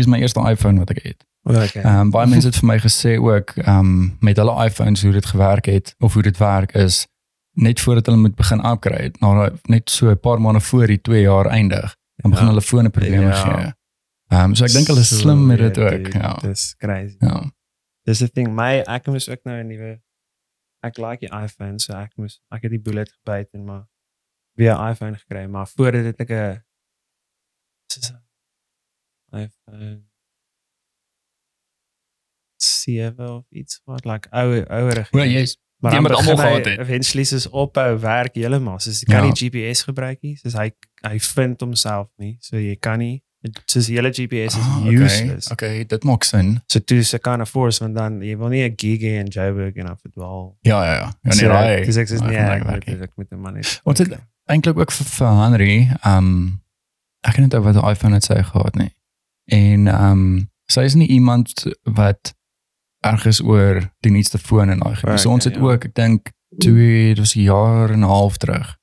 hierdie 0.00 0.06
is 0.06 0.06
my 0.10 0.20
eerste 0.20 0.40
iPhone 0.50 0.78
wat 0.78 0.90
ek 0.90 1.02
het. 1.04 1.24
Okay. 1.44 1.82
Ehm 1.82 2.00
um, 2.00 2.10
baie 2.10 2.26
mense 2.28 2.46
het 2.46 2.56
vir 2.56 2.66
my 2.68 2.78
gesê 2.78 3.16
ook 3.18 3.54
ehm 3.56 3.78
um, 3.78 4.16
met 4.20 4.36
hulle 4.36 4.56
iPhones 4.64 5.02
hoe 5.02 5.12
dit 5.12 5.26
gewerk 5.26 5.66
het 5.66 5.94
of 5.98 6.14
hoe 6.14 6.22
dit 6.22 6.36
werk 6.38 6.74
is 6.74 7.06
net 7.54 7.80
voordat 7.80 8.06
hulle 8.06 8.18
moet 8.18 8.34
begin 8.36 8.60
upgrade, 8.64 9.12
nou 9.20 9.50
net 9.66 9.90
so 9.90 10.10
'n 10.10 10.20
paar 10.20 10.40
maande 10.40 10.60
voor 10.60 10.86
die 10.86 11.00
2 11.00 11.20
jaar 11.22 11.46
eindig, 11.46 11.96
dan 12.16 12.30
begin 12.30 12.46
Ja. 12.46 12.50
hulle 12.52 12.62
fone 12.62 12.88
probleme 12.90 13.26
Ja. 13.26 13.32
gee. 13.32 13.72
Ehm 14.28 14.44
um, 14.44 14.54
so 14.54 14.64
ek 14.64 14.70
dink 14.72 14.86
hulle 14.86 15.00
is 15.00 15.18
slim 15.18 15.46
met 15.46 15.58
dit 15.58 15.76
weird, 15.76 15.98
ook. 15.98 16.04
dude. 16.12 16.18
Ja. 16.18 16.34
Dis 16.34 16.74
crazy. 16.78 17.16
Ja. 17.18 17.50
Dis 18.04 18.18
die 18.18 18.30
ding, 18.32 18.54
my 18.54 18.78
ek 18.86 19.06
moes 19.06 19.28
ook 19.28 19.40
nou 19.44 19.58
'n 19.62 19.66
nuwe 19.66 20.00
ek 20.82 20.96
like 20.98 21.18
die 21.26 21.42
iPhone, 21.42 21.78
so 21.80 21.92
ek 21.92 22.12
moes 22.16 22.40
ek 22.50 22.62
het 22.62 22.70
die 22.70 22.80
bullet 22.80 23.12
gebyt 23.12 23.48
en 23.52 23.64
maar 23.64 23.88
weer 24.56 24.74
'n 24.76 24.90
iPhone 24.90 25.16
gekry, 25.16 25.46
maar 25.46 25.66
voor 25.66 25.92
dit 25.92 26.04
het 26.04 26.20
ek 26.20 26.30
'n 26.30 26.62
iPhone 29.32 30.02
7 32.56 33.28
of 33.30 33.44
iets 33.50 33.80
wat 33.84 34.04
like 34.04 34.28
ouer 34.30 34.66
ouer. 34.68 35.08
Wel 35.10 35.24
jy's 35.32 35.56
maar 35.80 35.94
die 35.96 36.00
met 36.00 36.12
almal 36.12 36.36
hy 36.36 36.42
gehad 36.46 36.64
het. 36.68 36.78
Eventually 36.78 37.24
soos 37.24 37.46
ophou 37.48 37.98
werk 38.02 38.34
heeltemal. 38.36 38.78
Soos 38.84 39.00
jy 39.00 39.06
kan 39.08 39.24
Ja. 39.24 39.32
nie 39.32 39.36
GPS 39.50 39.82
gebruik 39.88 40.20
nie. 40.20 40.36
Soos 40.36 40.52
hy 40.58 40.70
hy 41.06 41.18
vind 41.18 41.60
homself 41.60 42.08
nie. 42.16 42.36
So 42.40 42.56
jy 42.60 42.76
kan 42.76 42.98
nie 42.98 43.22
soos 43.64 43.86
die 43.88 43.94
hele 43.96 44.10
GPS 44.12 44.56
is 44.58 44.64
Ah, 44.68 44.84
useless. 44.84 45.50
Okay, 45.50 45.68
okay, 45.80 45.84
dit 45.88 46.02
maak 46.04 46.24
sin. 46.24 46.60
So 46.68 46.78
toe 46.84 47.02
se 47.02 47.18
kan 47.18 47.40
'n 47.40 47.46
force 47.46 47.80
want 47.80 47.94
dan 47.96 48.20
jy 48.20 48.36
wil 48.36 48.48
nie 48.48 48.62
'n 48.68 48.74
gig 48.76 49.00
in 49.00 49.26
Joburg 49.26 49.74
en 49.76 49.86
af 49.88 50.00
verdwaal. 50.00 50.58
Ja, 50.62 50.84
ja, 50.84 50.92
ja. 50.94 51.12
Ja, 51.22 51.30
So, 51.32 51.40
nee, 51.46 51.48
daai. 51.48 51.84
Dis 51.86 51.96
ek 51.96 52.08
sê 52.08 52.20
nee, 52.26 52.36
ek 52.36 52.86
nie. 52.86 53.00
ek 53.00 53.10
moet 53.16 53.30
'n 53.32 53.40
man 53.40 53.54
hê. 53.56 53.80
Wat 53.84 53.98
het 53.98 54.18
eintlik 54.46 54.76
ook 54.78 54.92
vir, 54.92 55.06
vir 55.06 55.26
Henry, 55.28 55.88
ehm 56.04 56.16
um, 56.18 56.60
ek 57.22 57.36
weet 57.36 57.52
nie 57.52 57.60
wat 57.60 57.74
'n 57.76 57.90
iPhone 57.90 58.14
het 58.14 58.24
sy 58.24 58.42
gehad 58.42 58.74
nie. 58.76 58.92
En 59.50 59.86
ehm 59.86 60.10
um, 60.10 60.48
sy 60.70 60.80
is 60.86 60.94
nie 60.94 61.08
iemand 61.10 61.52
wat 61.82 62.34
ergens 63.02 63.40
oor 63.42 63.80
die 64.04 64.12
nuutste 64.14 64.38
foon 64.38 64.70
en 64.70 64.78
daai 64.78 64.94
gebied. 65.00 65.18
So 65.20 65.28
Okay, 65.28 65.34
ons 65.34 65.44
het 65.44 65.54
ja. 65.54 65.60
ook, 65.60 65.84
ek 65.84 65.94
dink 65.98 66.30
twee, 66.62 67.08
dit 67.14 67.18
was 67.18 67.34
'n 67.34 67.40
jaar 67.42 67.90
en 67.90 67.98
'n 68.04 68.10
half 68.10 68.36
terug. 68.36 68.76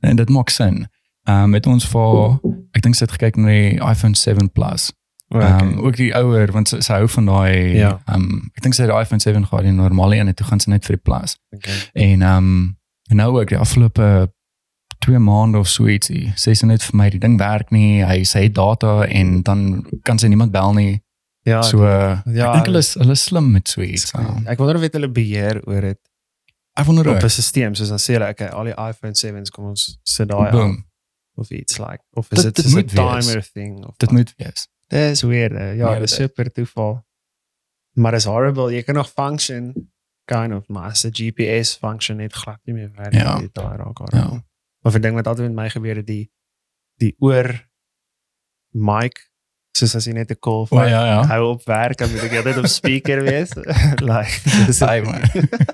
En 0.00 0.16
dit 0.16 0.28
maak 0.28 0.48
sin. 0.48 0.88
Ehm 1.28 1.42
um, 1.42 1.50
met 1.50 1.66
ons 1.66 1.86
vir 1.88 2.38
ek 2.72 2.82
dink 2.82 2.94
sy 2.94 3.04
het 3.04 3.12
gekyk 3.12 3.36
na 3.36 3.46
die 3.46 3.80
iPhone 3.80 4.16
7 4.16 4.50
Plus. 4.52 4.92
Ehm 5.28 5.68
um, 5.68 5.78
ook 5.78 5.96
die 5.96 6.14
ouer 6.14 6.52
want 6.52 6.68
sy, 6.68 6.80
sy 6.80 6.92
hou 6.92 7.08
van 7.08 7.26
daai 7.26 7.74
Ja. 7.76 8.00
ehm 8.06 8.20
um, 8.22 8.50
ek 8.54 8.62
dink 8.62 8.74
sy 8.74 8.82
het 8.82 8.90
die 8.92 9.00
iPhone 9.00 9.20
7 9.20 9.46
gehad, 9.46 9.62
die 9.64 9.72
normale 9.72 10.16
een 10.16 10.28
en 10.28 10.34
toe 10.34 10.46
gaan 10.46 10.60
sy 10.60 10.70
net 10.70 10.84
vir 10.84 10.96
die 10.96 11.02
Plus. 11.02 11.36
Okay. 11.50 11.74
En 11.92 12.22
ehm 12.22 12.36
um, 12.36 12.76
nou 13.16 13.40
ook 13.40 13.48
die 13.48 13.58
afgelope 13.58 14.32
2 15.06 15.18
maande 15.22 15.58
of 15.58 15.68
so 15.70 15.86
ietsie. 15.86 16.32
Sê 16.36 16.54
sy 16.58 16.66
net 16.66 16.82
vir 16.82 16.96
my 16.98 17.08
die 17.14 17.20
ding 17.22 17.36
werk 17.38 17.70
nie. 17.74 18.02
Hy 18.04 18.24
sê 18.26 18.46
data 18.52 19.04
en 19.06 19.42
dan 19.46 19.84
kan 20.02 20.18
sy 20.18 20.26
niemand 20.32 20.52
bel 20.54 20.72
nie. 20.74 21.02
Ja. 21.46 21.60
so 21.62 21.78
ja, 21.86 22.22
ek 22.24 22.54
dink 22.56 22.66
hulle 22.66 22.78
is 22.82 22.94
hulle 22.98 23.12
is 23.14 23.22
slim 23.22 23.52
met 23.52 23.68
so 23.70 23.80
iets. 23.80 24.10
dis- 24.10 24.14
Uh, 24.20 24.40
Ek 24.50 24.58
wonder 24.58 24.74
of 24.74 24.82
dit 24.82 24.92
hulle 24.98 25.08
beheer 25.08 25.60
oor 25.66 25.80
dit 25.80 25.98
ek 26.76 26.86
wonder 26.88 27.08
op 27.12 27.22
'n 27.22 27.28
stelsel 27.30 27.74
soos 27.78 27.88
dan 27.88 27.98
sê 28.02 28.12
hulle 28.18 28.28
okay, 28.32 28.48
al 28.48 28.64
die 28.64 28.74
iPhone 28.74 29.14
7s 29.14 29.50
kom 29.54 29.64
ons 29.66 29.98
sit 30.02 30.28
daai 30.28 30.50
Boom. 30.50 30.62
aan 30.70 30.84
of 31.36 31.50
iets 31.50 31.78
like 31.78 32.02
of 32.14 32.26
is 32.32 32.42
Dit- 32.42 32.56
dit 32.56 32.64
dit 32.64 32.66
'n 32.66 32.76
moet 32.76 32.90
wees. 32.92 33.26
timer 33.26 33.42
thing 33.54 33.84
of 33.86 33.94
Dit 33.96 34.10
like- 34.10 34.16
moet 34.16 34.34
wees. 34.36 34.68
Dis 34.88 35.22
weird. 35.22 35.52
Uh, 35.52 35.76
ja, 35.76 35.90
Nee, 35.90 36.00
dis 36.00 36.10
dit- 36.10 36.18
super 36.18 36.50
toeval. 36.52 37.04
Maar 37.94 38.12
dis 38.12 38.24
horrible. 38.24 38.72
Jy 38.74 38.82
kan 38.82 38.94
nog 38.94 39.08
function 39.10 39.72
kind 40.24 40.52
of 40.54 40.66
maar 40.68 40.90
as 40.90 41.04
'n 41.06 41.10
GPS 41.12 41.76
function 41.76 42.16
net 42.16 42.32
glad 42.34 42.58
nie 42.64 42.74
meer 42.74 42.90
werk 42.96 43.14
Ja. 43.14 43.38
nie, 43.38 43.48
daar 43.52 43.76
raak 43.78 43.98
Ja. 44.12 44.42
Haar. 44.86 44.92
Of 44.92 44.98
'n 44.98 45.02
ding 45.02 45.14
wat 45.14 45.26
altyd 45.26 45.46
met 45.46 45.64
my 45.64 45.68
gebeur 45.70 45.96
het 45.96 46.06
die 46.06 46.30
die 46.96 47.14
oor 47.18 47.50
mic 48.72 49.30
soos 49.76 49.94
as 49.94 50.06
jy 50.08 50.12
net 50.16 50.30
'n 50.30 50.38
call 50.40 50.64
O 50.64 50.66
vat. 50.66 50.88
ja 50.88 51.04
ja. 51.04 51.26
Hou 51.26 51.42
op 51.52 51.64
werk 51.64 51.98
dan 51.98 52.10
moet 52.10 52.22
ek 52.22 52.36
altyd 52.36 52.58
op 52.58 52.66
speaker 52.66 53.22
wees. 53.22 53.52
like 54.10 54.66
dis 54.66 54.82
Ai, 54.82 55.02
man. 55.02 55.20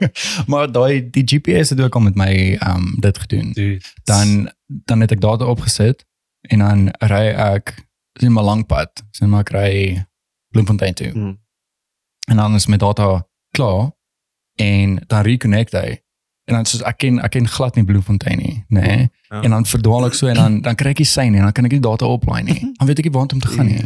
maar 0.51 0.73
daai 0.73 1.11
die 1.11 1.25
GPS 1.25 1.71
het 1.71 1.81
ook 1.81 1.95
al 1.95 2.01
met 2.01 2.15
my 2.15 2.59
um, 2.67 2.97
dit 3.01 3.19
gedoen. 3.19 3.53
dude. 3.53 3.85
Dan 4.05 4.53
dan 4.67 5.01
het 5.01 5.13
ek 5.13 5.21
data 5.21 5.45
opgesit 5.45 6.07
en 6.41 6.59
dan 6.59 6.89
ry 6.99 7.31
ek 7.31 7.75
sien 8.19 8.33
maar 8.33 8.45
lank 8.45 8.67
pad. 8.67 9.05
Sien 9.11 9.29
maar 9.29 9.47
ek 9.47 9.55
ry 9.55 10.07
Bloemfontein 10.53 10.95
toe. 10.95 11.13
Mm. 11.15 11.41
en 12.31 12.37
dan 12.37 12.55
is 12.55 12.67
my 12.67 12.77
data 12.77 13.29
klaar 13.51 13.93
en 14.55 15.03
dan 15.07 15.23
reconnect 15.23 15.73
hy 15.73 16.03
en 16.45 16.55
dan 16.55 16.65
soos 16.67 16.83
ek 16.83 16.99
ken 16.99 17.19
ek 17.23 17.31
ken 17.37 17.47
glad 17.49 17.77
nie 17.79 17.85
Bloemfontein 17.85 18.39
nie 18.39 18.65
nê 18.69 18.81
nee. 18.81 19.11
Ja. 19.31 19.43
en 19.43 19.51
dan 19.51 19.67
verdwaal 19.67 20.07
ek 20.07 20.15
so 20.19 20.27
en 20.27 20.35
dan 20.41 20.61
dan 20.61 20.75
kry 20.75 20.91
ek 20.91 20.99
nie 20.99 21.07
sein 21.07 21.35
en 21.35 21.43
dan 21.47 21.53
kan 21.53 21.65
ek 21.65 21.73
nie 21.73 21.81
data 21.81 22.07
oplaai 22.07 22.43
nie 22.43 22.59
dan 22.79 22.87
weet 22.89 22.99
ek 22.99 23.05
nie 23.11 23.13
waar 23.17 23.31
om 23.33 23.41
te 23.41 23.49
gaan 23.49 23.67
nie 23.67 23.81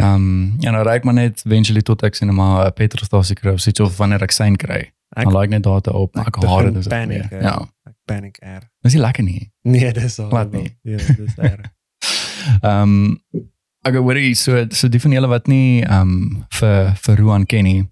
ehm 0.00 0.14
um, 0.14 0.56
ja 0.60 0.70
dan 0.72 0.82
ry 0.86 0.94
ek 1.00 1.04
maar 1.04 1.14
net 1.18 1.42
eventually 1.46 1.82
tot 1.82 2.02
ek 2.02 2.14
sien 2.14 2.34
maar 2.34 2.66
'n 2.66 2.72
petrolstasie 2.78 3.36
kry 3.36 3.52
of 3.52 3.60
so 3.60 3.70
iets 3.70 3.80
of 3.80 3.96
wanneer 3.96 4.22
ek 4.22 4.32
sein 4.32 4.56
kry 4.56 4.80
Ek- 5.12 5.24
dan 5.24 5.32
laai 5.32 5.44
ek 5.44 5.50
net 5.50 5.62
data 5.62 5.90
op 5.90 6.14
maar 6.14 6.26
ek 6.26 6.36
haat 6.42 6.64
dit 6.64 6.76
as 6.76 6.86
panic. 6.88 7.32
eh, 7.32 7.40
ja 7.42 7.56
Ek 7.86 7.94
panic 8.06 8.38
erg. 8.40 8.68
dis 8.82 8.94
nie 8.94 9.02
lekker 9.02 9.24
nie 9.24 9.50
Nee, 9.64 9.92
dis 9.92 10.18
al. 10.18 10.28
Glad 10.28 10.52
nie. 10.52 10.76
Ja, 10.82 10.96
dis 10.96 11.36
erg. 11.38 11.66
Ehm 12.62 12.82
um, 12.82 13.18
ek 13.84 13.94
hoor 13.94 14.18
so 14.34 14.64
so 14.70 14.88
die 14.88 15.00
van 15.00 15.12
julle 15.12 15.28
wat 15.28 15.46
nie 15.46 15.82
ehm 15.82 16.00
um, 16.00 16.44
vir 16.50 16.94
vir 17.04 17.16
Roan 17.18 17.46
ken 17.46 17.64
nie. 17.64 17.82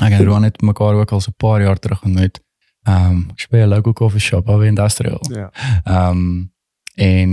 Ek 0.00 0.12
en 0.12 0.24
Roan 0.28 0.42
het 0.44 0.60
mekaar 0.62 0.94
ook 1.00 1.12
al 1.12 1.20
so 1.20 1.30
'n 1.30 1.38
paar 1.38 1.62
jaar 1.62 1.78
terug 1.78 2.02
ontmoet. 2.04 2.40
Um, 2.88 3.26
ek 3.30 3.40
speel 3.40 3.66
'n 3.66 3.68
local 3.68 3.92
coffee 3.92 4.20
shop 4.20 4.44
by 4.46 4.66
Industrial. 4.66 5.20
Ja. 5.30 5.50
Ehm 5.84 6.10
um, 6.10 6.52
en 6.94 7.30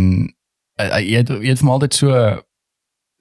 uh, 0.81 1.00
jy 1.00 1.22
het 1.22 1.30
jy 1.30 1.50
het 1.53 1.62
my 1.62 1.72
altyd 1.72 1.94
so 1.94 2.41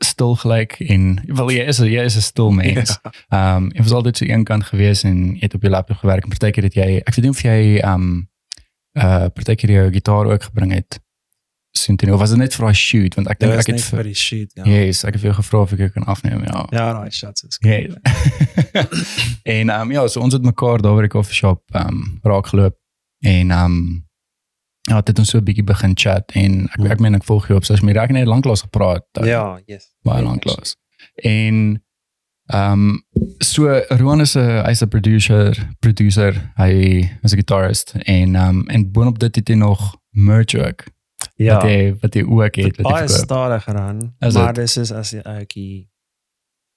stil 0.03 0.35
gelyk 0.35 0.81
en 0.81 1.23
wel 1.27 1.51
jy 1.51 1.67
is 1.71 1.79
jy 1.79 2.03
is 2.03 2.17
'n 2.17 2.21
stil 2.21 2.51
mens. 2.63 2.99
Ja. 3.03 3.13
Ehm 3.29 3.65
um, 3.65 3.71
jy 3.73 3.83
was 3.83 3.93
altyd 3.93 4.17
so 4.17 4.25
eenkant 4.25 4.65
gewees 4.65 5.03
en 5.03 5.35
jy 5.35 5.41
het 5.41 5.55
op 5.55 5.63
jou 5.63 5.73
laptop 5.73 5.97
gewerk 5.97 6.25
en 6.25 6.29
partykeer 6.29 6.65
het 6.65 6.75
jy 6.75 7.03
ek 7.05 7.15
weet 7.15 7.25
nie 7.25 7.31
of 7.37 7.43
jy 7.43 7.79
ehm 7.79 7.95
um, 7.95 8.29
uh 8.93 9.29
partykeer 9.33 9.71
jou 9.71 9.93
gitaar 9.93 10.27
ook 10.27 10.43
gebring 10.43 10.73
het. 10.73 11.01
Jy 11.73 12.11
of 12.13 12.19
was 12.21 12.31
dit 12.31 12.39
net 12.39 12.55
vir 12.55 12.65
daai 12.67 12.75
shoot 12.75 13.15
want 13.15 13.29
ek 13.29 13.39
Dit 13.41 13.49
dink 13.49 13.61
ek 13.61 13.67
het 13.67 13.81
vir 13.81 13.97
vir 13.99 14.05
die 14.05 14.15
shoot, 14.15 14.51
ja. 14.55 14.65
Yes, 14.65 15.05
ek 15.05 15.13
het 15.17 15.21
vir 15.23 15.31
jou 15.33 15.37
gevra 15.43 15.61
of 15.65 15.73
ek 15.73 15.79
jou 15.79 15.89
kan 15.91 16.05
afneem, 16.05 16.43
ja. 16.45 16.67
Ja, 16.71 16.93
daai 16.93 17.11
shots 17.11 17.43
is 17.49 17.59
Ja. 17.61 18.85
en 19.43 19.69
ehm 19.71 19.81
um, 19.81 19.91
ja, 19.93 20.07
so 20.07 20.21
ons 20.21 20.33
het 20.37 20.43
mekaar 20.45 20.83
daar 20.83 20.95
by 20.97 21.01
die 21.09 21.09
coffee 21.13 21.35
shop 21.35 21.63
ehm 21.73 21.89
um, 21.89 22.19
raak 22.23 22.47
geloop 22.53 22.77
en 23.25 23.51
ehm 23.51 23.65
um, 23.65 24.07
ja, 24.91 24.97
het 24.97 25.09
het 25.09 25.19
ons 25.19 25.31
so 25.31 25.39
'n 25.39 25.45
bietjie 25.45 25.65
begin 25.65 25.93
chat 25.97 26.33
en 26.35 26.69
ek 26.77 26.91
ek 26.91 27.01
meen 27.01 27.15
ek 27.15 27.25
volg 27.25 27.47
jou 27.49 27.57
op 27.57 27.65
sosiale 27.65 27.87
media. 27.87 28.03
Ek 28.03 28.09
het 28.11 28.19
net 28.19 28.27
lanklaas 28.27 28.63
gepraat. 28.63 29.07
uh, 29.21 29.27
Ja, 29.27 29.61
yes. 29.67 29.93
baie 30.05 30.23
lanklaas. 30.23 30.77
En 31.23 31.83
ehm 32.53 32.73
um, 32.73 33.05
so 33.39 33.81
Roan 33.89 34.21
is 34.21 34.35
'n 34.37 34.65
hy's 34.67 34.83
'n 34.83 34.89
producer, 34.89 35.69
producer, 35.81 36.53
hy 36.57 37.09
is 37.23 37.33
'n 37.33 37.37
guitarist 37.41 37.95
en 38.05 38.35
ehm 38.35 38.49
um, 38.49 38.69
en 38.69 38.91
boonop 38.93 39.19
dit 39.19 39.37
het 39.37 39.49
hy 39.49 39.55
nog 39.55 39.97
merch 40.11 40.55
ook 40.55 40.85
Ja. 41.45 41.55
wat 41.55 41.63
hy 41.65 41.95
wat 42.01 42.15
hy 42.15 42.23
ook 42.23 42.55
het 42.57 42.77
wat 42.77 42.87
hy 42.87 42.93
Baie 42.93 43.09
verkoop. 43.09 43.25
stadig 43.25 43.63
gaan, 43.65 44.15
Is 44.21 44.35
maar 44.35 44.53
dis 44.55 44.77
is 44.77 44.93
as 44.93 45.11
jy 45.11 45.21
ouetjie 45.25 45.89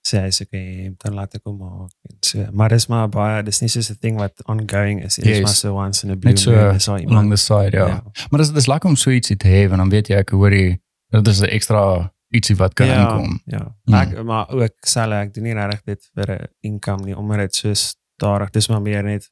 sê 0.07 0.19
hy's 0.21 0.41
okay, 0.41 0.93
dan 1.01 1.13
laat 1.17 1.33
ek 1.35 1.41
hom 1.43 1.57
maak 1.57 1.89
en 2.09 2.17
so. 2.21 2.45
Maar 2.53 2.69
dis 2.69 2.87
maar 2.87 3.09
baie, 3.09 3.43
dis 3.43 3.59
nie 3.61 3.69
soos 3.69 3.89
'n 3.89 3.97
ding 4.01 4.17
wat 4.17 4.33
ongoing 4.45 5.03
is. 5.03 5.15
Dit 5.15 5.25
is 5.25 5.31
Yes. 5.37 5.41
maar 5.43 5.53
so 5.53 5.73
once 5.73 6.03
in 6.05 6.11
a 6.11 6.15
blue 6.15 6.37
so 6.37 6.51
moon, 6.51 6.75
is 6.75 6.85
daar 6.85 6.95
along 6.95 7.09
iemand. 7.09 7.29
the 7.31 7.37
side, 7.37 7.77
ja. 7.77 7.87
Ja. 7.87 8.03
Maar 8.29 8.39
dis 8.39 8.51
dis 8.51 8.65
lekker 8.67 8.89
om 8.89 8.95
so 8.95 9.09
ietsie 9.09 9.35
te 9.37 9.47
hê 9.47 9.67
want 9.67 9.77
dan 9.81 9.89
weet 9.89 10.07
jy 10.07 10.15
ek 10.15 10.29
hoor 10.29 10.51
jy 10.53 10.79
dat 11.09 11.27
is 11.27 11.39
'n 11.41 11.45
ekstra 11.49 12.11
ietsie 12.29 12.55
wat 12.55 12.73
kan 12.73 12.87
ja, 12.87 13.01
inkom. 13.01 13.41
Ja. 13.45 13.75
Mm. 13.85 13.93
Ek 13.93 14.23
maar 14.23 14.49
ook 14.49 14.73
selfe 14.81 15.13
ek 15.15 15.33
doen 15.33 15.43
nie 15.43 15.53
regtig 15.53 15.81
dit 15.85 16.09
vir 16.13 16.31
'n 16.31 16.47
income 16.61 17.03
nie, 17.05 17.17
omdat 17.17 17.37
dit 17.39 17.55
so 17.55 17.73
stadig, 17.73 18.49
dis 18.51 18.67
maar 18.67 18.81
meer 18.81 19.03
net 19.03 19.31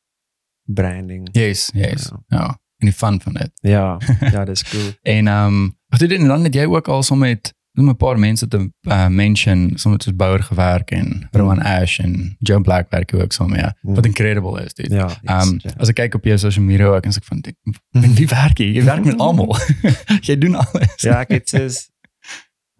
branding. 0.66 1.30
Yes, 1.32 1.70
yes. 1.74 2.12
Ja. 2.28 2.38
Ja. 2.38 2.58
En 2.84 2.90
die 2.90 2.98
fun 2.98 3.22
van 3.22 3.34
dit. 3.34 3.52
Ja, 3.62 3.98
ja, 4.20 4.46
dis 4.46 4.64
cool. 4.68 4.92
En 5.16 5.28
ehm 5.28 5.46
um, 5.46 5.76
wat 5.88 6.00
het 6.00 6.12
en 6.12 6.28
dan 6.28 6.44
het 6.44 6.54
jy 6.54 6.66
ook 6.66 6.88
al 6.88 7.04
so 7.04 7.16
met 7.16 7.54
noem 7.74 7.90
'n 7.90 7.96
paar 7.96 8.20
mense 8.20 8.48
te 8.48 8.70
uh, 8.82 9.08
mention, 9.08 9.72
soms 9.76 10.04
soos 10.04 10.16
Bouwer 10.16 10.44
gewerk 10.44 10.92
en 10.92 11.28
Rowan 11.32 11.62
Ash 11.62 12.00
en 12.00 12.36
Joe 12.40 12.62
Black 12.62 12.90
werk 12.90 13.12
jy 13.12 13.22
ook 13.22 13.32
so 13.32 13.48
mee. 13.48 13.66
Mm. 13.82 13.96
Wat 13.96 14.06
incredible 14.06 14.64
is 14.64 14.74
dit. 14.74 14.92
Ja. 14.92 15.10
Ehm 15.24 15.48
um, 15.48 15.60
ja. 15.62 15.72
as 15.78 15.90
ek 15.90 15.96
kyk 15.96 16.16
op 16.16 16.24
jou 16.24 16.38
social 16.38 16.66
media 16.66 16.86
ook 16.86 17.04
en 17.04 17.10
as 17.10 17.18
ek 17.18 17.24
van 17.24 17.40
dink, 17.40 17.58
met 17.92 18.14
wie 18.14 18.28
werk 18.28 18.58
jy? 18.58 18.74
Jy 18.74 18.84
werk 18.84 19.06
met 19.06 19.18
almal. 19.28 19.58
jy 20.28 20.38
doen 20.38 20.56
alles. 20.56 21.02
ja, 21.02 21.20
ek 21.20 21.30
het 21.40 21.50
soos 21.50 21.90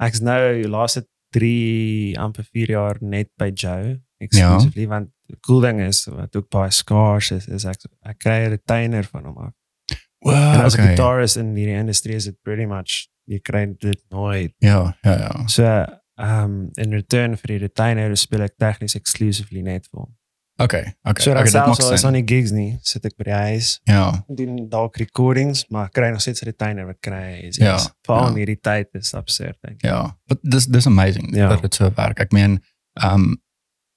ek's 0.04 0.20
nou 0.20 0.40
die 0.62 0.70
laaste 0.70 1.08
3 1.34 2.18
amper 2.20 2.46
4 2.52 2.70
jaar 2.70 2.98
net 3.02 3.32
by 3.38 3.50
Joe 3.54 4.02
exclusively 4.22 4.88
want 4.88 5.10
die 5.32 5.40
cool 5.48 5.64
ding 5.64 5.82
is 5.82 6.06
wat 6.12 6.36
ook 6.36 6.50
baie 6.54 6.72
scarce 6.72 7.36
is 7.36 7.48
is 7.48 7.66
ek 7.66 7.88
ek 8.06 8.20
kry 8.20 8.38
'n 8.46 8.54
retainer 8.58 9.04
van 9.10 9.26
hom 9.26 9.38
af. 9.38 9.54
Wow, 10.24 10.54
en 10.54 10.62
as 10.64 10.74
okay. 10.74 10.86
guitarist 10.94 11.38
in 11.38 11.54
die 11.56 11.68
industrie 11.68 12.16
is 12.16 12.30
dit 12.30 12.38
pretty 12.42 12.66
much 12.66 13.08
jy 13.30 13.40
kry 13.40 13.66
dit 13.80 14.02
nooit. 14.10 14.54
Ja, 14.64 14.96
ja, 15.02 15.18
ja. 15.20 15.48
So 15.48 15.64
ehm 15.64 16.44
um, 16.44 16.58
in 16.78 16.92
return 16.94 17.38
vir 17.38 17.56
die 17.56 17.62
retainer 17.66 18.18
speel 18.18 18.44
ek 18.46 18.58
tegnies 18.62 18.96
exclusively 18.96 19.64
vir 19.64 19.82
hom. 19.92 20.12
Okay, 20.62 20.94
okay. 21.02 21.24
So 21.24 21.32
okay 21.32 21.50
selfs 21.50 21.82
al 21.82 21.94
is 21.96 22.04
aan 22.06 22.14
die 22.14 22.26
gigs 22.30 22.52
nie, 22.54 22.76
sit 22.86 23.06
ek 23.10 23.16
by 23.18 23.26
die 23.26 23.38
huis, 23.50 23.80
Ja. 23.90 24.04
doen 24.30 24.68
dalk 24.70 25.00
recordings, 25.02 25.66
maar 25.74 25.90
kry 25.90 26.12
nog 26.14 26.22
steeds 26.22 26.46
retainer 26.46 26.86
wat 26.86 27.00
kry 27.02 27.40
is. 27.48 27.58
Ja, 27.58 27.80
Veral 28.06 28.28
ja. 28.28 28.30
in 28.30 28.38
hierdie 28.44 28.60
tyd 28.62 28.94
is 28.94 29.14
absurd 29.18 29.58
dink 29.66 29.82
ek. 29.82 29.90
Ja, 29.90 30.16
but 30.30 30.40
dis 30.44 30.70
dis 30.70 30.86
amazing 30.86 31.34
Ja. 31.36 31.50
dat 31.50 31.62
dit 31.66 31.74
so 31.74 31.90
werk. 31.98 32.20
Ek 32.20 32.32
meen, 32.32 32.62
ehm 33.02 33.14
um, 33.14 33.42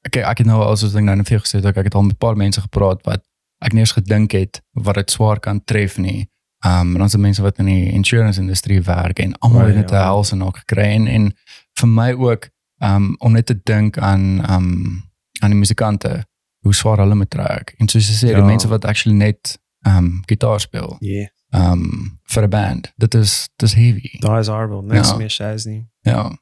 ek 0.06 0.16
ek 0.16 0.38
het 0.38 0.46
nou 0.46 0.62
al 0.62 0.76
soos 0.76 0.94
ek 0.94 1.04
nou 1.04 1.16
vir 1.22 1.36
jou 1.36 1.42
gesê 1.44 1.60
het, 1.60 1.66
ek 1.76 1.90
het 1.90 1.94
al 1.94 2.02
met 2.08 2.16
'n 2.16 2.24
paar 2.24 2.36
mense 2.36 2.60
gepraat 2.60 3.04
wat 3.04 3.22
ek 3.66 3.74
nie 3.74 3.82
eens 3.82 3.96
gedink 3.96 4.32
het 4.36 4.60
wat 4.72 4.94
dit 5.00 5.10
swaar 5.10 5.40
kan 5.42 5.60
tref 5.64 5.98
nie. 5.98 6.28
Um, 6.66 6.94
en 6.96 7.02
ons 7.04 7.12
het 7.12 7.20
mense 7.20 7.42
wat 7.44 7.58
in 7.62 7.68
die 7.70 7.90
insurance 7.92 8.40
industrie 8.40 8.80
werk 8.82 9.18
en 9.22 9.34
almal 9.44 9.68
Oh, 9.68 9.74
het 9.76 9.90
'n 9.90 10.34
en 10.34 10.42
ook 10.44 10.56
gekry 10.64 10.86
en, 10.94 11.06
en 11.06 11.32
vir 11.78 11.88
my 11.88 12.12
ook 12.12 12.48
um, 12.82 13.14
om 13.18 13.32
net 13.32 13.46
te 13.46 13.60
dink 13.62 13.98
aan 13.98 14.50
um, 14.50 15.02
aan 15.42 15.50
die 15.50 15.58
musikante 15.58 16.26
hoe 16.64 16.74
swaar 16.74 16.98
hulle 16.98 17.14
moet 17.14 17.30
trek. 17.30 17.74
En 17.78 17.88
soos 17.88 18.08
jy 18.08 18.14
sê, 18.14 18.30
Ja. 18.30 18.36
die 18.40 18.44
mense 18.44 18.68
wat 18.68 18.84
actually 18.84 19.16
net 19.18 19.58
um, 19.86 20.22
gitaar 20.26 20.60
speel 20.60 20.96
Ja, 21.00 21.28
ehm 21.50 21.72
um, 21.72 22.18
vir 22.22 22.42
'n 22.42 22.50
band. 22.50 22.92
Dit 22.96 23.14
is 23.14 23.48
dis 23.56 23.74
heavy. 23.74 24.18
daai 24.18 24.40
is 24.40 24.48
horrible. 24.48 24.82
Niks 24.82 25.08
Ja. 25.10 25.16
meer 25.16 25.62
nie. 25.64 25.86
Ja. 26.00 26.38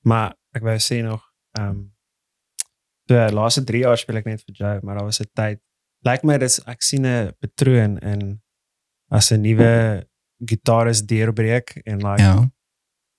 Maar 0.00 0.34
ek 0.52 0.62
wou 0.62 0.76
sê 0.78 1.02
nog 1.02 1.22
ehm 1.58 1.68
um, 1.68 1.92
die 3.06 3.32
laaste 3.32 3.64
3 3.64 3.80
jaar 3.80 3.98
speel 3.98 4.16
ek 4.16 4.24
net 4.24 4.42
vir 4.46 4.54
Joe, 4.54 4.78
maar 4.82 4.94
daar 4.94 5.04
was 5.04 5.20
'n 5.20 5.30
tyd 5.32 5.60
lyk 6.06 6.22
my 6.24 6.36
dis 6.38 6.60
ek 6.66 6.82
sien 6.82 7.06
'n 7.06 7.32
patroon 7.40 7.98
in 7.98 8.40
as 9.10 9.30
'n 9.32 9.40
nuwe 9.42 10.04
gitaris 10.46 11.02
deurbreek 11.06 11.80
en 11.84 11.98
like 12.00 12.22
Ja. 12.22 12.50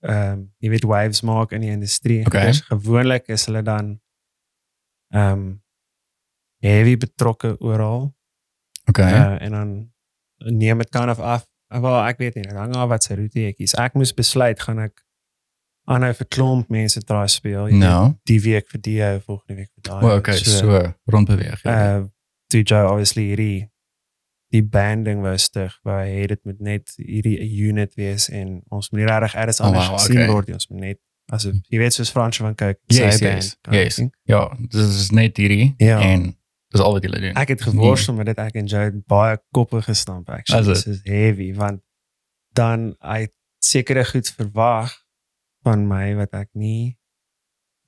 ehm 0.02 0.32
um, 0.32 0.52
jy 0.60 0.70
weet 0.70 0.84
waves 0.88 1.22
maak 1.22 1.52
in 1.52 1.62
die 1.62 1.70
industrie. 1.72 2.26
Okay. 2.26 2.46
Dus 2.48 2.62
gewoonlik 2.62 3.28
is 3.28 3.46
hulle 3.46 3.62
dan 3.64 4.00
ehm 5.14 5.32
um, 5.34 5.62
heavy 6.62 6.98
betrokke 6.98 7.56
oral 7.60 8.16
Okay. 8.90 9.12
uh, 9.12 9.42
en 9.42 9.52
dan 9.52 9.92
neem 10.58 10.78
dit 10.78 10.90
kind 10.90 11.10
of 11.10 11.20
af. 11.20 11.48
Wel 11.68 12.04
ek 12.08 12.18
weet 12.18 12.36
nie, 12.36 12.44
dit 12.44 12.56
hang 12.56 12.76
af 12.76 12.90
wat 12.90 13.04
sy 13.04 13.14
roete 13.14 13.44
ek 13.48 13.56
kies. 13.58 13.76
Ek 13.78 13.94
moes 13.94 14.14
besluit 14.14 14.60
gaan 14.62 14.80
ek 14.80 15.04
aanhou 15.86 16.14
vir 16.14 16.28
klomp 16.28 16.70
mense 16.70 17.02
try 17.04 17.28
speel. 17.28 17.68
Nou. 17.68 18.14
Die 18.26 18.40
week 18.42 18.68
vir 18.70 18.82
die 18.82 19.02
volgende 19.26 19.56
week 19.56 19.70
vir 19.76 19.82
daai. 19.82 20.04
O, 20.04 20.16
okay, 20.18 20.38
so 20.38 20.94
rondbeweeg. 21.06 21.62
Ja. 21.64 21.98
uh 22.00 22.08
toe 22.50 22.64
Joe 22.66 22.88
obviously 22.90 23.28
hierdie 23.32 23.68
die 24.50 24.64
banding 24.66 25.22
was 25.22 25.44
stig 25.50 25.76
waar 25.86 26.06
hy 26.10 26.24
dit 26.32 26.40
met 26.50 26.60
net 26.66 26.94
hierdie 26.98 27.38
unit 27.70 27.94
wees 28.00 28.30
en 28.34 28.60
ons 28.74 28.90
moet 28.92 29.04
nie 29.04 29.10
regtig 29.10 29.36
eers 29.38 29.60
Oh, 29.62 29.68
anders 29.70 29.88
wow, 29.92 30.00
gesien 30.00 30.18
okay. 30.24 30.32
word 30.34 30.48
nie. 30.50 30.56
ons 30.58 30.70
moet 30.72 30.80
net 30.88 31.00
as 31.32 31.46
jy 31.46 31.78
weet 31.78 31.94
soos 31.94 32.10
Fransje 32.10 32.42
van 32.42 32.56
kyk 32.58 32.80
Yes, 32.90 33.20
sy 33.20 33.26
yes, 33.30 33.52
of 33.68 33.74
yes. 33.78 33.96
thing. 34.02 34.10
ja, 34.26 34.42
dis 34.74 34.96
is 35.04 35.12
net 35.14 35.38
hierdie 35.38 35.76
Ja. 35.78 36.00
en 36.02 36.32
dis 36.74 36.82
al 36.82 36.94
wat 36.94 37.04
julle 37.06 37.20
doen. 37.22 37.34
Ek 37.38 37.50
het 37.54 37.62
geworstel 37.66 38.14
met 38.18 38.26
dit 38.30 38.38
ek 38.42 38.56
en 38.62 38.66
Joe 38.70 38.92
baie 39.10 39.38
koppe 39.54 39.82
gestamp 39.82 40.30
actually. 40.30 40.74
Dit 40.74 40.86
is 40.96 41.00
heavy 41.06 41.54
want 41.58 41.82
dan 42.58 42.96
hy 43.02 43.28
sekere 43.62 44.04
goed 44.06 44.30
verwag 44.38 44.94
van 45.66 45.86
my 45.90 46.16
wat 46.18 46.34
ek 46.34 46.50
nie 46.54 46.98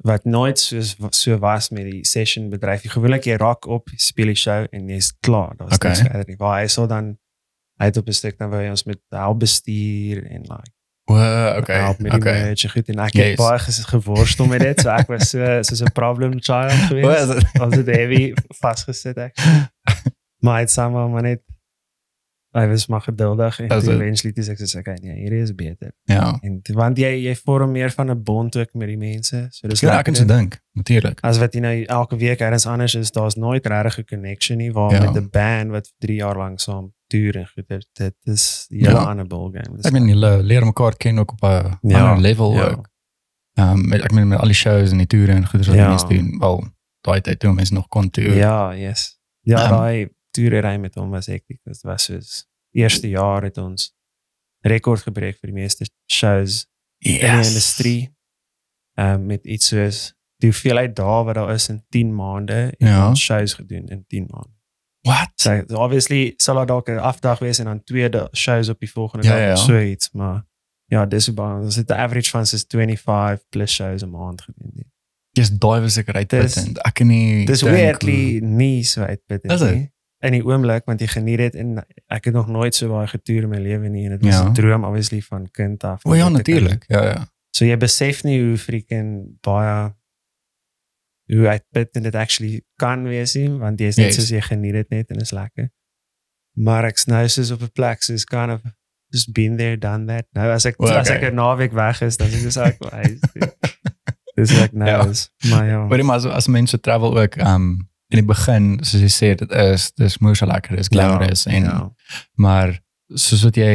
wat 0.04 0.24
nooit 0.26 0.60
soos 0.60 0.96
so 1.12 1.38
was 1.40 1.70
met 1.70 1.86
die 1.92 2.06
session 2.06 2.50
bedryf. 2.50 2.82
Gewoonlik 2.90 3.24
jy 3.30 3.36
raak 3.38 3.66
op, 3.70 3.90
speel 3.96 4.26
die 4.32 4.36
show 4.36 4.66
en 4.72 4.88
jy's 4.90 5.12
klaar. 5.20 5.54
Daar's 5.58 5.74
Okay. 5.78 5.92
niks 5.92 6.02
verder 6.02 6.26
nie. 6.28 6.38
Waar 6.38 6.60
hy 6.62 6.68
sal 6.68 6.88
dan 6.88 7.18
hy 7.82 7.86
het 7.86 7.98
op 7.98 8.08
'n 8.08 8.14
stuk 8.14 8.38
dan 8.38 8.50
wou 8.50 8.62
hy 8.62 8.70
ons 8.70 8.84
met 8.86 9.00
help 9.10 9.40
bestuur 9.40 10.26
en 10.26 10.42
like 10.42 10.72
O, 11.10 11.14
okay. 11.58 11.80
help 11.82 12.00
met 12.00 12.12
die 12.12 12.20
okay. 12.22 12.42
merch 12.44 12.64
en 12.64 12.70
goed 12.70 12.90
en 12.90 13.00
ek 13.00 13.14
Yes. 13.14 13.28
het 13.28 13.38
baie 13.38 13.60
ges- 13.60 13.86
geworstel 13.86 14.46
met 14.46 14.60
dit. 14.62 14.80
So 14.80 14.90
ek 14.90 15.08
was 15.08 15.30
so 15.30 15.62
soos 15.62 15.82
'n 15.82 15.92
problem 15.94 16.40
child 16.42 16.72
geweest 16.90 17.28
dit? 17.34 17.58
was 17.58 17.74
dit 17.74 17.86
heavy 17.96 18.34
vasgesit 18.62 19.18
ek. 19.18 19.34
maar 20.46 20.60
het 20.60 20.72
somehow 20.72 21.12
maar 21.12 21.22
net 21.22 21.42
hy 22.54 22.68
was 22.68 22.88
maar 22.88 23.02
geduldig 23.02 23.60
en 23.60 23.68
toe 23.68 23.94
eventually 23.94 24.34
sê 24.44 24.52
ek 24.52 24.58
soos 24.60 24.76
okay 24.76 24.98
nee, 25.02 25.14
hierdie 25.22 25.42
is 25.42 25.54
beter. 25.56 25.92
Ja. 26.06 26.38
En 26.42 26.62
want 26.74 26.98
jy 26.98 27.12
jy 27.24 27.36
vorm 27.36 27.72
meer 27.72 27.92
van 27.92 28.10
'n 28.12 28.24
bond 28.24 28.58
ook 28.58 28.74
met 28.74 28.88
die 28.88 28.98
mense. 28.98 29.48
So 29.52 29.68
dis 29.68 29.80
Ja, 29.80 29.98
ek 29.98 30.04
kan 30.06 30.14
lekkerder. 30.14 30.38
dink, 30.38 30.60
natuurlik. 30.74 31.20
As 31.24 31.38
wat 31.38 31.54
jy 31.54 31.60
nou 31.62 31.84
elke 31.86 32.16
week 32.18 32.40
ergens 32.40 32.66
anders 32.66 32.96
is, 32.96 33.12
daar's 33.12 33.36
nooit 33.36 33.66
regtig 33.66 33.98
'n 33.98 34.06
connection 34.16 34.58
nie 34.58 34.72
waar 34.72 34.92
Ja. 34.92 35.00
met 35.12 35.24
'n 35.24 35.30
band 35.32 35.72
wat 35.72 35.88
vir 35.88 35.96
3 36.00 36.16
jaar 36.18 36.38
lank 36.38 36.60
saam 36.60 36.94
toer 37.08 37.36
en 37.38 37.48
goed 37.48 37.68
dit 37.94 38.16
is 38.24 38.68
'n 38.70 38.76
hele 38.76 38.90
Ja. 39.00 39.04
ander 39.06 39.28
ballgame. 39.28 39.76
Dis 39.76 39.86
Ek 39.86 39.92
meen 39.92 40.08
julle 40.08 40.44
leer 40.44 40.66
mekaar 40.66 40.96
ken 40.98 41.20
ook 41.20 41.32
op 41.32 41.42
'n 41.44 41.78
Ja, 41.82 42.00
ander 42.10 42.22
level 42.22 42.54
ja. 42.54 42.64
ook. 42.70 42.90
Ehm 43.54 43.70
um, 43.80 43.94
ek 43.94 44.12
meen 44.12 44.28
met 44.28 44.40
al 44.40 44.46
die 44.48 44.54
shows 44.56 44.92
en 44.92 44.98
die 44.98 45.08
toere 45.08 45.32
en 45.32 45.46
goeders 45.48 45.68
wat 45.68 45.78
Ja. 45.78 45.88
mense 45.88 46.08
doen, 46.08 46.36
wel 46.40 46.64
daai 47.02 47.22
tyd 47.22 47.40
toe 47.40 47.54
mense 47.54 47.74
nog 47.74 47.88
kon 47.88 48.10
toer. 48.10 48.34
Ja, 48.36 48.74
yes. 48.76 49.20
Ja, 49.42 49.64
Um, 49.64 49.70
daai 49.70 50.10
toerery 50.32 50.78
met 50.78 50.96
hom 50.96 51.10
was 51.10 51.26
hektiek. 51.26 51.60
Dit 51.64 51.82
was 51.82 52.04
soos 52.04 52.48
eerste 52.72 53.10
jaar 53.10 53.44
het 53.44 53.58
ons 53.58 53.94
rekord 54.66 55.02
gebreek 55.02 55.38
vir 55.40 55.52
die 55.52 55.60
meeste 55.62 55.86
shows 56.12 56.68
in 57.00 57.12
die 57.14 57.20
industrie. 57.28 58.16
Ehm 59.00 59.26
met 59.26 59.46
iets 59.46 59.68
soos 59.72 60.14
die 60.42 60.50
hoeveelheid 60.50 60.96
dae 60.96 61.24
wat 61.24 61.36
daar 61.36 61.54
is 61.54 61.70
in 61.70 61.84
10 61.90 62.16
maande 62.16 62.54
en 62.78 62.88
Ja. 62.88 63.08
ons 63.10 63.20
shows 63.22 63.54
gedoen 63.54 63.88
in 63.88 64.06
10 64.08 64.26
maande. 64.30 64.54
What? 65.02 65.30
So 65.36 65.64
obviously 65.76 66.34
sal 66.38 66.56
daar 66.56 66.66
dalk 66.66 66.88
'n 66.90 66.98
afdag 66.98 67.40
wees 67.40 67.60
en 67.60 67.66
dan 67.66 67.84
twee 67.84 68.10
shows 68.34 68.70
op 68.70 68.80
die 68.80 68.92
volgende 68.92 69.26
Ja, 69.28 69.32
dag 69.34 69.42
ja. 69.46 69.54
of 69.54 69.60
so 69.60 69.80
iets, 69.80 70.12
maar 70.12 70.46
ja, 70.86 71.06
dis 71.06 71.26
hoe 71.26 71.36
baie 71.36 71.62
ons 71.64 71.76
het 71.76 71.90
'n 71.90 71.94
average 71.94 72.30
van 72.30 72.46
soos 72.46 72.66
25 72.68 73.50
plus 73.50 73.74
shows 73.74 74.02
'n 74.04 74.10
maand 74.10 74.42
gedoen. 74.42 74.90
Dis 75.34 75.50
daai 75.50 75.82
was 75.82 75.98
ek 75.98 76.10
uitputtend. 76.10 76.78
Ek 76.78 76.94
kan 76.94 77.08
nie 77.08 77.46
Dis 77.46 77.62
weirdly 77.62 78.40
nie 78.44 78.84
so 78.84 79.02
uitputtend 79.02 79.60
nie. 79.72 79.92
In 80.22 80.32
die 80.36 80.44
oomblik 80.46 80.86
want 80.86 81.00
jy 81.02 81.08
geniet 81.08 81.38
dit 81.38 81.56
en 81.56 81.80
ek 82.14 82.26
het 82.30 82.34
nog 82.34 82.48
nooit 82.48 82.76
so 82.78 82.90
baie 82.90 83.08
getoer 83.10 83.44
in 83.48 83.50
my 83.50 83.58
lewe 83.62 83.90
nie 83.90 84.06
en 84.06 84.12
dit 84.18 84.26
was 84.26 84.36
Ja. 84.36 84.48
'n 84.50 84.54
droom 84.54 84.84
obviously 84.86 85.22
van 85.22 85.48
kind 85.52 85.84
af. 85.84 86.06
O 86.06 86.14
ja, 86.16 86.30
natuurlik. 86.30 86.84
Ja, 86.88 87.04
ja. 87.04 87.28
So 87.56 87.66
jy 87.66 87.78
besef 87.78 88.24
nie 88.24 88.40
hoe 88.44 88.58
freaking 88.58 89.38
baie 89.42 89.94
hoe 91.32 91.48
uitputtend 91.48 92.04
dit 92.04 92.16
actually 92.16 92.62
kan 92.76 93.04
wees 93.04 93.34
nie, 93.34 93.50
want 93.50 93.80
jy 93.80 93.88
is 93.88 93.96
net 93.96 94.06
Yes. 94.06 94.16
soos 94.16 94.30
jy 94.30 94.42
geniet 94.42 94.74
dit 94.74 94.90
net 94.90 95.10
en 95.10 95.20
is 95.20 95.32
lekker. 95.32 95.70
Maar 96.58 96.84
ek's 96.86 97.06
nou 97.08 97.28
soos 97.28 97.52
op 97.52 97.62
'n 97.62 97.72
plek 97.74 98.02
soos 98.04 98.24
kind 98.26 98.52
of 98.52 98.62
just 99.10 99.32
been 99.34 99.58
there 99.58 99.78
done 99.78 100.06
that. 100.06 100.26
Nou 100.34 100.50
as 100.52 100.66
ek 100.66 100.76
as 100.80 100.90
okay. 101.10 101.18
ek 101.18 101.32
'n 101.32 101.36
naweek 101.36 101.72
weg 101.72 102.02
is, 102.02 102.18
dan 102.18 102.28
is 102.28 102.42
dit 102.44 102.54
so 102.54 102.62
ek 102.64 102.78
wys. 102.80 103.20
Dis 104.36 104.52
ek 104.62 104.72
nou 104.74 104.90
Ja. 104.90 105.06
is. 105.08 105.32
Maar 105.50 105.66
ja. 105.66 105.86
Maar 105.86 106.06
maar 106.06 106.16
as, 106.16 106.26
as 106.26 106.48
mense 106.48 106.80
travel 106.80 107.18
ook 107.20 107.36
um, 107.42 107.90
in 108.12 108.20
die 108.22 108.28
begin 108.28 108.70
soos 108.84 109.02
jy 109.02 109.12
sê 109.16 109.34
dit 109.40 109.52
is 109.52 109.90
dis 110.00 110.20
moeë 110.24 110.36
so 110.42 110.46
lekker 110.50 110.76
dis 110.78 110.92
glamorous 110.92 111.46
en 111.48 111.64
ja. 111.70 111.82
maar 112.36 112.78
soos 113.16 113.44
wat 113.48 113.56
jy 113.60 113.74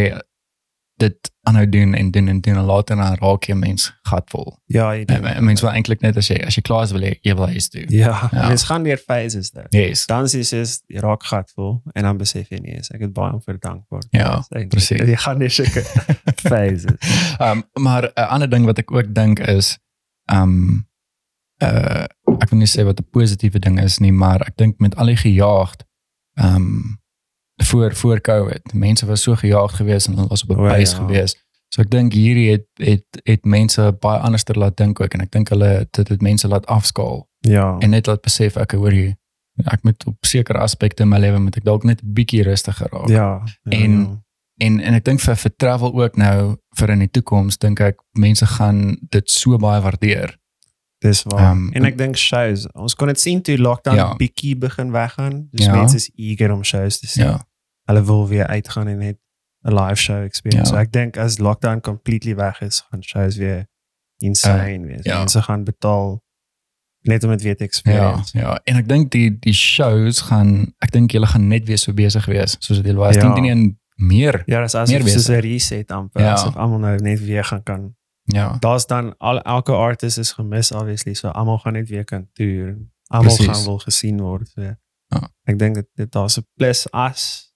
dit 0.97 1.29
aanhou 1.45 1.67
doen 1.69 1.91
en 1.95 2.11
doen 2.11 2.29
en 2.33 2.39
doen 2.41 2.57
en 2.57 2.65
later 2.65 2.97
dan 2.97 3.19
raak 3.21 3.45
jy 3.45 3.55
mens 3.55 3.91
gatvol. 4.09 4.55
Ja, 4.73 4.87
jy 4.97 5.05
doen. 5.05 5.27
En 5.29 5.45
mense 5.45 5.61
wil 5.65 5.75
eintlik 5.77 6.01
net 6.01 6.17
as 6.17 6.31
jy 6.33 6.39
as 6.49 6.57
jy 6.57 6.63
klaar 6.65 6.87
is 6.89 6.95
wil 6.97 7.05
jy 7.05 7.11
jy 7.21 7.35
wil 7.37 7.51
huis 7.53 7.69
toe. 7.69 7.83
Ja, 7.93 8.15
Ja. 8.33 8.47
mens 8.49 8.65
gaan 8.65 8.83
deur 8.87 8.97
phases 8.97 9.51
daar. 9.53 9.67
Yes. 9.77 10.07
Dan 10.09 10.25
is 10.25 10.33
dit 10.33 10.49
jy 10.89 11.01
raak 11.05 11.23
gatvol 11.29 11.83
en 11.95 12.03
dan 12.09 12.17
besef 12.17 12.49
jy 12.49 12.59
nie 12.65 12.75
eens 12.79 12.89
ek 12.97 13.01
het 13.05 13.13
baie 13.13 13.33
om 13.37 13.43
vir 13.45 13.59
dankbaar. 13.61 14.03
Ja, 14.11 14.41
precies. 14.73 15.05
Jy 15.05 15.17
gaan 15.27 15.39
deur 15.39 15.51
sulke 15.51 15.85
phases. 16.49 16.97
Ehm 17.39 17.63
maar 17.75 18.09
'n 18.17 18.29
ander 18.33 18.49
ding 18.51 18.65
wat 18.65 18.79
ek 18.79 18.91
ook 18.91 19.13
dink 19.15 19.39
is 19.39 19.77
ehm 20.33 20.86
uh 21.63 22.05
ek 22.43 22.51
wil 22.51 22.59
nie 22.59 22.67
sê 22.69 22.85
wat 22.85 23.01
'n 23.01 23.09
positiewe 23.11 23.59
ding 23.59 23.81
is 23.81 23.99
nie, 23.99 24.13
maar 24.13 24.41
ek 24.47 24.57
dink 24.57 24.79
met 24.79 24.97
al 24.97 25.07
die 25.07 25.17
gejaagd 25.17 25.85
ehm 26.39 26.97
voor 27.63 27.95
voor 27.95 28.21
Covid, 28.21 28.73
mense 28.75 29.07
was 29.07 29.23
so 29.23 29.35
gejaagd 29.35 29.75
geweest 29.75 30.07
en 30.07 30.15
hulle 30.15 30.29
was 30.29 30.43
op 30.45 30.51
'n 30.51 30.61
O, 30.61 30.69
pys 30.69 30.91
ja. 30.91 30.97
geweest. 30.99 31.45
So 31.75 31.83
ek 31.83 31.91
dink 31.91 32.13
hierdie 32.13 32.51
het 32.51 32.67
het 32.75 33.05
het 33.25 33.45
mense 33.45 33.97
baie 34.01 34.19
anders 34.21 34.43
ter 34.45 34.59
laat 34.59 34.77
dink 34.77 35.01
ook 35.01 35.15
en 35.15 35.21
ek 35.21 35.31
dink 35.33 35.49
hulle 35.49 35.89
dit 35.91 36.09
het 36.09 36.21
mense 36.23 36.49
laat 36.49 36.67
afskaal 36.67 37.29
Ja. 37.41 37.77
en 37.81 37.91
net 37.91 38.07
laat 38.07 38.23
besef 38.23 38.57
ek 38.57 38.73
hoor 38.73 38.93
jy 38.93 39.17
ek 39.65 39.83
moet 39.85 40.07
op 40.07 40.17
sekere 40.27 40.59
aspekte 40.59 41.03
in 41.03 41.09
my 41.09 41.19
lewe 41.19 41.39
moet 41.39 41.57
ek 41.57 41.65
dalk 41.65 41.85
net 41.85 42.03
'n 42.03 42.13
bietjie 42.13 42.43
rustiger 42.43 42.89
raak. 42.93 43.09
ja. 43.09 43.43
ja, 43.65 43.79
En- 43.79 44.01
ja. 44.01 44.21
En 44.59 44.81
en 44.81 44.95
ek 44.95 45.05
dink 45.05 45.21
vir 45.21 45.37
vir 45.37 45.53
travel 45.57 45.93
ook 46.03 46.17
nou 46.17 46.57
vir 46.77 46.91
in 46.91 46.99
die 46.99 47.11
toekoms 47.11 47.59
dink 47.59 47.81
ek 47.81 47.97
mense 48.19 48.47
gaan 48.47 48.97
dit 49.11 49.31
so 49.31 49.57
baie 49.59 49.81
waardeer. 49.83 50.39
Dis 50.99 51.23
waar. 51.23 51.51
Um, 51.51 51.73
en 51.73 51.85
ek 51.85 51.99
dink 51.99 52.17
shows, 52.17 52.67
ons 52.73 52.95
kon 52.95 53.07
dit 53.07 53.21
sien 53.21 53.43
toe 53.43 53.59
lockdown 53.59 53.97
Ja. 53.97 54.15
bietjie 54.17 54.57
begin 54.57 54.91
weggaan. 54.93 55.49
Dus 55.51 55.67
Ja. 55.67 55.75
mense 55.75 55.97
is 55.97 56.11
eager 56.17 56.53
om 56.53 56.65
shows 56.65 56.99
te 56.99 57.07
sien. 57.07 57.25
Ja. 57.25 57.47
Hulle 57.85 58.05
wil 58.05 58.29
weer 58.29 58.47
uitgaan 58.47 58.89
en 58.89 58.99
net 58.99 59.19
'n 59.65 59.75
live 59.75 59.95
show 59.95 60.23
experience. 60.25 60.71
Ja. 60.73 60.77
So 60.77 60.83
ek 60.83 60.93
dink 60.93 61.17
as 61.17 61.39
lockdown 61.39 61.81
completely 61.81 62.35
weg 62.35 62.61
is, 62.61 62.85
gaan 62.91 63.03
shows 63.03 63.37
weer 63.37 63.67
insane 64.19 64.87
wees. 64.87 65.03
ja. 65.03 65.19
Mense 65.19 65.43
gaan 65.43 65.65
betaal 65.65 66.23
net 67.03 67.25
om 67.25 67.31
dit 67.31 67.43
weer 67.43 67.57
te 67.57 67.63
Ja, 67.63 67.67
experience. 67.69 68.39
ja. 68.39 68.61
En 68.65 68.77
ek 68.77 68.89
dink 68.89 69.11
die 69.11 69.39
die 69.39 69.53
shows 69.53 70.21
gaan 70.21 70.75
ek 70.79 70.91
dink 70.91 71.11
julle 71.13 71.27
gaan 71.27 71.49
net 71.49 71.67
weer 71.67 71.79
so 71.79 71.93
besig 71.93 72.25
wees 72.27 72.57
soos 72.59 72.77
julle 72.83 72.95
was. 72.99 73.15
Ja. 73.15 73.23
Ja. 73.23 73.35
Dink 73.35 73.47
nie 73.47 73.77
meer. 73.97 74.43
Ja, 74.47 74.63
dis 74.63 74.73
Meer 74.73 74.83
asof 74.83 75.03
besig. 75.03 75.21
soos 75.21 75.29
'n 75.29 75.41
reset 75.41 75.91
amper, 75.91 76.21
Ja. 76.23 76.33
asof 76.33 76.57
almal 76.57 76.79
nou 76.79 76.99
net 76.99 77.21
weer 77.25 77.45
gaan 77.45 77.63
kan. 77.63 77.95
Ja. 78.27 78.57
Daar's 78.61 78.87
dan 78.87 79.15
al 79.19 79.41
elke 79.43 79.73
artist 79.73 80.19
is 80.19 80.33
gemis 80.33 80.73
obviously, 80.73 81.15
so 81.15 81.29
almal 81.29 81.59
gaan 81.59 81.73
net 81.73 81.89
weer 81.89 82.05
kan 82.05 82.29
toer. 82.33 82.77
almal 83.07 83.37
gaan 83.37 83.65
wil 83.65 83.79
gesien 83.79 84.21
word. 84.21 84.49
So. 84.49 84.63
Ja. 85.07 85.31
Ek 85.45 85.59
dink 85.59 85.75
dit 85.75 85.87
dit 85.95 86.13
daar's 86.13 86.39
'n 86.39 86.47
plus 86.57 86.91
as 86.91 87.53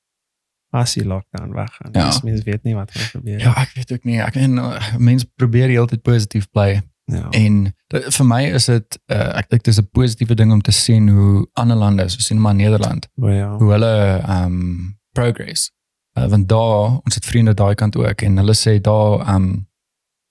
as 0.71 0.93
die 0.95 1.05
lockdown 1.05 1.53
weggaan. 1.53 1.93
Ja. 1.93 2.07
Dus 2.07 2.23
mense 2.23 2.45
weet 2.45 2.63
nie 2.63 2.75
wat 2.75 2.91
gaan 2.91 3.09
gebeur. 3.09 3.39
Ja, 3.41 3.57
ek 3.57 3.73
weet 3.75 3.93
ook 3.93 4.05
nie. 4.05 4.21
Ek 4.23 4.35
en 4.35 4.57
uh, 4.57 4.95
mense 4.99 5.27
probeer 5.35 5.67
die 5.67 5.77
hele 5.77 5.87
tyd 5.87 6.03
positief 6.03 6.51
bly. 6.51 6.83
ja. 7.05 7.29
En 7.31 7.75
vir 7.91 8.27
my 8.27 8.45
is 8.55 8.65
dit 8.71 8.99
uh, 9.11 9.37
ek 9.39 9.49
dink 9.51 9.65
dis 9.65 9.81
'n 9.81 9.89
positiewe 9.91 10.35
ding 10.35 10.53
om 10.53 10.61
te 10.63 10.71
sien 10.71 11.09
hoe 11.09 11.49
ander 11.53 11.77
lande, 11.77 12.09
soos 12.09 12.31
in 12.31 12.41
maar 12.41 12.55
Nederland, 12.55 13.09
O, 13.17 13.29
ja. 13.29 13.57
hoe 13.57 13.71
hulle 13.73 14.23
um 14.29 14.99
progress. 15.13 15.73
Uh, 16.19 16.27
want 16.27 16.49
daar 16.49 17.01
ons 17.03 17.15
het 17.15 17.27
vriende 17.27 17.55
daai 17.55 17.75
kant 17.75 17.97
ook 17.97 18.23
en 18.23 18.37
hulle 18.37 18.55
sê 18.55 18.81
daar 18.81 19.35
um 19.35 19.69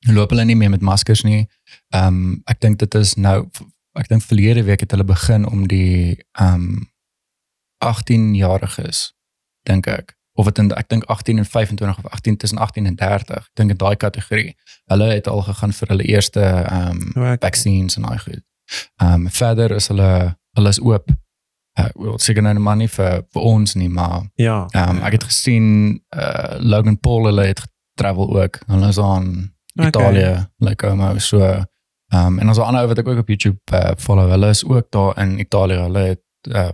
loop 0.08 0.30
hulle 0.30 0.46
nie 0.46 0.56
meer 0.56 0.70
met 0.70 0.82
maskers 0.82 1.24
nie. 1.24 1.48
Um 1.96 2.42
ek 2.46 2.60
dink 2.62 2.80
dit 2.80 2.96
is 2.96 3.16
nou 3.18 3.50
ek 4.00 4.08
dink 4.08 4.24
verlede 4.24 4.64
week 4.64 4.80
het 4.80 4.92
hulle 4.92 5.04
begin 5.04 5.46
om 5.50 5.68
die 5.68 6.18
um 6.40 6.88
18-jariges 7.86 9.12
dink 9.68 9.88
ek 9.88 10.16
of 10.40 10.46
dit 10.48 10.60
in 10.62 10.70
ek 10.72 10.88
dink 10.88 11.04
18 11.12 11.38
en 11.42 11.46
25 11.46 11.98
of 12.00 12.06
18 12.16 12.38
tussen 12.40 12.58
18 12.64 12.86
en 12.86 12.96
30. 12.96 13.36
Ek 13.44 13.50
dink 13.60 13.74
in 13.74 13.78
daai 13.82 13.96
kategorie. 14.00 14.54
Hulle 14.88 15.10
het 15.12 15.28
al 15.28 15.42
gegaan 15.44 15.74
vir 15.76 15.88
hulle 15.92 16.06
eerste 16.08 16.44
um 16.72 17.02
O, 17.18 17.26
ek- 17.34 17.42
vaccines 17.44 17.98
en 18.00 18.08
daai 18.08 18.20
goed. 18.24 18.44
Um 19.04 19.28
verder 19.30 19.72
is 19.76 19.88
hulle 19.92 20.38
hulle 20.56 20.70
is 20.76 20.80
oop. 20.80 21.12
Uh, 21.80 21.90
wel 21.96 22.18
seker 22.20 22.42
nou 22.44 22.54
maar 22.60 22.76
nie 22.80 22.88
vir 22.92 23.22
vir 23.34 23.42
ons 23.46 23.76
nie, 23.76 23.90
maar 23.90 24.30
Ja. 24.36 24.62
um 24.74 24.98
ja. 25.00 25.06
ek 25.08 25.20
het 25.20 25.24
gesien 25.28 26.00
uh 26.16 26.56
Logan 26.60 27.00
Paul 27.00 27.26
hulle 27.30 27.46
het 27.52 27.60
getravel 27.66 28.32
ook. 28.40 28.60
Hulle 28.68 28.88
is 28.88 29.00
aan 29.00 29.54
Italië, 29.88 30.48
like 30.58 30.88
Como 30.88 31.18
so 31.20 31.64
um 32.14 32.40
en 32.40 32.48
ons 32.48 32.58
ander 32.60 32.82
ou 32.82 32.88
wat 32.88 32.98
ek 32.98 33.08
ook 33.08 33.18
op 33.20 33.28
YouTube 33.28 33.60
uh, 33.74 33.92
follow, 33.98 34.30
hulle 34.30 34.50
is 34.50 34.64
ook 34.66 34.92
daar 34.92 35.18
in 35.22 35.40
Italië. 35.40 35.78
Hulle 35.86 36.00
het 36.00 36.24
uh 36.48 36.70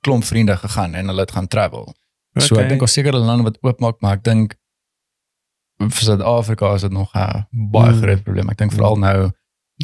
klomp 0.00 0.24
vriende 0.24 0.56
gegaan 0.56 0.94
en 0.94 1.06
hulle 1.06 1.20
het 1.20 1.30
gaan 1.30 1.46
travel. 1.48 1.94
So 2.38 2.54
Okay. 2.54 2.64
ek 2.64 2.68
dink 2.70 2.80
ons 2.82 2.92
seker 2.92 3.12
hulle 3.12 3.24
lande 3.24 3.44
wat 3.44 3.58
oopmaak, 3.62 4.00
maar 4.00 4.12
ek 4.16 4.24
dink 4.24 4.54
vir 5.78 5.90
Suid-Afrika 6.06 6.74
is 6.74 6.80
dit 6.82 6.92
nog 6.92 7.10
'n 7.14 7.46
baie 7.70 7.92
Mm. 7.92 8.00
groot 8.02 8.22
probleem. 8.22 8.48
Ek 8.50 8.56
dink 8.58 8.72
veral 8.72 8.96
nou 8.98 9.30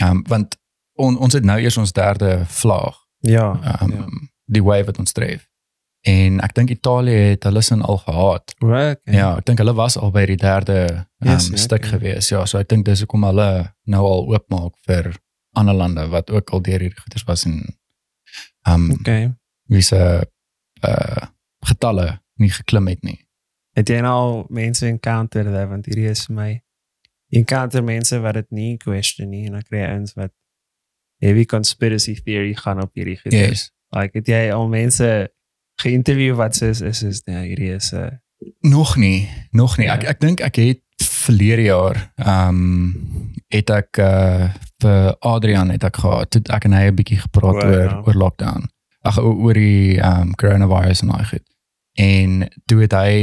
um 0.02 0.22
want 0.28 0.56
on, 0.96 1.18
ons 1.18 1.32
het 1.32 1.44
nou 1.44 1.58
eers 1.60 1.76
ons 1.76 1.92
derde 1.92 2.44
vlaag 2.46 2.96
Ja. 3.20 3.80
um, 3.82 3.90
ja. 3.92 4.06
die 4.44 4.62
wave 4.62 4.84
wat 4.84 4.98
ons 4.98 5.12
tref. 5.12 5.46
En 6.06 6.40
ek 6.40 6.54
dink 6.54 6.70
Italië 6.70 7.16
het 7.32 7.44
hulle 7.48 7.62
sin 7.62 7.82
al 7.82 7.98
gehad. 7.98 8.54
O, 8.62 8.68
okay. 8.70 9.14
Ja, 9.14 9.32
ek 9.38 9.48
dink 9.48 9.58
hulle 9.58 9.74
was 9.74 9.96
al 9.98 10.12
by 10.14 10.24
die 10.30 10.38
derde 10.38 10.76
um, 11.18 11.30
Yes, 11.32 11.48
ja, 11.50 11.56
stuk 11.56 11.82
okay. 11.82 11.96
gewees. 11.96 12.30
Ja, 12.30 12.44
so 12.46 12.60
ek 12.60 12.68
dink 12.70 12.86
dis 12.86 13.02
hoekom 13.02 13.26
hulle 13.26 13.48
nou 13.90 14.04
al 14.06 14.28
oopmaak 14.30 14.76
vir 14.86 15.10
ander 15.58 15.74
lande 15.74 16.06
wat 16.12 16.30
ook 16.30 16.52
al 16.54 16.62
deur 16.62 16.84
hierdie 16.84 17.00
goeders 17.02 17.26
was 17.26 17.44
en 17.48 17.64
um 18.68 18.90
Okay. 19.00 19.32
wie 19.72 19.82
se 19.82 19.98
uh 20.86 21.26
getalle 21.66 22.20
nie 22.38 22.50
geklim 22.54 22.86
het 22.86 23.02
nie. 23.02 23.18
Het 23.74 23.88
jy 23.90 24.00
nou 24.04 24.46
mense 24.54 24.86
encounter 24.86 25.44
daar 25.44 25.66
want 25.68 25.88
hierdie 25.90 26.06
is 26.10 26.28
my 26.30 26.52
jy 27.28 27.40
encounter 27.42 27.82
mense 27.82 28.20
wat 28.22 28.38
dit 28.38 28.50
nie 28.54 28.76
question 28.78 29.30
nie 29.30 29.48
en 29.48 29.58
dan 29.58 29.64
kry 29.66 29.80
jy 29.82 29.88
eens 29.96 30.14
wat 30.14 30.30
heavy 31.18 31.44
conspiracy 31.50 32.14
theory 32.22 32.54
gaan 32.54 32.82
op 32.82 32.94
hierdie 32.94 33.18
goed. 33.18 33.34
Yes. 33.34 33.72
Like 33.90 34.14
het 34.18 34.30
jy 34.30 34.44
al 34.54 34.68
mense 34.70 35.08
geïnterview 35.82 36.34
wat 36.34 36.56
sê 36.56 36.72
is 36.74 36.80
is 36.80 37.02
is 37.02 37.22
ja, 37.24 37.40
hierdie 37.40 37.74
is 37.74 37.92
'n 37.92 37.96
uh, 37.96 38.16
Nog 38.60 38.96
nie, 38.96 39.28
nog 39.50 39.76
nie. 39.76 39.86
Ja. 39.86 39.94
Ek 39.94 40.02
ek 40.02 40.20
dink 40.20 40.40
ek 40.40 40.56
het 40.56 40.82
verlede 41.02 41.62
jaar 41.62 42.12
ehm 42.14 42.48
um, 42.48 43.30
het 43.48 43.70
ek 43.70 43.98
uh 43.98 44.48
vir 44.78 45.16
Adrian 45.26 45.70
het 45.74 45.84
ek 45.84 45.96
gehad. 45.96 46.30
Toe 46.30 46.42
ek 46.54 46.64
en 46.64 46.72
hy 46.72 46.86
'n 46.86 46.94
bietjie 46.94 47.18
gepraat 47.18 47.58
O, 47.58 47.66
oor 47.66 47.90
ja. 47.90 48.02
oor 48.06 48.14
lockdown. 48.14 48.68
Ag 49.02 49.18
oor 49.18 49.54
die 49.54 49.98
ehm 49.98 50.20
um, 50.20 50.34
coronavirus 50.34 51.02
en 51.02 51.08
daai 51.08 51.24
goed. 51.24 51.46
En 51.98 52.48
toe 52.66 52.80
het 52.80 52.92
hy 52.92 53.14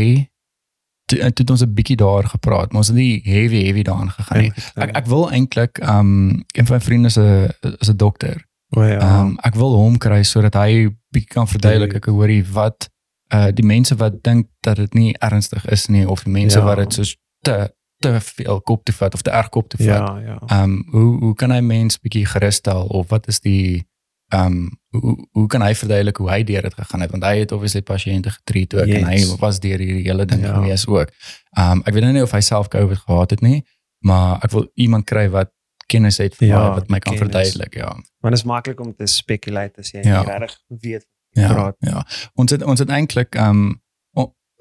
toe, 1.06 1.20
toe 1.20 1.44
het 1.46 1.50
ons 1.50 1.64
'n 1.64 1.74
bietjie 1.74 1.96
daar 1.96 2.28
gepraat, 2.28 2.72
maar 2.72 2.84
ons 2.84 2.92
het 2.92 2.98
nie 2.98 3.22
heavy 3.24 3.64
heavy 3.64 3.82
daaraan 3.82 4.12
gegaan 4.12 4.42
nie. 4.42 4.54
Ek 4.76 4.96
ek 4.96 5.06
wil 5.06 5.32
eintlik 5.32 5.78
ehm 5.80 6.00
um, 6.00 6.44
een 6.52 6.66
van 6.66 6.76
my 6.76 6.82
vriende 6.82 7.10
'n 7.10 7.76
is 7.80 7.90
'n 7.90 7.98
dokter. 7.98 8.46
o 8.76 8.84
ja. 8.84 9.00
Ehm 9.00 9.20
um, 9.20 9.38
ek 9.42 9.56
wil 9.56 9.76
hom 9.76 9.98
kry 9.98 10.24
sodat 10.24 10.54
hy 10.54 10.90
bietjie 11.16 11.34
kan 11.38 11.48
verduidelik 11.48 11.96
ek 12.02 12.06
hoorie 12.12 12.44
wat 12.58 12.90
uh 13.34 13.48
die 13.58 13.66
mense 13.66 13.96
wat 13.98 14.20
dink 14.24 14.48
dat 14.62 14.78
dit 14.78 14.94
nie 14.94 15.14
ernstig 15.20 15.66
is 15.74 15.88
nie 15.90 16.06
of 16.08 16.24
die 16.28 16.32
mense 16.36 16.60
Ja. 16.60 16.66
wat 16.68 16.78
dit 16.84 16.94
soos 17.00 17.16
te 17.42 17.58
te 18.04 18.12
veel 18.22 18.60
kop 18.62 18.84
toe 18.86 18.94
vat 18.96 19.14
of 19.16 19.22
te 19.24 19.32
erg 19.32 19.50
kop 19.50 19.70
toe 19.72 19.80
vat. 19.80 19.88
ja, 20.04 20.20
ja. 20.20 20.38
Ehm 20.48 20.64
um, 20.64 20.86
hoe 20.92 21.20
hoe 21.20 21.34
kan 21.36 21.52
hy 21.52 21.60
mens 21.64 21.98
bietjie 22.00 22.26
gerusstel 22.28 22.86
of 22.92 23.10
wat 23.10 23.28
is 23.32 23.40
die 23.40 23.86
ehm 24.34 24.46
um, 24.46 24.70
hoe 25.02 25.16
hoe 25.32 25.48
kan 25.48 25.62
hy 25.62 25.74
verduidelik 25.76 26.18
hoe 26.18 26.30
hy 26.30 26.44
deur 26.44 26.62
dit 26.68 26.74
gegaan 26.74 27.02
het 27.02 27.12
want 27.12 27.24
hy 27.24 27.38
het 27.40 27.52
obviously 27.56 27.82
pasiënte 27.82 28.30
getreat 28.36 28.74
ook 28.76 28.88
en 29.00 29.06
hy 29.10 29.16
Yes. 29.20 29.36
was 29.40 29.60
deur 29.60 29.80
hierdie 29.80 30.04
hele 30.12 30.26
ding 30.26 30.42
Ja. 30.44 30.54
gewees 30.54 30.86
ook. 30.88 31.10
Ehm 31.58 31.72
um, 31.72 31.82
ek 31.86 31.94
weet 31.94 32.04
nou 32.04 32.14
nie 32.14 32.24
of 32.28 32.32
hy 32.32 32.42
self 32.42 32.68
COVID 32.68 32.98
gehad 33.08 33.30
het 33.30 33.42
nie, 33.42 33.64
maar 34.00 34.40
ek 34.44 34.52
wil 34.52 34.68
iemand 34.76 35.06
kry 35.06 35.30
wat 35.30 35.50
kennis 35.86 36.18
het 36.18 36.36
vir 36.36 36.48
Ja, 36.48 36.60
my 36.70 36.74
wat 36.76 36.90
my 36.90 37.00
kan 37.00 37.14
kennis. 37.14 37.20
verduidelik, 37.20 37.74
ja. 37.76 37.90
Want 38.20 38.34
dit 38.34 38.34
is 38.34 38.44
maklik 38.44 38.80
om 38.80 38.96
te 38.96 39.06
speculate 39.06 39.80
as 39.80 39.92
jy 39.92 40.00
Ja. 40.04 40.22
regtig 40.22 40.60
weet 40.68 41.06
Ja, 41.30 41.54
praat. 41.54 41.76
ja. 41.80 42.06
Ons 42.34 42.52
het 42.52 42.64
ons 42.64 42.80
het 42.80 42.90
eintlik 42.90 43.36
ehm 43.36 43.50
um, 43.50 43.82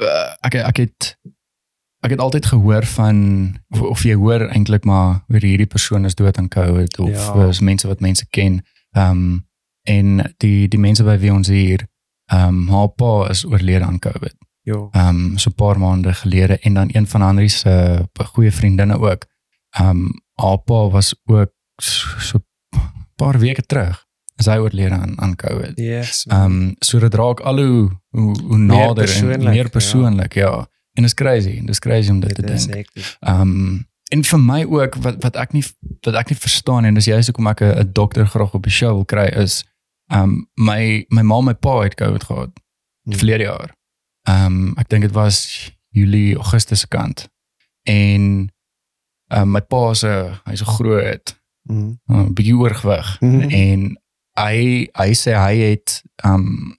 uh, 0.02 0.35
ek 0.40 0.54
ek 0.54 0.76
het 0.76 1.19
ek 2.04 2.11
het 2.11 2.19
altyd 2.21 2.47
gehoor 2.47 2.85
van 2.87 3.16
of, 3.71 3.81
of 3.81 4.02
jy 4.02 4.14
hoor 4.14 4.40
eintlik 4.49 4.85
maar 4.85 5.25
oor 5.28 5.40
hierdie 5.40 5.66
persoon 5.66 6.04
is 6.04 6.14
dood 6.14 6.38
aan 6.38 6.49
COVID 6.49 6.99
of 6.99 7.09
Ja. 7.11 7.35
ja. 7.35 7.49
is 7.49 7.61
mense 7.61 7.87
wat 7.87 8.00
mense 8.00 8.26
ken. 8.31 8.62
Ehm 8.93 9.11
um, 9.11 9.47
en 9.83 10.35
die 10.37 10.69
die 10.69 10.81
mense 10.81 11.04
by 11.04 11.19
wie 11.19 11.33
ons 11.33 11.49
hier 11.49 11.87
ehm 12.33 12.49
um, 12.49 12.69
haar 12.69 12.88
pa 12.88 13.28
is 13.31 13.45
oorlede 13.45 13.85
aan 13.85 13.99
COVID. 13.99 14.35
Jo. 14.62 14.88
Ehm 14.93 15.09
um, 15.09 15.38
so 15.38 15.50
'n 15.50 15.54
paar 15.54 15.78
maande 15.78 16.14
gelede 16.14 16.59
en 16.59 16.75
dan 16.75 16.88
een 16.93 17.07
van 17.07 17.21
Henry 17.23 17.49
se 17.49 18.09
goeie 18.33 18.52
vriendinne 18.52 18.99
ook. 18.99 19.26
Ehm 19.71 19.88
um, 19.88 20.23
haar 20.41 20.59
pa 20.59 20.88
was 20.91 21.14
ook 21.25 21.53
so 21.76 22.38
'n 22.38 22.81
paar 23.17 23.38
weke 23.38 23.62
terug 23.62 24.03
is 24.37 24.47
hy 24.47 24.57
oorlede 24.59 24.95
aan 24.95 25.21
aan 25.21 25.37
COVID. 25.37 25.79
Yes. 25.79 26.25
Ehm 26.26 26.45
um, 26.45 26.75
so 26.79 26.99
dit 26.99 27.14
raak 27.14 27.41
al 27.41 27.59
hoe 27.59 27.91
hoe, 28.09 28.41
hoe 28.41 28.59
nader 28.59 28.88
en 28.88 28.95
persoonlik, 28.95 29.38
meer 29.38 29.55
ja. 29.55 29.69
persoonlik, 29.69 30.35
ja. 30.35 30.50
ja. 30.50 30.69
En 30.93 31.05
is 31.05 31.14
crazy, 31.14 31.61
dit 31.61 31.69
is 31.69 31.79
crazy 31.79 32.11
om 32.11 32.21
dit, 32.21 32.37
dit 32.37 32.47
te 32.47 32.67
dink. 32.67 32.88
Ehm 33.21 33.41
um, 33.41 33.87
en 34.09 34.25
vir 34.25 34.41
my 34.41 34.64
ook 34.64 34.95
wat 34.95 35.23
wat 35.23 35.37
ek 35.37 35.53
nie 35.53 35.64
wat 36.00 36.14
ek 36.14 36.29
nie 36.29 36.38
verstaan 36.38 36.85
en 36.85 36.95
dis 36.95 37.05
juist 37.05 37.26
hoekom 37.26 37.47
ek 37.47 37.61
'n 37.61 37.91
dokter 37.93 38.26
graag 38.26 38.55
op 38.55 38.62
die 38.62 38.73
show 38.73 38.93
wil 38.95 39.05
kry 39.05 39.26
is 39.26 39.64
ehm 40.07 40.23
um, 40.23 40.50
my 40.55 41.05
my 41.09 41.23
ma 41.23 41.38
en 41.38 41.45
my 41.45 41.55
pa 41.55 41.81
het 41.83 41.95
COVID 41.95 42.25
gehad 42.25 42.50
Hmm. 43.05 43.17
verlede 43.17 43.45
jaar. 43.45 43.76
Ehm 44.23 44.47
um, 44.47 44.76
ek 44.81 44.88
dink 44.88 45.03
dit 45.03 45.12
was 45.12 45.71
Julie 45.88 46.37
Augustus 46.37 46.81
se 46.81 46.88
kant. 46.88 47.29
En 47.83 48.53
ehm 49.35 49.43
um, 49.43 49.50
my 49.57 49.61
pa 49.61 49.95
se 49.95 50.11
hy's 50.47 50.62
'n 50.62 50.73
groot 50.76 51.35
Mhm. 51.69 51.99
'n 52.11 52.33
bietjie 52.35 52.57
oorgewig 52.57 53.17
Mhm. 53.21 53.41
en 53.50 53.99
hy 54.38 54.88
hy 54.93 55.11
sê 55.14 55.33
hy 55.35 55.57
het 55.71 56.03
um 56.25 56.76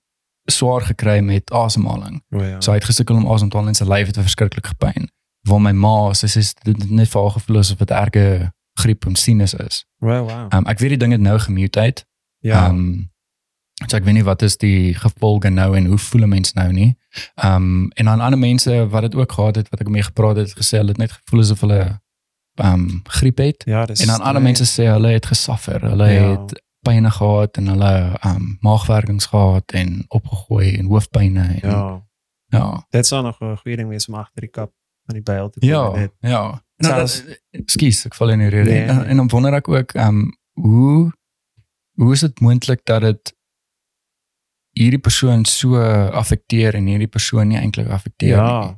swaar 0.51 0.81
gekry 0.81 1.19
met 1.21 1.51
asemhaling. 1.51 2.21
O 2.31 2.41
ja. 2.43 2.61
So 2.61 2.71
hy 2.71 2.77
het 2.77 2.85
gesukkel 2.85 3.15
om 3.15 3.27
asem 3.31 3.49
te 3.49 3.57
haal 3.57 3.67
en 3.67 3.73
sy 3.75 3.83
lyf 3.83 4.07
het 4.07 4.17
verskriklik 4.17 4.67
gepyn. 4.67 5.07
Waar 5.49 5.59
my 5.61 5.71
ma 5.71 6.13
sy 6.13 6.27
sê 6.27 6.53
dit 6.63 6.77
het 6.81 6.89
net 6.91 7.07
vir 7.09 7.21
haar 7.21 7.31
gevoel 7.31 7.57
asof 7.57 7.77
dit 7.77 7.91
erge 7.91 8.51
griep 8.79 9.05
en 9.05 9.15
sinus 9.15 9.53
is. 9.53 9.85
O 10.01 10.07
wow. 10.07 10.47
Um 10.53 10.65
ek 10.67 10.79
weet 10.79 10.89
die 10.89 10.97
ding 10.97 11.11
het 11.11 11.21
nou 11.21 11.39
gemutate. 11.39 12.03
ja. 12.41 12.67
Um 12.69 13.09
so 13.89 13.97
ek 13.97 14.03
weet 14.05 14.13
nie 14.13 14.23
wat 14.23 14.41
is 14.41 14.57
die 14.57 14.93
gevolge 14.93 15.49
nou 15.49 15.75
en 15.75 15.85
hoe 15.85 15.97
voel 15.97 16.21
'n 16.23 16.29
mens 16.29 16.53
nou 16.53 16.71
nie. 16.71 16.95
Um 17.43 17.89
en 17.95 18.05
dan 18.05 18.19
ander 18.21 18.39
mense 18.39 18.87
wat 18.89 19.01
dit 19.01 19.15
ook 19.15 19.31
gehad 19.31 19.55
het 19.55 19.69
wat 19.69 19.79
ek 19.81 19.89
mee 19.89 20.03
gepraat 20.03 20.35
het, 20.35 20.49
het 20.49 20.57
gesê 20.57 20.77
hulle 20.77 20.89
het 20.89 20.97
net 20.97 21.11
gevoel 21.11 21.39
asof 21.41 21.59
hulle 21.61 22.01
um 22.63 23.01
griep 23.03 23.37
het. 23.37 23.63
ja, 23.65 23.85
dis 23.85 23.99
En 24.01 24.07
dan 24.07 24.21
ander 24.21 24.41
mense 24.41 24.63
sê 24.65 24.85
hulle 24.87 25.07
het 25.07 25.25
gesuffer. 25.25 25.81
Hulle 25.81 26.09
Ja. 26.11 26.29
het 26.31 26.63
pyne 26.81 27.11
gehad 27.11 27.57
en 27.57 27.67
hulle 27.67 28.17
um 28.25 28.57
maagwerkings 28.61 29.25
gehad 29.25 29.71
en 29.71 30.05
opgegooi 30.07 30.75
en 30.77 30.85
hoofpyne 30.85 31.41
en 31.41 31.69
ja. 31.69 32.03
ja. 32.47 32.85
Dit 32.89 33.05
sou 33.07 33.23
nog 33.23 33.39
'n 33.41 33.57
goeie 33.57 33.77
ding 33.77 33.89
wees 33.89 34.07
om 34.07 34.13
agter 34.15 34.41
die 34.41 34.49
kap 34.49 34.71
van 35.05 35.13
die 35.15 35.23
byl 35.23 35.49
te 35.49 35.59
kom. 35.59 35.69
Ja, 35.69 35.89
dit. 35.93 36.11
ja. 36.19 36.63
Nou, 36.77 37.09
ekskuus, 37.51 38.05
ek 38.05 38.13
val 38.15 38.29
in 38.29 38.39
die 38.39 38.49
rede. 38.49 38.69
Nee, 38.69 38.83
en, 38.85 38.95
nee. 38.95 39.05
en 39.05 39.15
dan 39.17 39.27
wonder 39.27 39.53
ek 39.53 39.67
ook 39.67 39.93
um 39.95 40.37
hoe 40.53 41.11
hoe 41.95 42.11
is 42.13 42.19
dit 42.19 42.39
moontlik 42.39 42.85
dat 42.85 43.01
dit 43.01 43.33
hierdie 44.75 44.99
persoon 44.99 45.45
so 45.45 45.79
affekteer 46.11 46.75
en 46.75 46.85
hierdie 46.85 47.07
persoon 47.07 47.47
nie 47.47 47.57
eintlik 47.57 47.87
affekteer 47.87 48.35
Ja. 48.37 48.59
nie. 48.65 48.75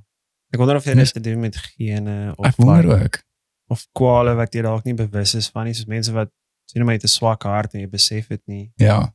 Ek 0.49 0.59
wonder 0.59 0.75
of 0.75 0.83
dit 0.83 0.97
iets 0.97 1.11
te 1.11 1.19
doen 1.19 1.39
met 1.39 1.57
gene 1.57 2.33
of 2.35 2.45
Ek 2.45 2.55
wonder 2.55 3.03
ook. 3.03 3.23
Of 3.69 3.85
kwale 3.93 4.35
wat 4.35 4.53
jy 4.53 4.61
dalk 4.61 4.83
nie 4.85 4.93
bewus 4.93 5.33
is 5.35 5.49
van 5.49 5.65
nie, 5.65 5.73
soos 5.73 5.85
mense 5.85 6.11
wat 6.11 6.29
sien 6.65 6.83
maar 6.85 6.93
jy 6.95 7.01
het 7.01 7.03
'n 7.09 7.15
swak 7.17 7.43
hart 7.43 7.73
en 7.73 7.79
jy 7.81 7.89
besef 7.89 8.27
dit 8.27 8.41
nie. 8.47 8.71
Ja. 8.75 9.13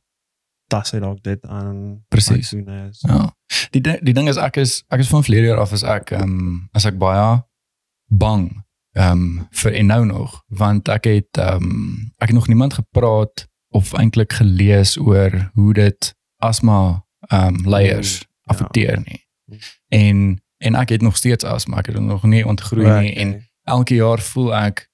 Tas 0.67 0.91
hy 0.91 0.99
dalk 0.99 1.23
dit 1.23 1.45
aan 1.45 2.03
Presies. 2.09 2.51
who 2.51 2.63
knows. 2.63 3.01
Ja. 3.01 3.35
Die 3.71 3.81
di- 3.81 3.99
die 4.01 4.13
ding 4.13 4.27
is 4.29 4.37
ek 4.37 4.57
is 4.57 4.83
ek 4.89 4.99
is 4.99 5.07
van 5.07 5.23
verlede 5.23 5.47
jaar 5.47 5.59
af 5.59 5.71
as 5.73 5.83
ek 5.83 6.11
ehm 6.11 6.21
um, 6.23 6.69
as 6.73 6.85
ek 6.85 6.97
baie 6.97 7.43
bang 8.07 8.63
ehm 8.95 9.11
um, 9.11 9.47
vir 9.51 9.73
en 9.73 9.85
nou 9.85 10.05
nog 10.05 10.43
want 10.47 10.87
ek 10.87 11.03
het 11.03 11.37
ehm 11.37 11.63
um, 11.63 12.11
ek 12.17 12.27
het 12.27 12.35
nog 12.37 12.47
niemand 12.47 12.73
gepraat 12.73 13.47
of 13.69 13.93
eintlik 13.93 14.33
gelees 14.33 14.97
oor 14.97 15.49
hoe 15.53 15.73
dit 15.73 16.15
asma 16.37 17.05
ehm 17.29 17.55
um, 17.55 17.69
leiers 17.69 18.19
Mm, 18.19 18.27
ja. 18.29 18.51
affekteer 18.53 18.97
nie. 19.05 19.25
Mm. 19.45 19.57
En 19.87 20.41
en 20.57 20.75
ek 20.75 20.89
het 20.89 21.01
nog 21.01 21.17
steeds 21.17 21.43
asma, 21.43 21.77
ek 21.77 21.85
het 21.85 21.99
nog 21.99 22.23
nie 22.23 22.45
ontgroei 22.47 22.99
nie 23.01 23.15
en 23.15 23.27
Okay. 23.29 23.51
Elke 23.65 23.95
jaar 23.95 24.19
voel 24.21 24.53
ek 24.55 24.87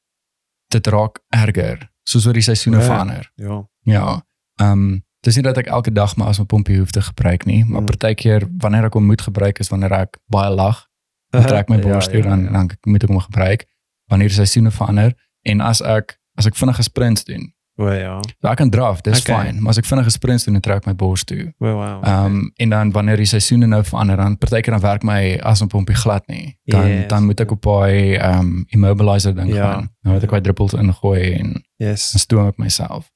dit 0.70 0.88
raak 0.88 1.20
erger 1.34 1.90
soos 2.10 2.26
wat 2.26 2.34
die 2.34 2.42
seisoene 2.46 2.78
Ja. 2.80 2.84
verander. 2.86 3.32
Ja. 3.36 3.64
Ja. 3.84 4.22
Ehm 4.62 4.72
um, 4.72 5.04
dis 5.22 5.36
nie 5.36 5.44
dat 5.44 5.58
ek 5.58 5.68
elke 5.68 5.92
dag 5.92 6.16
my 6.18 6.26
asma 6.26 6.46
pompie 6.46 6.78
hoef 6.80 6.92
te 6.92 7.02
gebruik 7.02 7.46
nie, 7.46 7.66
maar 7.66 7.82
Mm. 7.82 7.86
partykeer 7.86 8.48
wanneer 8.58 8.86
ek 8.86 8.94
hom 8.94 9.06
moet 9.06 9.22
gebruik 9.22 9.60
is 9.60 9.70
wanneer 9.70 9.92
ek 9.94 10.18
baie 10.32 10.50
lag 10.50 10.86
dan 11.32 11.44
trek 11.46 11.70
my 11.70 11.76
Ja, 11.78 11.82
bors 11.84 12.08
toe 12.08 12.18
ja, 12.24 12.30
dan 12.30 12.44
ja. 12.44 12.52
dan 12.52 12.70
moet 12.86 13.04
ek 13.04 13.10
hom 13.10 13.20
gebruik 13.20 13.66
wanneer 14.10 14.28
die 14.28 14.36
seisoene 14.36 14.72
verander 14.72 15.14
en 15.46 15.62
as 15.62 15.82
ek 15.82 16.18
as 16.38 16.46
ek 16.48 16.56
vinnige 16.56 16.84
sprints 16.84 17.24
doen. 17.26 17.54
O 17.79 17.88
ja. 17.88 18.17
So 18.41 18.50
ek 18.51 18.57
kan 18.59 18.69
draf, 18.69 19.01
dis 19.05 19.21
Okay. 19.21 19.36
fyn, 19.45 19.62
maar 19.63 19.69
as 19.71 19.77
ek 19.79 19.86
vinnige 19.88 20.12
sprints 20.12 20.43
doen, 20.43 20.53
dan 20.57 20.62
trek 20.65 20.86
my 20.86 20.93
bors 21.00 21.24
toe. 21.24 21.53
O 21.63 21.65
wow. 21.65 22.01
Ehm 22.03 22.25
um, 22.25 22.51
en 22.57 22.69
dan 22.69 22.91
wanneer 22.91 23.15
die 23.21 23.25
seisoene 23.29 23.67
nou 23.71 23.79
verander, 23.88 24.17
dan 24.19 24.36
partykeer 24.38 24.75
dan 24.75 24.81
werk 24.83 25.03
my 25.07 25.38
asmapompie 25.48 25.95
glad 25.95 26.27
nie. 26.27 26.57
Dan 26.67 26.88
Yes, 26.88 27.07
dan 27.07 27.25
moet 27.25 27.39
ek 27.39 27.51
op 27.55 27.62
daai 27.63 28.17
ehm 28.17 28.39
um, 28.39 28.65
immobilizer 28.75 29.36
ding 29.36 29.53
Ja. 29.53 29.71
gaan. 29.71 29.89
Nou 30.03 30.13
moet 30.15 30.24
ek 30.24 30.29
baie 30.36 30.41
druppels 30.41 30.74
ingooi 30.74 31.33
en 31.39 31.63
yes. 31.77 32.09
stoom 32.19 32.48
ek 32.48 32.57
myself. 32.57 33.09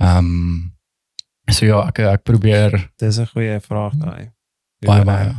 Ehm 0.00 0.18
um, 0.18 0.74
so 1.50 1.66
ja, 1.66 1.86
ek 1.86 1.98
ek 1.98 2.22
probeer 2.26 2.90
Dis 2.98 3.18
'n 3.18 3.26
goeie 3.26 3.60
vraag 3.60 3.94
daai. 3.94 4.32
Baie 4.86 5.04
baie 5.04 5.34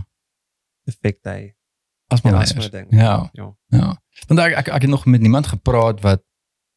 effek 0.87 1.19
hy. 1.25 1.53
asma 2.11 2.31
Ja, 2.31 2.69
ding. 2.69 2.87
Ja. 2.91 3.29
Ja. 3.33 3.51
Ja. 3.69 3.95
Want 4.27 4.39
ek 4.39 4.53
ek 4.57 4.67
ek 4.67 4.81
het 4.81 4.89
nog 4.89 5.05
met 5.05 5.21
niemand 5.21 5.47
gepraat 5.47 6.01
wat 6.01 6.21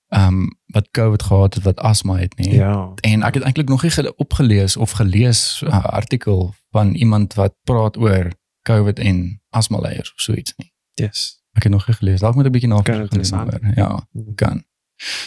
um, 0.08 0.58
wat 0.66 0.90
COVID 0.90 1.22
gehad 1.22 1.54
het 1.54 1.62
wat 1.64 1.78
asma 1.80 2.16
het 2.16 2.36
nie. 2.38 2.52
Ja. 2.54 2.92
En 3.00 3.22
ek 3.22 3.34
het 3.34 3.42
eintlik 3.42 3.68
nog 3.68 3.82
nie 3.82 3.90
gele- 3.90 4.12
opgelees 4.16 4.76
of 4.76 4.90
gelees 4.90 5.62
'n 5.64 5.66
uh, 5.66 5.84
artikel 5.84 6.54
van 6.70 6.94
iemand 6.94 7.34
wat 7.34 7.54
praat 7.64 7.96
oor 7.96 8.32
COVID 8.62 8.98
en 8.98 9.40
asma 9.50 9.78
leiers 9.80 10.12
of 10.12 10.20
so 10.20 10.32
iets 10.32 10.54
nie. 10.56 10.72
Yes. 10.94 11.42
Ek 11.52 11.62
het 11.62 11.72
nog 11.72 11.86
nie 11.86 11.96
gelees. 11.96 12.20
Dalk 12.20 12.34
moet 12.34 12.44
ek 12.44 12.50
'n 12.50 12.52
bietjie 12.52 12.68
Kan 12.68 12.84
navraag 13.30 13.60
doen. 13.60 13.72
Ja, 13.74 14.06
kan. 14.34 14.64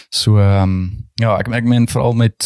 So 0.08 0.38
ehm 0.38 0.62
um, 0.62 1.08
ja, 1.14 1.38
ek 1.38 1.48
ek 1.48 1.64
meen 1.64 1.88
veral 1.88 2.12
met 2.12 2.36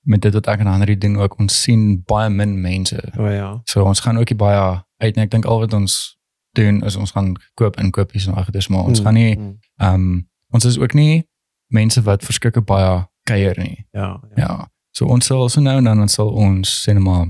met 0.00 0.22
dit 0.22 0.32
wat 0.32 0.46
ek 0.46 0.58
en 0.60 0.66
Henry 0.66 0.98
doen 0.98 1.16
ook 1.16 1.38
ons 1.38 1.62
sien 1.62 2.02
baie 2.04 2.30
min 2.30 2.60
mense. 2.60 3.02
O 3.18 3.26
ja. 3.28 3.60
So 3.64 3.84
ons 3.84 4.00
gaan 4.00 4.18
ook 4.18 4.28
nie 4.28 4.38
baie 4.38 4.82
uit 4.96 5.14
nie. 5.14 5.24
Ek 5.24 5.30
dink 5.30 5.44
al 5.44 5.58
wat 5.58 5.72
ons 5.72 6.18
doen 6.52 6.82
is 6.84 6.96
ons 6.96 7.10
gaan 7.10 7.36
koop 7.54 7.78
inkopies 7.80 8.26
en 8.26 8.34
agter 8.34 8.52
dis 8.52 8.68
maar 8.68 8.84
ons 8.84 8.98
Mm, 8.98 9.04
gaan 9.04 9.14
nie 9.14 9.38
mm. 9.38 9.58
ehm 9.76 9.94
um, 9.94 10.28
ons 10.50 10.64
is 10.64 10.78
ook 10.78 10.92
nie 10.92 11.28
mense 11.72 12.02
wat 12.02 12.24
verskriklik 12.24 12.64
baie 12.68 13.06
kuier 13.28 13.58
nie. 13.58 13.86
Ja. 13.92 14.20
Ja. 14.36 14.70
So 14.90 15.06
ons 15.06 15.26
sal 15.26 15.48
so 15.48 15.60
nou 15.60 15.76
en 15.78 15.84
dan 15.84 15.98
dan 15.98 16.08
sal 16.08 16.28
ons 16.30 16.82
sê 16.88 16.92
net 16.94 17.02
maar 17.02 17.26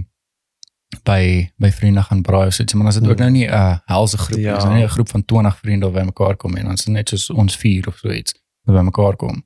by 1.04 1.50
by 1.58 1.70
vriende 1.72 2.02
gaan 2.02 2.22
braai 2.22 2.46
of 2.46 2.54
so 2.54 2.62
iets, 2.62 2.74
maar 2.74 2.88
is 2.88 2.94
dit 3.00 3.08
ook 3.08 3.16
Mm. 3.18 3.22
nou 3.22 3.30
nie 3.30 3.46
'n 3.48 3.80
helse 3.84 4.18
groep. 4.18 4.38
Ja. 4.38 4.54
Dis 4.54 4.64
nou 4.64 4.74
nie 4.74 4.84
'n 4.84 4.88
groep 4.88 5.08
van 5.08 5.24
20 5.24 5.58
vriende 5.58 5.90
wat 5.90 5.94
bymekaar 6.02 6.36
kom 6.36 6.54
en 6.56 6.64
dan 6.64 6.72
is 6.72 6.84
dit 6.84 6.94
net 6.94 7.08
soos 7.08 7.30
ons 7.30 7.56
vier 7.56 7.86
of 7.88 7.96
so 7.98 8.10
iets 8.10 8.34
wat 8.64 8.76
bymekaar 8.76 9.16
kom. 9.16 9.44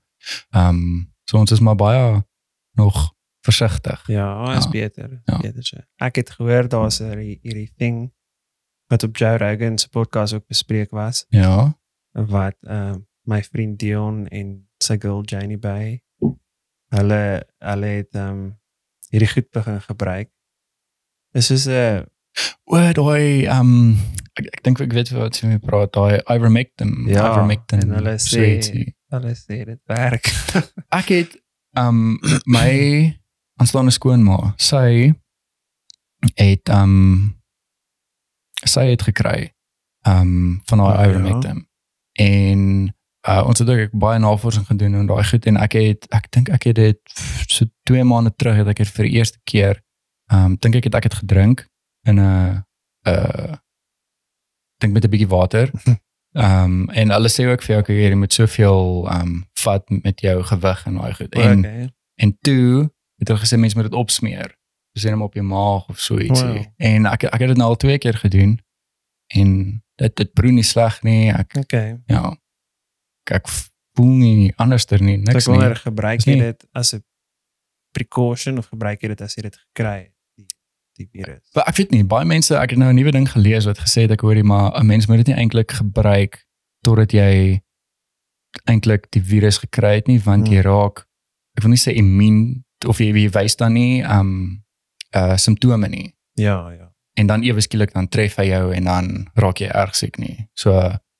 Ehm 0.51 0.69
um, 0.69 1.13
so 1.25 1.39
ons 1.39 1.51
is 1.51 1.61
maar 1.61 1.77
baie 1.77 2.25
nog 2.73 3.15
versigtig. 3.41 4.07
Ja, 4.07 4.57
is 4.57 4.65
Ja. 4.65 4.71
beter. 4.71 5.21
Ja. 5.25 5.39
Beter 5.39 5.65
so. 5.65 5.77
Ek 5.97 6.17
het 6.17 6.31
gehoor 6.31 6.69
daar's 6.69 6.99
hierdie 6.99 7.39
hierdie 7.43 7.73
ding 7.77 8.13
wat 8.89 9.03
op 9.03 9.17
Joe 9.17 9.37
Rogan 9.39 9.79
se 9.79 9.89
podcast 9.89 10.33
ook 10.35 10.47
bespreek 10.47 10.91
was 10.91 11.27
Ja. 11.29 11.79
wat 12.13 12.57
ehm 12.61 12.99
my 13.25 13.43
vriend 13.43 13.79
Dion 13.79 14.27
en 14.29 14.66
sy 14.87 14.97
girl 15.03 15.23
Janie 15.31 15.59
by 15.61 16.01
hulle 16.97 17.23
hulle 17.71 17.87
het 18.01 18.15
ehm 18.15 18.43
hierdie 19.11 19.29
goed 19.31 19.49
begin 19.55 19.81
gebruik. 19.87 20.29
Dis 21.35 21.47
soos 21.51 21.67
'n 21.71 22.05
O, 22.69 22.77
daai 22.93 23.47
ehm 23.47 23.61
um, 23.61 23.97
ek, 24.37 24.47
ek 24.55 24.63
dink 24.65 24.81
ek 24.85 24.93
weet 24.93 25.11
wat 25.17 25.39
jy 25.41 25.49
mee 25.49 25.59
praat, 25.63 25.93
daai 25.97 26.21
ivermectin, 26.35 27.07
Ja, 27.09 27.31
ivermectin. 27.33 27.81
en 27.83 27.95
hulle 27.97 28.17
sê- 28.21 28.57
ietsie. 28.57 28.95
hulle 29.15 29.33
sê 29.35 29.65
dit 29.65 29.81
werk. 29.89 30.27
ek 31.01 31.09
het 31.15 31.37
um 31.79 32.19
my 32.47 32.73
aanstaande 33.61 33.91
skoonma, 33.95 34.55
sy 34.59 35.15
het 36.37 36.69
um 36.69 37.33
sy 38.67 38.85
het 38.91 39.03
gekry 39.07 39.53
um 40.07 40.61
van 40.67 40.79
haar 40.79 40.97
Oh, 40.99 41.01
ja. 41.03 41.09
ivermectin. 41.11 41.57
En 41.57 41.67
uh 43.29 43.43
ons 43.47 43.59
het 43.59 43.69
ook 43.69 43.91
baie 43.93 44.19
navorsing 44.19 44.67
gedoen 44.67 44.95
en 44.95 45.07
daai 45.07 45.25
goed 45.25 45.47
en 45.47 45.57
ek 45.57 45.73
het 45.73 46.07
ek 46.15 46.31
dink 46.31 46.49
ek 46.49 46.69
het 46.71 46.75
dit 46.75 47.01
so 47.47 47.67
2 47.91 48.05
maande 48.05 48.35
terug 48.37 48.57
het 48.57 48.69
ek 48.69 48.85
dit 48.85 48.95
vir 48.99 49.09
die 49.09 49.19
eerste 49.19 49.39
keer 49.45 49.83
um 50.33 50.57
dink 50.61 50.75
ek 50.75 50.91
het 50.91 50.95
ek 50.95 51.11
het 51.11 51.21
gedrink 51.23 51.69
in 52.07 52.21
'n 52.21 52.63
uh 53.09 53.55
dink 54.79 54.93
met 54.93 55.05
'n 55.05 55.11
bietjie 55.11 55.29
water. 55.29 55.71
Um 56.37 56.91
en 56.91 57.11
hulle 57.11 57.29
sê 57.33 57.47
ook 57.49 57.63
vir 57.63 57.73
jou 57.73 57.81
okay, 57.81 57.97
jy 57.97 58.15
moet 58.15 58.33
soveel 58.33 59.09
um 59.09 59.47
vat 59.57 59.85
met 59.89 60.21
jou 60.21 60.43
gewig 60.43 60.87
en 60.87 60.95
daai 60.95 61.15
goed. 61.15 61.35
En 61.35 61.59
okay. 61.59 61.93
en 62.15 62.39
toe 62.41 62.93
het 63.19 63.29
hulle 63.29 63.41
gesê 63.41 63.57
mense 63.57 63.77
moet 63.77 63.89
dit 63.89 63.99
opsmeer. 63.99 64.53
Dus 64.93 65.05
net 65.05 65.21
op 65.21 65.35
jou 65.35 65.45
maag 65.45 65.89
of 65.89 65.99
so 65.99 66.19
ietsie. 66.19 66.61
Wow. 66.61 66.67
En 66.77 67.07
ek 67.07 67.25
ek 67.25 67.41
het 67.41 67.49
dit 67.49 67.57
nou 67.57 67.69
al 67.69 67.77
twee 67.77 67.99
keer 67.99 68.15
gedoen 68.15 68.61
en 69.27 69.83
dit 69.95 70.17
dit 70.17 70.33
broei 70.33 70.53
nie 70.53 70.63
sleg 70.63 71.03
nie. 71.03 71.33
Ek 71.33 71.57
Okay. 71.57 72.01
ja. 72.07 72.37
Ek, 73.27 73.43
ek 73.43 73.49
voel 73.97 74.13
nie 74.21 74.53
anderster 74.59 75.01
nie, 75.03 75.17
So 75.17 75.23
ek 75.23 75.35
niks 75.35 75.47
nie. 75.49 75.57
wonder 75.57 75.77
gebruik 75.77 76.19
Is 76.19 76.25
jy 76.27 76.35
nie- 76.35 76.41
dit 76.53 76.67
as 76.75 76.95
'n 76.95 77.03
precaution 77.93 78.59
of 78.59 78.69
gebruik 78.69 79.01
jy 79.03 79.09
dit 79.09 79.21
as 79.21 79.35
jy 79.37 79.43
dit 79.43 79.57
gekry 79.57 79.99
het 79.99 80.13
die 80.37 80.47
die 80.99 81.09
virus? 81.13 81.43
Maar 81.55 81.65
ek 81.69 81.77
weet 81.77 81.91
nie, 81.91 82.05
baie 82.05 82.25
mense, 82.25 82.55
ek 82.57 82.71
het 82.71 82.79
nou 82.79 82.91
'n 82.91 82.95
nuwe 82.97 83.11
ding 83.13 83.29
gelees 83.29 83.65
wat 83.67 83.79
gesê 83.79 84.03
het 84.03 84.11
ek 84.13 84.21
hoorie 84.21 84.45
maar 84.45 84.73
'n 84.79 84.87
mens 84.87 85.07
moet 85.09 85.17
dit 85.25 85.27
nie 85.29 85.37
eintlik 85.37 85.71
gebruik 85.73 86.47
totdat 86.83 87.13
jy 87.13 87.61
eintlik 88.69 89.11
die 89.11 89.21
virus 89.23 89.59
gekry 89.59 89.95
het 89.97 90.07
nie 90.09 90.19
want 90.19 90.47
Hmm. 90.47 90.55
jy 90.57 90.63
raak 90.63 91.07
ek 91.57 91.63
wil 91.63 91.71
nie 91.71 91.77
sê 91.79 91.95
immuun 91.97 92.65
of 92.87 92.99
jy, 92.99 93.13
jy 93.13 93.29
wys 93.31 93.57
dan 93.57 93.73
nie 93.75 94.03
um 94.03 94.63
uh 95.15 95.37
simptome 95.37 95.89
nie. 95.89 96.15
Ja, 96.35 96.71
ja. 96.71 96.93
en 97.17 97.27
dan 97.27 97.43
ewe 97.43 97.61
skielik 97.63 97.93
dan 97.95 98.09
tref 98.09 98.37
hy 98.37 98.45
jou 98.51 98.73
en 98.75 98.85
dan 98.85 99.31
raak 99.35 99.57
jy 99.61 99.69
erg 99.73 99.95
siek 99.97 100.19
nie. 100.19 100.49
So 100.55 100.71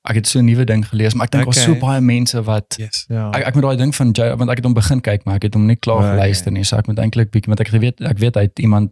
ek 0.09 0.15
het 0.15 0.27
so 0.27 0.39
'n 0.39 0.45
nuwe 0.45 0.65
ding 0.65 0.85
gelees, 0.89 1.15
maar 1.15 1.27
ek 1.27 1.33
dink 1.33 1.45
daar's 1.45 1.63
so 1.63 1.71
Okay. 1.71 1.81
baie 1.81 2.01
mense 2.01 2.43
wat 2.43 2.75
Yes. 2.79 3.05
Ja. 3.09 3.31
ek 3.31 3.47
ek 3.47 3.55
moet 3.55 3.63
daai 3.63 3.77
ding 3.77 3.95
van 3.95 4.11
Jay 4.13 4.37
want 4.37 4.51
ek 4.51 4.57
het 4.57 4.65
hom 4.65 4.75
begin 4.75 5.01
kyk, 5.01 5.25
maar 5.25 5.35
ek 5.35 5.43
het 5.43 5.55
hom 5.55 5.67
nie 5.67 5.77
klaar 5.77 5.97
Okay. 5.99 6.11
geluister 6.11 6.53
nie. 6.53 6.65
So 6.65 6.77
ek 6.77 6.87
moet 6.87 6.99
eintlik 6.99 7.31
bietjie 7.31 7.47
want 7.55 7.61
ek 7.61 7.69
weet 7.69 8.01
ek 8.01 8.19
weet 8.19 8.35
hy 8.35 8.43
het 8.43 8.59
iemand 8.59 8.91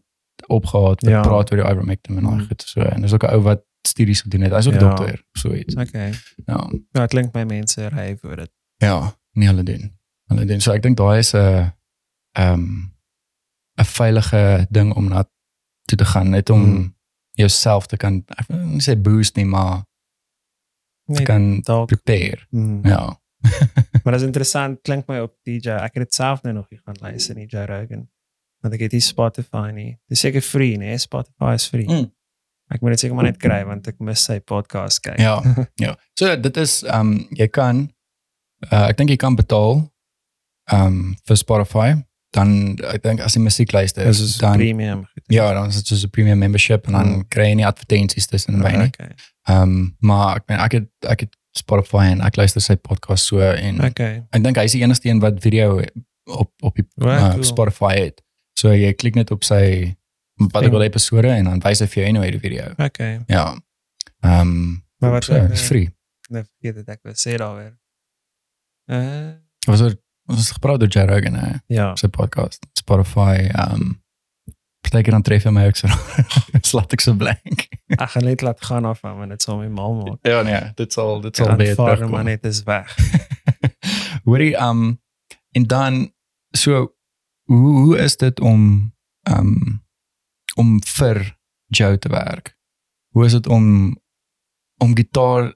opgehaat 0.49 1.01
wat 1.03 1.11
Ja. 1.11 1.21
praat 1.23 1.51
oor 1.53 1.63
die 1.63 1.71
ivermectin 1.73 2.17
en 2.17 2.23
daai 2.25 2.35
Mm. 2.41 2.47
goed 2.47 2.63
so 2.67 2.81
en 2.81 3.01
dis 3.03 3.13
ook 3.13 3.23
'n 3.25 3.31
ou 3.35 3.41
wat 3.43 3.63
studies 3.87 4.21
gedoen 4.23 4.41
het. 4.43 4.53
Hy's 4.53 4.67
ook 4.67 4.73
Ja. 4.75 4.79
dokter, 4.81 5.23
so 5.37 5.53
iets. 5.55 5.75
okay. 5.75 6.13
Ja. 6.47 6.69
Ja, 6.93 7.01
dit 7.01 7.11
klink 7.11 7.35
my 7.35 7.45
mense 7.45 7.87
ry 7.89 8.17
vir 8.17 8.37
dit. 8.37 8.51
Ja, 8.79 9.15
nie 9.35 9.47
hulle 9.49 9.63
doen. 9.63 9.93
Hulle 10.29 10.45
doen. 10.47 10.61
So 10.61 10.73
ek 10.73 10.83
dink 10.83 10.97
daai 10.97 11.19
is 11.19 11.33
'n 11.35 11.73
ehm 12.33 12.91
'n 13.79 13.85
veilige 13.85 14.67
ding 14.71 14.95
om 14.95 15.09
na 15.09 15.25
toe 15.87 15.99
te 15.99 16.05
gaan 16.05 16.31
net 16.31 16.51
om 16.51 16.61
Mm. 16.65 16.95
jouself 17.33 17.87
te 17.87 17.97
kan 17.97 18.25
ek 18.39 18.47
wil 18.49 18.59
nie 18.59 18.81
sê 18.81 18.97
boost 19.01 19.37
nie, 19.37 19.45
maar 19.47 19.85
te 21.13 21.23
kan 21.23 21.61
dalk. 21.61 21.87
prepare. 21.93 22.47
Mm. 22.51 22.81
Ja. 22.83 23.21
Maar 24.05 24.13
dit 24.13 24.21
is 24.21 24.27
interessant, 24.27 24.79
klink 24.83 25.07
my 25.09 25.19
op 25.25 25.33
DJ. 25.43 25.71
Ek 25.81 25.95
het 25.97 26.03
dit 26.05 26.15
self 26.15 26.43
nou 26.43 26.55
nog 26.55 26.67
nie 26.71 26.81
gaan 26.85 26.97
luister 27.01 27.35
nie, 27.35 27.47
Joe 27.49 27.65
Rogan. 27.67 28.03
Want 28.61 28.75
ek 28.75 28.81
het 28.81 28.93
nie 28.93 29.01
Spotify 29.01 29.71
nie. 29.73 29.99
Dis 30.09 30.21
seker 30.21 30.45
free, 30.45 30.77
nee, 30.77 30.99
Spotify 30.99 31.55
is 31.57 31.65
free. 31.69 31.89
Mm. 31.89 32.11
Ek 32.73 32.81
moet 32.81 32.95
dit 32.97 33.05
seker 33.05 33.17
maar 33.17 33.29
net 33.29 33.41
kry 33.41 33.61
want 33.69 33.89
ek 33.89 33.99
mis 34.05 34.25
sy 34.25 34.39
podcast 34.41 35.03
kyk. 35.05 35.19
Ja. 35.21 35.39
Ja. 35.85 35.95
So 36.19 36.33
dit 36.37 36.57
is 36.61 36.83
ehm 36.83 37.13
um, 37.15 37.27
jy 37.37 37.49
kan 37.53 37.85
uh, 38.71 38.87
ek 38.89 38.97
dink 39.01 39.13
jy 39.13 39.19
kan 39.21 39.37
betaal 39.37 39.83
ehm 40.73 40.87
um, 40.87 41.15
vir 41.29 41.37
Spotify. 41.41 41.89
Dan 42.35 42.75
ek 42.91 43.03
dink 43.05 43.21
as 43.23 43.37
jy 43.37 43.41
musiek 43.45 43.71
luister, 43.73 44.05
Dis 44.11 44.21
is 44.21 44.37
dan 44.43 44.57
premium. 44.59 45.05
ja, 45.31 45.53
dan 45.55 45.69
is 45.71 45.77
dit 45.77 45.87
soos 45.87 46.03
'n 46.05 46.11
premium 46.11 46.39
membership 46.39 46.87
en 46.87 46.93
dan 46.93 47.09
Mm. 47.09 47.29
kry 47.29 47.45
jy 47.49 47.55
nie 47.55 47.67
advertensies 47.67 48.27
tussenby 48.27 48.71
nie. 48.75 48.87
Okay. 48.91 49.13
Ehm 49.49 49.63
um, 49.63 49.97
maar 50.01 50.37
ek 50.37 50.49
meen 50.49 50.59
ek 50.59 50.73
het 50.73 50.89
ek 51.09 51.21
het 51.21 51.37
Spotify 51.57 52.09
en 52.11 52.21
ek 52.21 52.37
luister 52.37 52.61
sy 52.61 52.75
podcast 52.75 53.25
so 53.27 53.39
en 53.41 53.85
Okay. 53.85 54.23
ek 54.33 54.43
dink 54.43 54.57
hy 54.57 54.65
is 54.65 54.73
die 54.73 54.83
enigste 54.83 55.09
een 55.09 55.21
wat 55.21 55.39
video 55.41 55.81
op 56.27 56.51
op 56.63 56.75
die 56.75 56.85
Wow, 56.97 57.09
uh, 57.11 57.31
cool. 57.31 57.43
Spotify 57.45 57.95
het. 57.95 58.21
So 58.59 58.73
jy 58.73 58.93
klik 58.95 59.15
net 59.15 59.31
op 59.31 59.45
sy 59.45 59.95
Ding. 60.39 60.71
wil 60.71 60.83
episode 60.83 61.29
en 61.29 61.45
dan 61.45 61.61
wys 61.61 61.79
hy 61.81 61.87
vir 61.87 62.03
jou 62.03 62.09
anyway 62.09 62.31
die 62.31 62.41
video. 62.41 62.75
Okay. 62.79 63.21
Ja. 63.29 63.55
Ehm 64.25 64.41
um, 64.41 64.83
Maar 64.99 65.11
wat 65.11 65.25
so, 65.25 65.35
is 65.35 65.61
eh, 65.61 65.67
free. 65.67 65.91
Nee, 66.31 66.43
vergeet 66.43 66.75
dit 66.75 66.89
ek 66.89 66.99
wil 67.03 67.13
sê 67.15 67.37
daaroor. 67.37 67.77
Uh 68.91 69.33
Was 69.67 69.81
er 69.81 69.97
was 70.25 70.39
het 70.39 70.53
gepraat 70.53 70.81
door 70.81 70.89
Joe 70.89 71.07
Rogan 71.07 71.35
hè, 71.35 71.53
ja. 71.67 71.97
sy 71.97 72.09
podcast. 72.09 72.67
Spotify 72.73 73.49
ehm 73.53 73.73
um, 73.73 74.03
partykeer 74.85 75.13
dan 75.17 75.23
tref 75.25 75.45
hy 75.45 75.51
my 75.51 75.67
ook 75.67 75.79
so. 75.81 75.89
Slaat 76.71 76.93
ek 76.93 77.01
so 77.01 77.17
blank. 77.17 77.67
Ek 77.97 78.11
gaan 78.15 78.27
net 78.29 78.45
laat 78.45 78.65
gaan 78.65 78.85
af 78.89 79.01
want 79.05 79.33
dit 79.33 79.43
sal 79.43 79.59
my 79.61 79.69
mal 79.73 79.95
maak. 79.97 80.19
ja 80.29 80.43
nee, 80.45 80.61
dit 80.77 80.93
sal 80.93 81.21
dit 81.25 81.37
sal 81.37 81.55
weer 81.57 81.73
aanvaar 81.73 81.77
hom 81.77 81.87
terugkom. 81.87 82.11
maar 82.11 82.25
net 82.25 82.45
is 82.45 82.63
weg. 82.69 82.97
Hoorie, 84.29 84.53
um 84.61 85.01
en 85.57 85.67
dan 85.71 86.13
so 86.57 86.95
hoe 87.49 87.73
hoe 87.81 87.99
is 87.99 88.17
dit 88.17 88.41
om 88.41 88.93
um 89.31 89.83
om 90.57 90.77
vir 90.85 91.25
Joe 91.67 91.99
te 91.99 92.09
werk? 92.09 92.57
Hoe 93.17 93.25
is 93.25 93.33
dit 93.33 93.47
om 93.47 93.97
om 94.83 94.97
gitaar 94.97 95.55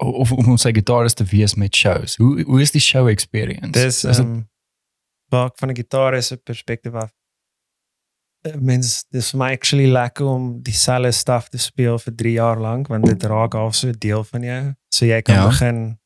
of 0.00 0.32
om 0.32 0.56
sy 0.56 0.72
gitarist 0.72 1.16
te 1.16 1.24
wees 1.24 1.54
met 1.54 1.74
shows? 1.76 2.16
Hoe 2.16 2.42
hoe 2.42 2.60
is 2.60 2.70
die 2.70 2.80
show 2.80 3.08
experience? 3.08 3.70
Dis 3.70 4.04
is 4.04 4.16
dit 4.16 4.24
um 4.26 4.48
waar 5.30 5.50
van 5.54 5.68
'n 5.70 5.76
gitaar 5.76 6.22
se 6.22 6.36
perspektief 6.36 6.92
af. 6.94 7.12
eh, 8.42 8.54
Mens 8.56 9.04
dis 9.10 9.30
vir 9.30 9.38
my 9.38 9.50
actually 9.52 9.86
lekker 9.92 10.26
om 10.26 10.62
dieselfde 10.62 11.12
stuff 11.12 11.48
te 11.48 11.58
speel 11.58 11.98
vir 11.98 12.14
3 12.14 12.32
jaar 12.32 12.58
lank 12.60 12.86
want 12.88 13.04
dit 13.06 13.22
raak 13.22 13.54
al 13.54 13.72
so 13.72 13.90
deel 13.98 14.24
van 14.24 14.42
jou. 14.42 14.74
So 14.88 15.06
jy 15.06 15.22
kan 15.22 15.34
Ja. 15.34 15.46
begin 15.48 15.98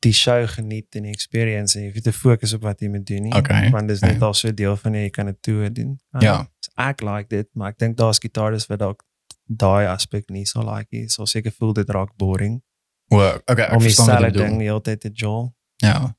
die 0.00 0.12
show 0.12 0.46
geniet 0.48 0.94
en 0.96 1.02
die 1.02 1.12
experience 1.12 1.76
en 1.78 1.84
jy 1.84 1.92
hoef 1.92 2.02
te 2.02 2.12
fokus 2.12 2.52
op 2.56 2.62
wat 2.62 2.80
jy 2.80 2.88
moet 2.88 3.06
doen 3.06 3.22
nie. 3.22 3.34
Okay, 3.36 3.70
Want 3.70 3.88
dis 3.88 4.00
net 4.00 4.16
okay. 4.16 4.26
al 4.28 4.34
so 4.34 4.52
deel 4.54 4.76
van 4.76 4.92
jou, 4.92 5.02
jy 5.02 5.10
kan 5.10 5.26
dit 5.26 5.42
toe 5.42 5.72
doen. 5.72 6.00
Ah, 6.12 6.22
Ja. 6.22 6.48
so 6.60 6.70
ek 6.76 7.00
like 7.02 7.28
dit, 7.28 7.48
maar 7.54 7.68
ek 7.70 7.78
dink 7.78 7.96
daar's 7.96 8.18
gitarists 8.18 8.68
wat 8.68 8.78
dalk 8.78 9.02
daai 9.46 9.86
aspek 9.86 10.30
nie 10.30 10.44
so 10.46 10.62
like 10.62 10.86
nie. 10.90 11.08
So 11.08 11.24
seker 11.24 11.52
voel 11.52 11.72
dit 11.72 11.88
raak 11.90 12.16
boring 12.16 12.62
Wow, 13.10 13.38
okay, 13.46 13.64
ek 13.66 13.72
om 13.74 13.80
verstaan 13.82 14.06
wat 14.06 14.16
jy 14.16 14.30
dieselfde 14.30 14.38
ding 14.38 14.48
bedoel. 14.48 14.58
die 14.58 14.68
hele 14.68 14.80
tyd 14.86 15.00
te 15.00 15.10
jol. 15.12 15.54
Ja. 15.82 16.16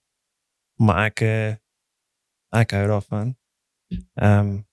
maar 0.81 1.05
ek 1.05 1.21
eh, 1.21 1.55
ek 2.57 2.71
hou 2.71 2.87
daarvan. 2.87 3.35
Ehm 4.15 4.39
um, 4.39 4.65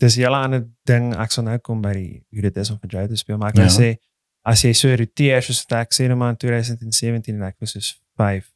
dis 0.00 0.16
'n 0.16 0.20
hele 0.22 0.36
ander 0.36 0.62
ding 0.88 1.14
ek 1.16 1.30
sal 1.34 1.44
nou 1.44 1.58
kom 1.58 1.80
by 1.82 1.92
die 1.92 2.24
hoe 2.30 2.40
dit 2.42 2.56
is 2.56 2.70
om 2.70 2.78
vir 2.80 2.88
Joe 2.90 3.06
te 3.08 3.16
speel, 3.16 3.36
maar 3.38 3.48
ek 3.50 3.56
wil 3.56 3.64
Ja. 3.68 3.76
sê 3.80 3.96
as 4.44 4.62
jy 4.62 4.72
so 4.72 4.88
roteer 4.94 5.42
soos 5.42 5.64
wat 5.68 5.78
ek 5.80 5.92
sê 5.94 6.06
net 6.08 6.16
maar 6.16 6.30
in 6.30 6.36
2017 6.36 7.34
en 7.34 7.42
ek 7.42 7.56
was 7.60 7.70
soos 7.76 8.00
5 8.16 8.52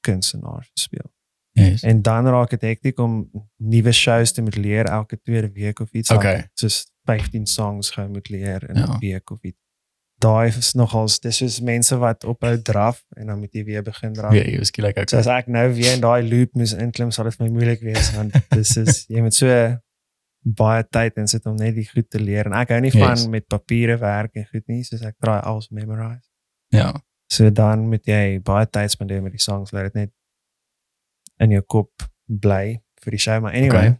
kunstenaars 0.00 0.70
speel. 0.74 1.12
Yes. 1.52 1.82
En 1.82 2.02
dan 2.02 2.26
raak 2.26 2.50
dit 2.50 2.60
hektiek 2.60 2.98
om 2.98 3.30
nuwe 3.56 3.92
shows 3.92 4.32
te 4.32 4.42
moet 4.42 4.56
leer 4.56 4.84
elke 4.86 5.20
tweede 5.22 5.50
week 5.52 5.80
of 5.80 5.92
iets. 5.92 6.10
Okay. 6.10 6.36
Like, 6.36 6.50
soos 6.54 6.86
15 7.04 7.46
songs 7.46 7.90
gou 7.90 8.08
moet 8.08 8.28
leer 8.28 8.68
in 8.70 8.76
'n 8.76 8.78
Ja. 8.78 8.98
week 8.98 9.30
of 9.30 9.42
iets. 9.42 9.58
Daai 10.18 10.48
is 10.50 10.72
nogals 10.74 11.20
dis 11.22 11.36
soos 11.38 11.60
mense 11.62 11.94
wat 12.02 12.24
ophou 12.26 12.56
draf 12.62 13.04
en 13.16 13.28
dan 13.30 13.38
moet 13.38 13.52
jy 13.54 13.64
weer 13.68 13.84
begin 13.86 14.16
draf. 14.16 14.34
Ja, 14.34 14.42
jy 14.42 14.64
skielik 14.66 14.96
So 14.98 15.04
okay. 15.06 15.20
as 15.20 15.28
ek 15.30 15.50
nou 15.54 15.66
weer 15.76 15.94
in 15.94 16.02
daai 16.02 16.22
loop 16.26 16.56
moes 16.58 16.72
inklim, 16.74 17.12
sal 17.14 17.28
dit 17.28 17.36
vir 17.38 17.46
my 17.46 17.52
moeilik 17.54 17.84
wees 17.86 18.10
want 18.16 18.34
dis 18.56 18.76
is 18.82 19.04
jy 19.06 19.22
moet 19.22 19.36
so 19.36 19.52
baie 20.58 20.82
tyd 20.90 21.18
in 21.18 21.28
sit 21.30 21.46
om 21.46 21.56
net 21.58 21.74
die 21.76 21.86
goed 21.86 22.08
te 22.10 22.20
leer 22.22 22.48
en 22.50 22.56
ek 22.58 22.72
hou 22.74 22.80
nie 22.82 22.94
van 22.94 23.14
Yes. 23.14 23.26
met 23.30 23.46
papiere 23.46 23.98
werk 24.00 24.34
en 24.38 24.46
goed 24.50 24.66
nie, 24.70 24.82
soos 24.86 25.02
ek 25.06 25.16
draai 25.22 25.40
alles 25.40 25.70
memorize. 25.70 26.26
Ja. 26.74 26.92
So 27.30 27.50
dan 27.50 27.86
moet 27.90 28.06
jy 28.08 28.40
baie 28.44 28.66
tyd 28.66 28.90
spandeer 28.94 29.22
met 29.22 29.34
die 29.36 29.42
songs, 29.42 29.72
laat 29.72 29.92
dit 29.92 30.06
net 30.06 30.12
in 31.38 31.54
jou 31.54 31.62
kop 31.62 32.06
bly 32.26 32.80
vir 33.04 33.14
die 33.14 33.20
show 33.22 33.38
maar 33.42 33.54
anyway. 33.54 33.92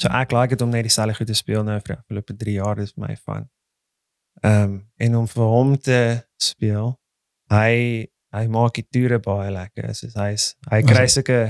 So 0.00 0.08
ek 0.08 0.32
like 0.32 0.54
dit 0.54 0.62
om 0.64 0.70
net 0.72 0.86
dieselfde 0.86 1.16
goed 1.18 1.28
te 1.28 1.36
speel 1.36 1.64
nou 1.66 1.76
vir 1.80 1.94
die 1.94 1.98
afgelope 1.98 2.36
3 2.40 2.54
jaar, 2.56 2.80
dis 2.80 2.94
my 2.96 3.16
van. 3.26 3.48
Ehm 4.42 4.62
um, 4.62 4.90
en 4.96 5.16
om 5.16 5.28
vir 5.28 5.44
hom 5.44 5.76
te 5.78 6.00
speel, 6.36 6.94
hy 7.52 8.06
hy 8.34 8.46
maak 8.50 8.74
die 8.74 8.86
toere 8.90 9.20
baie 9.22 9.50
lekker. 9.52 9.94
Soos 9.94 10.14
hy's 10.18 10.46
hy 10.70 10.82
kry 10.82 11.06
sulke 11.08 11.40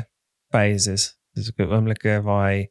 phases, 0.52 1.14
dis 1.34 1.50
ook 1.50 1.70
oomblikke 1.70 2.20
waar 2.26 2.50
hy 2.50 2.66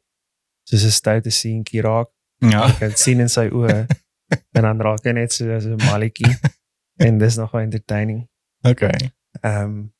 soos 0.68 0.84
'n 0.84 0.94
stoute 0.98 1.30
seentjie 1.30 1.82
raak. 1.82 2.10
Ja. 2.38 2.68
Kan 2.78 2.96
sien 2.96 3.20
in 3.20 3.28
sy 3.28 3.48
oë 3.48 3.86
en 4.56 4.62
dan 4.62 4.80
raak 4.80 5.04
hy 5.04 5.12
net 5.12 5.32
so 5.32 5.50
as 5.50 5.66
'n 5.66 5.80
malletjie. 5.88 6.30
en 7.06 7.18
dis 7.18 7.36
nogal 7.36 7.60
entertaining. 7.60 8.28
Okay. 8.62 9.10
Ehm 9.42 9.62
um, 9.62 9.92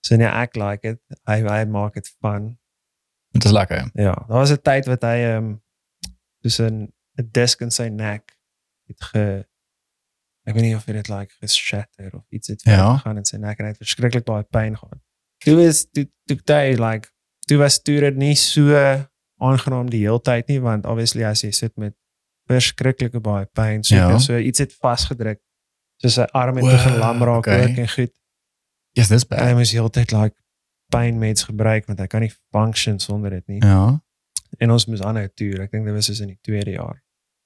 so 0.00 0.16
nee, 0.16 0.26
ek 0.26 0.56
like 0.56 0.88
it. 0.88 1.00
Hy 1.28 1.42
hy 1.42 1.64
maak 1.64 1.94
dit 1.94 2.08
fun. 2.20 2.58
Dit 3.32 3.44
is 3.44 3.52
lekker. 3.52 3.90
Ja, 3.94 4.14
daar 4.28 4.38
was 4.38 4.52
'n 4.52 4.62
tyd 4.62 4.86
wat 4.86 5.02
hy 5.02 5.16
ehm 5.26 5.44
um, 5.44 5.62
soos 6.42 6.60
'n 6.60 6.92
'n 7.18 7.28
disk 7.32 7.60
in 7.60 7.70
sy 7.70 7.88
nek 7.88 8.38
het 8.92 9.08
ge 9.12 9.24
ek 10.48 10.54
weet 10.56 10.64
nie 10.66 10.74
of 10.76 10.84
dit 10.90 11.08
like 11.08 11.32
geshatter 11.40 12.10
of 12.18 12.24
iets 12.34 12.48
het 12.50 12.62
Ja. 12.66 12.96
gaan 13.02 13.16
in 13.20 13.24
sy 13.24 13.36
nek 13.38 13.58
en 13.58 13.64
hy 13.68 13.72
het 13.74 13.80
verskriklik 13.82 14.24
baie 14.26 14.42
pyn 14.50 14.76
gehad. 14.78 14.98
Toe 15.44 15.58
is 15.66 15.84
toe 15.90 16.06
toe 16.26 16.38
hy 16.54 16.74
like 16.78 17.08
toe 17.46 17.58
was 17.58 17.80
toe 17.82 18.00
dit 18.00 18.16
nie 18.16 18.34
so 18.38 18.74
aangenaam 19.42 19.90
die 19.90 20.02
hele 20.06 20.20
tyd 20.22 20.48
nie 20.48 20.60
want 20.62 20.86
obviously 20.86 21.24
as 21.26 21.42
jy 21.42 21.50
sit 21.50 21.76
met 21.78 21.94
verskriklike 22.50 23.20
baie 23.22 23.46
pyn 23.54 23.82
so, 23.84 23.94
Ja. 23.96 24.18
so 24.18 24.36
iets 24.38 24.58
het 24.58 24.72
vasgedruk. 24.74 25.40
So 26.02 26.08
sy 26.08 26.26
arm 26.34 26.56
het 26.56 26.64
Wow, 26.64 26.72
begin 26.72 26.98
lam 26.98 27.22
raak 27.22 27.38
okay. 27.46 27.62
ook 27.70 27.76
en 27.78 27.88
goed. 27.88 28.12
Yes, 28.92 29.08
dis 29.08 29.24
En 29.30 29.46
hy 29.46 29.54
moes 29.54 29.70
die 29.70 29.78
hele 29.78 29.90
tyd 29.90 30.12
like 30.12 30.36
pynmeds 30.92 31.44
gebruik 31.44 31.86
want 31.86 31.98
hy 32.00 32.06
kan 32.06 32.20
nie 32.20 32.32
function 32.50 32.98
sonder 32.98 33.30
dit 33.30 33.46
nie. 33.46 33.62
Ja. 33.62 34.00
En 34.58 34.70
ons 34.70 34.86
moes 34.86 35.00
aanhou 35.02 35.28
toer. 35.34 35.60
Ek 35.62 35.70
dink 35.70 35.84
dit 35.86 35.94
was 35.94 36.06
soos 36.06 36.20
in 36.20 36.28
die 36.34 36.38
tweede 36.42 36.70
jaar 36.76 37.01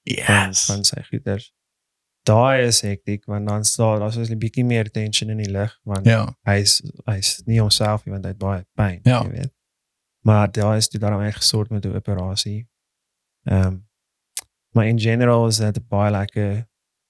Yes. 0.07 0.65
van 0.69 0.85
sy 0.85 1.03
goeders. 1.11 1.53
Daai 2.27 2.67
is 2.67 2.81
hektiek 2.83 3.25
want 3.31 3.49
dan 3.49 3.65
staan 3.65 3.99
daar's 4.01 4.15
so 4.15 4.21
'n 4.23 4.39
bietjie 4.39 4.65
meer 4.65 4.91
tension 4.91 5.31
in 5.31 5.37
die 5.39 5.51
lig 5.51 5.79
want 5.85 6.07
Ja. 6.07 6.37
hy's 6.45 6.83
hy's 7.07 7.43
nie 7.47 7.61
homself 7.61 8.05
nie 8.07 8.13
want 8.13 8.25
hy 8.25 8.31
het 8.31 8.39
baie 8.39 8.65
pyn, 8.75 9.01
Ja. 9.05 9.23
jy 9.23 9.31
weet. 9.31 9.53
Maar 10.25 10.51
daar 10.53 10.77
is 10.77 10.89
dit 10.89 11.01
daarom 11.01 11.21
uitgesort 11.21 11.71
met 11.71 11.85
'n 11.85 11.95
operasie. 11.97 12.69
Ehm 13.45 13.67
um, 13.67 13.89
maar 14.73 14.87
in 14.87 14.99
general 15.01 15.47
is 15.47 15.57
dit 15.57 15.89
baie 15.89 16.11
lekker 16.11 16.69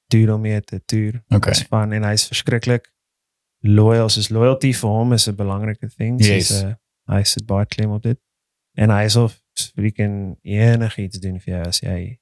duur 0.09 0.35
om 0.35 0.41
mee 0.41 0.61
te 0.61 0.85
toer. 0.85 1.23
Okay. 1.29 1.53
Dis 1.53 1.63
fun 1.63 1.93
en 1.93 2.03
hy's 2.03 2.27
verskriklik 2.27 2.93
loyal. 3.61 4.09
Soos 4.09 4.29
loyalty 4.29 4.73
vir 4.73 4.89
hom 4.91 5.13
is 5.13 5.27
'n 5.29 5.35
belangrike 5.35 5.89
ding. 5.97 6.25
Yes. 6.25 6.47
Soos, 6.47 6.63
uh, 6.63 6.75
hy 7.07 7.23
sit 7.23 7.47
baie 7.47 7.67
klem 7.67 7.91
op 7.91 8.03
dit. 8.03 8.19
En 8.75 8.91
hy 8.91 9.05
is 9.05 9.17
of 9.17 9.43
freaking 9.75 10.39
enigiets 10.43 11.19
doen 11.19 11.41
vir 11.41 11.55
jou 11.55 11.67
as 11.67 11.81
jy 11.81 12.19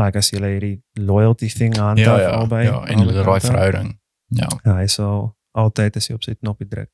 like 0.00 0.18
as 0.18 0.30
jy 0.30 0.38
hierdie 0.40 0.82
loyalty 0.98 1.48
thing 1.48 1.78
aan 1.78 1.96
Ja, 1.96 2.18
ja. 2.20 2.28
albei. 2.30 2.64
Ja, 2.64 2.84
en 2.86 2.96
die 3.06 3.12
raai 3.12 3.24
kante. 3.40 3.46
verhouding. 3.46 4.00
Ja. 4.28 4.48
Ja, 4.64 4.74
hy 4.76 4.86
sal 4.86 5.36
altyd 5.52 5.96
as 5.96 6.06
jy 6.08 6.14
op 6.14 6.22
sy 6.22 6.34
knoppie 6.34 6.68
druk 6.68 6.90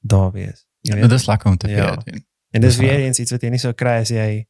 daar 0.00 0.30
wees. 0.32 0.66
Jy 0.80 0.94
Ja, 0.94 1.00
weet? 1.00 1.10
dit 1.10 1.18
is 1.20 1.26
lekker 1.26 1.50
om 1.50 1.56
te 1.56 1.68
Ja. 1.68 1.94
weet. 1.94 2.04
doen. 2.06 2.26
en 2.50 2.60
dis 2.60 2.76
weer 2.76 2.98
eens 3.04 3.18
iets 3.18 3.30
wat 3.30 3.42
jy 3.42 3.48
nie 3.50 3.58
sou 3.58 3.72
kry 3.74 3.98
as 4.00 4.08
jy 4.08 4.46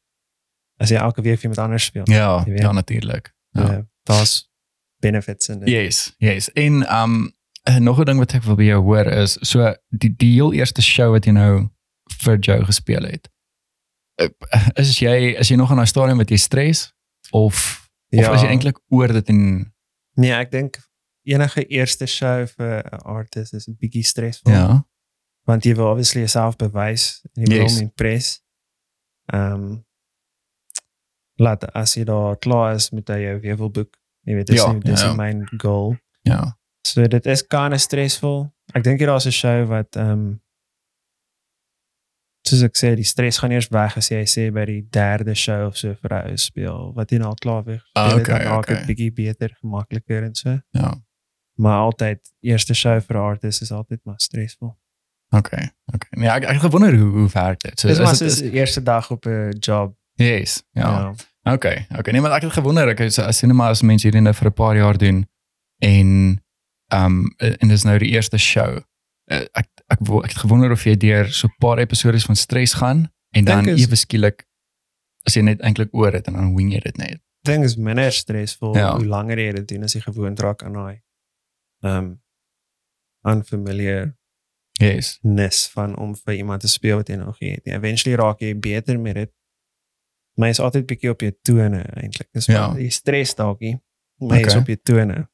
as 0.81 0.91
jy 0.91 0.97
elke 0.97 1.23
week 1.23 1.37
vir 1.41 1.43
iemand 1.51 1.59
anders 1.59 1.85
speel. 1.85 2.03
Ja, 2.07 2.45
ja 2.47 2.73
natuurlik. 2.73 3.35
Ja. 3.51 3.63
Uh, 3.73 3.79
Daar's 4.03 4.51
benefits 5.01 5.49
in 5.49 5.59
dit. 5.59 5.69
Yes, 5.69 6.15
yes. 6.19 6.53
En 6.53 6.95
um 7.03 7.33
eh, 7.63 7.77
nog 7.77 7.99
'n 8.01 8.05
ding 8.05 8.19
wat 8.19 8.33
ek 8.35 8.43
wil 8.43 8.55
by 8.55 8.63
jou 8.65 8.83
hoor 8.83 9.07
is 9.07 9.37
so 9.41 9.75
die 9.89 10.15
die 10.17 10.33
heel 10.33 10.53
eerste 10.53 10.83
show 10.83 11.11
wat 11.13 11.25
jy 11.25 11.33
nou 11.33 11.69
vir 12.23 12.39
Joe 12.39 12.65
gespeel 12.65 13.03
het. 13.03 13.29
eh, 14.15 14.29
Is 14.75 14.99
jy 14.99 15.35
is 15.39 15.49
jy 15.49 15.57
nog 15.57 15.71
in 15.71 15.77
daai 15.77 15.87
stadium 15.87 16.17
wat 16.19 16.31
jy 16.31 16.37
stres 16.37 16.93
of 17.31 17.88
of 18.13 18.19
Ja. 18.25 18.33
is 18.35 18.41
jy 18.43 18.49
eintlik 18.49 18.79
oor 18.89 19.09
dit 19.13 19.29
en 19.29 19.73
Nee, 20.17 20.33
ek 20.33 20.51
dink 20.51 20.79
enige 21.25 21.67
eerste 21.67 22.07
show 22.07 22.47
vir 22.47 22.83
'n 22.93 23.03
artist 23.05 23.55
is 23.55 23.69
'n 23.69 23.77
bietjie 23.81 24.03
stresvol. 24.05 24.53
ja. 24.53 24.87
want 25.47 25.65
jy 25.65 25.75
wil 25.75 25.87
obviously 25.91 26.21
jouself 26.21 26.57
bewys 26.57 27.23
en 27.37 27.43
jy 27.43 27.49
wil 27.49 27.63
Yes. 27.63 27.73
hom 27.73 27.83
impress. 27.83 28.43
Ehm 29.33 29.53
um, 29.53 29.85
laat 31.41 31.65
as 31.75 31.95
jy 31.95 32.05
daar 32.05 32.37
klaar 32.39 32.75
is 32.75 32.91
met 32.91 33.09
hy 33.09 33.21
jou 33.23 33.57
wil 33.57 33.71
boek. 33.71 33.97
Jy 34.27 34.35
weet 34.35 34.47
dis 34.47 34.57
Ja, 34.61 34.73
nie 34.73 34.81
dis 34.81 35.01
ja, 35.01 35.07
ja, 35.07 35.15
my 35.15 35.47
goal. 35.57 35.97
Ja. 36.23 36.59
So 36.87 37.07
dit 37.07 37.27
is 37.27 37.43
kind 37.47 37.73
of 37.75 37.81
stressvol. 37.81 38.53
Ek 38.75 38.83
dink 38.85 39.01
daar's 39.01 39.27
'n 39.27 39.31
show 39.33 39.67
wat 39.69 39.97
ehm 39.97 40.11
um, 40.11 40.41
soos 42.49 42.63
ek 42.67 42.77
sê 42.77 42.95
die 42.97 43.07
stres 43.07 43.39
gaan 43.39 43.53
eers 43.55 43.69
weg 43.75 43.97
as 44.01 44.09
jy 44.11 44.23
sê 44.27 44.49
by 44.55 44.65
die 44.69 44.81
derde 44.95 45.35
show 45.35 45.67
of 45.69 45.77
so 45.77 45.95
vir 46.03 46.15
'n 46.15 46.31
ou 46.31 46.37
speel 46.37 46.93
wat 46.97 47.11
jy 47.13 47.19
nou 47.19 47.29
al 47.29 47.39
klaar 47.45 47.65
weer 47.65 47.83
Ah, 47.95 48.05
gespeel 48.05 48.19
het, 48.19 48.29
okay, 48.29 48.39
dan 48.39 48.53
raak 48.53 48.67
dit 48.67 48.77
okay. 48.77 48.87
bietjie 48.87 49.13
beter, 49.13 49.57
gemakliker 49.61 50.23
en 50.25 50.35
so. 50.35 50.59
Ja. 50.71 50.95
Maar 51.59 51.79
altyd 51.79 52.21
eerste 52.41 52.75
show 52.75 53.01
vir 53.01 53.17
'n 53.17 53.21
artist 53.23 53.63
is 53.63 53.73
altyd 53.73 54.01
maar 54.05 54.21
stresvol. 54.21 54.77
Okay. 55.31 55.71
Okay. 55.95 56.11
Nee, 56.11 56.29
ek 56.29 56.45
ek 56.45 56.61
gewonder 56.61 56.97
hoe 56.97 57.11
hoe 57.11 57.29
werk 57.33 57.61
dit. 57.61 57.81
So 57.81 57.89
Dis 57.89 57.99
is 57.99 58.05
maar 58.05 58.17
soos 58.17 58.37
die 58.41 58.51
eerste 58.53 58.83
dag 58.83 59.11
op 59.11 59.27
'n 59.27 59.57
job. 59.61 59.95
Yes. 60.15 60.63
Ja. 60.73 60.89
Ja. 61.45 61.53
Okay, 61.53 61.87
okay. 61.99 62.13
Nee, 62.13 62.21
maar 62.21 62.33
ek 62.33 62.43
het 62.43 62.53
gewonder, 62.53 62.89
ek 62.89 63.01
is 63.01 63.19
as 63.19 63.39
sinema 63.39 63.69
as 63.69 63.83
mense 63.83 64.07
hierdie 64.07 64.21
nou 64.23 64.35
vir 64.35 64.49
'n 64.49 64.53
paar 64.53 64.77
jaar 64.77 64.99
doen 64.99 65.27
en 65.79 66.41
ehm 66.93 67.05
um, 67.05 67.35
en 67.37 67.69
dis 67.69 67.83
nou 67.85 67.99
die 67.99 68.09
eerste 68.11 68.39
show. 68.39 68.81
Uh, 69.31 69.45
ek 69.53 69.69
ek 69.93 70.01
ek 70.01 70.31
het 70.33 70.39
gewonder 70.41 70.71
of 70.73 70.85
jy 70.85 70.97
deur 70.97 71.29
so 71.33 71.47
'n 71.49 71.55
paar 71.61 71.79
episode 71.79 72.21
van 72.21 72.37
stres 72.37 72.73
gaan 72.75 73.13
en 73.37 73.45
dan 73.45 73.65
Dink 73.65 73.79
ewe 73.79 73.97
skielik 73.97 74.47
as 75.27 75.35
jy 75.37 75.43
net 75.43 75.61
eintlik 75.61 75.89
oor 75.93 76.11
dit 76.11 76.27
en 76.27 76.33
dan 76.35 76.55
wing 76.57 76.73
jy 76.73 76.81
dit 76.81 76.97
net. 76.97 77.21
ding 77.45 77.65
is 77.65 77.77
minder 77.77 78.13
stresvol 78.13 78.75
Ja. 78.77 78.97
hoe 78.97 79.05
langer 79.07 79.39
jy 79.39 79.53
dit 79.53 79.69
doen 79.69 79.83
as 79.83 79.93
jy 79.95 80.01
gewoond 80.01 80.41
raak 80.41 80.63
aan 80.63 80.73
daai 80.73 81.01
um 81.83 82.21
unfamiliarness 83.27 84.15
Yes. 85.21 85.69
van 85.75 85.97
om 85.97 86.15
vir 86.17 86.35
iemand 86.35 86.61
te 86.61 86.69
speel 86.69 86.97
wat 86.97 87.09
jy 87.09 87.17
nog 87.17 87.41
nie 87.41 87.51
het. 87.51 87.65
nie. 87.65 87.75
Eventually 87.75 88.17
raak 88.17 88.39
jy 88.41 88.55
beter 88.59 88.99
met 89.01 89.15
dit. 89.15 89.31
Maar 90.39 90.49
is 90.49 90.61
altyd 90.61 90.87
bietjie 90.87 91.11
op 91.11 91.21
jou 91.21 91.33
tone 91.43 91.83
eintlik. 91.99 92.29
Dis 92.33 92.47
Ja. 92.47 92.69
maar 92.69 92.81
jy 92.81 92.89
stres 92.89 93.35
dalk 93.35 93.61
nie. 93.61 93.81
Maar 94.19 94.39
jy 94.39 94.47
is 94.47 94.53
Okay. 94.55 94.61
op 94.61 94.67
jou 94.67 94.79
tone. 94.83 95.29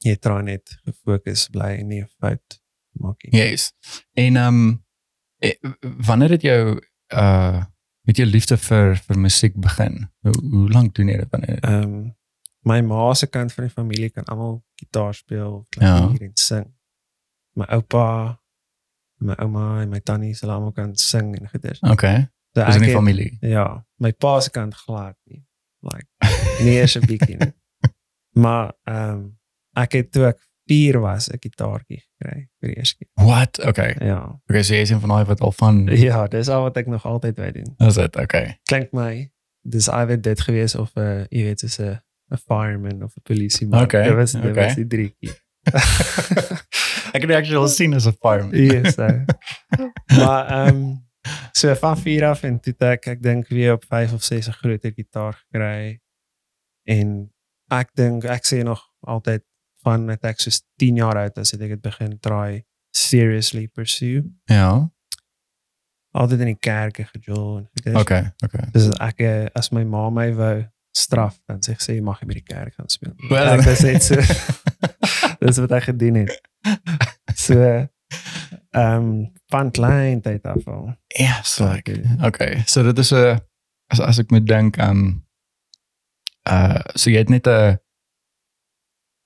Jy 0.00 0.16
try 0.16 0.40
net 0.42 0.76
gefokus 0.84 1.48
bly 1.48 1.76
en 1.78 1.88
nie 1.88 2.00
'n 2.02 2.08
fout 2.20 2.60
maak 3.00 3.22
nie. 3.22 3.40
Yes. 3.40 3.72
En 4.12 4.36
ehm 4.36 4.58
um, 4.58 4.82
wanneer 6.06 6.30
het 6.30 6.42
jou 6.42 6.80
uh 7.14 7.62
met 8.04 8.16
jou 8.16 8.26
liefde 8.28 8.56
vir 8.60 8.96
vir 8.96 9.18
musiek 9.18 9.54
begin? 9.56 10.10
Hoe, 10.20 10.34
hoe 10.50 10.68
lank 10.70 10.94
doen 10.94 11.08
jy 11.08 11.16
dit 11.16 11.30
wanneer? 11.30 11.58
Ehm 11.60 12.12
my 12.64 12.80
ma 12.80 13.14
se 13.14 13.26
kant 13.26 13.52
van 13.52 13.64
die 13.64 13.72
familie 13.72 14.10
kan 14.10 14.24
almal 14.24 14.62
gitaar 14.80 15.14
speel, 15.14 15.66
Ja. 15.70 15.98
klavier 15.98 16.22
en 16.22 16.30
sing. 16.34 16.66
My 17.52 17.64
oupa, 17.68 18.40
my 19.20 19.34
ouma 19.38 19.80
en 19.82 19.88
my 19.88 20.00
tannie 20.00 20.34
hulle 20.40 20.52
almal 20.52 20.72
kan 20.72 20.96
sing 20.96 21.34
en 21.38 21.48
goeders. 21.48 21.80
Okay. 21.80 22.28
So 22.54 22.64
Dis 22.64 22.76
in 22.76 22.82
die 22.82 22.92
familie. 22.94 23.36
Ja, 23.40 23.84
my 23.98 24.12
pa 24.12 24.40
se 24.40 24.50
kant 24.50 24.74
glad 24.74 25.16
nie. 25.24 25.44
Like 25.80 26.06
nie 26.64 26.80
eens 26.80 26.96
'n 26.96 27.06
bietjie 27.06 27.36
nie. 27.36 27.52
Maar 28.42 28.72
ehm 28.84 29.26
ek 29.76 29.92
het 29.92 30.12
toe 30.12 30.26
ek 30.26 30.38
4 30.66 31.00
was 31.00 31.28
'n 31.30 31.38
gitaartjie 31.40 32.00
gekry 32.00 32.48
vir 32.60 32.68
die 32.68 32.76
eerste 32.76 32.96
keer. 32.96 33.08
What? 33.26 33.60
Okay. 33.66 33.96
Ja. 34.00 34.40
Okay, 34.50 34.62
so 34.62 34.74
jy 34.74 34.80
is 34.80 34.90
een 34.90 35.00
van 35.00 35.08
daai 35.08 35.24
wat 35.24 35.40
al 35.40 35.52
van 35.52 35.86
Ja, 35.86 36.26
dis 36.26 36.48
al 36.48 36.62
wat 36.62 36.76
ek 36.76 36.86
nog 36.86 37.04
altyd 37.06 37.36
wou 37.36 37.50
doen. 37.52 37.74
Is 37.88 37.94
dit? 37.94 38.16
Okay. 38.16 38.58
Klink 38.64 38.92
my 38.92 39.30
dis 39.62 39.88
either 39.88 40.20
dit 40.20 40.40
gewees 40.40 40.74
of 40.74 40.90
'n 40.94 41.00
uh, 41.00 41.24
jy 41.30 41.42
weet 41.44 41.60
soos 41.60 41.78
'n 41.78 42.00
'n 42.32 42.36
fireman 42.36 43.02
of 43.04 43.16
'n 43.16 43.22
polisieman. 43.22 43.82
Okay, 43.82 44.04
Dit 44.04 44.14
was 44.14 44.32
dit 44.32 44.44
okay. 44.44 44.64
was 44.64 44.74
die 44.74 44.86
driekie. 44.86 45.32
Ek 47.14 47.22
het 47.22 47.30
actually 47.30 47.60
al 47.64 47.68
sien 47.68 47.94
as 47.94 48.06
'n 48.06 48.16
fireman. 48.20 48.56
yes. 48.56 48.94
So. 48.94 49.06
maar 50.18 50.46
ehm 50.48 50.96
so 51.52 51.74
van 51.74 51.96
4 51.98 52.24
af 52.24 52.42
en 52.42 52.60
toe 52.60 52.74
ek 52.78 53.06
ek 53.06 53.22
dink 53.22 53.48
weer 53.48 53.72
op 53.72 53.84
5 53.88 54.12
of 54.12 54.22
6 54.22 54.48
'n 54.48 54.52
groter 54.52 54.92
gitaar 54.92 55.34
gekry. 55.50 56.00
En 56.88 57.32
ek 57.68 57.90
dink 57.94 58.24
ek 58.24 58.44
sê 58.46 58.62
nog 58.62 58.82
altyd 59.00 59.42
van 59.84 60.06
dat 60.10 60.24
ek 60.24 60.40
soos 60.42 60.62
10 60.80 60.96
jaar 61.02 61.16
oud 61.20 61.36
was 61.36 61.52
het 61.54 61.60
ek 61.66 61.76
dit 61.76 61.82
begin 61.84 62.18
try 62.24 62.64
seriously 62.96 63.66
pursue. 63.68 64.24
Ja. 64.50 64.88
Altyd 66.14 66.40
in 66.44 66.52
die 66.52 66.58
kerke 66.62 67.04
gejol 67.10 67.56
en 67.58 67.68
goeders. 67.74 68.00
Okay, 68.02 68.22
okay. 68.46 68.68
Dus 68.72 68.86
ek 69.02 69.20
eh, 69.26 69.46
as 69.58 69.70
my 69.74 69.82
ma 69.84 70.08
my 70.14 70.28
wou 70.38 70.62
straf 70.94 71.40
dan 71.50 71.58
sê 71.66 71.74
sy 71.82 71.96
jy 71.96 72.02
mag 72.06 72.20
nie 72.22 72.28
by 72.30 72.36
die 72.38 72.46
kerk 72.54 72.74
gaan 72.78 72.88
speel. 72.88 73.14
nie. 73.18 73.30
Wel- 73.32 73.58
ek 73.58 73.66
sê 73.80 73.96
so. 73.98 74.20
Dis 75.42 75.58
wat 75.58 75.72
ek 75.80 75.88
gedoen 75.90 76.22
het. 76.24 76.36
So 77.34 77.56
ehm 77.58 77.88
um, 78.74 79.32
van 79.50 79.70
klein 79.74 80.20
tyd 80.22 80.44
af 80.46 80.62
al. 80.70 80.94
Yes, 81.18 81.54
So 81.56 81.66
ek- 81.66 81.90
Okay. 82.30 82.62
So 82.66 82.82
dit 82.86 82.98
is 82.98 83.10
'n 83.12 83.40
as 83.90 84.00
as 84.00 84.18
ek 84.22 84.30
moet 84.30 84.46
dink 84.46 84.78
um 84.78 85.24
uh 86.48 86.78
so 86.94 87.10
jy 87.10 87.18
het 87.18 87.28
net 87.28 87.46
'n 87.46 87.78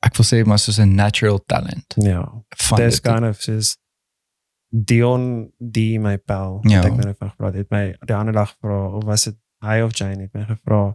ek 0.06 0.16
wil 0.16 0.24
sê 0.26 0.44
maar 0.46 0.58
soos 0.58 0.78
'n 0.78 0.94
natural 0.94 1.38
talent 1.46 1.94
Ja. 1.96 2.22
Dis 2.76 3.00
dit. 3.00 3.02
kind 3.02 3.24
of 3.24 3.42
soos 3.42 3.76
Dion 4.70 5.50
die 5.58 5.98
my 5.98 6.16
pel 6.18 6.60
Ja. 6.68 6.82
wat 6.82 6.86
ek 6.90 6.96
nou 6.96 7.06
net 7.06 7.18
van 7.18 7.30
gepraat 7.30 7.54
het 7.54 7.70
my 7.70 7.94
die 8.06 8.14
ander 8.14 8.32
dag 8.36 8.50
vra 8.60 8.80
of 8.98 9.04
was 9.04 9.24
dit 9.24 9.36
hy 9.64 9.80
of 9.80 9.96
Jane 9.96 10.22
het 10.26 10.34
my 10.34 10.44
gevra 10.44 10.94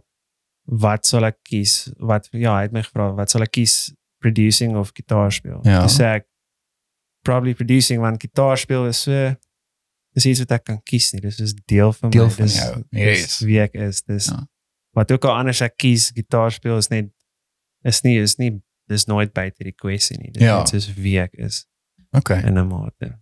wat 0.66 1.04
sal 1.06 1.24
ek 1.24 1.38
kies 1.42 1.90
wat 1.98 2.28
ja 2.32 2.54
hy 2.56 2.62
het 2.62 2.72
my 2.72 2.82
gevra 2.82 3.12
wat 3.16 3.30
sal 3.30 3.42
ek 3.42 3.50
kies 3.52 3.92
producing 4.22 4.76
of 4.76 4.92
gitaar 4.94 5.32
speel 5.32 5.60
Ja. 5.64 5.80
Toe 5.80 5.90
sê 5.90 6.04
ek 6.20 6.26
probably 7.24 7.54
producing 7.54 8.00
want 8.00 8.20
gitaar 8.22 8.56
speel 8.58 8.86
is 8.86 9.02
so 9.02 9.34
dis 10.14 10.26
iets 10.26 10.38
wat 10.44 10.52
ek 10.52 10.64
kan 10.64 10.80
kies 10.86 11.12
nie 11.12 11.20
dis 11.20 11.40
is 11.40 11.54
deel 11.66 11.92
van 11.92 12.10
Deel 12.10 12.24
my 12.26 12.30
van 12.30 12.46
dis, 12.46 12.56
jou. 12.56 12.84
dis 12.92 13.20
Yes. 13.20 13.40
wie 13.40 13.58
ek 13.60 13.74
is 13.74 14.02
dis 14.02 14.26
Ja. 14.30 14.46
wat 14.94 15.10
ook 15.10 15.24
al 15.24 15.34
anders 15.42 15.60
ek 15.62 15.76
kies 15.76 16.12
gitaar 16.14 16.52
speel 16.52 16.76
is 16.78 16.88
net 16.90 17.10
is 17.84 18.02
nie 18.04 18.18
is 18.18 18.38
nie 18.38 18.62
dis 18.94 19.06
nooit 19.10 19.32
buite 19.36 19.64
die 19.66 19.74
kwessie 19.74 20.16
nie 20.20 20.30
dis 20.32 20.42
Ja. 20.42 20.58
net 20.62 20.68
soos 20.72 20.88
wie 20.94 21.18
ek 21.20 21.34
is 21.34 21.64
Okay. 22.16 22.40
in 22.46 22.54
'n 22.58 22.66
mate. 22.68 23.18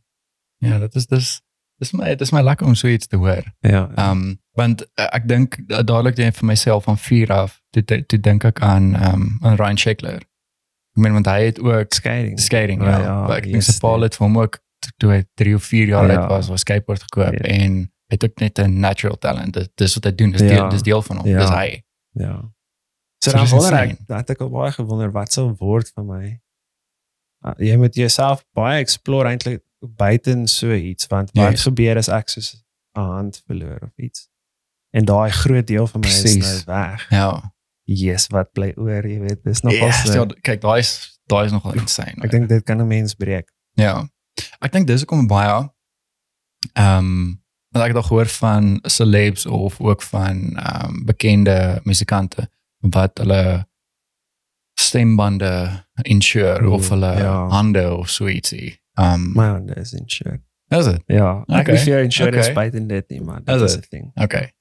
Ja, 0.60 0.78
dit 0.78 0.94
is 0.94 1.06
dis 1.06 1.40
dis 1.78 1.92
my 1.92 2.14
dis 2.14 2.30
my 2.32 2.40
lekker 2.42 2.66
om 2.66 2.74
so 2.74 2.86
iets 2.88 3.06
te 3.06 3.16
hoor. 3.16 3.42
Ja. 3.60 3.88
Um 4.10 4.38
want 4.54 4.82
uh, 5.00 5.06
ek 5.16 5.24
dink 5.28 5.56
uh, 5.68 5.78
dadelik 5.82 6.16
net 6.20 6.36
vir 6.36 6.46
myself 6.46 6.84
van 6.84 6.98
4 6.98 7.32
af 7.32 7.60
toe 7.70 7.82
toe 7.84 8.02
toe 8.06 8.20
dink 8.20 8.44
ek 8.44 8.60
aan 8.60 8.92
um 8.94 9.38
aan 9.42 9.56
Ryan 9.56 9.78
Sheckler. 9.78 10.20
Ek 10.92 11.00
meen 11.00 11.12
want 11.12 11.26
hy 11.26 11.40
het 11.48 11.58
ook 11.60 11.92
skating. 11.94 12.38
skating 12.40 12.82
Ja, 12.82 12.98
ja. 12.98 13.04
ja, 13.28 13.36
ek 13.36 13.42
dink 13.48 13.62
sy 13.62 13.78
pa 13.80 13.94
nee. 13.96 14.02
het 14.04 14.16
vir 14.16 14.26
hom 14.26 14.38
ook 14.38 14.60
toe 14.98 15.10
hy 15.12 15.24
3 15.34 15.54
of 15.54 15.64
4 15.64 15.86
jaar 15.88 16.10
Ja. 16.10 16.20
oud 16.20 16.28
was, 16.28 16.48
was 16.48 16.60
skateboard 16.60 17.02
gekoop 17.02 17.32
Ja. 17.32 17.48
en 17.48 17.72
hy 18.10 18.14
het 18.18 18.24
ook 18.24 18.38
net 18.40 18.58
'n 18.58 18.78
natural 18.80 19.18
talent. 19.18 19.54
Dit 19.54 19.70
dis 19.74 19.94
wat 19.94 20.04
hy 20.04 20.14
doen. 20.14 20.30
Dis 20.30 20.40
Ja. 20.40 20.48
deel 20.48 20.68
dis 20.68 20.82
deel 20.82 21.02
van 21.02 21.16
hom. 21.16 21.26
Ja. 21.26 21.38
Dis 21.40 21.50
hy. 21.50 21.82
Ja. 22.12 22.52
So 23.22 23.30
So 23.30 23.36
dan 23.36 23.48
wonder 23.48 23.74
ek, 23.78 23.98
het 24.08 24.30
ek 24.34 24.40
al 24.42 24.50
baie 24.50 24.72
gewonder 24.74 25.10
wat 25.14 25.32
sal 25.32 25.52
word 25.58 25.90
van 25.94 26.06
my. 26.08 26.40
Uh, 27.46 27.52
jy 27.58 27.76
moet 27.78 27.94
jouself 27.94 28.42
baie 28.54 28.80
explore 28.82 29.28
eintlik 29.30 29.62
buiten 29.98 30.46
so 30.50 30.74
iets 30.74 31.06
want 31.10 31.30
wat 31.34 31.50
Yes. 31.56 31.62
gebeur 31.66 31.96
as 31.98 32.08
ek 32.08 32.28
soos 32.30 32.48
'n 32.98 33.00
hand 33.00 33.42
verloor 33.46 33.78
of 33.82 33.92
iets. 33.96 34.28
En 34.90 35.04
daai 35.04 35.30
groot 35.30 35.66
deel 35.66 35.86
van 35.86 36.00
my 36.00 36.06
is 36.08 36.20
Precies. 36.20 36.46
nou 36.46 36.62
weg. 36.66 37.06
Ja. 37.10 37.52
Yes, 37.84 38.26
wat 38.30 38.52
bly 38.52 38.72
oor, 38.76 39.06
jy 39.06 39.18
weet, 39.20 39.42
dis 39.44 39.60
nog 39.62 39.72
yes, 39.72 40.02
ja, 40.02 40.26
kyk, 40.42 40.60
daai 40.60 40.78
is 40.78 41.18
daai 41.26 41.44
is 41.46 41.52
nogal 41.52 41.72
insane. 41.74 42.22
ek 42.22 42.30
dink 42.30 42.48
dit 42.48 42.64
kan 42.64 42.78
'n 42.80 42.86
mens 42.86 43.14
breek. 43.14 43.50
Ja. 43.74 44.06
Ek 44.60 44.72
dink 44.72 44.86
dis 44.86 45.00
hoekom 45.00 45.26
baie 45.26 45.70
ehm 46.74 46.98
um, 46.98 47.42
ek 47.74 47.86
het 47.94 47.96
al 47.96 48.02
gehoor 48.02 48.26
van 48.26 48.78
celebs 48.82 49.46
of 49.46 49.80
ook 49.80 50.02
van 50.02 50.56
ehm 50.56 50.84
um, 50.90 51.04
bekende 51.04 51.80
musikante 51.84 52.50
wat 52.90 53.18
hulle 53.18 53.66
stembande 54.80 55.84
insure 56.02 56.62
Oeh, 56.64 56.72
of 56.74 56.88
hulle 56.88 57.12
ja. 57.20 57.48
hande 57.48 57.84
of 57.96 58.08
so 58.10 58.26
ietsie. 58.28 58.80
Um, 58.98 59.32
My 59.34 59.46
hande 59.56 59.74
is 59.80 59.92
insured. 59.92 60.40
is 60.72 60.84
dit? 60.88 61.02
Ja, 61.06 61.42
ek 61.46 61.48
Okay, 61.48 61.60
okay. 61.60 61.78
fear 61.84 62.02
insurance 62.02 62.38
okay. 62.50 62.52
buiten 62.54 62.86
dit 62.88 63.08
nie, 63.10 63.20
maar 63.20 63.40
Is 63.44 63.58
dit 63.60 63.68
is? 63.68 63.76
'n 63.76 63.84
ding. 63.90 64.10
Okay. 64.14 64.52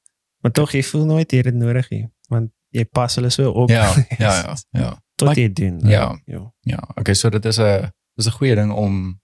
Maar 0.42 0.52
tog 0.52 0.72
jy 0.72 0.84
voel 0.84 1.06
nooit 1.06 1.32
jy 1.32 1.38
het 1.44 1.54
nodig 1.56 1.90
nie, 1.90 2.08
want 2.28 2.52
jy 2.70 2.86
pas 2.86 3.16
hulle 3.16 3.30
so 3.30 3.52
op. 3.52 3.70
Ja, 3.70 3.94
ja, 4.18 4.34
ja, 4.44 4.56
ja. 4.70 4.92
Tot 5.16 5.28
Maar- 5.28 5.40
jy 5.40 5.54
doen. 5.54 5.80
Ja. 5.88 6.20
Ja. 6.26 6.54
Ja, 6.62 6.80
okay, 6.96 7.14
so 7.14 7.30
dit 7.30 7.46
is 7.46 7.58
'n 7.60 7.92
dis 8.16 8.26
'n 8.28 8.32
goeie 8.32 8.56
ding 8.56 8.72
om 8.72 9.20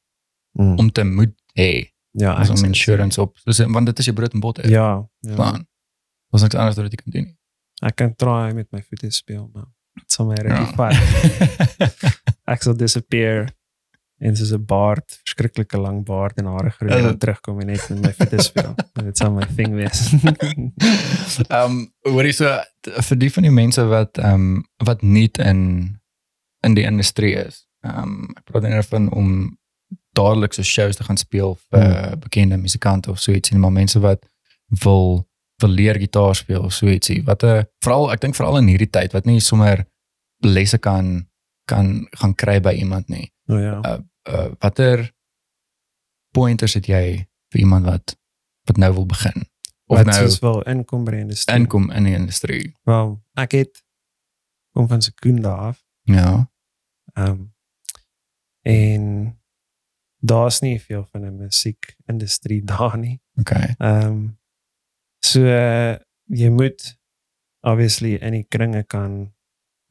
Mm. 0.57 0.77
om 0.79 0.91
te 0.91 1.03
moet 1.03 1.35
hê 1.59 1.91
ja, 2.11 2.41
ek 2.41 2.49
om 2.49 2.63
insurance 2.65 3.21
op. 3.21 3.37
Dus, 3.43 3.57
want 3.59 3.85
dit 3.85 3.99
is 3.99 4.05
je 4.05 4.13
brood 4.13 4.33
en 4.33 4.39
botter. 4.39 4.69
Ja, 4.69 5.07
ja. 5.19 5.33
Plan. 5.35 5.67
Was 6.29 6.41
niks 6.41 6.55
anders 6.55 6.75
wat 6.75 6.91
jy 6.91 6.95
kan 6.95 7.11
doen 7.11 7.23
nie. 7.23 7.36
Ek 7.85 7.95
kan 7.95 8.15
try 8.15 8.51
met 8.53 8.71
my 8.71 8.81
voete 8.81 9.11
speel, 9.11 9.49
maar 9.53 9.67
dit 9.95 10.11
sal 10.11 10.25
my 10.25 10.35
regtig 10.35 10.69
Ja. 10.69 10.75
vat. 10.75 10.95
Ek 12.53 12.61
sal 12.63 12.75
disappear 12.75 13.49
en 14.19 14.35
soos 14.35 14.51
'n 14.51 14.65
baard, 14.65 15.19
verskriklike 15.25 15.77
lang 15.77 16.03
baard 16.05 16.37
en 16.41 16.45
hare 16.45 16.69
groei 16.73 16.91
en 16.93 17.05
het- 17.05 17.19
terugkom 17.19 17.59
en 17.61 17.67
net 17.67 17.89
met 17.89 18.01
my 18.01 18.13
voete 18.13 18.41
speel. 18.41 18.73
En 18.95 19.05
dit 19.05 19.17
sal 19.17 19.31
my 19.31 19.45
thing 19.55 19.75
wees. 19.75 20.13
Ehm 21.53 21.85
hoor 22.07 22.25
jy 22.25 22.31
so 22.33 22.49
vir 23.09 23.17
die 23.19 23.29
van 23.33 23.43
die 23.43 23.51
mense 23.53 23.83
wat 23.85 24.17
ehm 24.17 24.33
um, 24.33 24.65
wat 24.85 25.01
nie 25.01 25.29
in 25.43 25.99
in 26.65 26.73
die 26.73 26.83
industrie 26.87 27.35
is. 27.35 27.67
Ehm 27.85 28.03
um, 28.03 28.33
ek 28.37 28.43
praat 28.49 28.63
nie 28.63 28.81
van 28.89 29.11
om 29.11 29.57
dadelik 30.17 30.53
so 30.53 30.63
shows 30.63 30.95
te 30.97 31.03
gaan 31.03 31.17
speel 31.17 31.57
vir 31.69 31.83
Hmm. 31.83 32.19
bekende 32.19 32.57
musikante 32.57 33.11
of 33.11 33.19
so 33.19 33.31
ietsie, 33.31 33.53
nie, 33.53 33.61
maar 33.61 33.71
mense 33.71 33.99
wat 33.99 34.25
wil 34.83 35.27
wil 35.61 35.69
leer 35.69 35.97
gitaar 35.97 36.35
speel 36.35 36.63
of 36.63 36.73
so 36.73 36.85
ietsie. 36.87 37.23
Wat 37.25 37.43
'n 37.43 37.65
veral 37.83 38.11
ek 38.11 38.21
dink 38.21 38.35
veral 38.35 38.57
in 38.57 38.67
hierdie 38.67 38.89
tyd 38.89 39.13
wat 39.13 39.25
nie 39.25 39.39
sommer 39.39 39.85
lesse 40.43 40.77
kan 40.77 41.27
kan 41.65 42.07
gaan 42.11 42.35
kry 42.35 42.59
by 42.59 42.71
iemand 42.73 43.07
nie. 43.09 43.31
oh 43.47 43.59
ja. 43.59 44.01
uh, 44.29 44.49
watter 44.59 45.13
pointers 46.31 46.73
het 46.73 46.85
jy 46.87 47.27
vir 47.51 47.59
iemand 47.59 47.85
wat 47.85 48.17
wat 48.67 48.77
nou 48.77 48.93
wil 48.93 49.05
begin 49.05 49.47
of 49.87 49.97
Wat 49.97 50.05
nou 50.05 50.15
soos 50.19 50.39
wel 50.39 50.61
inkom 50.63 51.03
by 51.05 51.11
die 51.11 51.19
industrie. 51.19 51.55
inkom 51.55 51.91
in 51.91 52.03
die 52.03 52.13
industrie? 52.13 52.75
Wel, 52.83 53.23
ek 53.33 53.51
het 53.51 53.83
kom 54.75 54.87
van 54.87 55.01
Sekunda 55.01 55.53
af. 55.71 55.83
Ja. 56.03 56.49
Ehm 57.13 57.29
um, 57.31 57.53
en 58.61 59.39
daar's 60.19 60.59
nie 60.59 60.81
veel 60.81 61.05
van 61.11 61.21
'n 61.25 61.37
musiekindustrie 61.37 62.63
daar 62.73 62.97
nie. 62.97 63.21
Okay. 63.39 63.75
Ehm 63.77 64.05
um, 64.07 64.36
so 65.19 65.41
uh, 65.41 65.95
jy 66.25 66.49
moet 66.49 66.97
obviously 67.61 68.15
in 68.15 68.31
die 68.33 68.45
kringe 68.47 68.83
kan 68.83 69.33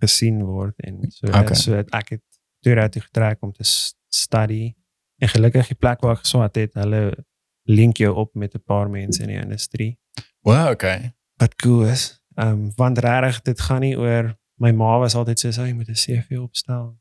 gesien 0.02 0.42
word 0.44 0.74
en 0.84 1.10
so 1.10 1.26
Okay. 1.26 1.40
okay. 1.42 1.54
so 1.54 1.72
het 1.74 1.90
ek 1.94 2.08
het 2.08 2.22
deur 2.64 2.80
uit 2.80 2.96
getrek 2.96 3.42
om 3.42 3.52
te 3.52 3.64
study 4.08 4.74
en 5.18 5.28
gelukkig 5.28 5.68
die 5.68 5.78
plek 5.80 6.00
waar 6.00 6.16
ek 6.16 6.24
geswat 6.24 6.56
het, 6.56 6.74
hulle 6.74 7.24
link 7.64 7.96
jou 7.96 8.14
op 8.14 8.34
met 8.34 8.54
'n 8.54 8.62
paar 8.64 8.90
mense 8.90 9.22
in 9.22 9.28
die 9.28 9.40
industrie 9.40 9.98
Wow, 10.40 10.70
okay. 10.70 11.14
wat 11.36 11.56
cool 11.56 11.86
is. 11.86 12.22
Ehm 12.34 12.48
um, 12.48 12.72
want 12.76 12.98
regtig 12.98 13.42
dit 13.42 13.60
gaan 13.60 13.80
nie 13.80 13.96
oor 13.98 14.36
my 14.62 14.70
ma 14.72 14.98
was 14.98 15.14
altyd 15.14 15.38
so, 15.38 15.48
"Jy 15.48 15.72
moet 15.72 15.88
'n 15.88 15.94
CV 15.94 16.38
opstel." 16.38 16.98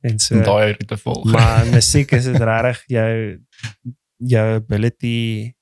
En 0.00 0.18
so 0.18 0.40
daai 0.42 0.72
rit 0.72 0.88
te 0.88 0.96
volg. 0.96 1.24
maar 1.24 1.66
musiek 1.66 2.10
is 2.12 2.24
dit 2.24 2.36
regtig 2.36 2.82
jou 2.86 3.44
jou 4.16 4.54
ability 4.54 5.52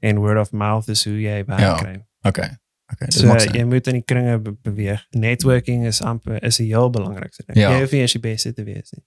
en 0.00 0.18
word 0.18 0.38
of 0.38 0.52
mouth 0.52 0.88
is 0.88 1.04
hoe 1.04 1.20
jy 1.20 1.44
werk 1.44 1.60
Ja, 1.60 1.76
kry. 1.76 2.04
okay. 2.22 2.50
Okay. 2.92 3.06
Dit 3.06 3.14
So 3.14 3.26
maak 3.26 3.40
sin. 3.40 3.52
jy 3.54 3.64
moet 3.64 3.86
in 3.86 3.94
die 4.00 4.02
kringe 4.04 4.38
be 4.42 4.52
beweeg. 4.52 5.04
Networking 5.10 5.84
is 5.86 6.00
amper 6.02 6.42
is 6.42 6.58
'n 6.58 6.64
heel 6.64 6.90
belangrikste 6.90 7.42
ding. 7.46 7.58
Ja. 7.58 7.70
Jy 7.70 7.80
hoef 7.80 7.90
nie 7.92 8.00
eens 8.00 8.12
die 8.12 8.20
beste 8.20 8.52
te 8.52 8.64
wees 8.64 8.90
nie. 8.90 9.04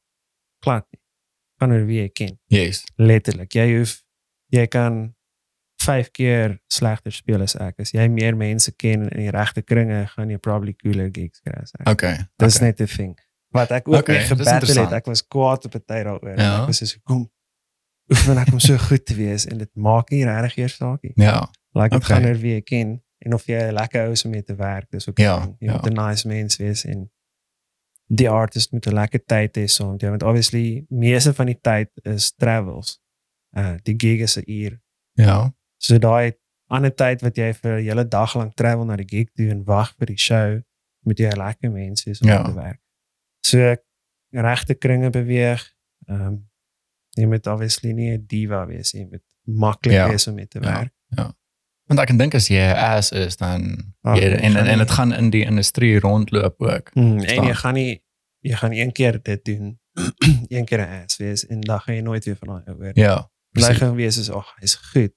Glad 0.64 0.86
nie. 0.92 1.02
Gaan 1.60 1.72
oor 1.72 1.86
wie 1.86 2.00
jy 2.02 2.10
ken. 2.10 2.40
Yes. 2.48 2.84
Letterlik. 2.96 3.52
Jy 3.54 3.78
hoef 3.78 4.04
jy 4.48 4.68
kan 4.68 5.16
5 5.84 6.12
keer 6.12 6.62
slegter 6.68 7.12
speel 7.12 7.42
as 7.42 7.56
ek. 7.56 7.80
As 7.80 7.92
jy 7.92 8.08
meer 8.08 8.36
mense 8.38 8.72
ken 8.76 9.10
in 9.10 9.20
die 9.20 9.30
regte 9.32 9.62
kringe, 9.62 10.06
gaan 10.08 10.30
jy 10.30 10.38
probably 10.38 10.74
cooler 10.74 11.10
gigs 11.12 11.40
kry 11.42 11.54
as 11.62 11.72
ek. 11.80 11.88
Okay. 11.90 12.18
Dis 12.38 12.56
okay. 12.56 12.68
net 12.68 12.80
'n 12.82 12.88
ding. 12.98 13.20
Wat 13.52 13.72
ek 13.72 13.88
ook 13.88 13.96
Okay, 13.96 14.00
okay, 14.02 14.14
mee 14.14 14.22
dis 14.22 14.28
gebattle 14.30 14.54
het, 14.54 14.62
interessant. 14.64 14.92
ek 14.94 15.06
was 15.06 15.28
kwaad 15.28 15.66
op 15.66 15.76
'n 15.76 15.84
tyd 15.86 16.04
daaroor. 16.06 16.30
Ja. 16.38 16.44
Ja. 16.44 16.60
Ek 16.62 16.66
was 16.68 16.78
so 16.90 16.98
kom 17.04 17.30
oefen 18.12 18.38
ek 18.38 18.52
om 18.54 18.60
so 18.60 18.78
goed 18.78 19.06
te 19.06 19.16
wees 19.16 19.46
en 19.48 19.58
dit 19.58 19.70
maak 19.76 20.10
nie 20.10 20.26
regtig 20.26 20.58
eers 20.58 20.76
saak 20.76 21.02
nie. 21.04 21.14
Ja. 21.16 21.50
Like 21.74 21.90
dit 21.96 22.04
Okay. 22.04 22.16
gaan 22.16 22.26
oor 22.30 22.38
wie 22.42 22.54
jy 22.54 22.62
ken 22.62 23.02
en 23.26 23.34
of 23.34 23.46
jy 23.48 23.58
'n 23.70 23.74
lekker 23.74 24.06
ou 24.06 24.12
is 24.12 24.26
om 24.26 24.32
mee 24.32 24.44
te 24.44 24.56
werk. 24.56 24.90
Dis 24.92 25.10
ook 25.10 25.18
Ja. 25.20 25.48
Jy 25.60 25.68
ja. 25.68 25.72
moet 25.74 25.86
'n 25.90 25.94
nice 26.08 26.28
mens 26.28 26.58
wees 26.58 26.86
en 26.86 27.10
die 28.08 28.30
artist 28.30 28.72
moet 28.72 28.86
'n 28.88 28.94
lekker 28.94 29.26
tyd 29.26 29.58
hê 29.58 29.66
saam 29.68 29.92
met 29.92 30.02
jou 30.02 30.10
want 30.10 30.24
obviously 30.24 30.86
meeste 30.90 31.34
van 31.34 31.46
die 31.46 31.60
tyd 31.62 31.90
is 32.04 32.34
travels. 32.36 33.00
Uh 33.58 33.76
die 33.84 33.96
gig 33.98 34.20
is 34.22 34.38
'n 34.38 34.44
uur. 34.52 34.82
Ja. 35.14 35.54
So 35.78 35.98
daai 35.98 36.34
ander 36.68 36.96
tyd 36.96 37.22
wat 37.22 37.36
jy 37.38 37.54
vir 37.54 37.78
'n 37.80 37.84
hele 37.84 38.08
dag 38.08 38.36
lank 38.36 38.54
travel 38.56 38.86
na 38.86 38.96
die 38.96 39.08
gig 39.18 39.32
toe 39.34 39.50
en 39.50 39.64
wag 39.64 39.94
vir 39.98 40.06
die 40.08 40.18
show, 40.20 40.60
moet 41.06 41.18
jy 41.20 41.30
'n 41.30 41.38
lekker 41.38 41.72
mens 41.72 42.04
wees 42.04 42.20
om 42.22 42.28
Ja. 42.28 42.44
te 42.44 42.54
werk. 42.54 42.80
So 43.46 43.76
regte 44.32 44.74
kringe 44.76 45.10
beweeg. 45.10 45.74
Ehm 46.08 46.22
um, 46.22 46.52
jy 47.14 47.26
moet 47.26 47.48
obviously 47.48 47.92
nie 47.94 48.12
'n 48.18 48.26
diva 48.28 48.66
wees 48.68 48.94
nie, 48.94 49.04
jy 49.04 49.10
moet 49.12 49.24
maklik 49.60 49.94
Ja. 49.94 50.10
wees 50.10 50.28
om 50.28 50.36
mee 50.36 50.48
te 50.48 50.60
Ja. 50.62 50.74
werk. 50.80 50.94
Want 51.88 52.00
ek 52.00 52.08
kan 52.08 52.18
dink 52.18 52.34
as 52.36 52.48
jy 52.48 52.72
ass 52.72 53.12
is 53.12 53.36
dan 53.38 53.94
Ag, 54.02 54.18
jy, 54.18 54.32
en, 54.40 54.56
en 54.56 54.78
dit 54.78 54.92
gaan 54.92 55.14
in 55.14 55.30
die 55.30 55.44
industrie 55.46 56.00
rondloop 56.00 56.62
ook. 56.62 56.94
Mm, 56.96 57.02
en 57.04 57.20
Verstaan. 57.20 57.46
jy 57.46 57.54
gaan 57.54 57.74
nie 57.74 58.04
jy 58.40 58.56
gaan 58.56 58.72
een 58.72 58.92
keer 58.92 59.20
dit 59.24 59.46
doen. 59.46 59.80
een 60.50 60.66
keer 60.66 60.80
'n 60.80 61.04
ass 61.04 61.18
wees 61.18 61.46
en 61.48 61.62
dan 61.62 61.80
gaan 61.80 61.96
jy 61.96 62.02
nooit 62.02 62.26
weer 62.26 62.36
van 62.36 62.48
daai 62.48 62.64
ou 62.68 62.84
hoor. 62.84 62.92
Ja. 62.94 63.30
Bly 63.52 63.74
gaan 63.76 63.96
wees 63.96 64.18
is 64.18 64.30
ag, 64.32 64.54
hy's 64.60 64.76
goed. 64.76 65.14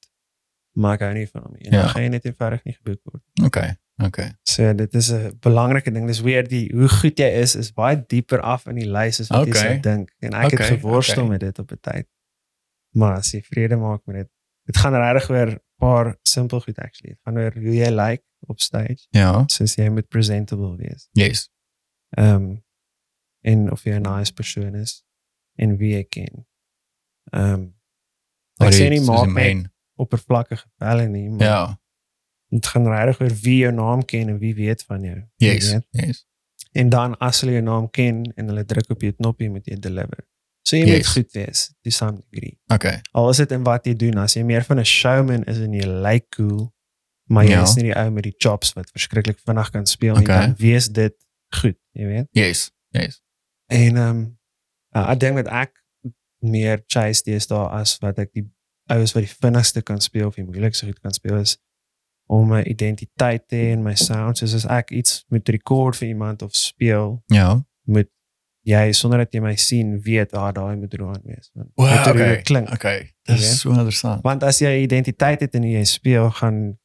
Maar 0.72 0.94
ek 0.94 1.00
hou 1.00 1.12
nie 1.14 1.28
van 1.28 1.42
hom 1.42 1.52
nie. 1.52 1.62
En 1.66 1.72
Ja. 1.72 1.80
dan 1.80 1.88
gaan 1.88 2.02
jy 2.02 2.08
net 2.08 2.24
eenvoudig 2.24 2.64
nie 2.64 2.74
geboek 2.74 3.00
word. 3.02 3.22
Okay. 3.44 3.76
Okay. 4.04 4.32
So 4.42 4.74
dit 4.74 4.94
is 4.94 5.10
'n 5.12 5.36
belangrike 5.40 5.90
ding. 5.90 6.06
Dis 6.06 6.20
weer 6.20 6.48
die 6.48 6.72
hoe 6.74 6.88
goed 6.88 7.18
jy 7.18 7.30
is 7.40 7.54
is 7.56 7.72
baie 7.72 8.04
dieper 8.06 8.40
af 8.40 8.66
in 8.66 8.74
die 8.74 8.90
lys 8.90 9.20
as 9.20 9.28
wat 9.28 9.46
jy 9.46 9.50
Okay. 9.50 9.62
sou 9.72 9.80
dink. 9.80 10.12
En 10.20 10.32
ek 10.34 10.44
Okay, 10.52 10.66
het 10.68 10.80
geworstel 10.80 11.22
okay. 11.22 11.28
met 11.30 11.40
dit 11.40 11.58
op 11.58 11.70
'n 11.72 11.78
tyd. 11.80 12.06
Maar 12.90 13.16
as 13.16 13.30
jy 13.32 13.42
vrede 13.42 13.76
maak 13.76 14.00
met 14.06 14.16
dit, 14.16 14.28
dit 14.64 14.76
gaan 14.76 14.94
regtig 14.94 15.30
oor 15.30 15.46
'n 15.50 15.60
paar 15.78 16.16
simpel 16.22 16.60
goed 16.60 16.78
actually. 16.78 17.10
Dit 17.14 17.20
gaan 17.24 17.38
oor 17.38 17.52
hoe 17.54 17.74
jy 17.74 17.88
lyk 17.90 18.08
like 18.10 18.24
op 18.46 18.60
stage. 18.60 19.06
Ja. 19.10 19.44
Soos 19.46 19.74
jy 19.74 19.88
moet 19.88 20.08
presentable 20.08 20.76
wees. 20.76 21.08
Yes. 21.12 21.50
Ehm 22.10 22.34
um, 22.34 22.64
en 23.40 23.70
of 23.72 23.82
jy 23.84 23.92
'n 23.98 24.02
nice 24.02 24.32
persoon 24.32 24.74
is 24.74 25.04
en 25.54 25.76
wie 25.76 25.92
jy 25.94 26.04
ken. 26.04 26.46
Ehm 27.32 27.52
um, 27.52 27.74
ek 28.58 28.74
sê 28.74 28.88
nie 28.88 29.00
maak 29.00 29.24
net 29.24 29.34
main. 29.34 29.72
oppervlakkige 29.96 30.66
pelle 30.76 31.08
nie, 31.08 31.30
maar 31.30 31.46
Ja. 31.46 31.80
Dit 32.50 32.66
gaan 32.66 32.86
regtig 32.86 33.20
oor 33.20 33.34
wie 33.42 33.56
jou 33.64 33.72
naam 33.72 34.04
ken 34.04 34.28
en 34.28 34.38
wie 34.38 34.54
weet 34.54 34.82
van 34.82 35.02
jou. 35.02 35.16
Jy 35.36 35.46
Yes. 35.52 35.70
weet. 35.72 35.86
Yes. 35.90 36.26
En 36.72 36.88
dan 36.88 37.16
as 37.18 37.40
hulle 37.40 37.52
jou 37.52 37.62
naam 37.64 37.90
ken 37.90 38.32
en 38.36 38.46
hulle 38.46 38.64
druk 38.64 38.90
op 38.90 39.00
jou 39.00 39.12
knoppie 39.12 39.50
moet 39.50 39.66
jy 39.66 39.76
deliver. 39.80 40.26
So 40.62 40.76
jy 40.76 40.84
moet 40.84 40.96
Yes. 40.96 41.12
goed 41.12 41.32
wees 41.32 41.74
to 41.82 41.90
some 41.90 42.22
degree. 42.30 42.58
Okay. 42.72 43.00
Al 43.12 43.28
is 43.30 43.36
dit 43.36 43.50
in 43.52 43.62
wat 43.62 43.84
jy 43.86 43.94
doen, 43.94 44.18
as 44.18 44.34
jy 44.34 44.42
meer 44.42 44.64
van 44.64 44.78
'n 44.78 44.84
showman 44.84 45.44
is 45.44 45.58
en 45.58 45.72
jy 45.72 45.86
lyk 45.86 46.28
cool, 46.36 46.72
maar 47.28 47.44
jy 47.44 47.50
Ja. 47.50 47.62
is 47.62 47.74
nie 47.74 47.84
die 47.84 47.94
ou 47.96 48.10
met 48.10 48.22
die 48.22 48.34
chops 48.38 48.72
wat 48.72 48.90
verskriklik 48.90 49.38
vinnig 49.44 49.70
kan 49.70 49.86
speel 49.86 50.14
nie, 50.14 50.22
Okay. 50.22 50.40
dan 50.46 50.54
wees 50.58 50.88
dit 50.88 51.14
goed, 51.54 51.76
jy 51.92 52.06
weet. 52.06 52.26
Yes. 52.30 52.70
Yes. 52.90 53.22
En 53.66 53.96
ehm 53.96 54.08
um, 54.08 54.38
uh, 54.96 55.10
ek 55.10 55.20
dink 55.20 55.36
dat 55.36 55.46
ek 55.46 55.82
meer 56.40 56.82
chase 56.86 57.22
deesdae 57.24 57.68
as 57.70 57.98
wat 57.98 58.18
ek 58.18 58.32
die 58.32 58.44
oues 58.90 59.12
wat 59.12 59.22
die 59.24 59.34
vinnigste 59.40 59.82
kan 59.82 60.00
speel 60.00 60.26
of 60.26 60.34
die 60.34 60.44
moeilikste 60.44 60.86
goed 60.86 61.00
kan 61.00 61.12
speel 61.12 61.36
is 61.40 61.56
om 62.26 62.52
'n 62.52 62.66
identiteit 62.68 63.48
te 63.48 63.56
hê 63.56 63.70
in 63.72 63.82
my 63.82 63.94
sound. 63.94 64.38
Soos 64.38 64.54
as 64.54 64.66
ek 64.66 64.90
iets 64.90 65.24
moet 65.28 65.48
rekord 65.48 65.96
vir 65.96 66.08
iemand 66.08 66.42
of 66.42 66.54
speel, 66.54 67.22
Ja. 67.26 67.64
moet 67.84 68.08
jy 68.62 68.92
sonder 68.92 69.18
dat 69.18 69.32
jy 69.32 69.40
my 69.40 69.54
sien 69.56 70.00
weet 70.02 70.32
ah 70.34 70.52
daai 70.52 70.76
moet 70.76 70.94
Roan 70.94 71.20
wees. 71.24 71.50
Want, 71.54 71.70
Wow, 71.74 71.88
hoe 71.88 72.12
okay. 72.12 72.34
dit 72.34 72.42
klink. 72.44 72.70
Okay. 72.72 73.12
Dis 73.22 73.38
weet? 73.40 73.58
so 73.58 73.70
interessant. 73.70 74.22
Want 74.22 74.42
as 74.42 74.58
jy 74.58 74.82
identiteit 74.82 75.40
het 75.40 75.54
en 75.54 75.62
hoe 75.62 75.70
jy 75.70 75.84
speel, 75.84 76.30
gaan 76.30 76.78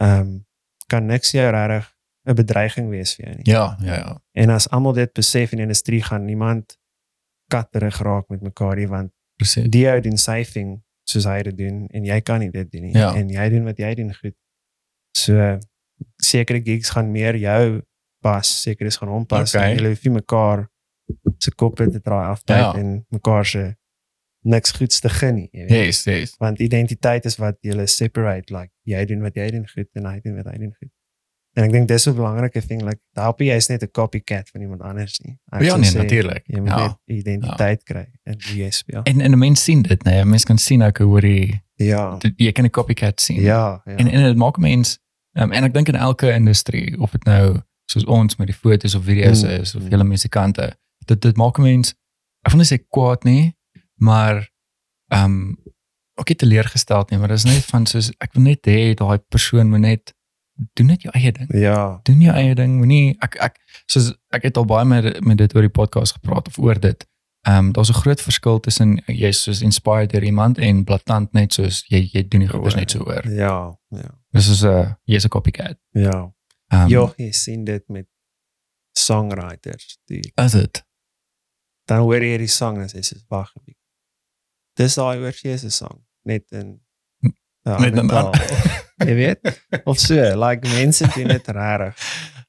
ehm 0.00 0.20
um, 0.20 0.46
kan 0.86 1.06
niks 1.06 1.30
jou 1.30 1.50
regtig 1.50 1.94
'n 2.26 2.34
bedreiging 2.34 2.88
wees 2.88 3.14
vir 3.14 3.24
jou 3.24 3.36
nie. 3.36 3.44
Ja, 3.52 3.76
ja, 3.80 3.94
ja. 3.94 4.20
En 4.32 4.50
as 4.50 4.68
almal 4.70 4.92
dit 4.92 5.12
besef 5.12 5.50
in 5.52 5.56
die 5.58 5.66
industrie 5.66 6.02
gaan 6.02 6.24
niemand 6.24 6.78
katterig 7.48 7.98
raak 8.02 8.28
met 8.28 8.40
mekaar 8.42 8.76
nie 8.76 8.88
want 8.88 9.12
Presies. 9.36 9.70
die 9.70 9.86
ou 9.90 10.00
doen 10.00 10.16
sy 10.18 10.44
ding 10.54 10.82
soos 11.04 11.24
hy 11.24 11.42
dit 11.42 11.56
doen 11.58 11.86
en 11.90 12.04
jy 12.04 12.20
kan 12.20 12.40
nie 12.40 12.50
dit 12.50 12.70
doen 12.72 12.82
nie 12.82 12.92
Ja. 12.94 13.14
en 13.14 13.28
jy 13.28 13.48
doen 13.50 13.64
wat 13.64 13.76
jy 13.78 13.94
doen 13.94 14.14
goed. 14.14 14.34
So 15.16 15.58
sekere 16.22 16.60
gigs 16.64 16.90
gaan 16.90 17.10
meer 17.12 17.36
jou 17.38 17.82
pas, 18.24 18.48
sekere 18.62 18.88
is 18.90 18.96
gaan 18.96 19.08
hom 19.12 19.26
pas. 19.26 19.54
Okay. 19.54 19.70
en 19.70 19.76
Julle 19.78 19.88
hoef 19.94 20.04
nie 20.04 20.14
mekaar 20.18 20.68
se 21.38 21.50
koppe 21.54 21.86
te 21.92 22.00
draai 22.00 22.26
afbyt 22.32 22.56
Ja. 22.56 22.72
en 22.80 23.06
mekaar 23.12 23.44
se 23.46 23.64
niks 24.44 24.72
goeds 24.76 25.00
te 25.00 25.08
gun 25.08 25.34
nie, 25.34 25.48
jy 25.52 25.66
weet. 25.68 25.70
Yes, 25.86 26.04
yes. 26.04 26.34
Want 26.38 26.58
identiteit 26.60 27.24
is 27.24 27.36
wat 27.40 27.56
julle 27.64 27.86
separate 27.86 28.52
like 28.52 28.72
jy 28.84 29.04
doen 29.08 29.22
wat 29.24 29.34
jy 29.36 29.50
doen 29.50 29.66
goed 29.68 29.88
en 29.94 30.06
hy 30.06 30.20
doen 30.24 30.36
wat 30.36 30.46
hy 30.52 30.58
doen 30.58 30.74
goed. 30.80 30.90
En 31.56 31.64
ek 31.64 31.70
dink 31.72 31.88
dis 31.88 32.06
'n 32.08 32.14
belangrike 32.16 32.60
ding 32.66 32.82
like 32.82 32.98
help 33.14 33.40
jy 33.40 33.54
is 33.54 33.68
net 33.68 33.82
'n 33.82 33.90
copycat 33.92 34.48
van 34.50 34.60
iemand 34.60 34.82
anders 34.82 35.20
nie. 35.20 35.38
Ek 35.52 35.62
Ja, 35.62 35.76
nee, 35.76 35.90
sê, 35.90 35.96
natuurlijk. 36.02 36.42
Jy 36.46 36.60
moet 36.60 36.68
Ja. 36.68 36.98
identiteit 37.06 37.82
kry 37.84 38.06
in 38.26 38.36
wie 38.48 38.64
jy 38.64 38.70
speel. 38.70 39.02
En 39.04 39.20
en 39.20 39.30
'n 39.32 39.38
mens 39.38 39.62
sien 39.64 39.82
dit, 39.82 40.02
nee. 40.04 40.20
'n 40.20 40.28
Mens 40.28 40.44
kan 40.44 40.58
sien 40.58 40.82
ook 40.82 40.98
hoe 40.98 41.20
die 41.20 41.62
Ja. 41.76 42.16
dit- 42.18 42.34
jy 42.36 42.52
kan 42.52 42.64
'n 42.64 42.70
copycat 42.70 43.20
sien. 43.20 43.40
Ja, 43.40 43.82
ja. 43.84 43.96
En 43.96 44.08
en 44.08 44.22
dit 44.22 44.36
maak 44.36 44.56
mens 44.58 44.98
um, 45.34 45.52
en 45.52 45.68
ek 45.68 45.74
dink 45.74 45.88
in 45.92 45.98
elke 45.98 46.32
industrie 46.32 46.94
of 47.00 47.14
dit 47.16 47.24
nou 47.28 47.60
soos 47.90 48.06
ons 48.10 48.36
met 48.40 48.48
die 48.48 48.56
foto's 48.56 48.94
of 48.94 49.04
video's 49.04 49.42
Mm, 49.44 49.60
is 49.60 49.74
of 49.74 49.82
mm. 49.82 49.90
julle 49.92 50.04
musikante, 50.08 50.72
dit 51.06 51.20
dit 51.20 51.36
maak 51.36 51.58
mens 51.58 51.94
ek 52.44 52.52
wil 52.52 52.62
nie 52.62 52.68
sê 52.68 52.78
kwaad 52.80 53.24
nie, 53.28 53.54
maar 53.96 54.42
ehm 55.12 55.24
um, 55.24 55.56
ook 56.14 56.28
nie 56.30 56.38
teleurgesteld 56.38 57.10
nie, 57.10 57.18
maar 57.18 57.32
dit 57.32 57.40
is 57.42 57.44
net 57.44 57.64
van 57.66 57.86
soos 57.90 58.12
ek 58.22 58.36
wil 58.36 58.44
net 58.46 58.68
hê 58.70 58.94
daai 58.94 59.18
persoon 59.34 59.72
moet 59.72 59.82
net 59.82 60.14
doen 60.78 60.86
net 60.86 61.02
jou 61.02 61.10
eie 61.18 61.32
ding. 61.32 61.48
ja. 61.50 62.00
Doen 62.06 62.20
jou 62.22 62.34
eie 62.34 62.54
ding, 62.54 62.76
moenie 62.78 63.16
ek 63.24 63.36
ek 63.42 63.58
soos 63.90 64.12
ek 64.34 64.46
het 64.48 64.60
al 64.60 64.68
baie 64.70 64.86
met 64.86 65.18
met 65.26 65.38
dit 65.38 65.56
oor 65.56 65.66
die 65.66 65.76
podcast 65.80 66.18
gepraat 66.20 66.48
of 66.48 66.58
oor 66.58 66.78
dit. 66.80 67.06
Ehm 67.44 67.56
um, 67.58 67.72
daar's 67.72 67.88
'n 67.90 68.00
groot 68.00 68.20
verskil 68.20 68.60
tussen 68.60 69.02
jy 69.06 69.28
is 69.28 69.42
soos 69.42 69.60
inspired 69.60 70.10
deur 70.12 70.22
iemand 70.24 70.58
en 70.58 70.84
blaatant 70.84 71.32
net 71.32 71.52
soos 71.52 71.84
jy 71.88 72.08
jy 72.12 72.22
doen 72.28 72.40
die 72.40 72.48
goeders 72.48 72.74
net 72.74 72.90
so 72.90 72.98
oor. 73.04 73.28
Ja, 73.30 73.76
ja. 73.88 74.10
Dis 74.32 74.48
is 74.48 74.62
'n 74.62 74.66
uh, 74.68 74.92
jy's 75.04 75.24
'n 75.24 75.28
copycat. 75.28 75.76
Ja. 75.92 76.32
Um, 76.72 76.88
Ja, 76.88 77.12
jy 77.16 77.30
sien 77.32 77.64
dit 77.64 77.88
met 77.88 78.06
songwriters. 78.92 79.98
Die 80.06 80.32
Is 80.34 80.52
dit? 80.52 80.84
dan 81.84 81.98
hoor 82.00 82.22
jy 82.24 82.38
die 82.38 82.46
sang 82.48 82.78
en 82.80 82.88
sê 82.88 83.00
dis 83.04 83.24
wag 83.28 83.50
'n 83.56 83.60
bietjie. 83.64 83.82
Dis 84.76 84.94
daai 84.94 85.18
oorsee 85.20 85.56
se 85.58 85.70
sang, 85.70 86.00
net 86.24 86.44
in 86.52 86.80
ja, 87.64 87.78
Net 87.78 87.94
in. 87.96 88.10
Jy 89.08 89.14
weet? 89.14 89.60
Of 89.84 89.98
so, 89.98 90.14
like 90.14 90.68
mense 90.68 91.06
doen 91.14 91.28
dit 91.28 91.46
regtig. 91.58 91.96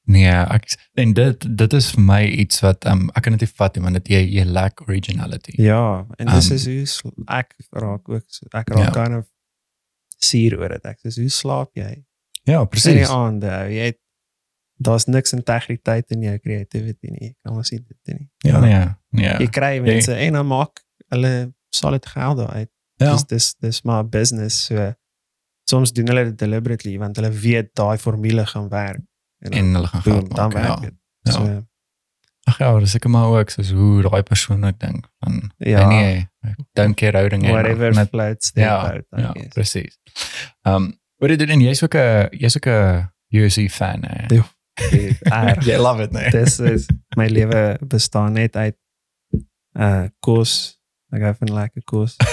Nee, 0.06 0.30
ek 0.30 0.68
en 1.02 1.12
dit 1.18 1.46
dit 1.58 1.72
is 1.72 1.88
vir 1.96 2.02
my 2.06 2.20
iets 2.44 2.60
wat 2.62 2.84
um, 2.86 3.08
ek 3.18 3.24
kan 3.26 3.34
dit 3.34 3.42
nie 3.42 3.52
vat 3.58 3.74
nie 3.76 3.82
want 3.82 3.98
dit 3.98 4.08
jy 4.14 4.20
jy 4.38 4.44
lack 4.46 4.80
originality. 4.86 5.56
Ja, 5.62 6.06
en 6.18 6.26
dis 6.30 6.50
Um, 6.50 6.56
is 6.82 7.00
hoe 7.02 7.12
ek 7.26 7.54
raak 7.74 8.08
ook 8.08 8.22
ek 8.54 8.68
raak 8.70 8.78
Ja. 8.84 8.90
kind 8.94 9.16
of 9.18 9.26
suur 10.22 10.58
oor 10.60 10.68
dit. 10.76 10.84
Ek 10.86 10.98
sê 11.02 11.20
hoe 11.20 11.28
slaap 11.32 11.70
jy? 11.74 12.04
Ja, 12.46 12.60
Sien 12.60 12.68
presies. 12.70 13.00
die 13.02 13.08
aande, 13.10 13.50
ou, 13.50 13.70
jy 13.74 13.88
het 13.90 13.98
daar's 14.78 15.06
niks 15.10 15.32
integriteit 15.32 16.10
in 16.14 16.22
jou 16.22 16.36
creativity 16.38 17.10
nie. 17.10 17.28
Ek 17.32 17.36
kan 17.42 17.54
mos 17.56 17.70
nie 17.72 17.80
dit 17.80 18.14
nie. 18.14 18.28
Ja, 18.44 18.60
nee. 18.60 18.84
Nee. 19.10 19.34
Jy 19.42 19.48
kry 19.50 19.72
mense 19.82 20.14
en 20.14 20.32
dan 20.38 20.46
maak 20.46 20.82
hulle 21.10 21.32
solid 21.74 22.06
geld 22.06 22.38
daaruit. 22.38 22.70
Ja. 23.00 23.12
Dis 23.12 23.24
dis 23.26 23.54
dis 23.60 23.82
maar 23.82 24.04
business 24.08 24.66
so 24.70 24.92
soms 25.68 25.90
doen 25.92 26.06
hulle 26.06 26.24
dit 26.30 26.38
deliberately 26.38 26.94
want 26.98 27.16
hulle 27.18 27.30
weet 27.34 27.72
daai 27.74 27.98
formule 27.98 28.46
gaan 28.46 28.68
werk. 28.70 29.02
Dan 29.38 29.52
En 29.52 29.74
hulle 29.74 29.86
gaan 29.86 30.02
geld 30.02 30.34
dan 30.34 30.52
maak. 30.52 30.52
werk 30.52 30.66
Ja. 30.68 30.80
dit. 30.80 30.94
Ja. 31.22 31.32
So 31.32 31.64
Ag 32.46 32.58
ja, 32.58 32.78
dis 32.78 32.94
ek 32.94 33.06
maar 33.10 33.26
ook 33.26 33.50
soos 33.50 33.70
hoe 33.74 34.02
daai 34.02 34.22
persoon 34.22 34.64
ook 34.64 34.78
dink 34.78 35.08
van 35.18 35.52
Ja. 35.58 35.88
nee, 35.88 36.28
don't 36.72 36.94
care 36.94 37.16
houding 37.16 37.42
en 37.44 37.50
whatever 37.52 37.94
net 37.94 38.08
floats 38.08 38.52
their 38.52 38.66
ja, 38.66 38.92
boat. 38.92 39.04
Ja, 39.10 39.32
guess. 39.32 39.48
presies. 39.48 39.98
Ehm 40.62 40.74
um, 40.74 41.00
wat 41.16 41.28
dit 41.28 41.48
en 41.48 41.60
jy's 41.60 41.82
ook 41.82 41.94
'n 41.94 42.28
jy's 42.30 42.56
ook 42.56 42.66
'n 42.66 43.10
UFC 43.28 43.70
fan 43.70 44.04
hè. 44.06 44.34
Ja. 44.34 44.44
Jy 45.68 45.76
love 45.76 46.02
it 46.02 46.10
nee. 46.12 46.30
Dis 46.30 46.58
is 46.58 46.86
my 47.16 47.26
lewe 47.26 47.78
bestaan 47.88 48.32
net 48.32 48.56
uit 48.56 48.76
uh 49.78 50.04
kos. 50.20 50.78
Ek 51.10 51.22
hou 51.22 51.34
van 51.38 51.52
lekker 51.52 51.82
kos. 51.84 52.16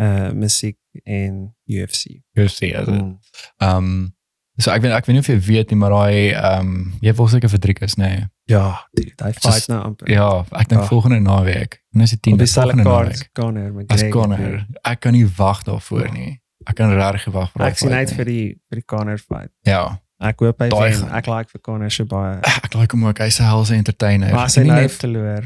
Uh 0.00 0.30
musiek 0.32 0.78
en 1.04 1.54
UFC. 1.66 2.04
UFC 2.32 2.74
as 2.74 2.84
dit. 2.84 2.88
Mm. 2.88 3.18
Ehm 3.56 3.76
um, 3.76 4.16
so 4.58 4.70
ek 4.70 4.82
weet 4.82 4.92
ek 4.92 5.06
weet 5.06 5.14
nie 5.16 5.20
of 5.20 5.26
jy 5.26 5.38
weet 5.40 5.70
nie 5.70 5.78
maar 5.78 5.90
daai 5.90 6.30
ehm 6.32 6.60
um, 6.60 6.92
jy 7.02 7.12
wil 7.14 7.28
seker 7.28 7.48
vir 7.50 7.58
Driekus 7.58 7.96
nê. 7.98 8.08
Nee. 8.08 8.28
Ja, 8.46 8.80
hy 8.94 9.32
Soos- 9.32 9.40
fight 9.54 9.68
nou 9.68 9.80
amper. 9.82 10.10
Ja, 10.10 10.44
ek 10.52 10.68
dink 10.68 10.82
Ag. 10.82 10.88
volgende 10.88 11.20
naweek. 11.20 11.80
En 11.94 12.00
dis 12.00 12.10
die 12.10 12.18
op 12.18 12.38
10de 12.38 12.44
dieselfde 12.44 12.82
volgende 12.82 12.90
naweek. 12.90 13.28
Conor 13.32 13.72
McGregor. 13.72 14.06
As 14.06 14.12
Connor. 14.12 14.66
Ek 14.82 15.00
kan 15.00 15.12
nie 15.12 15.26
wag 15.36 15.62
daarvoor 15.64 16.06
Ja. 16.06 16.12
nie. 16.12 16.40
ek 16.66 16.74
kan 16.76 16.90
regtig 16.96 17.32
wag 17.32 17.50
vir 17.52 17.58
daai 17.60 17.70
Ek 17.70 17.78
sien 17.78 17.92
uit 17.92 18.12
vir 18.12 18.24
die 18.24 18.60
vir 18.70 18.76
die 18.80 18.84
Conor 18.86 19.18
fight. 19.18 19.50
Ja. 19.62 19.98
Ek 20.20 20.38
hoop 20.40 20.58
hy 20.62 20.68
Daai 20.68 20.90
wen. 20.94 21.10
Ek 21.12 21.26
like 21.26 21.50
vir 21.50 21.60
Conor 21.60 21.90
se 21.90 22.04
baie. 22.04 22.38
Ek 22.64 22.74
like 22.74 22.92
hom 22.96 23.04
ook. 23.04 23.18
Hy's 23.18 23.40
'n 23.40 23.44
helse 23.44 23.74
entertainer. 23.74 24.32
Maar 24.32 24.44
as 24.44 24.54
hy 24.56 24.62
nou 24.64 24.80
net 24.80 24.92
verloor, 24.92 25.44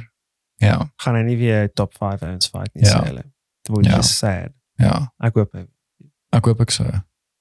ja, 0.60 0.90
gaan 1.02 1.14
hy 1.14 1.22
nie 1.22 1.36
weer 1.36 1.72
top 1.72 1.94
5 1.98 2.22
ouens 2.22 2.46
fight 2.48 2.74
nie, 2.74 2.84
Ja. 2.84 2.98
sê 3.00 3.06
hulle. 3.06 3.22
Dit 3.64 3.68
word 3.74 3.86
Ja. 3.86 4.00
sad. 4.02 4.52
ja. 4.78 5.08
Ek 5.22 5.34
hoop 5.34 5.52
hy 5.54 5.66
Ek 6.32 6.44
hoop 6.44 6.60
ek 6.60 6.70
so. 6.70 6.84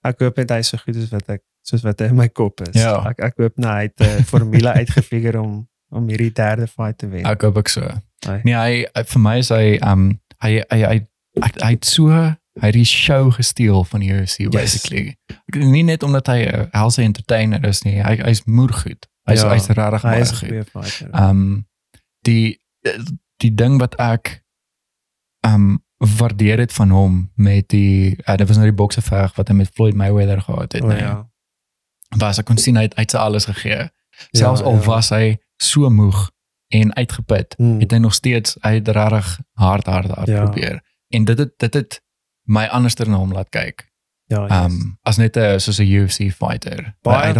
ek 0.03 0.19
hoop 0.19 0.37
hy 0.37 0.57
is 0.59 0.67
so 0.69 0.77
goed 0.77 0.95
as 0.95 1.09
wat 1.11 1.29
ek 1.29 1.41
soos 1.67 1.83
wat 1.83 1.99
hy 1.99 2.05
in 2.11 2.15
my 2.15 2.27
kop 2.29 2.61
is. 2.67 2.75
Ja. 2.79 2.93
Ek 3.09 3.19
ek 3.19 3.37
hoop 3.41 3.57
nou 3.59 3.71
hy 3.73 3.87
het 3.89 3.99
'n 4.01 4.23
formule 4.23 4.71
uitgefigure 4.81 5.41
om 5.41 5.67
om 5.91 6.07
hierdie 6.11 6.31
derde 6.35 6.67
fight 6.67 6.97
te 6.97 7.07
wen. 7.07 7.25
Ek 7.25 7.41
hoop 7.41 7.57
ek 7.57 7.69
so. 7.69 7.81
Hy- 8.25 8.41
Nee, 8.43 8.53
hy, 8.55 8.85
hy 8.95 9.03
vir 9.03 9.21
my 9.21 9.37
is 9.39 9.49
hy 9.49 9.77
um 9.83 10.19
hy 10.43 10.51
hy 10.71 10.79
hy 10.83 10.99
hy, 11.41 11.49
hy 11.63 11.71
het 11.75 11.85
so 11.85 12.09
hy 12.09 12.65
het 12.71 12.73
die 12.73 12.83
show 12.85 13.31
gesteel 13.31 13.83
van 13.85 13.99
die 14.01 14.09
UFC 14.11 14.49
basically. 14.51 15.15
Ek 15.47 15.55
nie 15.61 15.83
net 15.83 16.03
omdat 16.03 16.27
hy 16.27 16.39
'n 16.45 16.69
helse 16.73 17.01
entertainer 17.01 17.63
is 17.65 17.83
nie. 17.83 18.01
Hy 18.01 18.15
hy's 18.25 18.43
moer 18.45 18.73
goed. 18.73 19.05
Hy's 19.29 19.41
Ja, 19.43 19.49
hy's 19.53 19.67
regtig 19.67 20.01
Hy 20.01 20.19
is 20.19 20.31
goed. 20.31 20.69
fighter. 20.71 21.09
Um 21.13 21.65
die 22.23 22.57
die 23.37 23.53
ding 23.55 23.77
wat 23.79 23.95
ek 23.99 24.43
um 25.45 25.79
waardeer 25.97 26.59
het 26.59 26.73
van 26.73 26.89
hom 26.89 27.31
met 27.35 27.69
die 27.69 28.15
uh, 28.27 28.35
dit 28.37 28.47
was 28.47 28.57
nou 28.57 28.67
die 28.69 28.75
bokseveg 28.75 29.35
wat 29.35 29.47
hy 29.47 29.53
met 29.55 29.69
Floyd 29.73 29.95
Mayweather 29.95 30.41
gehad 30.41 30.71
het. 30.73 30.83
o 30.83 30.87
nee. 30.87 30.97
ja. 31.01 31.29
Was 32.15 32.37
ek 32.39 32.45
kon 32.45 32.57
sien 32.57 32.75
hy 32.75 32.81
het, 32.87 32.95
hy 32.95 33.01
het 33.01 33.11
sy 33.11 33.17
alles 33.17 33.45
gegee. 33.45 33.89
Selfs 34.31 34.61
al 34.61 34.75
ja. 34.79 34.85
was 34.85 35.09
hy 35.09 35.37
so 35.61 35.89
moeg 35.89 36.29
en 36.73 36.93
uitgeput, 36.95 37.53
Hmm. 37.57 37.79
het 37.79 37.91
hy 37.91 37.97
nog 37.97 38.13
steeds 38.13 38.57
hy 38.61 38.73
het 38.79 38.87
regtig 38.87 39.39
hard 39.53 39.85
hard 39.85 40.11
hard 40.11 40.27
Ja. 40.27 40.43
probeer. 40.43 40.81
En 41.09 41.25
dit 41.25 41.37
het 41.37 41.53
dit 41.59 41.73
het 41.73 42.01
my 42.47 42.65
anderster 42.65 43.09
na 43.09 43.17
hom 43.17 43.31
laat 43.33 43.49
kyk. 43.49 43.85
Ja, 44.27 44.41
yes. 44.43 44.51
Um 44.65 44.97
as 45.03 45.17
net 45.17 45.37
'n 45.37 45.59
soos 45.59 45.79
'n 45.79 45.83
UFC 45.87 46.31
fighter. 46.31 46.95
Baie- 47.01 47.21
Hy 47.21 47.27
het 47.27 47.37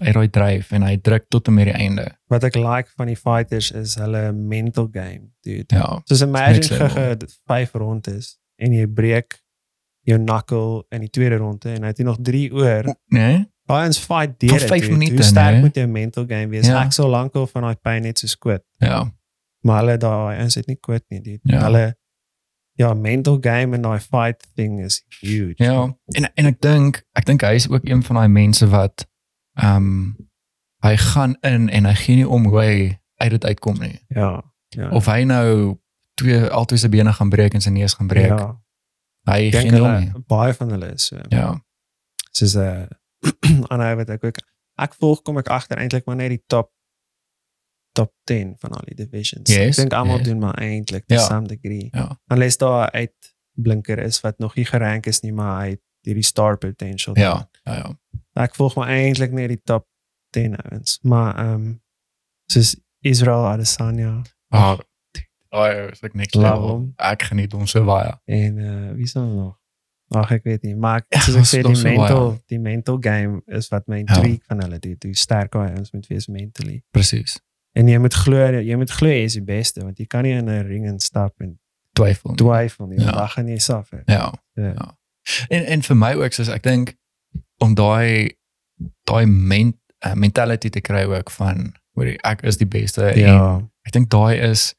hy 0.00 0.06
het 0.06 0.14
daai 0.14 0.28
dryf 0.30 0.70
en 0.72 0.82
hy 0.82 0.96
druk 0.96 1.24
tot 1.28 1.46
en 1.48 1.54
met 1.54 1.64
die 1.64 1.74
einde. 1.74 2.16
wat 2.28 2.44
ek 2.44 2.54
like 2.54 2.88
van 2.96 3.06
die 3.06 3.16
fighters 3.16 3.70
is 3.70 3.94
hulle 3.94 4.32
mental 4.32 4.88
game, 4.92 5.30
dude. 5.42 5.74
Ja. 5.74 6.00
Soos 6.04 6.20
imagine 6.22 6.62
gege 6.62 7.16
dit 7.16 7.38
vyf 7.46 7.72
rondes 7.72 8.38
en 8.58 8.72
jy 8.72 8.86
breek 8.86 9.40
jou 10.02 10.18
knuckle 10.18 10.84
in 10.90 11.00
die 11.00 11.10
tweede 11.10 11.36
ronde 11.36 11.68
en 11.72 11.80
hy 11.82 11.86
het 11.88 11.98
jy 11.98 12.04
nog 12.04 12.18
3 12.22 12.52
oor. 12.52 12.96
Nee? 13.08 13.46
Ons 13.66 13.98
fight 13.98 14.40
deur 14.40 14.50
Vir 14.50 14.58
dit, 14.58 14.68
vyf 14.70 14.80
dude. 14.86 14.96
minute, 14.96 15.14
Hoe 15.14 15.22
sterk 15.24 15.52
nee. 15.52 15.60
moet 15.60 15.74
jou 15.74 15.86
mental 15.86 16.24
game 16.26 16.48
wees? 16.48 16.66
Ja. 16.66 16.84
Ek 16.84 16.92
sal 16.92 17.08
lankal 17.10 17.46
van 17.50 17.62
daai 17.62 17.74
pyn 17.82 18.02
net 18.02 18.18
so 18.18 18.26
skwit. 18.26 18.62
Ja. 18.78 19.12
Maar 19.66 19.80
hulle 19.82 19.96
daai 19.98 20.42
ons 20.42 20.54
het 20.54 20.66
nie 20.66 20.76
kwit 20.80 21.04
nie, 21.08 21.20
dude. 21.20 21.40
Ja. 21.42 21.62
Hulle 21.64 21.96
ja, 22.76 22.94
mental 22.94 23.38
game 23.40 23.76
en 23.76 23.82
daai 23.82 24.00
fight 24.00 24.46
thing 24.54 24.80
is 24.84 25.02
huge. 25.20 25.54
Ja, 25.56 25.88
en 26.14 26.28
en 26.34 26.46
ek 26.46 26.60
dink 26.60 27.02
ek 27.16 27.24
dink 27.24 27.42
hy 27.42 27.54
is 27.56 27.68
ook 27.68 27.88
een 27.88 28.02
van 28.02 28.16
daai 28.20 28.28
mense 28.28 28.68
wat 28.68 29.06
ehm 29.54 29.76
um, 29.76 30.16
hy 30.84 30.96
gaan 30.96 31.34
in 31.40 31.68
en 31.68 31.84
hy 31.88 31.94
gee 31.94 32.16
nie 32.20 32.28
om 32.28 32.44
hoe 32.46 32.60
hy 32.60 32.74
uit 33.16 33.30
dit 33.30 33.44
uitkom 33.44 33.78
nie. 33.80 33.98
Ja. 34.08 34.44
Ja. 34.68 34.90
Of 34.90 35.06
hy 35.06 35.22
nou 35.24 35.78
twee 36.14 36.40
altyd 36.48 36.80
sy 36.80 36.88
bene 36.92 37.12
gaan 37.12 37.28
breek 37.32 37.54
en 37.54 37.60
sy 37.64 37.70
neus 37.70 37.94
gaan 37.96 38.06
breek. 38.06 38.28
Ja. 38.38 38.60
Hy 39.26 39.50
gee 39.50 39.70
nie 39.70 39.82
om 39.82 39.96
nie. 39.98 40.12
baie 40.28 40.54
van 40.54 40.70
hulle 40.70 40.92
is 40.92 41.06
so. 41.06 41.18
Ja. 41.28 41.56
soos 42.30 42.54
'n 42.56 42.88
aanhou 43.70 43.96
wat 43.96 44.10
ek 44.10 44.24
ook 44.24 44.38
ek 44.78 44.94
volg 45.00 45.22
kom 45.22 45.38
ek 45.38 45.48
agter 45.48 45.78
eintlik 45.78 46.04
maar 46.06 46.16
net 46.16 46.28
die 46.34 46.42
top 46.46 46.72
top 47.96 48.12
10 48.28 48.54
van 48.60 48.70
al 48.76 48.82
die 48.84 48.94
divisions. 48.98 49.48
Yes, 49.48 49.78
ek 49.78 49.86
dink 49.86 49.92
almal 49.96 50.18
yes. 50.20 50.26
doen 50.28 50.38
maar 50.38 50.58
eintlik 50.60 51.06
to 51.08 51.14
Ja. 51.14 51.24
some 51.24 51.46
degree. 51.48 51.88
Ja. 51.92 52.18
Unless 52.28 52.56
daar 52.60 52.90
'n 52.92 53.08
uitblinker 53.08 53.98
is 53.98 54.20
wat 54.20 54.38
nog 54.38 54.54
nie 54.54 54.64
gerank 54.66 55.06
is 55.06 55.20
nie, 55.20 55.32
maar 55.32 55.62
hy 55.64 55.70
het 55.70 55.82
hierdie 56.02 56.24
star 56.24 56.56
potential. 56.58 57.16
Ja. 57.18 57.48
Ja, 57.64 57.74
ja. 57.74 57.98
Ek 58.42 58.54
volg 58.54 58.74
maar 58.76 58.88
eintlik 58.88 59.32
net 59.32 59.48
die 59.48 59.60
top 59.64 59.86
10 60.30 60.56
ouens, 60.56 60.98
maar 61.02 61.34
ehm 61.38 61.54
um, 61.54 61.82
soos 62.52 62.76
Israel 63.00 63.46
Adesanya 63.46 64.22
Ah, 64.50 64.78
daai 65.50 65.90
is 65.92 66.02
ek 66.02 66.14
next 66.14 66.34
Love 66.34 66.46
level. 66.54 66.68
hom. 66.68 66.92
Ek 66.96 67.22
geniet 67.22 67.52
hom 67.52 67.66
so 67.66 67.84
baie. 67.84 68.12
en 68.24 68.58
uh 68.58 68.92
wie 68.94 69.02
is 69.04 69.14
er 69.14 69.22
nog? 69.26 69.56
Ag 70.14 70.30
ek 70.30 70.44
weet 70.44 70.62
nie, 70.62 70.74
maar 70.76 71.02
Ja, 71.10 71.18
soos 71.20 71.34
ek 71.36 71.44
sê 71.50 71.62
die 71.66 71.74
so 71.74 71.82
baie. 71.82 71.96
mental 71.98 72.38
die 72.46 72.58
mental 72.58 72.98
game 73.00 73.42
is 73.46 73.68
wat 73.68 73.86
my 73.88 73.98
intrigue 73.98 74.40
van 74.46 74.60
hulle 74.62 74.78
doen. 74.78 74.96
Hoe 75.02 75.14
sterk 75.16 75.54
hy 75.54 75.72
ons 75.78 75.90
moet 75.92 76.06
wees 76.06 76.26
mentally. 76.28 76.82
Presies. 76.94 77.40
En 77.74 77.88
jy 77.88 77.98
moet 77.98 78.14
glo 78.14 78.60
jy 78.62 78.76
moet 78.76 78.90
glo 78.90 79.08
jy 79.08 79.24
is 79.24 79.34
die 79.34 79.42
beste 79.44 79.82
want 79.82 79.98
jy 79.98 80.06
kan 80.06 80.22
nie 80.22 80.32
in 80.32 80.48
'n 80.48 80.66
ring 80.66 80.86
instap 80.86 81.34
en 81.40 81.58
Twyfel. 81.92 82.30
nie. 82.30 82.36
twyfel 82.36 82.86
nie. 82.86 82.98
Ja. 83.00 83.04
Ja. 83.04 83.12
Dan 83.12 83.28
gaan 83.28 83.48
jy 83.48 83.58
suffer. 83.58 84.02
Ja. 84.06 84.32
Ja. 84.54 84.72
Ja. 84.72 84.96
En 85.48 85.64
en 85.66 85.82
vir 85.82 85.96
my 85.96 86.14
ook 86.14 86.32
soos 86.32 86.48
ek 86.48 86.62
dink 86.62 86.94
om 87.58 87.74
daai 87.74 88.36
daai 89.04 89.26
ment, 89.26 89.76
uh, 90.06 90.12
mentality 90.14 90.68
te 90.68 90.80
kry 90.80 91.04
ook 91.04 91.30
van 91.30 91.72
hoor 91.94 92.06
ek 92.22 92.42
is 92.42 92.56
die 92.56 92.66
beste 92.66 93.02
en 93.10 93.18
Ja. 93.18 93.60
ek 93.86 93.92
dink 93.92 94.10
daai 94.10 94.38
is 94.50 94.74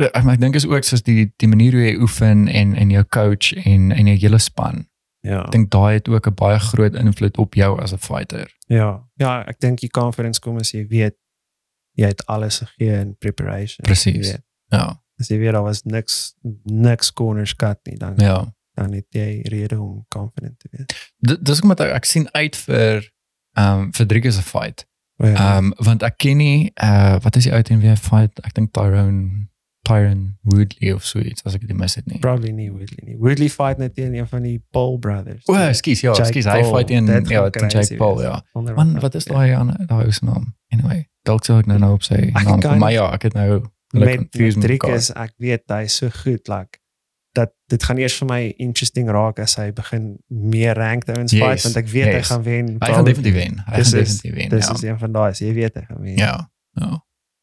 ek, 0.00 0.14
ek 0.26 0.40
dink 0.40 0.54
is 0.54 0.66
ook 0.66 0.84
soos 0.84 1.02
die 1.02 1.32
die 1.36 1.48
manier 1.48 1.72
hoe 1.72 1.82
jy 1.84 1.96
oefen 2.02 2.48
en 2.48 2.74
en 2.74 2.90
jou 2.90 3.04
coach 3.04 3.52
en 3.64 3.92
en 3.92 4.06
jou 4.06 4.16
hele 4.18 4.38
span. 4.38 4.88
Ja. 5.24 5.44
Ek 5.44 5.52
dink 5.52 5.70
daai 5.70 5.94
het 5.94 6.08
ook 6.08 6.26
'n 6.26 6.34
baie 6.34 6.58
groot 6.58 6.94
invloed 6.94 7.36
op 7.38 7.54
jou 7.54 7.80
as 7.80 7.92
'n 7.92 7.98
fighter. 7.98 8.50
Ja. 8.68 9.02
Ja, 9.16 9.44
ek 9.46 9.60
dink 9.60 9.80
die 9.80 9.88
conference 9.90 10.40
kom 10.40 10.58
as 10.58 10.70
jy 10.72 10.86
weet 10.88 11.14
jy 11.96 12.06
het 12.06 12.26
alles 12.26 12.58
gegee 12.58 12.98
in 13.00 13.16
preparation. 13.18 13.86
Jy 13.86 14.12
weet, 14.20 14.42
Ja. 14.70 15.00
As 15.20 15.28
jy 15.28 15.38
weet 15.38 15.52
daar 15.52 15.62
was 15.62 15.82
niks 15.82 16.34
niks 16.64 17.12
corners 17.12 17.54
cut 17.56 17.78
nie, 17.84 17.96
dan 17.98 18.14
Ja. 18.16 18.52
dan 18.74 18.92
het 18.92 19.06
jy 19.10 19.40
rede 19.42 19.80
om 19.80 20.04
confident 20.08 20.58
te 20.58 20.68
wees. 20.70 21.38
Dis 21.42 21.60
omdat 21.60 21.80
ek, 21.80 21.92
ek 21.92 22.04
sien 22.04 22.28
uit 22.32 22.56
vir 22.56 23.12
ehm 23.56 23.78
um, 23.80 23.92
vir 23.92 24.06
Driekus 24.06 24.34
se 24.34 24.42
fight. 24.42 24.86
Ja. 25.16 25.56
Ehm 25.56 25.64
um, 25.64 25.72
want 25.76 26.02
ek 26.02 26.16
ken 26.18 26.36
nie 26.36 26.72
uh 26.82 27.16
wat 27.22 27.36
is 27.36 27.44
die 27.44 27.52
ou 27.52 27.62
teen 27.62 27.80
wie 27.80 27.88
hy 27.88 27.96
fight? 27.96 28.40
Ek 28.44 28.52
dink 28.54 28.72
Tyrone 28.72 29.48
Tyron 29.84 30.36
Woodley 30.48 30.92
of 30.92 31.04
so 31.04 31.20
iets 31.20 31.44
as 31.44 31.56
ek 31.58 31.66
dit 31.68 31.76
mis 31.76 31.94
het 31.98 32.06
nie. 32.10 32.18
Probably 32.24 32.52
nie 32.56 32.70
Woodley 32.72 33.04
nie. 33.04 33.16
Woodley 33.20 33.50
fight 33.52 33.78
net 33.82 33.94
teen 33.94 34.14
een 34.16 34.28
van 34.28 34.42
die 34.46 34.56
Paul 34.74 34.98
brothers. 34.98 35.42
O, 35.44 35.56
ekskuus, 35.56 36.04
ja, 36.06 36.14
ekskuus, 36.16 36.48
hy 36.48 36.62
fight 36.68 36.90
teen 36.92 37.10
ja, 37.10 37.48
teen 37.50 37.68
Jake 37.68 37.98
Paul, 38.00 38.22
ja. 38.24 38.38
Man, 38.54 38.96
wat 39.04 39.18
is 39.20 39.28
daai 39.28 39.52
ander 39.56 39.86
daai 39.90 40.12
se 40.12 40.24
naam? 40.24 40.54
Anyway, 40.74 41.04
dalk 41.28 41.44
sou 41.44 41.58
ek 41.60 41.68
nou 41.70 41.78
nou 41.82 41.92
op 41.98 42.06
sy 42.06 42.20
Ek 42.30 42.40
naam 42.48 42.64
kom, 42.64 42.80
maar 42.82 42.94
ja, 42.94 43.10
ek 43.14 43.28
het 43.28 43.36
nou 43.36 43.60
met, 43.94 44.26
mekaar. 44.34 44.96
is 44.96 45.12
ek 45.12 45.36
weet 45.38 45.68
hy 45.70 45.84
is 45.86 46.00
so 46.00 46.10
goed 46.24 46.48
like 46.50 46.80
dat 47.34 47.50
dit 47.66 47.82
gaan 47.82 47.98
eers 47.98 48.14
vir 48.20 48.28
my 48.30 48.40
interesting 48.62 49.08
raak 49.10 49.40
as 49.42 49.56
hy 49.58 49.70
begin 49.74 50.14
meer 50.28 50.78
ranked 50.78 51.10
ouens 51.10 51.34
Yes, 51.34 51.42
fight 51.42 51.64
want 51.66 51.78
ek 51.82 51.88
weet 51.90 52.10
hy 52.10 52.18
yes. 52.20 52.30
gaan 52.30 52.44
wen. 52.46 52.68
Hy 52.78 52.90
gaan 52.94 53.08
definitief 53.08 53.34
wen. 53.34 53.56
Hy 53.58 53.80
gaan 53.80 53.96
definitief 53.98 54.34
wen. 54.36 54.52
Dis 54.52 54.68
ja. 54.68 54.74
is 54.78 54.84
een 54.86 54.98
van 55.00 55.16
daai, 55.16 55.30
jy 55.38 55.54
weet 55.56 55.80
hy 55.80 55.82
gaan 55.88 56.02
wen. 56.04 56.18
Ja. 56.20 56.34
Ja. 56.78 56.90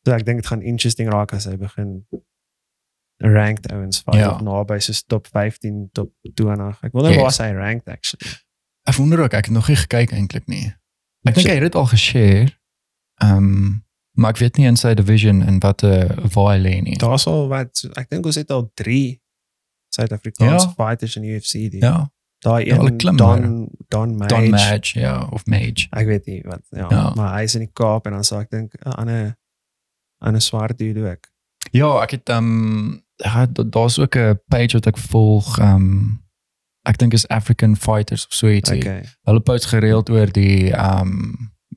So 0.08 0.16
ek 0.16 0.24
dink 0.26 0.42
dit 0.42 0.48
gaan 0.48 0.64
interesting 0.64 1.12
raak 1.12 1.36
as 1.36 1.50
hy 1.50 1.58
begin 1.60 1.92
ranked 3.22 3.72
ouens 3.72 4.00
fight 4.02 4.20
Ja. 4.20 4.42
naby 4.42 4.80
so 4.80 4.94
top 5.08 5.28
15, 5.28 5.90
top 5.94 6.12
20. 6.34 6.78
Ek 6.84 6.92
wonder 6.92 7.12
Yes. 7.14 7.38
waar 7.38 7.48
hy 7.48 7.54
ranked 7.56 7.88
actually. 7.88 8.32
Ek 8.84 8.96
wonder 8.96 9.20
ook, 9.24 9.34
ek 9.34 9.46
het 9.46 9.54
nog 9.54 9.68
nie 9.68 9.76
gekyk 9.78 10.12
eintlik 10.12 10.48
nie. 10.48 10.74
Ek 11.24 11.34
dink 11.36 11.48
hy 11.48 11.54
het 11.54 11.62
dit 11.62 11.76
al 11.76 11.86
geshare. 11.86 12.50
Ehm 13.22 13.80
maar 14.14 14.30
ek 14.32 14.38
weet 14.38 14.58
nie 14.58 14.66
in 14.68 14.76
sy 14.76 14.94
division 14.94 15.42
en 15.42 15.60
wat 15.60 15.84
'n 15.84 15.88
uh, 15.88 16.26
waar 16.34 16.56
hy 16.58 16.60
lê 16.62 16.82
nie. 16.82 16.98
Daar's 16.98 17.26
al 17.28 17.48
wat 17.48 17.84
ek 17.96 18.10
dink 18.10 18.26
ons 18.26 18.36
het 18.36 18.50
al 18.52 18.72
3 18.74 19.22
Suid-Afrikaanse 19.94 20.68
Ja. 20.68 20.74
fighters 20.74 21.16
in 21.16 21.24
UFC 21.24 21.52
die. 21.72 21.80
Ja, 21.82 22.12
Daai 22.40 22.66
Ja, 22.66 22.78
een 22.80 22.98
klim 22.98 23.16
Don 23.18 23.70
Don 23.88 24.18
Mage. 24.18 24.34
Don 24.36 24.50
Mage, 24.50 25.00
ja, 25.00 25.28
of 25.32 25.46
Mage. 25.46 25.88
Ek 25.92 26.06
weet 26.08 26.26
nie 26.26 26.42
wat 26.46 26.62
ja, 26.70 26.88
Ja. 26.90 27.12
maar 27.16 27.38
hy 27.38 27.44
is 27.44 27.54
in 27.56 27.60
die 27.62 27.70
Kaap 27.74 28.06
en 28.06 28.12
dan 28.12 28.24
sê 28.24 28.36
ek 28.40 28.50
dink 28.50 28.74
'n 28.86 28.90
ander 28.92 29.38
'n 30.26 30.40
swart 30.42 30.78
dude 30.78 31.10
ook. 31.10 31.28
Ja, 31.72 32.02
ek 32.02 32.12
het 32.12 32.30
ehm 32.30 32.98
ja, 33.24 33.46
da- 33.46 33.64
daar's 33.64 34.00
ook 34.00 34.16
'n 34.16 34.40
page 34.48 34.74
wat 34.78 34.86
ek 34.88 34.98
volg 34.98 35.58
ehm 35.60 36.20
ek 36.84 36.98
dink 36.98 37.14
is 37.14 37.28
African 37.28 37.76
Fighters 37.76 38.26
of 38.28 38.34
so 38.34 38.48
ietsie. 38.48 38.78
Okay. 38.78 39.04
Hulle 39.24 39.40
post 39.40 39.66
gereeld 39.66 40.10
oor 40.10 40.32
die 40.32 40.72
ehm 40.74 41.34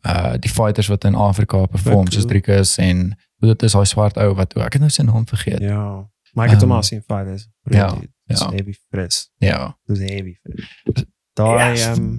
uh 0.06 0.34
die 0.38 0.50
fighters 0.50 0.86
wat 0.86 1.04
in 1.04 1.14
Afrika 1.14 1.66
perform, 1.66 2.06
soos. 2.10 2.24
Driekus 2.26 2.76
en 2.76 3.16
hoe 3.38 3.48
dit 3.48 3.62
is 3.62 3.72
daai 3.72 3.84
swart 3.84 4.16
ou 4.16 4.34
wat 4.34 4.56
ek 4.56 4.72
het 4.72 4.80
nou 4.80 4.90
sy 4.90 5.02
naam 5.02 5.26
vergeet. 5.26 5.60
Ja. 5.60 6.08
Maar 6.32 6.44
ek 6.46 6.50
het 6.52 6.60
hom 6.60 6.70
Ehm, 6.70 6.76
al 6.76 6.82
sien 6.82 7.02
fight 7.06 7.26
is. 7.26 7.48
ja, 7.62 7.94
Dis 8.26 8.38
ja. 8.40 8.50
heavy 8.50 8.74
fris. 8.90 9.30
Ja. 9.38 9.76
Dis 9.86 9.98
heavy 9.98 10.34
fris. 10.42 11.04
Daai 11.32 11.78
ehm 11.80 12.18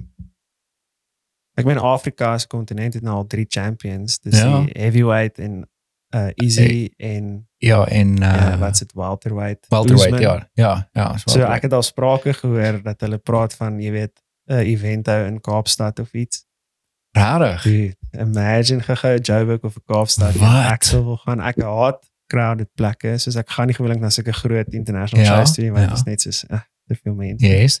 ek 1.54 1.64
meen 1.64 1.78
Afrika 1.78 2.32
as 2.32 2.46
kontinent 2.46 2.94
het 2.94 3.02
nou 3.02 3.14
al 3.16 3.26
3 3.26 3.46
champions. 3.48 4.18
Dis 4.20 4.38
Ja. 4.40 4.60
die 4.64 4.70
heavyweight 4.80 5.38
en 5.38 5.68
uh 6.14 6.28
easy 6.34 6.90
en 6.96 7.45
Ja, 7.58 7.86
en 7.88 8.08
uh 8.22 8.32
ja, 8.34 8.58
wat's 8.58 8.78
dit 8.78 8.92
welterweight. 8.92 9.66
welterweight, 9.68 10.12
Usman. 10.20 10.20
ja. 10.20 10.48
Ja, 10.52 10.88
ja, 10.92 11.16
So 11.24 11.40
ek 11.40 11.62
het 11.62 11.72
al 11.72 11.82
sprake 11.82 12.32
gehoor 12.34 12.82
dat 12.82 13.00
hulle 13.00 13.18
praat 13.18 13.54
van 13.54 13.80
jy 13.80 13.90
weet 13.90 14.22
'n 14.46 14.52
event 14.66 15.06
hou 15.06 15.26
in 15.26 15.40
Kaapstad 15.40 15.98
of 15.98 16.12
iets. 16.12 16.44
rarig. 17.16 17.62
Dude, 17.62 17.96
imagine 18.12 18.80
gehou 18.82 19.18
Joburg 19.20 19.62
of 19.64 19.76
Kaapstad. 19.84 20.34
Wat? 20.36 20.72
Ek 20.72 20.82
sou 20.82 21.04
wil 21.04 21.16
gaan. 21.16 21.40
Ek 21.40 21.60
haat 21.62 22.10
crowded 22.26 22.68
plekke. 22.74 23.18
Soos 23.18 23.36
ek 23.36 23.48
gaan 23.50 23.66
nie 23.66 23.74
gewoonlik 23.74 24.00
na 24.00 24.10
sulke 24.10 24.32
groot 24.32 24.68
international 24.74 25.24
Ja, 25.24 25.36
shows 25.36 25.52
toe 25.54 25.64
nie 25.64 25.72
want 25.72 25.84
ja. 25.84 25.88
dit 25.88 25.96
is 25.98 26.04
net 26.04 26.20
soos 26.20 26.44
uh, 26.50 26.58
te 26.86 26.94
veel 27.02 27.14
mense. 27.14 27.46
Yes. 27.46 27.80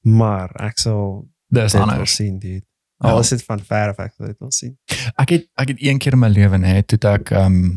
Maar 0.00 0.50
ek 0.60 0.78
sal 0.78 1.28
Dis 1.48 1.72
dit 1.72 1.80
anders. 1.80 2.14
sien, 2.14 2.38
dude. 2.38 2.64
Ja. 3.02 3.10
Al 3.10 3.18
is 3.20 3.28
dit 3.28 3.42
van 3.44 3.60
ver 3.64 3.88
af 3.88 3.98
ek 3.98 4.12
sal 4.16 4.26
dit 4.26 4.38
wil 4.38 4.50
sien. 4.50 4.78
Ek 5.16 5.28
het 5.28 5.46
ek 5.54 5.68
het 5.68 5.76
een 5.82 5.98
keer 5.98 6.12
in 6.12 6.18
my 6.18 6.28
lewe 6.28 6.56
nê, 6.56 6.80
toe 6.86 6.98
het 7.00 7.04
ek 7.04 7.30
ehm 7.30 7.70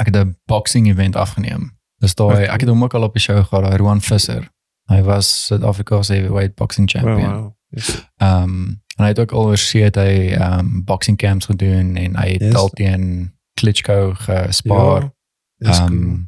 ek 0.00 0.06
het 0.06 0.16
'n 0.16 0.36
boxing 0.46 0.88
event 0.88 1.16
afgeneem. 1.16 1.76
Dis 1.98 2.14
daai 2.14 2.30
Okay. 2.32 2.44
ek 2.54 2.60
het 2.60 2.68
hom 2.68 2.82
ook 2.84 2.94
al 2.94 3.02
op 3.02 3.14
'n 3.14 3.18
show 3.18 3.44
gehad, 3.44 3.74
Roan 3.76 4.00
Visser. 4.00 4.48
Hy 4.86 5.02
was 5.02 5.46
Suid-Afrika 5.46 6.02
se 6.02 6.12
heavyweight 6.14 6.54
boxing 6.54 6.92
Wow, 6.92 7.02
champion. 7.04 7.32
wow. 7.34 7.52
Yes. 7.70 8.06
Ehm 8.16 8.66
en 8.96 9.04
hy 9.04 9.06
het 9.08 9.18
ook 9.18 9.32
al 9.32 9.44
oorsee 9.46 9.82
het 9.82 9.94
hy 9.94 10.32
ehm 10.34 10.82
boxing 10.84 11.16
camps 11.18 11.44
gedoen 11.46 11.96
en 11.96 12.16
hy 12.16 12.28
het 12.32 12.40
Yes. 12.40 12.54
al 12.54 12.68
teen 12.68 13.32
Klitschko 13.54 14.12
gespaar. 14.14 15.12
Ja, 15.56 15.70
Ehm 15.70 15.86
cool. 16.02 16.18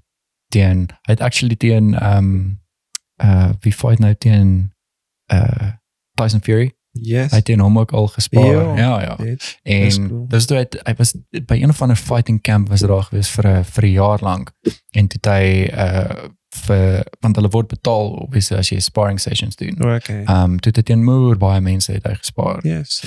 teen 0.48 0.78
hy 1.02 1.12
het 1.12 1.20
actually 1.20 1.56
teen 1.56 1.94
ehm 1.94 2.50
uh 3.22 3.50
wie 3.60 3.72
fight 3.72 3.98
nou 3.98 4.14
teen 4.14 4.72
uh 5.32 5.70
Tyson 6.14 6.40
Fury. 6.42 6.72
Yes. 6.92 7.30
Hy 7.30 7.36
het 7.36 7.48
hom 7.60 7.78
ook 7.78 7.92
al 7.92 8.06
gespaar. 8.06 8.44
Ja. 8.44 8.76
Ja, 8.76 9.00
ja. 9.02 9.16
Dit. 9.16 9.58
Dis 9.62 9.96
En 9.96 10.08
cool. 10.08 10.26
dis 10.28 10.46
toe 10.46 10.56
hy 10.56 10.66
hy 10.84 10.94
was 10.98 11.14
by 11.46 11.54
een 11.54 11.68
of 11.70 11.82
ander 11.82 11.96
fighting 11.96 12.40
camp 12.42 12.68
was 12.68 12.80
daar 12.80 13.02
gewees 13.02 13.28
vir 13.30 13.46
'n 13.46 13.64
vir 13.64 13.84
'n 13.84 13.92
jaar 13.92 14.18
lank. 14.22 14.52
En 14.90 15.06
toe 15.08 15.32
hy 15.32 15.70
uh 15.72 16.28
vir 16.50 17.04
want 17.20 17.36
hulle 17.36 17.48
word 17.48 17.68
betaal 17.68 18.08
obviously 18.10 18.56
as 18.58 18.68
jy 18.68 18.80
sparring 18.80 19.20
sessions 19.20 19.56
doen. 19.56 19.76
Okay. 19.82 20.22
Ehm 20.24 20.42
um, 20.50 20.58
toe 20.60 20.72
hy 20.74 20.82
teen 20.82 21.04
moer 21.04 21.36
baie 21.38 21.60
mense 21.60 21.92
het 21.92 22.04
hy 22.06 22.14
gespaar. 22.14 22.66
Yes. 22.66 23.02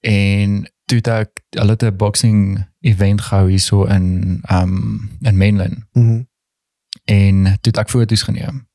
En 0.00 0.68
toe 0.84 1.00
ek 1.00 1.30
hulle 1.50 1.76
'n 1.80 1.96
boxing 1.96 2.66
event 2.80 3.20
gehou 3.20 3.48
hierso 3.48 3.84
in 3.84 4.40
um, 4.50 5.10
in 5.22 5.36
Mainland 5.36 5.84
Mhm. 5.92 6.22
en 7.04 7.42
toe 7.44 7.70
het 7.72 7.76
ek 7.78 7.88
foto's 7.90 8.22
geneem. 8.22 8.66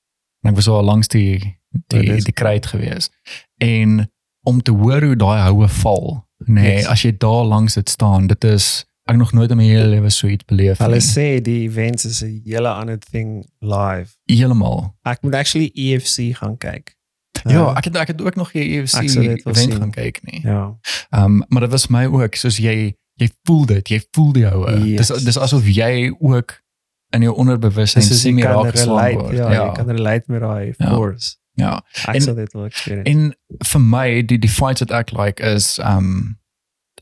En 0.42 0.50
ek 0.50 0.56
was 0.56 0.68
al 0.68 0.84
langs 0.84 1.08
die 1.08 1.60
die 1.88 2.12
Oh, 2.14 2.18
die 2.24 2.34
kruit 2.34 2.66
gewees. 2.66 3.10
En 3.58 4.13
om 4.44 4.62
te 4.62 4.72
hoor 4.72 5.02
hoe 5.04 5.16
daai 5.16 5.42
houe 5.48 5.68
val, 5.68 6.26
nee, 6.46 6.76
Yes. 6.76 6.86
as 6.88 7.02
jy 7.02 7.12
daar 7.18 7.46
langs 7.46 7.74
dit 7.74 7.90
staan, 7.90 8.28
dit 8.28 8.44
is 8.44 8.86
ek 9.06 9.16
nog 9.18 9.34
nooit 9.34 9.52
in 9.52 9.58
my 9.58 9.64
hele 9.68 9.88
lewe 9.88 10.10
so 10.10 10.28
iets 10.28 10.46
beleef 10.46 10.78
Hulle 10.80 11.00
nie. 11.00 11.02
sê 11.04 11.42
die 11.44 11.62
events 11.68 12.06
is 12.06 12.22
'n 12.24 12.42
hele 12.46 12.70
ander 12.70 12.98
thing 13.00 13.46
live. 13.60 14.16
Heeltemal. 14.26 14.96
Ek 15.04 15.22
moet 15.22 15.36
actually 15.36 15.72
EFC 15.74 16.36
gaan 16.36 16.58
kyk. 16.58 16.96
Ja, 17.44 17.62
Uh, 17.72 17.78
ek 17.78 17.84
het 17.84 17.96
ek 17.96 18.08
het 18.08 18.22
ook 18.22 18.36
nog 18.36 18.52
die 18.52 18.62
EFC 18.80 18.94
event 19.04 19.58
sien. 19.58 19.72
gaan 19.72 19.92
kyk 19.92 20.20
nie. 20.24 20.42
ja. 20.44 20.78
Ehm 21.10 21.24
um, 21.24 21.44
maar 21.48 21.62
dit 21.62 21.72
was 21.72 21.88
my 21.88 22.06
ook 22.06 22.36
soos 22.36 22.58
jy 22.58 22.96
jy 23.16 23.30
voel 23.44 23.66
dit, 23.66 23.90
jy 23.90 24.02
voel 24.12 24.32
die 24.34 24.46
houe. 24.46 24.80
Yes. 24.90 25.08
Dis 25.08 25.24
dis 25.24 25.38
asof 25.38 25.66
jy 25.68 26.14
ook 26.20 26.62
in 27.10 27.22
jou 27.22 27.36
onderbewussyn 27.36 28.02
sien 28.02 28.40
kan 28.40 28.52
raak 28.64 28.72
geslaan 28.72 29.14
word. 29.14 29.36
ja, 29.36 29.52
Ja, 29.52 29.66
jy 29.66 29.72
kan 29.74 29.88
relate 29.90 30.24
met 30.28 30.42
daai 30.42 30.74
Ja. 30.78 30.96
force. 30.96 31.36
Ja. 31.56 31.84
Ek 32.06 32.16
En- 32.16 32.22
sal 32.22 32.36
dit 32.36 32.54
wel 32.54 32.66
experience. 32.66 33.10
En 33.12 33.36
vir 33.66 33.82
my 33.82 34.26
die 34.26 34.40
die 34.40 34.50
fights 34.50 34.80
wat 34.80 34.92
ek 34.92 35.12
like 35.12 35.44
is 35.44 35.80
um 35.80 36.40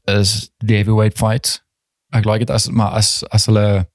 is 0.05 0.51
die 0.57 0.75
heavyweight 0.75 1.17
fights. 1.17 1.61
Ek 2.11 2.25
like 2.25 2.39
dit 2.39 2.49
as 2.49 2.69
maar 2.69 2.91
as 2.91 3.23
as 3.29 3.45
hulle 3.45 3.87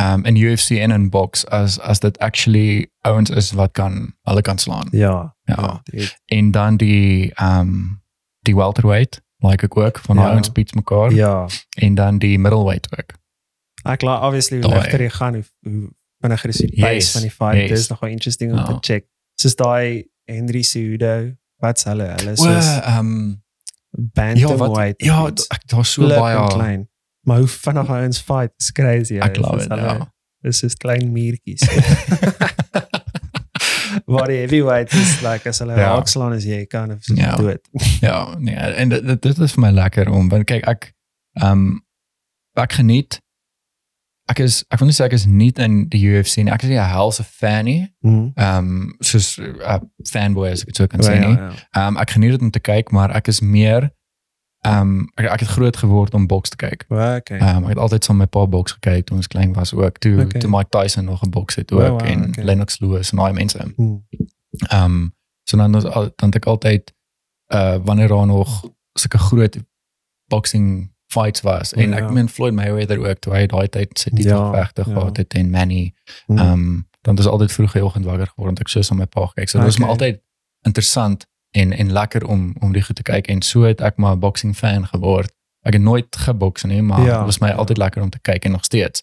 um 0.00 0.24
in 0.24 0.36
UFC 0.36 0.70
en 0.70 0.90
in 0.90 1.10
box 1.10 1.46
as 1.46 1.78
as 1.80 2.00
dit 2.00 2.18
actually 2.18 2.90
ouens 3.06 3.30
is 3.30 3.52
wat 3.52 3.72
kan 3.72 4.14
hulle 4.22 4.40
kan 4.42 4.58
slaan. 4.58 4.88
ja. 4.90 5.34
Ja. 5.44 5.80
dit- 5.84 6.18
En 6.26 6.50
dan 6.50 6.76
die 6.76 7.32
um 7.42 8.02
die 8.42 8.54
welterweight 8.56 9.22
like 9.38 9.64
ek 9.64 9.76
ook 9.76 9.98
van 9.98 10.16
Ja. 10.16 10.22
ja. 10.22 10.30
ouens 10.30 10.52
beats 10.52 10.72
mekaar 10.72 11.12
ja. 11.12 11.46
en 11.78 11.94
dan 11.94 12.18
die 12.18 12.38
middleweight 12.38 12.88
ook. 12.98 13.12
Ek 13.84 14.02
laat 14.02 14.22
obviously 14.22 14.60
hoe 14.62 14.74
ligter 14.74 15.00
jy 15.00 15.10
gaan 15.10 15.34
hoe 15.34 15.44
hoe 15.62 15.90
vinniger 16.20 16.48
is 16.48 16.56
die 16.56 16.80
pace 16.80 16.94
Yes, 16.94 17.10
van 17.12 17.20
die 17.20 17.30
fight. 17.30 17.68
yes. 17.68 17.78
Dis 17.78 17.88
nogal 17.88 18.08
interesting 18.08 18.52
om 18.52 18.58
Ja. 18.58 18.64
te 18.64 18.76
check. 18.80 19.04
Soos 19.44 19.56
daai 19.60 20.04
Henry 20.30 20.62
Cejudo, 20.64 21.14
wat's 21.60 21.84
hulle? 21.84 22.06
Hulle 22.16 22.32
is 22.32 22.40
soos 22.40 22.68
um 22.96 23.10
ja 23.94 24.02
bantamweight. 24.16 24.96
wat 24.98 25.04
ja, 25.06 25.18
of 25.22 25.30
iets. 25.34 25.46
ek 25.54 25.66
daar's 25.70 25.92
so 25.92 26.08
baie 26.08 26.46
klein. 26.54 26.86
Maar 27.28 27.38
hoe 27.44 27.48
vinnig 27.48 27.88
hy 27.92 28.00
ons 28.08 28.18
fight, 28.20 28.52
is 28.60 28.72
crazy. 28.72 29.18
ek 29.20 29.36
ou. 29.38 29.42
love 29.44 29.60
Soos 29.60 29.64
it. 29.68 29.70
hulle- 29.76 29.98
Ja. 30.00 30.08
Dis 30.44 30.62
is 30.66 30.74
klein 30.76 31.12
muurtjies. 31.12 31.62
Waar 34.10 34.26
die 34.28 34.36
heavyweight 34.42 34.92
is 34.92 35.20
like 35.24 35.48
as 35.48 35.58
hulle 35.62 35.76
Ja. 35.78 35.94
slaan 36.04 36.32
as 36.36 36.44
jy 36.44 36.64
kan 36.66 36.90
of 36.92 37.04
so 37.04 37.14
Ja. 37.14 37.36
dood. 37.36 37.60
Ja, 38.08 38.34
nee, 38.38 38.54
en 38.54 38.88
dit 38.88 39.06
dit- 39.06 39.22
dit 39.22 39.38
is 39.38 39.52
vir 39.52 39.60
my 39.60 39.70
lekker 39.70 40.10
om 40.10 40.28
want 40.28 40.46
kyk 40.46 40.66
ek 40.68 40.90
ehm 41.40 41.50
um, 41.52 41.82
ek 42.56 42.72
geniet 42.80 43.20
ek 44.30 44.38
is 44.38 44.64
ek 44.70 44.78
wil 44.78 44.86
nie 44.88 44.94
sê 44.94 45.04
ek 45.04 45.12
is 45.12 45.26
nie 45.26 45.52
in 45.56 45.88
die 45.88 46.00
UFC 46.08 46.36
nie. 46.36 46.52
Ek 46.52 46.62
is 46.62 46.68
nie 46.68 46.78
'n 46.78 46.88
helse 46.88 47.24
fan 47.24 47.64
nie. 47.64 47.94
Mhm. 48.00 48.30
Ehm 48.34 48.58
um, 48.58 48.94
soos 49.00 49.36
'n 49.38 49.60
uh, 49.60 49.78
fanboy 50.10 50.48
as 50.50 50.60
ek 50.60 50.66
dit 50.66 50.76
so 50.76 50.86
kan 50.86 51.00
Ja, 51.02 51.08
sê 51.10 51.14
ja, 51.20 51.26
nie. 51.28 51.36
ja. 51.36 51.50
Ehm 51.72 51.86
um, 51.88 51.96
ek 51.96 52.10
geniet 52.10 52.30
dit 52.30 52.40
om 52.40 52.50
te 52.50 52.60
kyk, 52.60 52.90
maar 52.90 53.10
ek 53.14 53.28
is 53.28 53.40
meer 53.40 53.90
ehm 54.64 54.80
um, 54.80 55.10
ek, 55.14 55.26
ek 55.26 55.40
het 55.40 55.48
groot 55.48 55.76
geword 55.76 56.14
om 56.14 56.26
boks 56.26 56.48
te 56.48 56.56
kyk. 56.56 56.84
Well, 56.88 57.16
okay. 57.16 57.38
Ehm 57.38 57.56
um, 57.56 57.62
ek 57.64 57.68
het 57.68 57.78
altyd 57.78 58.04
saam 58.04 58.16
met 58.16 58.34
my 58.34 58.40
pa 58.40 58.46
boks 58.46 58.72
gekyk 58.72 59.06
toe 59.06 59.16
ons 59.16 59.26
klein 59.28 59.52
was 59.52 59.72
ook. 59.74 59.98
Toe 59.98 60.20
Okay. 60.24 60.40
toe 60.40 60.50
Mike 60.50 60.68
Tyson 60.70 61.04
nog 61.04 61.22
'n 61.22 61.30
boks 61.30 61.54
het 61.54 61.72
ook 61.72 61.80
Wow, 61.80 61.90
wow, 62.00 62.08
en 62.08 62.28
okay. 62.28 62.44
Lennox 62.44 62.80
Lewis 62.80 63.10
en 63.10 63.18
daai 63.18 63.32
mense. 63.32 63.58
Mhm. 63.76 63.98
Ehm 64.70 64.84
um, 64.84 65.14
so 65.44 65.56
dan 65.56 65.72
dan 65.72 66.28
het 66.30 66.34
ek 66.34 66.46
altyd 66.46 66.92
uh 67.54 67.76
wanneer 67.84 68.08
daar 68.08 68.26
nog 68.26 68.64
sulke 68.98 69.18
groot 69.18 69.58
boxing 70.28 70.93
fights 71.14 71.40
was 71.46 71.72
en 71.72 71.90
Ja. 71.90 71.96
ek 72.02 72.10
meen 72.10 72.28
Floyd 72.28 72.54
Mayweather 72.54 72.98
ook 73.08 73.18
toe 73.24 73.32
hy 73.34 73.46
daai 73.46 73.68
tyd 73.68 73.98
sy 73.98 74.10
titel 74.10 74.30
Ja, 74.54 74.70
ja. 74.74 74.84
gehad 74.84 75.16
het 75.16 75.34
en 75.34 75.50
Manny 75.50 75.92
Mhm. 76.26 76.38
ehm 76.38 76.52
um, 76.52 76.88
dan 77.04 77.16
het 77.16 77.24
ons 77.24 77.32
altyd 77.34 77.52
vroeg 77.52 77.72
die 77.72 77.84
oggend 77.84 78.04
wakker 78.08 78.26
geword 78.34 78.60
ek 78.60 78.68
so 78.68 78.82
saam 78.82 78.98
met 78.98 79.10
my 79.14 79.20
pa 79.22 79.26
gekyk. 79.32 79.48
So 79.48 79.58
dit 79.58 79.66
was 79.66 79.78
my 79.78 79.84
Okay. 79.84 79.94
altyd 79.96 80.20
interessant 80.66 81.26
en 81.50 81.72
en 81.72 81.92
lekker 81.92 82.26
om 82.26 82.54
om 82.60 82.72
die 82.72 82.82
goed 82.82 82.96
te 82.96 83.02
kyk 83.02 83.26
en 83.28 83.42
so 83.42 83.62
het 83.62 83.80
ek 83.80 83.96
maar 83.96 84.14
'n 84.16 84.20
boxing 84.20 84.56
fan 84.56 84.86
geword. 84.86 85.32
Ek 85.62 85.72
het 85.72 85.82
nooit 85.82 86.16
geboks 86.16 86.64
nie, 86.64 86.82
maar 86.82 87.00
Ja, 87.04 87.16
dit 87.16 87.24
was 87.26 87.38
my 87.38 87.48
ja. 87.48 87.54
altyd 87.54 87.76
lekker 87.78 88.02
om 88.02 88.10
te 88.10 88.18
kyk 88.20 88.44
en 88.44 88.50
nog 88.50 88.64
steeds. 88.64 89.02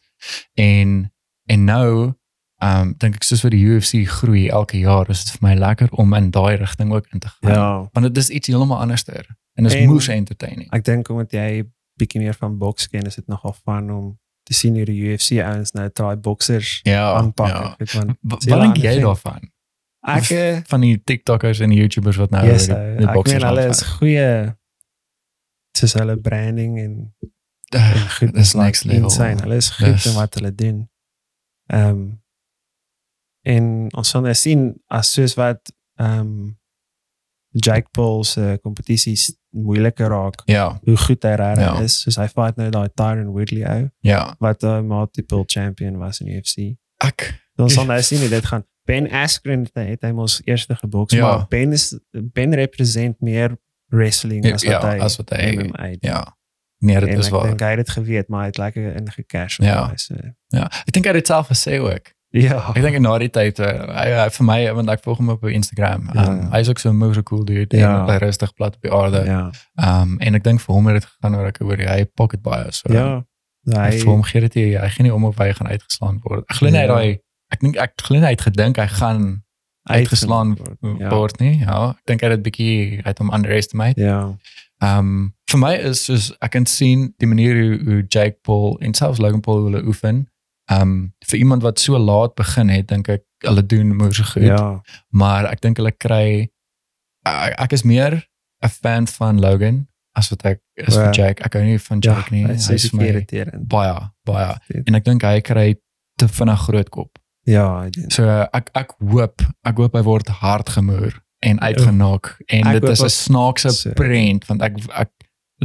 En 0.53 1.11
en 1.45 1.63
nou 1.65 2.13
ehm 2.61 2.81
um, 2.81 2.93
dink 2.97 3.15
ek 3.15 3.23
soos 3.23 3.41
vir 3.41 3.49
die 3.49 3.63
UFC 3.65 4.05
groei 4.07 4.47
elke 4.49 4.77
jaar, 4.79 5.09
is 5.09 5.23
dit 5.23 5.33
vir 5.39 5.49
my 5.49 5.55
lekker 5.57 5.89
om 5.91 6.13
in 6.13 6.29
daai 6.31 6.55
rigting 6.57 6.93
ook 6.93 7.05
in 7.11 7.19
te 7.19 7.27
gaan. 7.27 7.51
Ja. 7.51 7.89
Want 7.93 8.05
dit 8.13 8.17
is 8.17 8.29
iets 8.29 8.47
heeltemal 8.47 8.79
anderster 8.79 9.25
en 9.53 9.63
dit 9.63 9.73
is 9.73 9.85
moes 9.87 10.07
entertaining. 10.07 10.67
Ek 10.71 10.83
dink 10.83 11.09
omdat 11.09 11.31
jy 11.31 11.63
bietjie 12.01 12.21
meer 12.21 12.35
van 12.37 12.57
boks 12.57 12.87
ken, 12.91 13.05
is 13.07 13.15
dit 13.19 13.27
nogal 13.31 13.53
fun 13.53 13.91
om 13.93 14.11
te 14.43 14.53
sien 14.57 14.75
hoe 14.75 14.85
die 14.89 14.99
UFC 15.11 15.37
ouens 15.43 15.71
nou 15.77 15.87
daai 15.93 16.15
boksers 16.17 16.79
Ja. 16.83 17.13
aanpak. 17.19 17.47
ja. 17.47 17.71
Ek 17.71 17.77
weet 17.79 17.93
man. 17.99 18.15
Wa- 18.21 18.37
is 18.41 18.45
'n 18.45 18.49
Wat 18.49 18.61
dink 18.61 18.77
jy 18.77 18.93
ding. 18.95 19.03
daarvan? 19.05 19.49
Ek 20.03 20.29
eh, 20.33 20.61
Van 20.65 20.81
die 20.81 20.97
TikTokkers 21.03 21.59
en 21.61 21.69
die 21.69 21.77
YouTubers 21.77 22.17
wat 22.17 22.31
nou 22.31 22.45
yes, 22.45 22.65
die, 22.65 22.73
ou, 22.75 22.97
die 22.97 23.07
ek 23.07 23.13
boksers 23.13 23.37
meen 23.43 23.47
hulle 23.53 23.67
is 23.69 23.81
goeie 23.81 24.55
soos 25.77 25.93
hulle 25.93 26.17
branding 26.17 26.79
en 26.79 27.13
Ah, 27.73 27.91
en 27.95 28.09
goed 28.09 28.35
is 28.35 28.53
like 28.53 28.65
next 28.65 28.83
level. 28.83 29.03
insane. 29.03 29.39
Hulle 29.41 29.55
is 29.55 29.69
goed 29.69 29.85
Dis- 29.95 30.05
in 30.05 30.13
wat 30.17 30.33
hulle 30.35 30.55
doen. 30.55 30.89
Ehm 31.71 32.17
en 33.43 33.87
ons 33.97 34.09
sal 34.09 34.21
nou 34.21 34.33
sien 34.37 34.75
as 34.89 35.13
soos 35.13 35.33
wat 35.39 35.71
ehm 36.01 36.49
Jake 37.53 37.87
Paul 37.91 38.23
se 38.23 38.59
kompetisies 38.63 39.35
moeiliker 39.49 40.07
raak, 40.07 40.41
Ja, 40.45 40.79
hoe 40.83 40.97
goed 40.97 41.23
hy 41.23 41.29
regtig 41.35 41.63
Ja. 41.65 41.79
is. 41.81 42.01
Soos 42.01 42.15
hy 42.15 42.27
fight 42.27 42.55
nou 42.55 42.69
daai 42.69 42.89
Tyron 42.95 43.31
Woodley 43.31 43.65
ou 43.67 43.89
ja. 43.99 44.35
wat 44.39 44.63
'n 44.63 44.87
multiple 44.87 45.43
champion 45.45 45.97
was 45.97 46.19
in 46.21 46.27
UFC. 46.27 46.75
Ek 47.03 47.39
Ons 47.57 47.73
sal 47.73 47.85
nou 47.85 48.01
sien 48.01 48.19
hoe 48.19 48.29
dit 48.29 48.45
gaan. 48.45 48.63
Ben 48.85 49.09
Askren 49.11 49.67
het, 49.73 50.01
hy 50.01 50.11
mos 50.11 50.41
eerste 50.45 50.75
geboks, 50.75 51.13
Ja. 51.13 51.21
maar 51.37 51.45
Ben 51.49 51.71
is 51.71 51.99
Ben 52.11 52.53
represent 52.55 53.19
meer 53.21 53.57
wrestling 53.87 54.53
as 54.53 54.61
Ja, 54.61 54.71
wat 54.81 54.91
hy 54.91 54.99
as 54.99 55.17
wat 55.17 55.29
hy- 55.29 55.55
MMA 55.55 55.95
ja. 55.99 56.35
Nee, 56.79 56.99
dit 56.99 57.09
en 57.09 57.17
is 57.17 57.25
ek 57.27 57.31
waar. 57.31 57.43
dink 57.47 57.59
hy 57.59 57.67
het 57.67 57.77
dit 57.77 57.89
geweet, 57.89 58.27
maar 58.27 58.39
hy 58.39 58.45
het 58.47 58.57
lekker 58.57 58.95
ingecash 58.95 59.59
op 59.59 59.65
Ja. 59.65 59.85
daai, 59.85 59.97
so. 59.97 60.15
Ja. 60.47 60.63
Ek 60.87 60.91
dink 60.91 61.05
hy 61.05 61.11
het 61.11 61.19
dit 61.19 61.27
self 61.27 61.47
gesê 61.47 61.77
ook. 61.79 62.13
Ja. 62.31 62.61
Ek 62.71 62.81
dink 62.81 62.99
na 63.03 63.17
die 63.19 63.27
tyd 63.29 63.59
uh, 63.59 63.65
hy, 63.91 64.05
hy 64.15 64.29
vir 64.29 64.45
my 64.47 64.59
want 64.77 64.89
ek 64.89 65.01
volg 65.03 65.17
hom 65.19 65.29
op 65.33 65.43
Instagram. 65.43 66.05
Um, 66.13 66.15
Ja. 66.15 66.49
Hy 66.53 66.59
is 66.63 66.69
ook 66.69 66.79
so 66.79 66.89
'n 66.89 66.95
moeë 66.97 67.23
cool 67.27 67.43
dude 67.45 67.77
Ja. 67.77 68.03
en 68.05 68.09
hy 68.09 68.17
rustig 68.23 68.53
plat 68.55 68.75
op 68.75 68.81
die 68.81 68.91
aarde. 68.91 69.25
Ja. 69.25 69.51
Um 69.75 70.17
en 70.19 70.35
ek 70.35 70.43
dink 70.43 70.61
vir 70.61 70.75
hom 70.75 70.87
het 70.87 71.01
dit 71.01 71.05
gegaan 71.11 71.35
oor 71.35 71.47
ek 71.47 71.57
hoor 71.59 71.77
hy 71.77 72.05
pocket 72.15 72.41
baie 72.41 72.71
so. 72.71 72.93
Ja. 72.93 73.23
Hy 73.67 73.91
Hy 73.91 73.97
vir 73.99 74.11
hom 74.11 74.23
gee 74.23 74.41
dit 74.41 74.55
nie, 74.55 74.77
hy 74.77 74.89
gee 74.89 75.03
nie 75.03 75.13
om 75.13 75.25
of 75.25 75.37
hy 75.37 75.51
gaan 75.53 75.67
uitgeslaan 75.67 76.19
word. 76.23 76.45
Ek 76.49 76.55
glo 76.57 76.69
nie 76.69 76.79
hy 76.79 76.85
Ja. 76.87 76.93
daai 76.95 77.19
ek 77.51 77.59
dink 77.59 77.75
ek 77.77 77.91
glo 78.01 78.17
nie 78.17 78.25
hy 78.25 78.31
het 78.31 78.41
gedink 78.41 78.77
hy 78.77 78.87
gaan 78.87 79.43
uitgeslaan 79.89 80.55
word. 80.57 80.77
Ja. 80.99 81.09
word 81.09 81.39
nie. 81.39 81.57
Ja, 81.59 81.89
ek 81.89 82.05
dink 82.05 82.21
hy 82.21 82.29
het 82.29 82.43
dit 82.43 82.47
bietjie 82.53 83.01
hy 83.03 83.09
het 83.11 83.19
hom 83.19 83.31
underestimate. 83.33 83.99
Ja. 84.01 84.33
Um 84.81 85.33
vir 85.51 85.59
my 85.59 85.73
is 85.75 86.05
soos 86.05 86.31
ek 86.41 86.51
kan 86.51 86.65
sien 86.65 87.13
die 87.19 87.27
manier 87.27 87.53
hoe, 87.59 87.79
hoe 87.83 88.03
Jake 88.07 88.37
Paul 88.43 88.77
en 88.81 88.93
selfs 88.93 89.19
Logan 89.19 89.41
Paul 89.41 89.65
hulle 89.67 89.83
oefen. 90.71 90.81
Um 90.81 91.13
vir 91.27 91.39
iemand 91.39 91.61
wat 91.63 91.79
so 91.79 91.97
laat 91.97 92.35
begin 92.35 92.69
het, 92.69 92.87
dink 92.87 93.09
ek 93.09 93.23
hulle 93.43 93.65
doen 93.65 93.95
moeë 93.97 94.13
so 94.13 94.23
goed. 94.23 94.43
Ja. 94.43 94.81
Maar 95.09 95.45
ek 95.51 95.61
dink 95.61 95.77
hulle 95.77 95.91
kry 95.91 96.49
ek, 97.25 97.55
ek 97.59 97.73
is 97.73 97.83
meer 97.83 98.23
'n 98.63 98.69
fan 98.69 99.07
van 99.07 99.39
Logan 99.39 99.87
as 100.15 100.29
wat 100.29 100.45
ek 100.45 100.59
is 100.75 100.95
Ja. 100.95 101.03
vir 101.05 101.13
Jake. 101.13 101.43
Ek 101.45 101.53
hou 101.53 101.63
nie 101.63 101.77
van 101.79 101.99
Ja, 102.03 102.15
Jake 102.15 102.31
nie. 102.31 102.43
hy 102.45 102.53
is 102.53 102.67
Hy 102.67 102.73
is 102.75 102.91
my 102.93 103.03
irriterend. 103.07 103.67
baie 103.67 104.11
baie 104.25 104.55
en 104.87 104.95
ek 104.95 105.03
dink 105.03 105.21
hy 105.23 105.41
kry 105.41 105.75
te 106.17 106.27
vinnig 106.27 106.59
groot 106.59 106.89
kop. 106.89 107.17
Ja, 107.45 107.81
hy 107.81 107.89
doen. 107.89 108.09
So 108.11 108.23
ek 108.53 108.69
ek 108.75 108.91
hoop 108.99 109.41
ek 109.65 109.77
hoop 109.77 109.93
hy 109.95 110.01
word 110.03 110.27
hard 110.27 110.69
gemoer 110.69 111.13
en 111.41 111.59
uitgenak 111.59 112.35
en 112.49 112.67
Ek 112.67 112.81
dit 112.81 112.89
is 112.89 113.01
'n 113.01 113.09
snaakse 113.09 113.71
So- 113.71 113.93
prent 113.93 114.45
want 114.47 114.61
ek 114.61 114.73
ek 114.91 115.09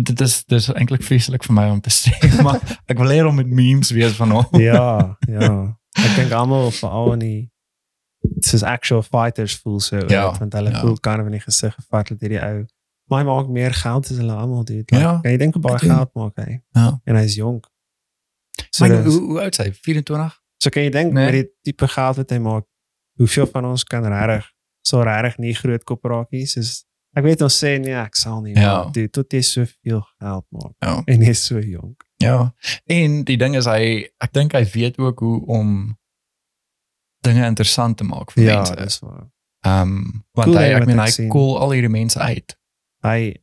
dit 0.02 0.20
is 0.20 0.44
dis 0.44 0.68
eintlik 0.72 1.02
vreeslik 1.02 1.44
vir 1.44 1.54
my 1.56 1.66
om 1.72 1.80
te 1.80 1.90
sê 2.00 2.12
maar 2.44 2.60
ek 2.86 2.98
wil 2.98 3.06
leer 3.08 3.26
om 3.26 3.34
met 3.40 3.46
memes 3.48 3.90
wees 3.96 4.12
van 4.20 4.30
hom. 4.30 4.46
ja, 4.60 5.16
ja. 5.28 5.50
Ek 5.96 6.16
dink 6.16 6.32
almal 6.36 6.70
veral 6.70 7.12
in 7.14 7.18
die 7.24 7.50
soos 8.44 8.62
actual 8.62 9.02
fighters 9.02 9.54
voel 9.62 9.80
so 9.80 9.96
Ja, 10.08 10.26
uit, 10.28 10.38
want 10.38 10.52
hulle 10.52 10.70
ja. 10.70 10.80
voel 10.80 10.96
kan 11.00 11.22
die 11.30 11.40
gesig 11.40 11.74
gevat 11.74 12.08
dat 12.12 12.20
hierdie 12.20 12.40
ou 12.42 12.64
maar 13.08 13.22
hy 13.22 13.26
maak 13.28 13.48
meer 13.54 13.72
geld 13.72 14.08
as 14.10 14.16
hulle 14.18 14.34
almal 14.34 14.64
doen. 14.66 14.76
Like, 14.82 14.98
Ja, 14.98 15.20
Kan 15.22 15.30
jy 15.30 15.36
dink 15.38 15.54
hoe 15.54 15.62
baie 15.62 15.76
ek 15.78 15.80
doen. 15.86 15.90
geld 15.94 16.10
maak 16.18 16.40
hy? 16.42 16.56
Ja. 16.74 16.86
En 17.06 17.16
hy's 17.20 17.36
jonk. 17.38 17.68
So, 18.70 18.82
Maar 18.86 19.02
hoe 19.04 19.20
hoe 19.20 19.40
oud 19.44 19.58
is 19.58 19.64
hy? 19.64 19.70
24? 19.72 20.40
so 20.58 20.70
kan 20.70 20.82
jy 20.82 20.90
dink 20.90 21.12
Nee. 21.12 21.24
met 21.24 21.32
die 21.32 21.46
tipe 21.62 21.86
geld 21.88 22.16
wat 22.16 22.30
hy 22.34 22.38
maak, 22.42 22.64
hoeveel 23.20 23.46
van 23.46 23.64
ons 23.70 23.84
kan 23.84 24.04
regtig 24.04 24.50
so 24.82 25.02
regtig 25.06 25.38
nie 25.38 25.54
groot 25.54 25.84
kop 25.84 26.04
raak 26.04 26.30
nie, 26.34 26.46
soos 26.46 26.84
ek 27.16 27.24
weet 27.24 27.42
ons 27.42 27.56
sê 27.64 27.78
nee, 27.80 27.94
ek 27.96 28.16
sal 28.16 28.40
nie, 28.44 28.54
Ja. 28.54 28.82
maar 28.82 28.92
dude, 28.92 29.08
tot 29.10 29.32
jy 29.32 29.40
soveel 29.42 30.02
geld 30.20 30.44
maak 30.50 30.74
Ja. 30.82 31.02
en 31.06 31.22
jy 31.22 31.28
is 31.32 31.44
so 31.46 31.58
jonk. 31.60 32.04
Ja. 32.20 32.52
En 32.86 33.24
die 33.24 33.36
ding 33.36 33.56
is 33.56 33.66
hy 33.66 34.08
ek 34.20 34.32
dink 34.32 34.52
hy 34.52 34.64
weet 34.64 34.98
ook 34.98 35.20
hoe 35.20 35.46
om 35.46 35.96
dinge 37.24 37.46
interessant 37.46 37.96
te 37.98 38.04
maak 38.04 38.30
vir 38.32 38.44
Ja, 38.44 38.56
mense. 38.60 38.76
dis 38.76 38.98
waar. 39.00 39.26
Ehm 39.66 40.22
want 40.36 40.46
Cool 40.48 40.58
ek 40.58 40.78
wat 40.78 40.86
meen 40.94 41.06
sien. 41.08 41.28
call 41.30 41.56
al 41.58 41.70
hierdie 41.72 41.90
mense 41.90 42.18
uit. 42.20 42.56
hy 43.02 43.34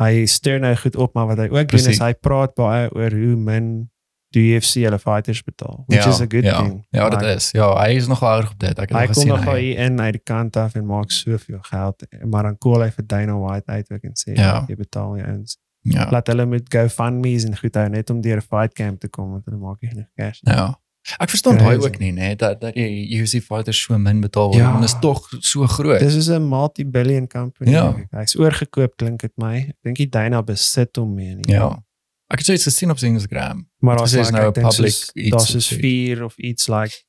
hy 0.00 0.24
stuur 0.26 0.60
nou 0.60 0.74
goed 0.76 0.96
op 0.96 1.14
maar 1.14 1.26
wat 1.26 1.38
hy 1.38 1.44
ook 1.48 1.52
doen 1.52 1.66
Precies. 1.66 1.86
is 1.98 1.98
hy 1.98 2.12
praat 2.14 2.54
baie 2.54 2.88
oor 2.94 3.10
hoe 3.10 3.36
min 3.36 3.90
die 4.32 4.54
UFC 4.54 4.74
hulle 4.84 4.98
fighters 4.98 5.42
betaal 5.42 5.84
which 5.88 6.06
is 6.06 6.20
a 6.20 6.26
good 6.28 6.44
ja, 6.44 6.58
thing 6.62 6.84
Ja, 6.90 7.08
dit 7.10 7.20
Like, 7.20 7.34
is. 7.34 7.50
Ja, 7.50 7.74
hy 7.82 7.94
is 7.96 8.06
nog 8.06 8.22
aardig 8.22 8.50
op 8.52 8.58
dit. 8.58 8.78
Ek 8.78 8.88
het 8.88 8.98
hy 8.98 9.04
kom 9.06 9.14
gesien. 9.14 9.28
nog 9.28 9.44
hy- 9.44 9.58
hier 9.60 9.78
in 9.78 10.00
uit 10.00 10.12
die 10.12 10.22
kant 10.24 10.56
af 10.56 10.74
en 10.74 10.86
maak 10.86 11.10
soveel 11.10 11.58
geld 11.60 12.06
maar 12.24 12.42
dan 12.42 12.58
call 12.58 12.82
hy 12.82 12.90
vir 12.90 13.06
Dana 13.06 13.38
White 13.38 13.66
uit 13.72 13.90
ook 13.92 14.02
en 14.02 14.12
sê 14.14 14.36
Ja. 14.36 14.64
jy 14.68 14.76
betaal 14.76 15.16
jy 15.16 15.24
ons 15.38 15.58
Ja. 15.82 16.10
laat 16.10 16.26
hulle 16.26 16.46
moet 16.46 16.68
GoFundMe's 16.74 17.44
en 17.44 17.56
goed 17.56 17.74
hou 17.74 17.88
net 17.88 18.10
om 18.10 18.20
deur 18.20 18.36
'n 18.36 18.40
fight 18.42 18.74
camp 18.74 19.00
te 19.00 19.08
kom 19.08 19.30
want 19.30 19.44
hulle 19.44 19.56
maak 19.58 19.80
nie 19.80 19.90
genoeg 19.90 20.10
cash 20.16 20.40
nie. 20.42 20.54
Ja. 20.54 20.78
Ek 21.18 21.30
verstaan 21.30 21.56
daai 21.58 21.78
ook 21.78 21.98
nie, 21.98 22.12
nee, 22.12 22.36
dat 22.36 22.60
dat 22.60 22.74
die 22.74 23.08
UFC 23.18 23.40
fighters 23.42 23.80
so 23.82 23.98
min 23.98 24.20
betaal 24.20 24.46
word, 24.52 24.56
Ja. 24.58 24.74
dit 24.74 24.84
is 24.84 24.94
tog 25.00 25.28
so 25.40 25.66
groot. 25.66 25.98
Dis 25.98 26.14
is 26.14 26.28
'n 26.28 26.42
multi-billion 26.48 27.26
company. 27.26 27.70
Ja. 27.70 27.94
Hy's 28.10 28.36
oorgekoop 28.36 28.96
klink 28.96 29.20
dit 29.20 29.32
my. 29.36 29.56
Ek 29.68 29.76
dink 29.82 29.96
die 29.96 30.08
Dana 30.08 30.42
besit 30.42 30.96
hom 30.96 31.14
mee 31.14 31.34
nie. 31.34 31.44
ja. 31.54 31.82
Ek 32.30 32.38
het 32.38 32.46
zoiets 32.46 32.64
gesien 32.68 32.90
op 32.90 32.98
sy 32.98 33.06
Instagram. 33.10 33.64
Maar 33.82 33.96
daar's 33.96 34.12
like, 34.14 34.30
nou 34.30 34.52
dink 34.52 34.66
public 34.68 34.92
soos- 34.92 35.10
iets 35.14 35.30
daar's 35.36 35.50
soos 35.50 35.68
vier 35.80 36.24
of 36.24 36.36
iets 36.38 36.68
like 36.70 37.00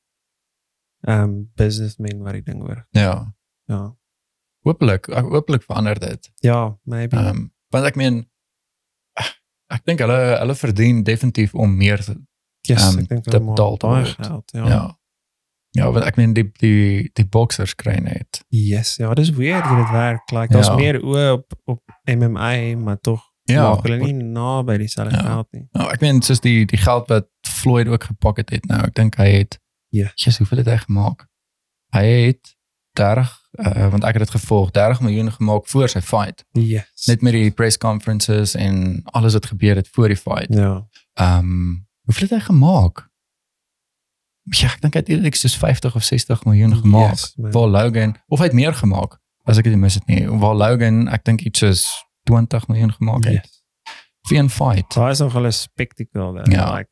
um 1.08 1.50
businessmen 1.54 2.22
wat 2.22 2.32
die 2.38 2.42
ding 2.42 2.62
oor. 2.62 2.86
Ja. 2.90 3.34
Ja. 3.70 3.96
Hopelik, 4.66 5.06
hopelik 5.06 5.62
verander 5.62 5.98
dit. 5.98 6.30
Ja, 6.42 6.78
maybe. 6.82 7.16
Ehm 7.16 7.26
um, 7.36 7.52
want 7.72 7.86
ek 7.86 7.96
meen 7.96 8.28
ek 9.72 9.84
dink 9.88 10.02
hulle 10.04 10.18
hulle 10.38 10.54
verdien 10.58 11.02
definitief 11.06 11.54
om 11.54 11.76
meer 11.76 12.02
te, 12.04 12.14
yes, 12.68 12.84
um, 12.92 12.98
ek 13.00 13.08
dink 13.08 13.24
hulle 13.30 13.40
maak 13.46 13.78
baie 13.80 14.04
geld. 14.04 14.50
ja. 14.52 14.66
Ja. 14.68 14.82
ja. 15.78 15.90
Want 15.90 16.04
ek 16.04 16.16
meen 16.20 16.34
die 16.36 16.44
die 16.60 17.10
die 17.16 17.26
boxers 17.26 17.74
kry 17.74 17.96
net. 18.04 18.42
Yes, 18.52 18.96
ja, 19.00 19.14
dis 19.14 19.30
weird 19.38 19.64
hoe 19.66 19.78
dit 19.80 19.90
werk. 19.94 20.30
Like 20.30 20.52
daar's 20.52 20.66
Ja. 20.70 20.76
meer 20.76 21.00
oë 21.02 21.30
op 21.38 21.54
op 21.64 21.82
MMA, 22.04 22.76
maar 22.76 23.00
tog 23.00 23.31
Ja. 23.44 23.62
maak 23.70 23.82
hulle 23.82 23.96
nie 23.98 24.12
naby 24.12 24.76
dieselfde 24.78 25.16
Ja. 25.16 25.22
geld 25.22 25.46
nie. 25.52 25.66
Nou, 25.72 25.90
ek 25.90 26.00
meen 26.00 26.22
soos 26.22 26.40
die 26.40 26.64
die 26.66 26.78
geld 26.78 27.08
wat 27.08 27.26
Floyd 27.46 27.88
ook 27.88 28.04
gepak 28.04 28.36
het 28.36 28.66
nou. 28.66 28.80
Ek 28.86 28.94
dink 28.94 29.16
hy 29.16 29.28
het 29.42 29.58
Ja. 29.90 30.10
Jesus, 30.14 30.38
hoeveel 30.38 30.58
het 30.58 30.66
hy 30.66 30.76
gemaak? 30.76 31.26
Hy 31.92 32.04
het 32.26 32.54
30 32.92 33.40
uh, 33.58 33.88
want 33.90 34.04
ek 34.04 34.14
het 34.16 34.22
dit 34.22 34.30
gevolg, 34.30 34.70
30 34.70 35.00
miljoen 35.00 35.32
gemaak 35.32 35.66
voor 35.68 35.88
sy 35.88 36.00
fight. 36.00 36.44
Yes. 36.52 37.06
Net 37.06 37.20
met 37.22 37.32
die 37.32 37.50
press 37.50 37.76
conferences 37.78 38.54
en 38.54 39.00
alles 39.04 39.32
wat 39.32 39.46
gebeur 39.46 39.76
het 39.76 39.88
voor 39.88 40.08
die 40.08 40.16
fight. 40.16 40.54
ja. 40.54 40.86
Ehm 41.14 41.80
hoeveel 42.04 42.28
het 42.28 42.30
hy 42.30 42.40
gemaak? 42.40 43.08
Ja, 44.58 44.72
ek 44.72 44.80
dink 44.82 44.94
hy 44.94 45.00
het 45.00 45.08
eerlik 45.08 45.34
soos 45.38 45.54
50 45.56 45.94
of 45.94 46.02
60 46.02 46.44
miljoen 46.44 46.76
gemaak. 46.76 47.10
Yes, 47.10 47.34
man. 47.36 47.52
Waar 47.52 47.68
Logan 47.68 48.16
of 48.28 48.38
hy 48.38 48.44
het 48.44 48.56
meer 48.58 48.74
gemaak 48.74 49.18
as 49.44 49.58
ek 49.58 49.64
dit 49.64 49.76
mis 49.76 49.94
het 49.94 50.06
nie. 50.06 50.24
Waar 50.28 50.54
Logan, 50.54 51.08
ek 51.08 51.24
dink 51.24 51.40
iets 51.46 51.58
soos 51.62 51.84
20 52.22 52.68
miljoen 52.68 52.92
gemaak 52.92 53.24
het 53.24 53.32
Yes. 53.32 53.62
vir 54.28 54.42
'n 54.44 54.48
fight. 54.48 54.94
Daar 54.94 55.10
is 55.10 55.18
nog 55.18 55.34
'n 55.36 55.50
spectacle 55.52 56.32
daar. 56.34 56.50
Ja. 56.50 56.74
Like 56.76 56.90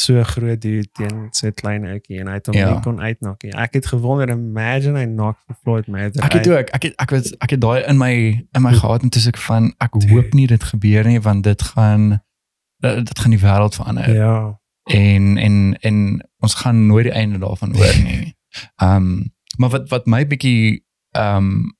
so 0.00 0.22
groot 0.22 0.60
dude 0.60 0.88
teen 0.92 1.26
so 1.30 1.50
klein 1.52 1.84
ouetjie 1.86 2.18
en 2.20 2.26
hy 2.26 2.32
het 2.34 2.46
hom 2.46 2.54
Ja. 2.56 2.72
nie 2.72 2.80
kon 2.80 3.00
uitknak 3.00 3.42
nie. 3.42 3.52
Ek 3.52 3.72
het 3.74 3.86
gewonder 3.86 4.28
imagine 4.30 4.98
hy 4.98 5.04
knock 5.06 5.38
vir 5.46 5.56
Floyd 5.62 5.86
Mayweather. 5.86 6.22
Ek 6.24 6.32
het 6.32 6.48
uit. 6.48 6.58
ook 6.58 6.68
ek 6.68 6.82
het 6.82 6.94
ek 6.96 7.10
het 7.10 7.34
ek 7.38 7.50
het 7.50 7.60
daai 7.60 7.82
in 7.82 7.98
my 7.98 8.46
in 8.52 8.62
my 8.62 8.72
gehad 8.72 9.02
en 9.02 9.08
toe 9.08 9.22
ek 9.26 9.36
van 9.36 9.74
ek 9.78 9.92
Dude. 9.92 10.12
hoop 10.12 10.32
nie 10.32 10.46
dit 10.46 10.62
gebeur 10.64 11.04
nie 11.04 11.20
want 11.20 11.44
dit 11.44 11.62
gaan 11.62 12.22
dit 12.78 13.06
dit 13.06 13.18
gaan 13.18 13.30
die 13.30 13.40
wêreld 13.40 13.74
verander. 13.74 14.14
Ja. 14.14 14.60
en 14.84 15.36
en 15.36 15.76
en 15.80 16.28
ons 16.38 16.54
gaan 16.54 16.86
nooit 16.86 17.04
die 17.04 17.12
einde 17.12 17.38
daarvan 17.38 17.76
hoor 17.76 17.98
nie. 18.04 18.36
Ehm 18.76 18.96
um, 18.96 19.34
maar 19.58 19.68
wat 19.70 19.88
wat 19.88 20.06
my 20.06 20.26
bietjie 20.26 20.84
ehm 21.10 21.36
um, 21.36 21.76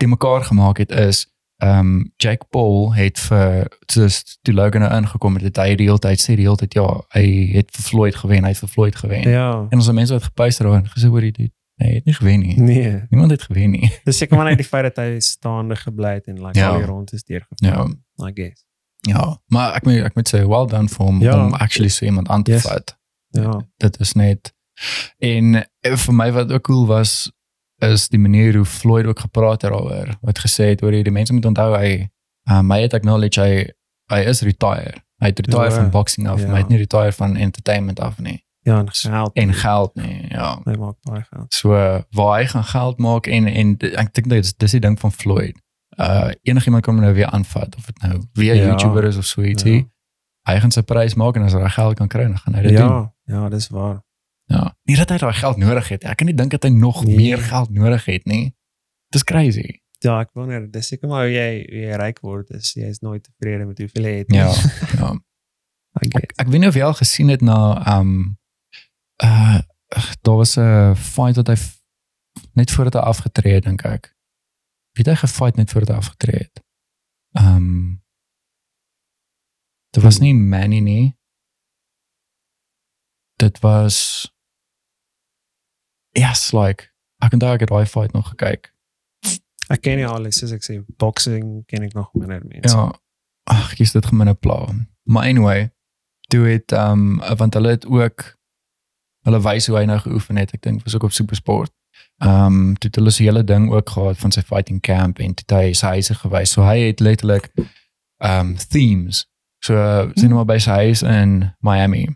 die 0.00 0.08
mekaar 0.08 0.44
gemaak 0.48 0.78
het 0.82 0.90
is 0.90 1.26
ehm 1.60 1.78
um, 1.78 2.12
Jake 2.16 2.46
Paul 2.50 2.94
het 2.96 3.18
vir 3.20 3.66
soos 3.92 4.38
toe 4.42 4.54
Logan 4.54 4.80
nou 4.80 4.92
ingekom 4.96 5.34
het, 5.36 5.42
het 5.50 5.56
hy 5.60 5.74
die 5.76 5.86
hele 5.90 5.98
tyd 6.00 6.20
sê 6.22 6.36
die 6.38 6.46
hele 6.48 6.56
tyd 6.56 6.74
ja, 6.78 6.86
hy 7.12 7.24
het 7.52 7.68
vir 7.76 7.84
Floyd 7.84 8.16
gewen, 8.16 8.44
hy 8.48 8.52
het 8.54 8.62
vir 8.62 8.68
Floyd 8.72 8.96
gewen. 8.96 9.28
Ja. 9.28 9.66
En 9.68 9.76
ons 9.82 9.90
mense 9.92 10.12
wat 10.16 10.24
gepuister 10.30 10.64
daar 10.68 10.78
en 10.80 10.88
gesê 10.88 11.10
hoor 11.12 11.26
jy 11.26 11.30
dit 11.36 11.52
hy 11.80 11.90
het 11.98 12.04
nie 12.08 12.14
gewen 12.14 12.40
nie. 12.44 12.54
Nee. 12.60 13.02
Niemand 13.10 13.30
het 13.30 13.42
gewen 13.42 13.70
nie. 13.76 13.90
Dis 14.04 14.16
seker 14.20 14.36
maar 14.36 14.48
net 14.48 14.58
die 14.60 14.66
feit 14.68 14.82
dat 14.88 14.96
hy 15.04 15.18
staande 15.24 15.76
gebly 15.76 16.14
het 16.18 16.26
en 16.28 16.40
like 16.44 16.58
Ja. 16.58 16.68
al 16.70 16.78
die 16.80 16.86
rond 16.88 17.12
is 17.12 17.24
deurgegaan. 17.24 17.94
I 18.24 18.32
guess. 18.34 18.64
Ja, 19.08 19.40
maar 19.48 19.74
ek 19.74 19.84
moet 19.84 20.04
ek 20.04 20.14
moet 20.14 20.28
sê 20.34 20.40
well 20.46 20.66
done 20.68 20.88
vir 20.88 21.06
hom 21.06 21.20
Ja. 21.22 21.36
om 21.46 21.54
actually 21.54 21.88
so 21.88 22.04
iemand 22.04 22.28
aan 22.28 22.42
te 22.42 22.52
Yes. 22.52 22.62
vat. 22.62 22.96
Ja. 23.30 23.60
dit 23.76 24.00
is 24.00 24.12
net 24.12 24.54
en 25.18 25.54
eh, 25.80 25.96
vir 25.96 26.14
my 26.14 26.32
wat 26.32 26.52
ook 26.52 26.62
cool 26.62 26.86
was 26.86 27.30
is 27.82 28.08
die 28.08 28.18
manier 28.18 28.56
hoe 28.56 28.64
Floyd 28.64 29.06
ook 29.06 29.18
gepraat 29.20 29.62
het 29.62 29.70
daaroor 29.70 30.16
wat 30.20 30.38
gesê 30.38 30.64
het 30.74 30.82
oor 30.82 30.90
die 30.90 31.10
mense 31.12 31.32
moet 31.32 31.46
onthou 31.46 31.76
hy 31.78 32.08
um, 32.50 32.70
hy 32.70 32.80
het 32.80 32.94
acknowledge 32.94 33.40
hy 33.40 33.66
hy 34.12 34.20
is 34.28 34.40
retire 34.42 34.94
hy 35.20 35.26
het 35.32 35.38
retire 35.38 35.64
Ja, 35.70 35.70
van 35.76 35.90
boxing 35.90 36.28
af 36.28 36.40
ja. 36.40 36.46
maar 36.46 36.54
hy 36.54 36.60
het 36.60 36.68
nie 36.68 36.78
retire 36.78 37.12
van 37.12 37.36
entertainment 37.36 38.00
af 38.00 38.18
nie 38.18 38.44
Ja, 38.62 38.78
en 38.78 38.88
geld. 38.92 39.32
en 39.36 39.54
geld 39.54 39.94
nie 39.94 40.26
ja 40.30 40.60
Hy 40.64 40.74
maak 40.76 40.96
baie 41.02 41.24
geld. 41.30 41.54
so 41.54 41.68
waar 42.10 42.38
hy 42.40 42.46
gaan 42.46 42.64
geld 42.64 42.98
maak 42.98 43.26
en 43.26 43.46
en 43.46 43.76
ek 43.96 44.14
dink 44.14 44.28
dit 44.28 44.44
is 44.44 44.54
dis 44.56 44.70
die 44.70 44.80
ding 44.80 44.98
van 45.00 45.12
Floyd 45.12 45.56
uh 45.98 46.30
enigiemand 46.42 46.82
kan 46.84 46.94
hom 46.94 47.02
nou 47.04 47.14
weer 47.14 47.26
aanvat 47.30 47.76
of 47.76 47.86
dit 47.86 48.02
nou 48.02 48.20
weer 48.32 48.54
Ja. 48.54 48.66
YouTuber 48.68 49.04
is 49.04 49.16
of 49.16 49.24
so 49.24 49.42
ietsie 49.42 49.76
Ja. 49.76 50.52
hy 50.52 50.60
gaan 50.60 50.70
sy 50.70 50.80
prys 50.82 51.14
maak 51.14 51.36
en 51.36 51.42
as 51.42 51.52
hy 51.52 51.68
geld 51.68 51.96
kan 51.96 52.08
kry 52.08 52.22
dan 52.28 52.38
gaan 52.38 52.54
hy 52.54 52.62
dit 52.62 52.76
doen 52.76 52.88
Ja, 52.88 53.12
ja, 53.24 53.48
dis 53.48 53.68
waar. 53.68 54.02
Ja. 54.50 54.64
Nie 54.88 54.96
dat 54.98 55.10
hy 55.14 55.18
daai 55.22 55.32
geld 55.38 55.56
nodig 55.62 55.88
het. 55.92 56.04
Ek 56.10 56.16
kan 56.18 56.26
nie 56.26 56.34
dink 56.34 56.50
dat 56.50 56.64
hy 56.66 56.70
nog 56.74 57.04
Nee. 57.04 57.16
meer 57.16 57.38
geld 57.38 57.70
nodig 57.70 58.04
het 58.10 58.24
nie. 58.26 58.54
Dis 59.14 59.22
crazy. 59.24 59.80
Ja, 60.02 60.20
ek 60.24 60.30
wonder, 60.34 60.64
dis 60.72 60.88
seker 60.90 61.08
maar 61.08 61.26
hoe 61.28 61.34
jy 61.34 61.50
hoe 61.68 61.82
jy 61.86 61.96
ryk 62.00 62.20
word, 62.24 62.50
is 62.56 62.72
jy 62.74 62.88
is 62.88 62.98
nooit 63.04 63.22
tevrede 63.22 63.66
met 63.68 63.78
hoeveel 63.78 64.04
jy 64.08 64.14
het. 64.22 64.28
nie. 64.28 64.38
Ja. 64.40 64.50
ja. 65.00 65.10
Ek 66.00 66.32
ek 66.40 66.48
weet 66.48 66.60
nie 66.60 66.68
of 66.70 66.74
jy 66.78 66.82
al 66.86 66.94
gesien 66.98 67.28
het 67.28 67.42
na 67.42 67.58
um 67.98 68.36
uh 69.22 69.60
daar 70.22 70.36
was 70.38 70.56
'n 70.56 70.94
fight 70.96 71.36
wat 71.36 71.48
hy 71.48 71.56
net 72.54 72.70
voordat 72.70 72.94
hy 72.94 73.00
afgetree 73.10 73.54
het 73.54 73.64
dink 73.64 73.84
ek. 73.84 74.14
Wie 74.94 75.04
het 75.04 75.12
hy 75.14 75.18
gefight 75.26 75.56
net 75.56 75.70
voordat 75.70 75.88
hy 75.94 75.96
afgetree 76.02 76.38
het? 76.48 76.62
Um 77.38 78.02
Dit 79.92 80.02
was 80.02 80.18
nie 80.20 80.34
Manny 80.34 80.78
nie. 80.80 81.16
Dit 83.36 83.58
was 83.60 84.30
Yes, 86.18 86.50
like 86.52 86.88
ek 87.20 87.34
onthou 87.36 87.54
ek 87.54 87.66
het 87.66 87.72
daai 87.72 87.86
fight 87.86 88.12
nog 88.16 88.32
gekyk. 88.32 88.70
Ek 89.70 89.82
ken 89.84 90.00
nie 90.00 90.06
alles 90.08 90.40
soos 90.40 90.52
ek 90.56 90.64
sê, 90.66 90.80
boxing 90.98 91.62
ken 91.70 91.84
ek 91.86 91.94
nog 91.94 92.10
minder 92.18 92.42
mense. 92.42 92.74
Ja. 92.74 92.88
Ag, 93.50 93.74
jy's 93.78 93.94
dit 93.94 94.06
gemene 94.06 94.34
pla. 94.34 94.64
Maar 95.10 95.28
anyway, 95.30 95.70
toe 96.30 96.46
het 96.48 96.72
um 96.72 97.18
want 97.36 97.54
hulle 97.54 97.76
het 97.76 97.86
ook 97.86 98.24
hulle 99.26 99.40
wys 99.44 99.66
hoe 99.66 99.76
hy 99.76 99.84
nou 99.84 99.98
geoefen 99.98 100.40
het. 100.40 100.54
Ek 100.56 100.62
dink 100.62 100.82
was 100.84 100.96
ook 100.96 101.08
op 101.10 101.14
Supersport. 101.14 101.72
Um 102.24 102.74
toe 102.78 102.90
het 102.90 102.98
hulle 102.98 103.12
se 103.14 103.22
hele 103.22 103.44
ding 103.44 103.70
ook 103.72 103.94
gehad 103.94 104.18
van 104.18 104.32
sy 104.32 104.42
fighting 104.46 104.80
camp 104.80 105.18
en 105.18 105.34
toe 105.34 105.56
hy 105.56 105.72
sy 105.76 105.94
huise 105.96 106.14
gewys. 106.22 106.54
So 106.56 106.66
hy 106.66 106.78
het 106.88 107.00
letterlik 107.04 107.50
um 108.24 108.56
themes. 108.70 109.26
So 109.64 109.76
sien 110.14 110.34
maar 110.34 110.48
by 110.48 110.58
sy 110.58 110.82
huis 110.86 111.02
in 111.02 111.50
Miami. 111.60 112.06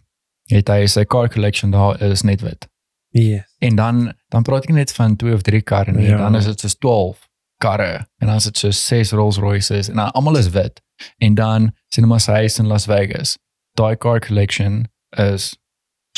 Het 0.53 0.69
hy 0.69 0.87
sy 0.91 1.05
car 1.05 1.29
collection 1.33 1.75
daar 1.75 2.01
is 2.03 2.23
net 2.23 2.45
wit. 2.45 2.69
Yes. 3.15 3.47
En 3.63 3.77
dan 3.79 4.13
dan 4.29 4.43
praat 4.43 4.65
ek 4.67 4.73
net 4.75 4.93
van 4.93 5.17
twee 5.17 5.35
of 5.35 5.43
drie 5.47 5.63
karre 5.63 5.93
nie, 5.93 6.09
Ja. 6.09 6.17
dan 6.19 6.35
is 6.37 6.45
dit 6.51 6.61
soos 6.61 6.75
12 6.79 7.29
karre 7.63 8.07
en 8.19 8.27
dan 8.27 8.37
is 8.37 8.45
dit 8.45 8.59
so 8.59 8.71
ses 8.71 9.13
Rolls-Royces 9.15 9.89
en 9.89 9.99
almal 9.99 10.37
is 10.41 10.49
wit. 10.51 10.83
En 11.19 11.35
dan 11.35 11.73
sien 11.95 12.11
ons 12.11 12.27
hy 12.27 12.45
is 12.45 12.59
in 12.59 12.67
Las 12.67 12.87
Vegas. 12.87 13.37
Daai 13.79 13.97
car 13.97 14.19
collection 14.21 14.89
is 15.17 15.55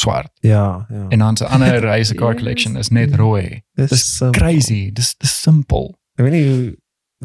swart. 0.00 0.30
Ja, 0.40 0.86
ja. 0.88 1.06
En 1.08 1.18
dan 1.18 1.36
se 1.36 1.46
ander 1.46 1.80
race 1.90 2.14
car 2.14 2.32
Yes. 2.32 2.40
collection 2.42 2.76
is 2.76 2.88
net 2.88 3.14
rooi. 3.14 3.62
Dis 3.74 4.18
crazy. 4.32 4.90
Dis 4.92 5.14
dis 5.16 5.40
simpel. 5.42 5.94
Ek 6.16 6.24
weet 6.24 6.32
nie 6.32 6.48
hoe 6.48 6.76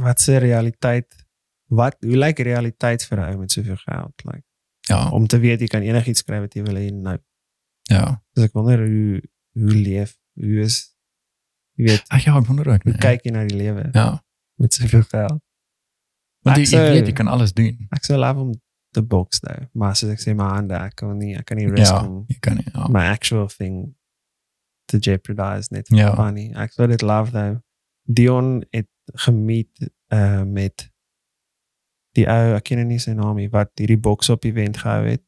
wat 0.03 0.19
se 0.21 0.37
realiteit 0.37 1.07
wat 1.71 1.95
hoe 2.03 2.17
lyk 2.17 2.39
realiteit 2.39 3.03
vir 3.07 3.17
'n 3.19 3.31
ou 3.33 3.37
met 3.39 3.51
soveel 3.51 3.75
geld 3.87 4.13
like 4.25 4.43
Ja. 4.89 5.09
om 5.09 5.27
te 5.27 5.39
weet 5.39 5.59
jy 5.61 5.67
kan 5.67 5.81
enigiets 5.81 6.23
kry 6.23 6.39
wat 6.39 6.53
jy 6.53 6.63
wil 6.63 6.75
hê 6.75 6.91
nou. 6.91 7.17
Ja. 7.89 8.21
Dus 8.33 8.43
ek 8.45 8.53
wonder 8.53 8.77
hoe 8.87 9.21
hoe 9.53 9.73
leef 9.75 10.17
hoe 10.33 10.59
is 10.63 10.95
jy 11.75 11.85
weet 11.87 12.03
Ag 12.09 12.23
ja, 12.25 12.37
ek 12.37 12.45
wonder 12.47 12.67
ook. 12.67 12.83
hoe 12.83 12.91
nee. 12.91 13.01
kyk 13.01 13.23
jy 13.25 13.31
na 13.31 13.45
die 13.47 13.57
lewe 13.57 13.89
Ja. 13.93 14.23
met 14.55 14.73
soveel 14.73 15.03
geld. 15.03 15.39
Want 16.43 16.57
jy, 16.57 16.63
Ek 16.63 16.69
jy 16.69 16.77
sou- 16.77 16.91
weet 16.93 17.05
jy 17.07 17.13
kan 17.13 17.27
alles 17.27 17.53
doen. 17.53 17.87
Ek 17.91 18.03
sou 18.05 18.17
love 18.19 18.39
om 18.39 18.51
te 18.91 19.01
box 19.01 19.39
nou, 19.41 19.67
maar 19.73 19.95
soos 19.95 20.11
ek 20.11 20.19
sê 20.19 20.35
my 20.35 20.43
hande 20.51 20.73
ek 20.75 20.95
kan 20.95 21.17
nie 21.17 21.35
ek 21.37 21.45
kan 21.45 21.57
nie 21.57 21.67
risk 21.69 21.91
Ja, 21.93 22.05
om 22.07 22.25
jy 22.27 22.37
kan 22.39 22.55
nie. 22.55 22.65
Ja. 22.73 22.87
my 22.87 23.05
actual 23.07 23.47
thing 23.47 23.95
to 24.91 24.97
jeopardize 24.97 25.67
net 25.71 25.87
Ja. 25.89 26.07
for 26.15 26.25
funny. 26.25 26.51
Ek 26.55 26.71
sou 26.73 26.87
dit 26.87 27.01
love 27.01 27.31
though. 27.31 27.59
Dion 28.03 28.63
het 28.71 28.87
gemeet 29.13 29.91
uh 30.13 30.43
met 30.43 30.89
die 32.17 32.25
ou, 32.27 32.55
ek 32.55 32.63
ken 32.67 32.77
nou 32.81 32.87
nie 32.87 32.99
sy 32.99 33.13
naam 33.15 33.35
nie, 33.39 33.47
wat 33.49 33.71
hierdie 33.79 33.97
box 33.99 34.29
op 34.29 34.43
event 34.45 34.77
gehou 34.77 35.05
het. 35.07 35.21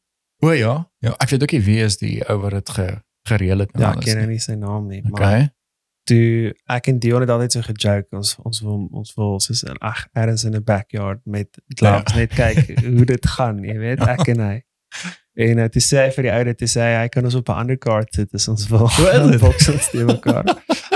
O 0.44 0.50
ja. 0.52 0.90
Ja, 1.00 1.14
ek 1.18 1.30
weet 1.30 1.42
ook 1.42 1.52
nie 1.56 1.60
wie 1.64 1.78
is 1.80 1.96
die 1.96 2.20
ou 2.28 2.38
wat 2.42 2.50
dit 2.58 2.70
ge, 2.70 2.88
gereël 3.28 3.58
het 3.64 3.70
en 3.74 3.80
Ja, 3.80 3.88
ek 3.88 3.94
alles 3.94 4.04
ken 4.04 4.16
nou 4.16 4.26
nie. 4.26 4.32
nie 4.34 4.40
sy 4.44 4.54
naam 4.54 4.86
nie, 4.88 5.02
maar 5.02 5.12
Okay. 5.20 5.50
toe 6.04 6.54
ek 6.68 6.88
en 6.88 6.98
Dion 6.98 7.20
het 7.24 7.30
altyd 7.30 7.52
so 7.52 7.60
gejoke 7.64 8.16
ons 8.16 8.36
ons 8.44 8.60
wil 8.60 8.88
ons 8.92 9.14
wil 9.16 9.40
soos 9.40 9.62
in 9.64 9.78
ag 9.80 10.06
ergens 10.12 10.44
in 10.44 10.54
'n 10.56 10.62
backyard 10.64 11.20
met 11.24 11.48
gloves 11.78 12.12
Ja. 12.12 12.18
net 12.18 12.34
kyk 12.34 12.78
hoe 12.84 13.04
dit 13.14 13.26
gaan, 13.26 13.64
jy 13.64 13.78
weet, 13.78 14.00
ek 14.00 14.28
en 14.28 14.40
hy. 14.40 14.62
En 15.36 15.58
uh, 15.58 15.64
toe 15.66 15.82
sê 15.82 15.96
hy 16.04 16.10
vir 16.14 16.22
die 16.22 16.30
ou 16.32 16.44
dit 16.44 16.58
toe 16.58 16.68
sê 16.68 16.80
hy 16.80 16.92
hy 17.02 17.08
kan 17.08 17.24
ons 17.24 17.34
op 17.34 17.48
'n 17.48 17.52
ander 17.52 17.76
kaart 17.78 18.14
sit 18.14 18.34
as 18.34 18.48
ons 18.48 18.68
wil. 18.68 18.86
Box 19.40 19.68
ons 19.68 19.88
te 19.90 20.04
mekaar. 20.04 20.44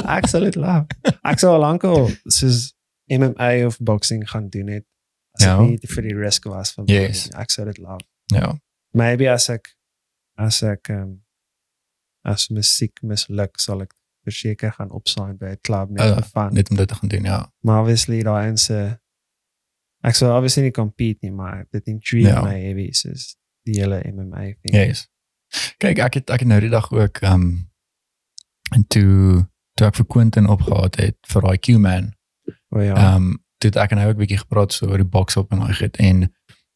ek 0.06 0.26
sal 0.28 0.40
dit 0.44 0.54
love. 0.54 0.86
Ek 1.24 1.38
sou 1.38 1.50
al 1.54 1.60
lankal 1.60 2.10
soos 2.28 2.74
MMA 3.10 3.64
of 3.66 3.78
boxing 3.80 4.28
gaan 4.30 4.48
doen 4.48 4.68
het. 4.68 4.84
As 5.40 5.44
Ja. 5.44 5.56
ek 5.62 5.68
nie 5.68 5.78
vir 5.88 6.02
die 6.02 6.14
risk 6.14 6.44
was 6.44 6.72
van 6.72 6.84
Yes. 6.86 7.30
ek 7.34 7.50
sou 7.50 7.64
dit 7.66 7.78
love. 7.78 8.04
Ja. 8.32 8.54
Maybe 8.94 9.26
as 9.30 9.48
ek 9.48 9.74
as 10.36 10.62
ek 10.62 10.88
um, 10.90 11.22
as 12.28 12.48
musiek 12.54 13.02
misluk 13.02 13.58
sal 13.60 13.82
ek 13.82 13.94
verseker 14.28 14.72
gaan 14.76 14.90
opsign 14.90 15.36
by 15.40 15.54
'n 15.54 15.60
klub 15.62 15.90
net 15.90 16.16
Uh, 16.18 16.22
fun. 16.22 16.52
Net 16.54 16.70
om 16.70 16.76
dit 16.76 16.88
te 16.88 16.94
gaan 16.94 17.08
doen, 17.08 17.24
ja. 17.24 17.52
Maar 17.62 17.80
obviously 17.80 18.22
daai 18.22 18.48
ins 18.48 18.68
ek 20.04 20.14
sou 20.14 20.30
obviously 20.32 20.62
nie 20.62 20.70
compete 20.74 21.18
nie, 21.26 21.32
maar 21.32 21.66
dit 21.70 21.86
intrigue 21.86 22.28
Ja. 22.28 22.42
my 22.42 22.58
heavy 22.60 22.90
soos 22.92 23.36
die 23.64 23.80
hele 23.80 24.02
MMA 24.12 24.42
thing. 24.62 24.74
Yes. 24.74 25.08
Kyk, 25.78 25.98
ek 25.98 26.14
het 26.14 26.30
ek 26.30 26.40
het 26.40 26.48
nou 26.48 26.60
die 26.60 26.70
dag 26.70 26.90
ook 26.92 27.18
ehm 27.22 27.32
um, 27.34 27.70
en 28.74 28.84
toe 28.86 29.46
toe 29.74 29.86
ek 29.86 29.94
vir 29.96 30.06
Quentin 30.06 30.46
opgehaat 30.48 30.96
het 30.96 31.16
vir 31.28 31.42
daai 31.42 31.58
Q-man. 31.58 32.12
O 32.70 32.80
ja. 32.80 32.94
Ehm 32.94 33.16
um, 33.16 33.44
toe 33.58 33.70
ek 33.80 33.90
en 33.92 33.98
hy 33.98 34.06
ook 34.06 34.14
'n 34.16 34.22
bietjie 34.24 34.38
gepraat 34.44 34.72
so 34.72 34.86
oor 34.86 34.96
die 35.00 35.08
box 35.16 35.36
op 35.36 35.52
en 35.52 35.58
daai 35.58 35.74
goed 35.74 35.96
en 35.96 36.28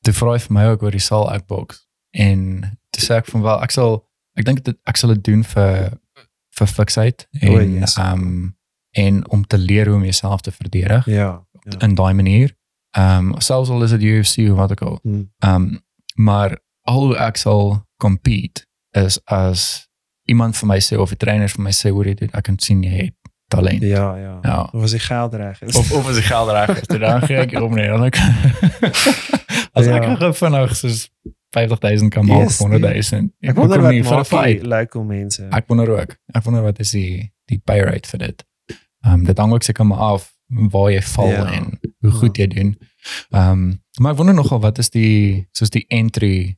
toe 0.02 0.12
vra 0.14 0.32
hy 0.32 0.38
vir 0.38 0.52
my 0.52 0.64
ook 0.72 0.82
oor 0.82 0.90
die 0.90 1.00
sal 1.00 1.28
ek 1.32 1.46
box 1.46 1.86
en 2.10 2.60
toe 2.90 3.02
sê 3.04 3.14
ek 3.20 3.26
van 3.26 3.42
wel 3.42 3.62
ek 3.62 3.70
sal 3.70 4.08
ek 4.38 4.44
dink 4.44 4.62
dit 4.64 4.76
ek 4.88 4.96
sal 4.96 5.14
dit 5.14 5.24
doen 5.24 5.44
vir 5.44 5.98
vir 6.58 6.66
fiksheid 6.68 7.26
O, 7.42 7.58
en 7.58 7.72
yes. 7.80 7.96
ehm 7.96 8.12
um, 8.26 8.56
en 8.92 9.22
om 9.32 9.46
te 9.46 9.56
leer 9.58 9.86
hoe 9.88 9.96
om 9.96 10.02
jouself 10.04 10.40
te 10.44 10.52
verdedig 10.52 11.06
ja. 11.06 11.46
ja. 11.64 11.78
in 11.80 11.94
daai 11.94 12.12
manier. 12.14 12.52
Ehm 12.96 13.32
um, 13.32 13.40
selfs 13.40 13.70
al 13.70 13.82
is 13.82 13.90
dit 13.90 14.02
UFC 14.02 14.50
of 14.50 14.56
wat 14.56 14.70
ook 14.70 14.82
al. 14.82 14.98
Hmm. 15.02 15.30
Ehm 15.38 15.54
um, 15.54 15.80
maar 16.14 16.58
al 16.82 17.00
hoe 17.06 17.16
ek 17.16 17.36
sal 17.36 17.86
compete 17.96 18.66
is 18.90 19.16
as 19.24 19.88
iemand 20.28 20.56
vir 20.56 20.68
my 20.68 20.78
sê 20.80 20.98
of 21.00 21.10
'n 21.12 21.16
trainer 21.16 21.48
vir 21.48 21.62
my 21.64 21.72
sê 21.72 21.88
hoor 21.90 22.06
jy 22.06 22.14
dit 22.14 22.34
ek 22.34 22.44
kan 22.44 22.58
sien 22.58 22.82
jy 22.82 22.90
het 22.90 23.14
talent. 23.48 23.82
Ja, 23.82 24.16
ja. 24.16 24.38
Ja. 24.42 24.60
Of 24.72 24.82
as 24.82 24.90
die 24.90 25.00
geld 25.00 25.34
reg 25.34 25.62
is. 25.62 25.76
Of 25.76 25.92
of 25.92 26.08
as 26.08 26.14
die 26.20 26.22
geld 26.28 26.50
reg 26.50 26.80
is, 26.80 26.86
dan 26.88 27.20
gee 27.22 27.36
ek 27.36 27.52
om 27.60 27.74
nie 27.74 27.84
eerlik. 27.84 28.16
as 29.76 29.86
Ja. 29.86 29.96
ek 29.96 30.18
gou 30.20 30.32
vinnig 30.34 30.76
soos 30.76 31.08
50000 31.52 32.10
kan 32.10 32.26
maak 32.26 32.38
Yes, 32.48 32.60
of 32.60 32.68
100000. 32.70 33.32
ek 33.40 33.54
wonder 33.56 33.78
hoekom 33.78 33.82
wat 33.82 33.92
nie 33.92 34.02
maak 34.42 34.44
die 34.60 34.66
local 34.68 35.04
mense. 35.04 35.46
Ek 35.50 35.66
wonder 35.68 35.88
ook. 36.00 36.16
Ek 36.34 36.42
wonder 36.44 36.62
wat 36.62 36.78
is 36.80 36.90
die 36.90 37.32
die 37.50 37.58
pay 37.64 37.80
rate 37.84 38.08
vir 38.08 38.18
dit. 38.18 38.44
Ehm 39.04 39.12
um, 39.14 39.24
dit 39.24 39.38
hang 39.38 39.52
ook 39.52 39.62
seker 39.62 39.86
maar 39.86 39.98
af 39.98 40.30
waar 40.48 40.90
jy 40.92 41.02
val 41.02 41.28
Ja. 41.28 41.52
en 41.52 41.78
hoe 42.00 42.10
goed 42.10 42.36
jy 42.36 42.46
doen. 42.46 42.76
Ehm 43.30 43.50
um, 43.50 43.82
maar 44.00 44.12
ek 44.12 44.16
wonder 44.18 44.34
nogal 44.34 44.60
wat 44.60 44.78
is 44.78 44.90
die 44.90 45.46
soos 45.52 45.70
die 45.70 45.84
entry 45.88 46.56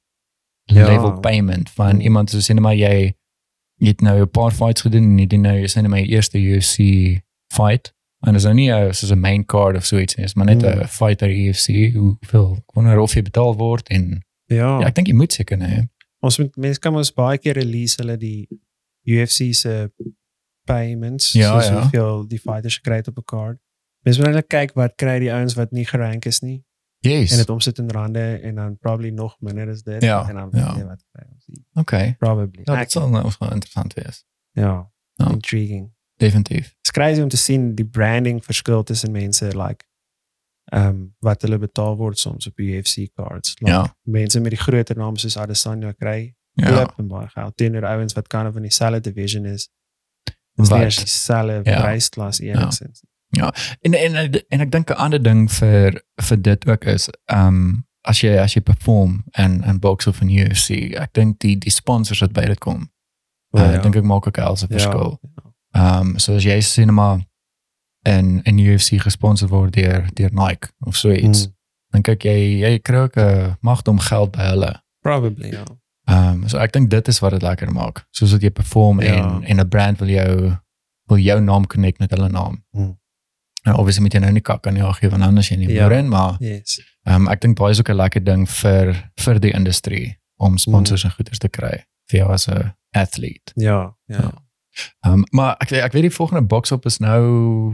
Ja. 0.66 0.86
level 0.86 1.20
payment 1.20 1.70
van 1.70 2.00
iemand 2.00 2.30
soos 2.30 2.44
sê 2.50 2.54
net 2.54 2.62
maar 2.62 2.74
jy 2.76 3.14
jy 3.78 3.88
het 3.88 4.00
nou 4.00 4.20
'n 4.20 4.30
paar 4.30 4.50
fights 4.52 4.80
gedoen 4.80 5.02
en 5.02 5.18
jy 5.18 5.26
doen 5.26 5.40
nou 5.42 5.56
jy 5.58 5.66
sê 5.68 5.80
net 5.82 5.90
maar 5.90 5.98
jou 6.00 6.08
eerste 6.14 6.38
UFC 6.38 6.78
fight 7.52 7.92
en 8.26 8.32
dis 8.32 8.44
nou 8.44 8.54
nie 8.54 8.70
'n 8.72 8.92
soos 8.94 9.10
'n 9.12 9.20
main 9.20 9.44
card 9.44 9.76
of 9.76 9.84
so 9.84 9.98
iets 9.98 10.14
nie, 10.16 10.24
is 10.24 10.34
maar 10.34 10.46
net 10.46 10.62
'n 10.62 10.72
Hmm. 10.72 10.86
fighter 10.88 11.28
UFC. 11.28 11.92
Hoeveel 11.94 12.54
ek 12.56 12.72
wonder 12.74 12.98
of 12.98 13.12
jy 13.14 13.22
betaal 13.22 13.54
word 13.56 13.88
en 13.88 14.22
ja. 14.46 14.80
ja, 14.80 14.86
ek 14.86 14.94
dink 14.94 15.06
jy 15.08 15.14
moet 15.14 15.32
seker 15.32 15.56
nee. 15.58 15.88
ons 16.20 16.38
moet 16.38 16.56
mense 16.56 16.80
kan 16.80 16.94
ons 16.96 17.12
baie 17.12 17.38
keer 17.38 17.54
release 17.54 17.96
hulle 18.00 18.16
die 18.16 18.48
UFC 19.04 19.52
se 19.54 19.90
payments 20.64 21.32
Ja, 21.32 21.50
soos 21.52 21.66
ja. 21.68 21.80
hoeveel 21.80 22.26
die 22.28 22.38
fighters 22.40 22.76
gekry 22.80 22.96
het 23.02 23.08
op 23.08 23.18
'n 23.18 23.24
card. 23.24 23.58
Mense 24.04 24.20
moet 24.22 24.32
net 24.34 24.46
kyk 24.46 24.72
wat 24.74 24.94
kry 24.96 25.18
die 25.18 25.32
ouens 25.32 25.54
wat 25.54 25.72
nie 25.72 25.84
gerank 25.84 26.24
is 26.24 26.40
nie 26.40 26.64
Yes. 27.04 27.30
en 27.32 27.36
dit 27.36 27.48
omsit 27.50 27.78
in 27.78 27.90
rande 27.90 28.40
en 28.42 28.54
dan 28.54 28.78
probably 28.78 29.10
nog 29.10 29.36
minder 29.40 29.68
as 29.68 29.82
dit 29.82 30.02
Ja, 30.02 30.28
en 30.28 30.34
dan 30.34 30.48
ja. 30.52 30.66
weet 30.66 30.76
jy 30.76 30.84
wat 30.84 31.04
kry 31.12 31.24
ons. 31.32 31.44
okay. 31.74 32.14
Probably. 32.18 32.62
Ja, 32.64 32.76
dit 32.78 32.90
sal 32.90 33.08
nou 33.10 33.30
wel 33.38 33.52
interessant 33.52 33.92
wees. 33.94 34.24
ja. 34.52 34.92
Ja. 35.16 35.30
Intriguing. 35.30 35.92
Definitief. 36.16 36.74
It's 36.80 36.90
crazy 36.90 37.20
om 37.20 37.28
te 37.28 37.36
sien 37.36 37.74
die 37.74 37.84
branding 37.84 38.44
verskil 38.44 38.82
tussen 38.82 39.10
mense 39.10 39.44
like 39.56 39.84
ehm 40.72 40.96
wat 41.20 41.42
hulle 41.42 41.58
betaal 41.58 41.96
word 41.96 42.18
soms 42.18 42.46
op 42.46 42.58
UFC 42.58 43.08
cards. 43.14 43.54
Like, 43.60 43.72
Ja. 43.72 43.96
Mense 44.02 44.40
met 44.40 44.50
die 44.50 44.60
groter 44.60 44.96
name 44.96 45.18
soos 45.18 45.36
Adesanya 45.36 45.92
kry 45.92 46.34
Ja. 46.56 46.68
ja. 46.70 46.94
en 46.98 47.08
baie 47.08 47.28
geld 47.28 47.56
teenoor 47.56 47.84
ouens 47.86 48.12
wat 48.12 48.26
kind 48.28 48.48
of 48.48 48.56
in 48.56 48.62
dieselfde 48.62 49.00
division 49.00 49.44
is. 49.44 49.68
Nie 50.54 50.82
eens 50.84 50.96
dieselfde 50.96 51.60
Ja. 51.70 51.80
prysklas 51.80 52.38
enigsins. 52.40 53.02
En 53.80 53.94
en 53.94 54.14
en 54.48 54.60
ek 54.60 54.70
dink 54.70 54.90
'n 54.90 54.94
ander 54.96 55.22
ding 55.22 55.50
vir 55.52 56.02
vir 56.22 56.42
dit 56.42 56.66
ook 56.68 56.84
is 56.84 57.08
ehm 57.24 57.72
as 58.06 58.20
jy 58.20 58.36
as 58.38 58.52
jy 58.54 58.60
perform 58.62 59.24
en 59.32 59.62
en 59.62 59.78
box 59.80 60.06
of 60.06 60.20
in 60.20 60.28
UFC, 60.28 60.70
ek 60.94 61.12
dink 61.12 61.38
die 61.40 61.58
die 61.58 61.70
sponsors 61.70 62.20
wat 62.20 62.32
by 62.32 62.44
dit 62.44 62.58
kom. 62.58 62.90
O, 63.50 63.58
Uh, 63.58 63.72
ja. 63.72 63.80
dink 63.80 63.96
ek 63.96 64.02
maak 64.04 64.26
ook 64.26 64.36
'n 64.38 64.42
helse 64.42 64.66
Ja, 64.68 64.76
verskil. 64.78 65.18
ja. 65.22 65.42
Ehm 66.00 66.18
so 66.18 66.34
as 66.34 66.42
jy 66.44 66.60
cinema 66.60 67.12
en 67.12 67.26
in 68.44 68.58
UFC 68.58 69.00
gesponsor 69.00 69.48
word 69.48 69.72
deur 69.72 70.04
deur 70.14 70.30
Nike 70.32 70.68
of 70.86 70.96
so 70.96 71.10
iets, 71.12 71.46
Mm. 71.46 71.52
dan 71.90 72.02
kyk 72.02 72.22
jy 72.24 72.58
jy 72.60 72.78
kry 72.78 72.96
ook 72.96 73.16
'n 73.16 73.56
magdom 73.60 73.98
geld 73.98 74.30
by 74.32 74.42
hulle. 74.42 74.82
Probably 75.00 75.50
ja. 75.52 75.64
Ehm 76.08 76.48
so 76.48 76.58
ek 76.58 76.72
dink 76.72 76.90
dit 76.90 77.08
is 77.08 77.18
wat 77.20 77.30
dit 77.30 77.42
lekker 77.42 77.72
maak. 77.72 78.06
Soos 78.10 78.30
dat 78.30 78.40
jy 78.42 78.50
perform 78.50 79.00
Ja. 79.00 79.14
en 79.14 79.44
en 79.44 79.60
'n 79.60 79.68
brand 79.68 79.98
wil 79.98 80.08
jou 80.08 80.56
wil 81.06 81.18
jou 81.18 81.40
naam 81.40 81.66
connect 81.66 81.98
met 81.98 82.10
hulle 82.10 82.28
naam. 82.28 82.64
Mm. 82.72 82.98
Nou 83.64 83.76
obviously 83.78 84.02
moet 84.02 84.12
jy 84.12 84.20
nou 84.20 84.32
nie 84.32 84.40
kak 84.42 84.66
aan 84.66 84.76
jou 84.76 84.92
gee 84.92 85.10
want 85.10 85.22
anders 85.22 85.48
jy 85.48 85.56
nie 85.56 85.68
Ja. 85.72 85.88
meer 85.88 85.98
in, 85.98 86.08
maar 86.08 86.36
Yes. 86.38 86.80
ehm 87.06 87.14
um, 87.22 87.28
ek 87.28 87.40
dink 87.40 87.56
baie 87.58 87.70
is 87.70 87.78
ook 87.78 87.88
'n 87.88 87.96
lekker 87.96 88.24
ding 88.24 88.48
vir 88.48 89.10
vir 89.16 89.38
die 89.40 89.52
industrie 89.52 90.18
om 90.36 90.58
sponsors 90.58 91.02
Mm. 91.04 91.10
en 91.10 91.14
goeders 91.16 91.38
te 91.38 91.48
kry 91.48 91.84
vir 92.10 92.20
jou 92.20 92.32
as 92.32 92.48
'n 92.48 92.74
athlete. 92.92 93.52
Ja, 93.54 93.94
ja. 94.06 94.16
Ja. 94.20 94.30
Um, 95.06 95.22
maar 95.30 95.54
ek 95.62 95.70
ek 95.72 95.92
weet 95.92 96.02
die 96.08 96.14
volgende 96.16 96.42
box 96.50 96.72
op 96.72 96.86
is 96.86 96.98
nou 96.98 97.22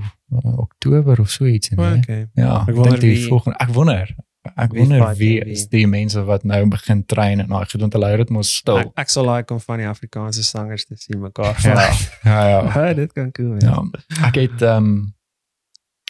uh, 0.01 0.59
Oktober 0.59 1.21
of 1.21 1.31
so 1.31 1.47
iets 1.47 1.71
en 1.73 1.79
Oh, 1.81 1.93
okay. 1.99 2.27
Ja, 2.35 2.61
Ek 2.63 2.69
ek 2.69 2.75
wonder 2.77 2.91
dink 2.99 3.01
die 3.01 3.15
wie- 3.15 3.29
volgende 3.29 3.59
ek 3.59 3.69
wonder 3.75 4.11
ek 4.57 4.73
Wie 4.73 4.81
wonder 4.81 5.15
wie 5.17 5.41
is 5.45 5.67
die 5.69 5.87
mense 5.87 6.23
wat 6.25 6.45
nou 6.45 6.67
begin 6.69 7.05
train 7.07 7.41
en 7.41 7.49
nou 7.49 7.65
gedoen 7.65 7.91
hulle 7.93 8.07
hou 8.09 8.17
dit 8.17 8.31
mos 8.31 8.51
stil. 8.57 8.79
Ek, 8.79 8.93
ek 9.05 9.09
sal 9.13 9.27
like 9.29 9.53
om 9.53 9.61
van 9.61 9.79
die 9.83 9.87
Afrikaanse 9.89 10.43
sangers 10.45 10.85
te 10.89 10.97
sien 10.97 11.21
mekaar 11.21 11.57
Ja, 11.65 11.89
ja, 12.25 12.45
ja. 12.49 12.61
Ja, 12.89 12.93
dit 12.95 13.13
kan 13.13 13.33
cool 13.33 13.51
wees. 13.57 13.65
Ja. 13.65 13.81
Ek 14.29 14.35
het 14.41 14.63
ehm 14.63 14.77
um, 14.91 15.15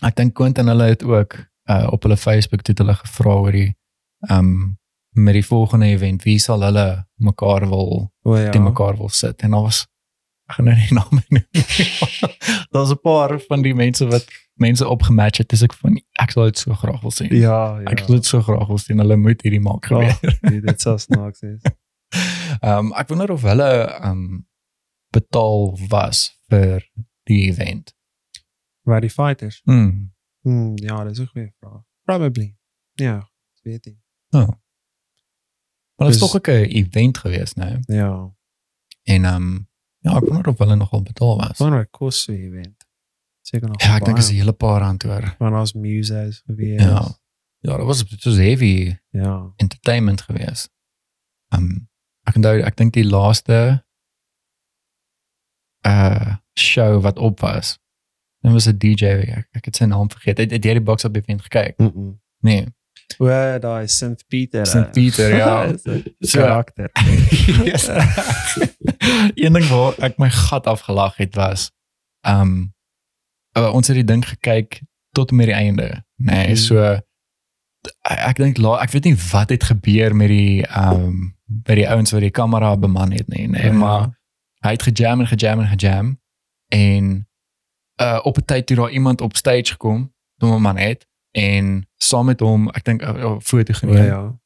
ek 0.02 0.16
dink 0.16 0.34
Quentin 0.34 0.66
hulle 0.70 0.86
het 0.94 1.02
ook 1.04 1.34
uh, 1.70 1.88
op 1.92 2.02
hulle 2.06 2.16
Facebook 2.16 2.62
toe 2.62 2.72
het 2.74 2.78
hulle 2.84 2.94
gevra 3.02 3.34
oor 3.44 3.52
die 3.52 3.70
ehm 4.28 4.38
um, 4.38 4.76
met 5.12 5.34
die 5.34 5.44
volgende 5.46 5.86
event 5.90 6.22
wie 6.22 6.38
sal 6.38 6.62
hulle 6.62 7.04
mekaar 7.18 7.66
wil 7.68 8.12
O 8.22 8.36
ja. 8.38 8.50
te 8.54 8.58
mekaar 8.62 8.96
wil 8.96 9.08
sit 9.10 9.42
en 9.42 9.50
daar 9.50 9.62
was 9.66 9.80
ek 9.82 9.88
gaan 10.54 10.64
nou 10.64 10.76
nie 10.76 10.92
name 10.92 11.22
noem. 11.28 11.44
Daar's 12.74 12.90
'n 12.90 13.00
paar 13.02 13.40
van 13.40 13.62
die 13.62 13.74
mense 13.74 14.06
wat 14.06 14.26
mense 14.54 14.88
opgematch 14.88 15.38
het 15.38 15.48
dis 15.48 15.62
ek 15.62 15.74
van 15.74 15.96
ek 16.20 16.30
sal 16.30 16.44
dit 16.44 16.58
so 16.58 16.74
graag 16.74 17.00
wil 17.00 17.10
sien. 17.10 17.34
Ja, 17.34 17.78
ja. 17.80 17.86
Ek 17.90 17.98
sal 17.98 18.14
dit 18.14 18.26
so 18.26 18.42
graag 18.42 18.66
wil 18.66 18.78
sien 18.78 18.98
hulle 18.98 19.16
moet 19.16 19.42
hierdie 19.42 19.60
maak 19.60 19.86
gebeur. 19.86 20.18
Oh, 20.22 20.34
nee, 20.50 20.60
dit 20.60 20.80
sou 20.80 20.98
snaaks 20.98 21.40
wees. 21.40 21.60
Ehm 22.60 22.78
um, 22.90 22.92
ek 22.92 23.08
wonder 23.08 23.30
of 23.30 23.42
hulle 23.42 23.70
ehm 23.86 24.10
um, 24.10 24.46
betaal 25.10 25.78
was 25.88 26.38
vir 26.48 26.84
die 27.30 27.42
event. 27.50 27.94
Waar 28.82 29.00
die 29.00 29.10
fighters? 29.10 29.60
Hmm. 29.64 30.12
Hmm, 30.42 30.72
ja, 30.76 31.02
dat 31.04 31.12
is 31.12 31.18
een 31.18 31.26
goede 31.26 31.52
vraag. 31.60 31.82
Probably. 32.04 32.56
Ja, 32.92 33.30
weet 33.62 33.84
niet. 33.84 33.98
Maar 34.30 36.08
dit 36.08 36.14
is 36.14 36.18
Dus- 36.20 36.34
ook 36.34 36.46
'n 36.46 36.50
event 36.50 37.18
geweest, 37.18 37.56
nou. 37.56 37.78
Ja. 37.86 38.34
En 39.02 39.24
ehm 39.24 39.58
ja, 40.00 40.16
ek 40.16 40.24
wonder 40.28 40.48
of 40.52 40.58
hulle 40.58 40.76
nogal 40.76 41.02
betaal 41.02 41.36
was. 41.38 41.58
Wanneer 41.58 41.86
kos 41.90 42.22
so 42.22 42.32
event. 42.32 42.86
Seker 43.42 43.68
nog. 43.68 43.80
Ja, 43.82 43.96
ek 43.96 44.04
dink 44.04 44.16
baie. 44.16 44.24
is 44.26 44.30
'n 44.30 44.34
hele 44.40 44.52
paar 44.52 44.80
rand 44.80 45.02
hoor. 45.02 45.34
Want 45.38 45.54
ons 45.54 45.72
muses 45.74 46.42
gewees. 46.46 46.80
Ja. 46.82 47.02
Ja, 47.62 47.76
dat 47.76 47.86
was 47.86 48.04
dit 48.08 48.24
was 48.24 48.36
heavy 48.36 48.96
Ja. 49.10 49.52
entertainment 49.56 50.20
geweest. 50.22 50.70
Um 51.54 51.88
ek 52.24 52.36
onthou 52.36 52.60
ek 52.62 52.76
dink 52.76 52.92
die 52.92 53.04
laaste 53.04 53.84
uh 55.86 56.36
show 56.58 57.00
wat 57.02 57.18
op 57.18 57.40
was. 57.40 57.78
Dit 58.40 58.52
was 58.52 58.66
'n 58.68 58.76
DJ, 58.78 59.04
ek, 59.06 59.48
ek 59.52 59.64
het 59.64 59.76
sy 59.76 59.84
naam 59.84 60.10
vergeet. 60.10 60.38
Het, 60.38 60.50
het 60.50 60.64
jy 60.64 60.72
die 60.72 60.80
box 60.82 61.04
op 61.04 61.16
event 61.16 61.42
gekyk? 61.42 61.78
Mm 61.78 61.92
-mm. 61.94 62.20
Nee. 62.40 62.66
O, 63.18 63.26
daai 63.58 63.86
St 63.88 64.24
Pieter. 64.28 64.66
St. 64.66 64.74
eh, 64.76 64.90
Pieter, 64.90 65.36
ja. 65.36 65.72
So- 66.20 66.40
karakter. 66.40 66.90
yes. 67.64 67.88
Een 69.34 69.52
ding 69.52 69.66
waar 69.68 69.94
ek 69.98 70.18
my 70.18 70.30
gat 70.30 70.66
afgelag 70.66 71.16
het 71.16 71.34
was 71.34 71.70
um 72.28 72.74
uh, 73.58 73.72
ons 73.74 73.86
het 73.86 73.96
die 73.96 74.04
ding 74.04 74.22
gekyk 74.28 74.82
tot 75.12 75.30
met 75.30 75.46
die 75.46 75.54
einde. 75.54 76.04
Nee, 76.16 76.48
Mm. 76.48 76.56
so 76.56 77.00
ek, 78.04 78.36
dink 78.36 78.58
la- 78.58 78.78
ek 78.82 78.90
weet 78.92 79.04
nie 79.04 79.16
wat 79.32 79.48
het 79.50 79.64
gebeur 79.64 80.14
met 80.16 80.28
die 80.28 80.66
um 80.76 81.34
by 81.46 81.74
die 81.74 81.88
ouens 81.88 82.12
wat 82.12 82.20
die 82.20 82.30
kamera 82.30 82.76
beman 82.76 83.12
het 83.12 83.28
nie, 83.28 83.48
nee, 83.48 83.64
Ja. 83.64 83.72
maar 83.72 84.02
hy 84.62 84.70
het 84.76 84.82
gejam 84.82 85.20
en 85.20 85.26
gejam 85.26 85.60
en 85.60 85.70
gejam 85.78 86.20
en 86.68 87.28
uh 88.02 88.20
op 88.22 88.36
'n 88.38 88.44
tyd 88.44 88.66
toe 88.66 88.76
daar 88.76 88.90
iemand 88.90 89.20
op 89.20 89.36
stage 89.36 89.72
gekom, 89.72 90.14
toe 90.38 90.54
'n 90.56 90.62
man 90.62 90.76
het 90.76 91.06
en 91.30 91.86
saam 91.96 92.26
met 92.26 92.40
hom, 92.40 92.68
ek 92.70 92.84
dink 92.84 93.02
'n 93.02 93.16
uh, 93.16 93.36
foto 93.40 93.72
O, 93.72 93.76
geneem 93.76 94.04
ja. 94.04 94.38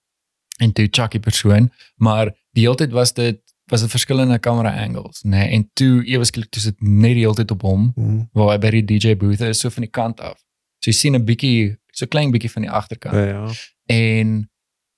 en 0.58 0.72
toe 0.72 0.88
Chucky 0.90 1.18
persoon, 1.18 1.70
maar 1.96 2.34
die 2.52 2.62
hele 2.64 2.76
tyd 2.76 2.92
was 2.92 3.12
dit 3.12 3.40
was 3.66 3.82
'n 3.82 3.88
verskillende 3.88 4.38
camera 4.40 4.82
angles, 4.84 5.22
nê? 5.22 5.28
Nee? 5.28 5.48
En 5.48 5.70
toe 5.72 6.04
ewe 6.04 6.24
skielik 6.24 6.50
toe 6.50 6.62
sit 6.62 6.80
net 6.80 7.14
die 7.14 7.24
hele 7.24 7.34
tyd 7.34 7.50
op 7.50 7.62
hom 7.62 7.92
Mm. 7.96 8.28
waar 8.32 8.50
hy 8.52 8.58
by 8.58 8.70
die 8.70 8.84
DJ 8.84 9.16
booth 9.16 9.40
is 9.40 9.58
so 9.60 9.68
van 9.70 9.82
die 9.82 9.90
kant 9.90 10.20
af. 10.20 10.38
So 10.78 10.90
jy 10.90 10.92
sien 10.92 11.14
'n 11.14 11.24
bietjie 11.24 11.76
so 11.92 12.06
klein 12.06 12.30
bietjie 12.30 12.50
van 12.50 12.62
die 12.62 12.70
agterkant. 12.70 13.14
ja. 13.14 13.50
En 13.86 14.50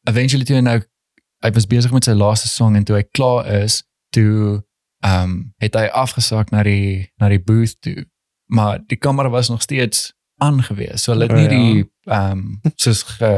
eventually 0.09 0.45
toe 0.45 0.57
hy 0.57 0.62
nou 0.62 0.80
hy 1.45 1.51
was 1.51 1.66
besig 1.66 1.93
met 1.93 2.05
sy 2.05 2.12
laaste 2.12 2.49
song 2.49 2.76
en 2.76 2.84
toe 2.84 2.97
hy 2.97 3.05
klaar 3.11 3.47
is, 3.62 3.82
toe 4.11 4.64
ehm 5.05 5.22
um, 5.22 5.53
het 5.57 5.74
hy 5.74 5.87
afgesak 5.87 6.51
na 6.51 6.62
die 6.62 7.12
na 7.20 7.28
die 7.28 7.41
booth 7.43 7.76
toe. 7.80 8.07
Maar 8.47 8.80
die 8.87 8.97
kamera 8.99 9.28
was 9.30 9.49
nog 9.49 9.62
steeds 9.62 10.14
aangewees. 10.39 11.03
So 11.03 11.12
hulle 11.12 11.24
het 11.24 11.32
O, 11.32 11.34
nie 11.34 11.43
ja. 11.43 11.49
die 11.49 11.91
ehm 12.05 12.30
um, 12.39 12.61
soos 12.76 13.03
ge 13.03 13.32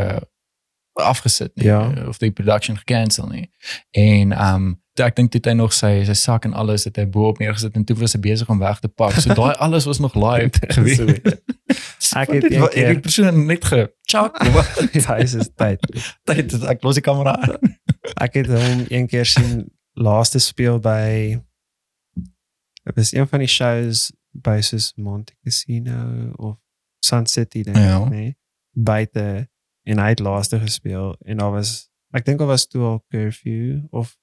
afgesit 0.99 1.53
nie 1.55 1.67
Ja. 1.67 1.93
of 2.09 2.19
die 2.19 2.31
production 2.33 2.77
gecancel 2.79 3.27
nie. 3.29 3.51
En 3.91 4.33
ehm 4.33 4.55
um, 4.55 4.83
ek 4.99 5.15
dink 5.17 5.33
het 5.33 5.45
hy 5.47 5.53
nog 5.55 5.71
sy 5.73 6.03
sy 6.05 6.15
sak 6.19 6.45
en 6.45 6.53
alles 6.59 6.85
het 6.85 6.97
hy 6.99 7.05
bo 7.07 7.29
op 7.29 7.39
neergesit 7.39 7.75
en 7.79 7.85
toe 7.87 7.95
was 8.01 8.13
hy 8.17 8.21
besig 8.21 8.49
om 8.51 8.59
weg 8.59 8.81
te 8.83 8.89
pak. 8.89 9.13
So 9.23 9.31
daai 9.35 9.55
alles 9.65 9.85
was 9.87 9.99
nog 10.03 10.15
live 10.19 10.59
gewees. 10.75 10.97
So, 11.99 12.19
Ek 12.19 12.29
het 12.35 12.49
Wat- 12.59 12.73
keer- 12.75 12.89
die 12.95 13.01
persoon 13.01 13.47
net 13.47 13.65
gechak. 13.65 14.43
ja, 14.99 15.15
is 15.17 15.35
is 15.35 15.51
tyd. 15.55 15.79
Tyd 16.25 16.53
is 16.53 16.63
ek 16.67 16.83
los 16.83 16.95
die 16.99 17.03
kamera 17.05 17.37
aan. 17.37 17.77
Ek 18.25 18.35
het 18.35 18.47
hom 18.51 18.85
een 18.89 19.07
keer 19.07 19.27
sien 19.27 19.69
laaste 19.95 20.39
speel 20.43 20.79
by 20.81 21.39
dit 22.85 22.95
was 22.95 23.13
een 23.13 23.29
van 23.29 23.39
die 23.39 23.49
shows 23.49 24.09
by 24.33 24.61
soos 24.61 24.93
Monte 24.97 25.35
Casino 25.45 26.33
of 26.37 26.57
Sun 27.05 27.27
City 27.27 27.63
dink 27.63 27.77
Ja. 27.77 28.03
ek, 28.03 28.09
nee. 28.09 28.37
Buite 28.73 29.49
en 29.89 29.99
hy 29.99 30.09
het 30.09 30.19
laaste 30.21 30.59
gespeel 30.61 31.17
en 31.25 31.37
daar 31.37 31.51
was 31.51 31.91
ek 32.13 32.25
dink 32.25 32.39
daar 32.39 32.47
was 32.49 32.67
toe 32.67 32.83
al 32.85 33.05
curfew 33.11 33.85
of 33.91 34.17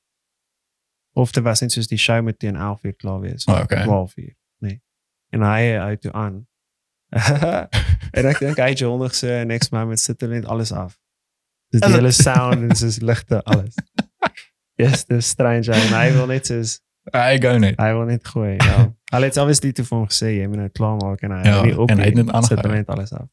of 1.14 1.32
dit 1.32 1.44
was 1.44 1.62
net 1.62 1.72
soos 1.72 1.88
die 1.88 1.98
show 1.98 2.22
met 2.24 2.40
teen 2.40 2.56
11 2.56 2.84
uur 2.84 2.96
klaar 2.96 3.20
wees. 3.20 3.46
Oh, 3.46 3.60
okay. 3.64 3.84
12 3.84 4.18
uur, 4.18 4.36
nee. 4.60 4.82
En 5.30 5.42
hy 5.42 5.76
hou 5.78 5.98
toe 5.98 6.12
aan. 6.12 6.48
en 8.18 8.26
ek 8.26 8.40
dink 8.40 8.58
hy 8.60 8.74
jondig 8.76 9.16
so 9.16 9.44
next 9.48 9.72
moment 9.72 10.00
sit 10.00 10.20
hulle 10.22 10.36
net 10.42 10.46
alles 10.52 10.72
af. 10.76 10.98
Dis 11.72 11.82
die 11.82 11.90
Hulle- 11.90 12.02
hele 12.02 12.12
sound 12.12 12.62
en 12.70 12.76
soos 12.76 13.00
ligte 13.02 13.44
alles. 13.44 13.76
Yes, 14.78 15.06
dis 15.08 15.30
strange 15.32 15.72
en 15.72 15.94
hy 15.96 16.10
wil 16.12 16.26
net 16.28 16.46
soos 17.14 17.22
Hy 17.22 17.38
gou 17.42 17.60
net. 17.60 17.76
hy 17.80 17.92
wil 17.94 18.06
net 18.06 18.28
gooi. 18.28 18.56
Ja. 18.58 18.92
Hulle 19.16 19.26
het 19.30 19.38
obviously 19.38 19.72
toe 19.72 19.86
vir 19.86 19.98
hom 19.98 20.08
gesê 20.08 20.32
jy 20.42 20.48
moet 20.48 20.58
nou 20.58 20.70
klaar 20.70 20.96
maak 20.98 21.22
en 21.24 21.32
hy 21.32 21.44
Ja, 21.46 21.52
hou 21.60 21.66
nie 21.66 21.78
op 21.80 21.90
en 21.92 21.98
hy 22.00 22.06
het 22.06 22.16
nie. 22.16 22.24
net 22.24 22.34
aangehou. 22.36 22.58
sit 22.58 22.66
hulle 22.66 22.76
net 22.76 22.90
alles 22.90 23.14
af. 23.14 23.28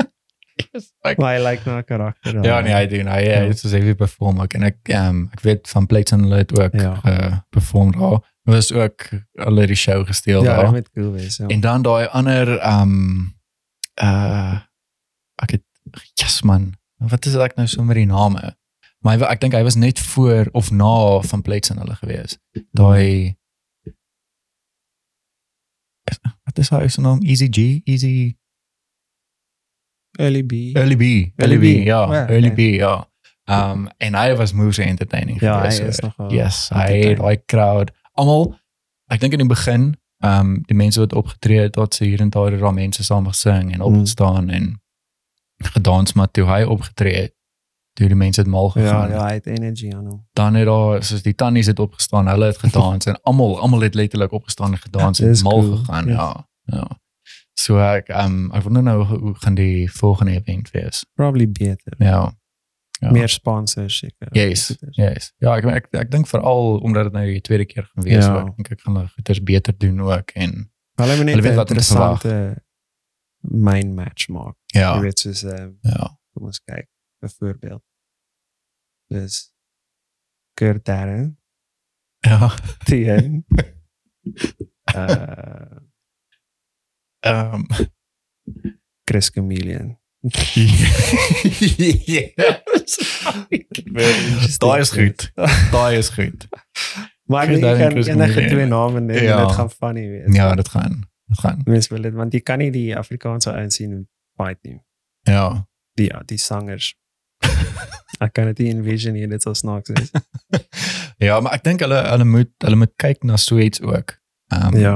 Ek, 1.03 1.17
Maar 1.19 1.33
hy 1.35 1.41
lyk 1.43 1.65
na 1.67 1.79
'n 1.81 1.85
karakter. 1.85 2.33
dan. 2.33 2.43
ja, 2.45 2.61
nee, 2.61 2.73
hy 2.75 2.87
doen. 2.87 3.07
Hy 3.07 3.21
Ja. 3.25 3.41
het 3.49 3.59
soos 3.59 3.73
heavy 3.73 3.95
perform 3.95 4.41
ook 4.41 4.53
en 4.55 4.63
ek 4.63 4.77
ehm 4.89 5.25
ek 5.33 5.41
weet 5.41 5.69
van 5.69 5.87
Plates 5.87 6.13
hulle 6.21 6.37
het 6.37 6.53
ook 6.59 6.73
Ja. 6.75 7.01
uh, 7.07 7.37
perform 7.51 7.93
daar. 7.93 8.21
Er 8.47 8.53
was 8.53 8.73
ook 8.73 9.09
het 9.35 9.67
die 9.67 9.77
show 9.77 10.07
gesteel 10.07 10.45
Ja, 10.45 10.63
dit 10.63 10.71
moet 10.71 10.91
cool 10.91 11.13
wees. 11.13 11.37
Ja. 11.37 11.47
En 11.47 11.61
dan 11.61 11.83
daai 11.83 12.07
ander 12.07 12.59
ehm 12.59 13.21
uh 14.03 14.59
ek 15.43 15.51
het 15.51 15.63
yes 16.15 16.43
man. 16.43 16.75
Wat 16.99 17.27
is 17.27 17.33
dit 17.33 17.41
ek 17.43 17.57
nou 17.57 17.67
so 17.67 17.83
met 17.83 17.97
die 17.97 18.07
name? 18.07 18.57
Maar 19.05 19.17
hy, 19.19 19.25
ek 19.33 19.41
dink 19.41 19.55
hy 19.57 19.63
was 19.65 19.75
net 19.81 19.99
voor 19.99 20.49
of 20.53 20.71
na 20.71 21.21
van 21.25 21.43
Plates 21.43 21.71
en 21.73 21.79
hulle 21.81 21.95
gewees. 22.03 22.39
Daai 22.77 23.37
Wat 26.45 26.59
is 26.59 26.69
hy 26.75 26.89
se 26.91 27.01
naam? 27.01 27.21
Easy 27.23 27.47
G, 27.51 27.81
Easy 27.85 28.37
Early 30.19 30.43
B. 30.43 30.53
Early 30.75 30.97
B, 30.97 31.05
Early 31.39 31.59
B, 31.59 31.65
ja, 31.87 32.01
ja, 32.13 32.29
Early. 32.29 32.51
B, 32.53 32.59
ja. 32.81 32.97
Um 33.51 33.87
en 33.99 34.15
hy 34.19 34.35
was 34.39 34.53
moeë 34.55 34.85
entertaining 34.87 35.39
Ja, 35.43 35.61
hy 35.63 35.71
geweest, 35.71 35.87
is 35.89 35.97
so, 36.03 36.07
nogal 36.11 36.33
Yes, 36.35 36.59
hy 36.75 36.81
entertaining. 36.83 37.19
daai 37.23 37.45
crowd. 37.51 37.91
Almal 38.19 38.45
ek 39.11 39.21
dink 39.23 39.33
in 39.39 39.43
die 39.45 39.49
begin, 39.51 39.87
um 40.27 40.53
die 40.69 40.77
mense 40.79 41.01
wat 41.03 41.15
opgetree 41.19 41.65
het, 41.69 41.73
dat 41.79 41.95
se 41.95 42.05
hier 42.05 42.21
en 42.23 42.31
daar 42.31 42.59
daar 42.59 42.75
mense 42.75 43.05
saam 43.07 43.27
gesing 43.31 43.73
en 43.73 43.79
Mm. 43.81 43.87
opgestaan 43.89 44.51
en 44.51 44.69
gedans 45.75 46.13
maar 46.19 46.31
toe 46.31 46.47
hy 46.47 46.63
opgetree 46.63 47.15
het, 47.15 47.35
toe 48.01 48.09
die 48.09 48.17
mense 48.17 48.41
het 48.41 48.49
mal 48.51 48.71
Ja, 48.75 48.81
gegaan. 48.81 49.11
ja, 49.11 49.25
hy 49.27 49.35
het 49.37 49.47
energy 49.47 49.91
aan 49.95 50.07
hom. 50.07 50.21
Dan 50.39 50.55
het 50.57 50.67
daar 50.67 51.03
soos 51.05 51.23
die 51.23 51.35
tannies 51.35 51.67
het 51.69 51.79
opgestaan, 51.79 52.29
hulle 52.33 52.47
het 52.51 52.59
gedans 52.59 53.05
en 53.11 53.21
almal 53.29 53.59
almal 53.61 53.81
het 53.85 53.95
letterlik 53.95 54.33
opgestaan 54.33 54.73
en 54.73 54.79
gedans 54.81 55.21
en 55.21 55.37
mal 55.43 55.61
cool, 55.61 55.77
gegaan, 55.77 56.07
yes. 56.07 56.15
ja. 56.17 56.49
Ja. 56.65 56.87
So 57.61 57.77
ek 57.79 58.09
um 58.09 58.51
ek 58.57 58.63
wonder 58.65 58.83
nou 58.83 59.05
hoe, 59.05 59.35
gaan 59.45 59.55
die 59.55 59.91
volgende 59.93 60.33
event 60.39 60.71
wees. 60.71 61.05
Probably 61.15 61.47
beter. 61.51 61.95
Ja. 61.99 62.33
ja. 63.01 63.11
Meer 63.11 63.29
sponsors 63.29 63.99
seker. 63.99 64.29
Yes. 64.33 64.77
Yes. 64.97 65.33
Ja, 65.39 65.57
ek 65.57 65.65
ek 65.65 65.87
ek 66.05 66.11
dink 66.11 66.27
veral 66.31 66.79
omdat 66.81 67.05
dit 67.11 67.13
nou 67.13 67.27
die 67.27 67.41
tweede 67.41 67.65
keer 67.67 67.85
gaan 67.93 68.05
wees, 68.05 68.25
Ja. 68.25 68.35
ja. 68.35 68.47
ek 68.47 68.57
dink 68.57 68.71
ek 68.71 68.81
gaan 68.81 68.97
hulle 68.97 69.09
goeders 69.17 69.43
beter 69.43 69.77
doen 69.79 70.01
ook 70.01 70.31
en 70.35 70.71
Hulle 71.01 71.17
moet 71.17 71.25
net 71.25 71.37
'n 71.45 71.59
interessante 71.59 72.63
main 73.41 73.95
match 73.95 74.29
maak. 74.29 74.57
ja. 74.67 74.95
Jy 74.95 75.01
weet 75.01 75.19
soos 75.19 75.43
ehm 75.45 75.71
Ja. 75.83 76.17
kom 76.35 76.45
ons 76.47 76.61
kyk 76.65 76.89
byvoorbeeld. 77.21 77.83
Dus 79.11 79.53
Kurt 80.55 80.85
Darren 80.85 81.39
Ja. 82.21 82.55
teen 82.85 83.45
uh 84.95 85.77
Ehm 87.21 87.63
Chris 89.05 89.29
Chameleon. 89.29 89.99
ja. 92.07 92.29
Daai 94.59 94.81
is 94.81 94.91
goed. 94.91 95.33
Daai 95.71 95.97
is 95.99 96.09
goed. 96.09 96.49
Maar 97.25 97.47
Chris 97.47 97.61
Darren, 97.61 97.81
kan 97.81 97.91
Chris 97.91 98.07
enige 98.07 98.31
Chameleon. 98.33 98.49
twee 98.51 98.67
name 98.67 99.01
neem 99.01 99.23
Ja. 99.23 99.41
en 99.41 99.47
dit 99.47 99.55
gaan 99.55 99.71
funny 99.71 100.09
wees. 100.09 100.35
Ja, 100.37 100.55
dit 100.55 100.69
gaan. 100.69 101.11
Dit 101.25 101.39
gaan. 101.39 101.61
Mense 101.65 101.89
wil 101.95 102.03
dit 102.03 102.13
want 102.15 102.33
jy 102.33 102.41
kan 102.41 102.59
nie 102.59 102.71
die 102.71 102.97
Afrikaanse 102.97 103.53
ouens 103.53 103.75
sien 103.75 104.09
fight 104.37 104.59
nie. 104.63 104.81
Ja. 105.21 105.69
Die 105.95 106.13
die 106.25 106.39
sangers. 106.39 106.95
ek 108.25 108.33
kan 108.33 108.45
dit 108.51 108.59
nie 108.59 108.71
envision 108.75 109.13
nie, 109.15 109.27
dit 109.29 109.43
sal 109.43 109.55
snaaks 109.55 109.89
wees. 109.95 110.11
Ja, 111.21 111.41
maar 111.41 111.53
ek 111.53 111.63
dink 111.67 111.81
hulle 111.85 111.99
hulle 112.09 112.25
moet 112.25 112.49
hulle 112.65 112.77
moet 112.81 112.93
kyk 112.97 113.25
na 113.29 113.37
so 113.37 113.59
iets 113.61 113.81
ook. 113.85 114.15
Ehm 114.55 114.77
ja, 114.81 114.95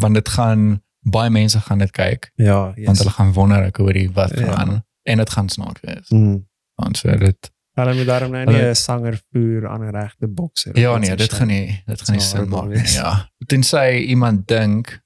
want 0.00 0.14
dit 0.14 0.28
gaan 0.28 0.82
baie 1.00 1.30
mense 1.30 1.60
gaan 1.60 1.78
dit 1.78 1.90
kyk 1.90 2.30
ja, 2.34 2.72
yes. 2.76 2.86
want 2.86 2.98
hulle 2.98 3.10
gaan 3.10 3.32
wonder 3.36 3.66
ek 3.68 3.76
hoor 3.76 3.92
die 3.92 4.08
wat 4.16 4.32
Ja. 4.38 4.52
gaan 4.54 4.72
en 5.02 5.16
dit 5.22 5.30
gaan 5.30 5.48
snaaks 5.48 5.80
wees. 5.84 6.08
Mm. 6.10 6.46
Want 6.74 6.96
so 6.96 7.16
dit 7.16 7.52
Hulle 7.76 7.92
moet 7.94 8.06
daarom 8.08 8.30
nou 8.32 8.44
nie 8.46 8.62
'n 8.70 8.74
sanger 8.74 9.20
voer 9.32 9.68
aan 9.68 9.84
'n 9.84 9.92
regte 9.92 10.26
bokser. 10.28 10.78
Ja 10.78 10.96
nee, 10.98 11.14
dit 11.16 11.32
gaan 11.32 11.46
nie 11.46 11.82
dit 11.86 12.00
gaan 12.02 12.16
nie 12.16 12.24
sin 12.24 12.48
maak 12.48 12.68
nie. 12.68 12.92
Ja. 12.92 13.28
Tensy 13.46 14.00
iemand 14.08 14.48
dink 14.48 15.00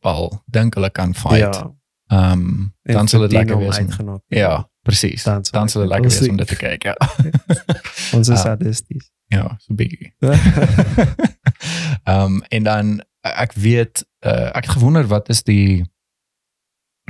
al 0.00 0.42
dink 0.46 0.74
hulle 0.74 0.90
kan 0.90 1.14
fight. 1.14 1.38
Ja, 1.38 1.72
Ehm 2.10 2.68
en 2.82 2.94
dan 2.94 3.08
sal 3.08 3.20
dit 3.20 3.32
lekker 3.32 3.58
wees. 3.58 3.80
Ja, 4.28 4.68
presies. 4.90 5.22
Dan 5.24 5.42
Dan 5.50 5.66
dit 5.66 5.76
ek 5.82 5.88
lekker 5.88 6.10
wees 6.10 6.28
om 6.28 6.36
dit 6.36 6.46
te 6.50 6.56
kyk. 6.56 6.84
Ons 8.16 8.28
is 8.28 8.36
Ah. 8.38 8.44
sadisties. 8.44 9.10
ja, 9.30 9.56
so 9.62 9.74
bietjie. 9.74 10.12
Ehm 12.10 12.40
en 12.48 12.62
dan 12.62 13.02
ek 13.20 13.52
weet 13.52 14.04
uh, 14.26 14.48
ek 14.56 14.64
het 14.64 14.68
gewonder 14.78 15.06
wat 15.06 15.28
is 15.28 15.42
die 15.42 15.84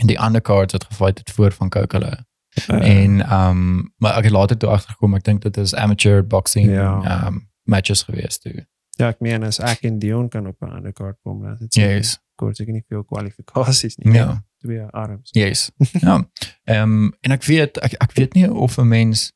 die 0.07 0.17
undercards 0.25 0.73
wat 0.73 0.85
gefight 0.85 1.19
het 1.19 1.31
voor 1.31 1.53
van 1.53 1.69
Kokele. 1.69 2.25
Uh, 2.71 2.83
En 3.05 3.21
ehm 3.21 3.77
maar 3.97 4.17
ek 4.19 4.25
het 4.25 4.33
later 4.33 4.57
toe 4.59 4.69
agtergekom 4.71 5.15
ek 5.15 5.25
dink 5.25 5.43
dit 5.43 5.57
is 5.57 5.75
amateur 5.75 6.27
boxing 6.27 6.71
Ja. 6.71 7.01
ehm 7.05 7.39
matches 7.63 8.03
gewees 8.03 8.39
toe. 8.39 8.67
Ja, 8.99 9.09
ek 9.09 9.21
meen 9.21 9.45
as 9.47 9.59
ek 9.61 9.85
en 9.87 9.99
Dion 9.99 10.29
kan 10.29 10.47
op 10.47 10.57
'n 10.61 10.71
ander 10.71 10.93
kaart 10.93 11.19
kom, 11.23 11.43
dan 11.43 11.53
is 11.53 11.59
dit 11.59 11.75
Yes. 11.75 12.19
kort 12.35 12.57
seker 12.57 12.73
nie 12.73 12.85
veel 12.89 13.05
kwalifikasies 13.05 13.97
nie. 13.97 14.13
Ja. 14.15 14.43
Twee 14.61 14.81
arms. 14.93 15.31
Yes. 15.33 15.71
Ja. 16.01 16.17
Ehm 16.65 16.83
um, 16.83 17.13
en 17.21 17.31
ek 17.33 17.45
weet 17.49 17.79
ek 17.81 17.93
ek 18.03 18.13
weet 18.19 18.35
nie 18.35 18.47
of 18.51 18.77
'n 18.79 18.89
mens 18.89 19.33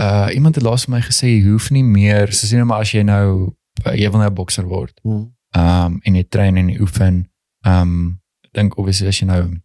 uh 0.00 0.28
iemand 0.34 0.54
het 0.54 0.64
laas 0.64 0.84
vir 0.84 0.94
my 0.94 1.00
gesê 1.04 1.26
jy 1.28 1.42
hoef 1.50 1.70
nie 1.70 1.84
meer, 1.84 2.32
soos 2.32 2.50
jy 2.50 2.56
nou 2.58 2.66
maar 2.66 2.80
as 2.80 2.90
jy 2.92 3.02
nou 3.02 3.54
uh, 3.86 3.94
jy 3.94 4.10
wil 4.10 4.18
nou 4.20 4.30
'n 4.30 4.34
bokser 4.34 4.64
word. 4.66 4.98
Hmm. 5.02 5.30
Ehm 5.54 5.84
um, 5.84 6.00
en 6.02 6.14
jy 6.14 6.24
train 6.28 6.56
en 6.56 6.68
jy 6.68 6.80
oefen. 6.80 7.28
Ehm 7.66 7.80
um, 7.82 8.20
dink 8.52 8.76
obviously 8.78 9.08
as 9.08 9.18
jy 9.20 9.26
nou 9.26 9.60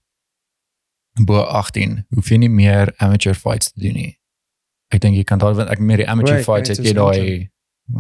bo 1.26 1.42
18 1.42 2.06
hoef 2.16 2.30
jy 2.30 2.38
nie 2.38 2.50
meer 2.50 2.94
amateur 2.98 3.34
fights 3.36 3.72
te 3.74 3.80
doen 3.82 3.94
nie. 3.94 4.14
Ek 4.94 5.02
dink 5.02 5.16
jy 5.18 5.24
kan 5.24 5.40
daar 5.42 5.56
want 5.58 5.70
ek 5.74 5.80
meer 5.80 5.98
die 5.98 6.08
amateur 6.10 6.38
Right, 6.38 6.46
fights 6.46 6.70
right, 6.70 6.78
het 6.78 6.86
jy 6.88 6.94
daai 6.94 7.50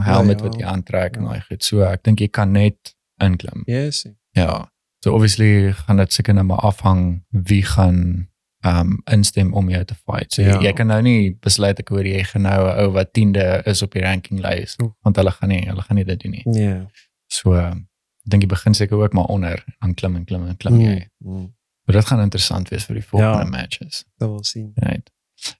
helmet 0.05 0.39
Ja, 0.39 0.43
wat 0.45 0.53
ja. 0.53 0.59
jy 0.59 0.65
aantrek 0.73 1.15
en 1.17 1.23
Ja. 1.23 1.29
daai 1.29 1.41
goed. 1.49 1.63
So 1.63 1.81
ek 1.83 2.03
dink 2.03 2.19
jy 2.19 2.27
kan 2.27 2.51
net 2.51 2.95
inklim. 3.23 3.63
Yes. 3.65 4.05
Ja. 4.31 4.69
So 5.07 5.13
obviously 5.15 5.71
gaan 5.73 5.97
dit 5.97 6.13
seker 6.13 6.33
nou 6.35 6.45
maar 6.45 6.59
afhang 6.67 7.23
wie 7.29 7.63
gaan 7.63 8.27
um 8.65 8.97
instem 9.05 9.53
om 9.53 9.69
jou 9.69 9.83
te 9.85 9.95
fight. 9.95 10.33
So 10.33 10.41
Ja. 10.41 10.57
jy, 10.57 10.63
jy 10.67 10.73
kan 10.73 10.87
nou 10.87 11.01
nie 11.01 11.37
besluit 11.39 11.79
ek 11.79 11.89
hoor 11.89 12.03
jy 12.05 12.23
gaan 12.23 12.41
nou 12.41 12.67
'n 12.67 12.79
ou 12.83 12.91
wat 12.91 13.13
10de 13.13 13.61
is 13.65 13.81
op 13.81 13.91
die 13.93 14.01
ranking 14.01 14.39
lys 14.41 14.75
Oef. 14.83 14.91
want 15.01 15.15
hulle 15.15 15.31
gaan 15.31 15.49
nie 15.49 15.61
hulle 15.67 15.81
gaan 15.81 15.95
nie 15.95 16.03
dit 16.05 16.19
doen 16.19 16.31
nie. 16.31 16.43
Ja. 16.63 16.85
So 17.27 17.53
um, 17.55 17.87
dink 18.27 18.43
jy 18.43 18.47
begin 18.49 18.73
seker 18.73 18.97
ook 18.97 19.13
maar 19.13 19.25
onder 19.25 19.63
dan 19.79 19.93
klim 19.93 20.15
en 20.15 20.25
klim 20.25 20.47
en 20.47 20.57
klim 20.57 20.73
Hmm. 20.73 20.81
jy. 20.85 21.07
Hmm. 21.23 21.55
Maar 21.85 21.95
dit 21.95 22.05
gaan 22.05 22.21
interessant 22.21 22.69
wees 22.69 22.85
vir 22.85 22.93
die 22.95 23.03
volgende 23.05 23.43
Ja. 23.43 23.49
matches. 23.49 24.05
Dat 24.17 24.29
wil 24.29 24.43
sien. 24.43 24.71
Right. 24.75 25.11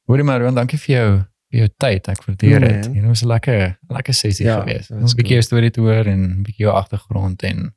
Hoorie 0.06 0.24
maar, 0.24 0.40
Rowan, 0.40 0.56
dankie 0.56 0.78
vir 0.80 0.96
jou 0.96 1.18
vir 1.52 1.60
jou 1.60 1.70
tyd. 1.78 2.08
Ek 2.08 2.24
waardeer 2.26 2.50
Ja, 2.50 2.60
dit. 2.60 2.84
man. 2.86 2.94
Dit 2.94 3.04
was 3.06 3.22
'n 3.24 3.28
lekker 3.28 3.80
lekker 3.88 4.14
sessie 4.14 4.46
Ja, 4.46 4.60
geweest. 4.60 4.88
dit 4.90 4.98
Ons 5.02 5.14
'n 5.14 5.16
bietjie 5.16 5.24
cool. 5.24 5.40
jou 5.40 5.42
storie 5.42 5.72
te 5.72 5.80
hoor 5.82 6.06
en 6.06 6.20
'n 6.24 6.44
bietjie 6.44 6.66
jou 6.66 6.74
agtergrond 6.74 7.44
en 7.44 7.74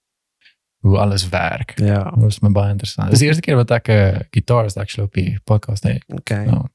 hoe 0.80 0.98
alles 0.98 1.28
werk. 1.28 1.78
Ja. 1.78 2.02
Dat 2.02 2.18
was 2.18 2.40
my 2.40 2.50
baie 2.50 2.70
interessant. 2.70 3.10
Dis 3.10 3.18
die 3.18 3.26
eerste 3.26 3.42
keer 3.42 3.56
wat 3.56 3.70
ek 3.70 3.88
'n 3.88 3.92
uh, 3.92 4.20
gitarist 4.30 4.76
actually 4.76 5.06
op 5.06 5.14
die 5.14 5.40
podcast 5.44 5.82
het. 5.82 6.04
Okay. 6.08 6.44
Ja. 6.44 6.70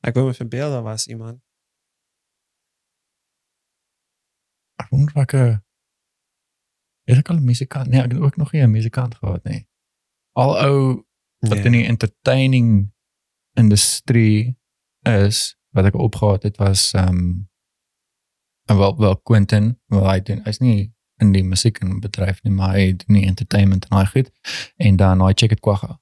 Ek 0.00 0.14
wou 0.14 0.26
me 0.26 0.34
verbeel 0.34 0.70
daar 0.70 0.82
was 0.82 1.06
iemand. 1.06 1.40
Ek 4.76 4.88
wonder 4.88 5.14
of 5.14 5.22
ek 5.22 5.32
'n 5.32 5.62
is 7.04 7.18
ek 7.18 7.28
al 7.28 7.36
'n 7.36 7.44
musikant? 7.44 7.88
Nee, 7.88 8.02
ek 8.02 8.12
het 8.12 8.20
ook 8.20 8.36
nog 8.36 8.52
nie 8.52 8.62
'n 8.62 8.70
musikant 8.70 9.14
gehad 9.14 9.44
nie. 9.44 9.66
Al 10.32 10.58
ou 10.58 11.06
wat 11.38 11.58
Ja. 11.58 11.64
in 11.64 11.72
die 11.72 11.86
entertaining 11.86 12.92
industrie 13.54 14.58
is 15.02 15.56
wat 15.70 15.84
ek 15.84 15.94
opgehad 15.94 16.42
het 16.42 16.56
was 16.56 16.92
ehm 16.92 17.08
um, 17.08 17.50
wel 18.64 18.98
wel 18.98 19.16
Quentin, 19.16 19.80
wel 19.86 20.10
hy 20.10 20.20
doen 20.20 20.40
hy's 20.44 20.58
nie 20.58 20.94
in 21.20 21.32
die 21.32 21.44
musiek 21.44 21.78
en 21.82 22.00
bedryf 22.00 22.42
nie, 22.42 22.52
maar 22.52 22.74
hy 22.74 22.92
doen 22.96 23.16
nie 23.16 23.26
entertainment 23.26 23.86
en 23.90 23.96
hy 23.98 24.04
goed. 24.04 24.30
En 24.76 24.96
dan 24.96 25.20
hy 25.20 25.32
check 25.34 25.52
it 25.52 25.60
kwagga. 25.60 25.98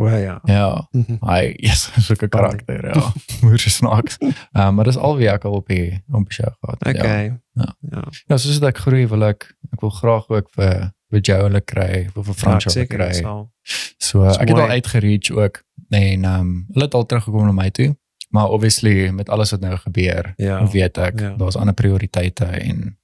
O 0.00 0.08
ja. 0.08 0.40
Ja, 0.44 0.88
Mhm. 0.92 1.16
hy 1.20 1.54
is 1.58 1.90
so 2.06 2.14
'n 2.14 2.28
karakter, 2.28 2.86
ja. 2.94 3.12
Moer 3.42 3.58
snaaks. 3.58 4.16
Ehm 4.52 4.74
maar 4.74 4.84
dis 4.84 4.96
al 4.96 5.16
wie 5.16 5.28
ek 5.28 5.44
al 5.44 5.52
op 5.52 5.68
die 5.68 6.02
op 6.12 6.24
die 6.24 6.32
show 6.32 6.52
gehad. 6.60 6.84
het, 6.84 6.96
Ja. 6.96 7.02
Okay. 7.02 7.24
Ja. 7.54 7.74
Ja. 7.90 8.04
Ja, 8.26 8.36
soos 8.36 8.54
dit 8.58 8.64
ek 8.68 8.78
groei 8.78 9.06
wil 9.08 9.22
ek 9.24 9.54
ek 9.72 9.80
wil 9.80 9.90
graag 9.90 10.28
ook 10.28 10.48
vir 10.50 10.92
vir 11.10 11.20
jou 11.20 11.42
hulle 11.42 11.60
kry, 11.60 12.08
of 12.14 12.24
vir 12.26 12.34
Frans 12.34 12.64
Ja, 12.64 12.70
hulle 12.72 12.86
kry. 12.86 13.12
So 13.98 14.24
Dis 14.26 14.36
ek 14.36 14.48
het 14.48 14.56
al 14.58 14.66
mooi. 14.66 14.70
uitgereach 14.80 15.30
ook 15.30 15.62
en 15.90 16.24
ehm 16.24 16.40
um, 16.40 16.66
hulle 16.72 16.84
het 16.84 16.94
al 16.94 17.06
teruggekom 17.06 17.44
na 17.46 17.52
my 17.52 17.70
toe. 17.70 17.96
Maar 18.30 18.48
obviously 18.48 19.10
met 19.10 19.28
alles 19.28 19.50
wat 19.50 19.60
nou 19.60 19.76
gebeur, 19.76 20.32
Ja. 20.36 20.66
weet 20.70 20.98
ek 20.98 21.20
Ja. 21.20 21.34
daar's 21.36 21.56
ander 21.56 21.74
prioriteite 21.74 22.44
en 22.44 22.96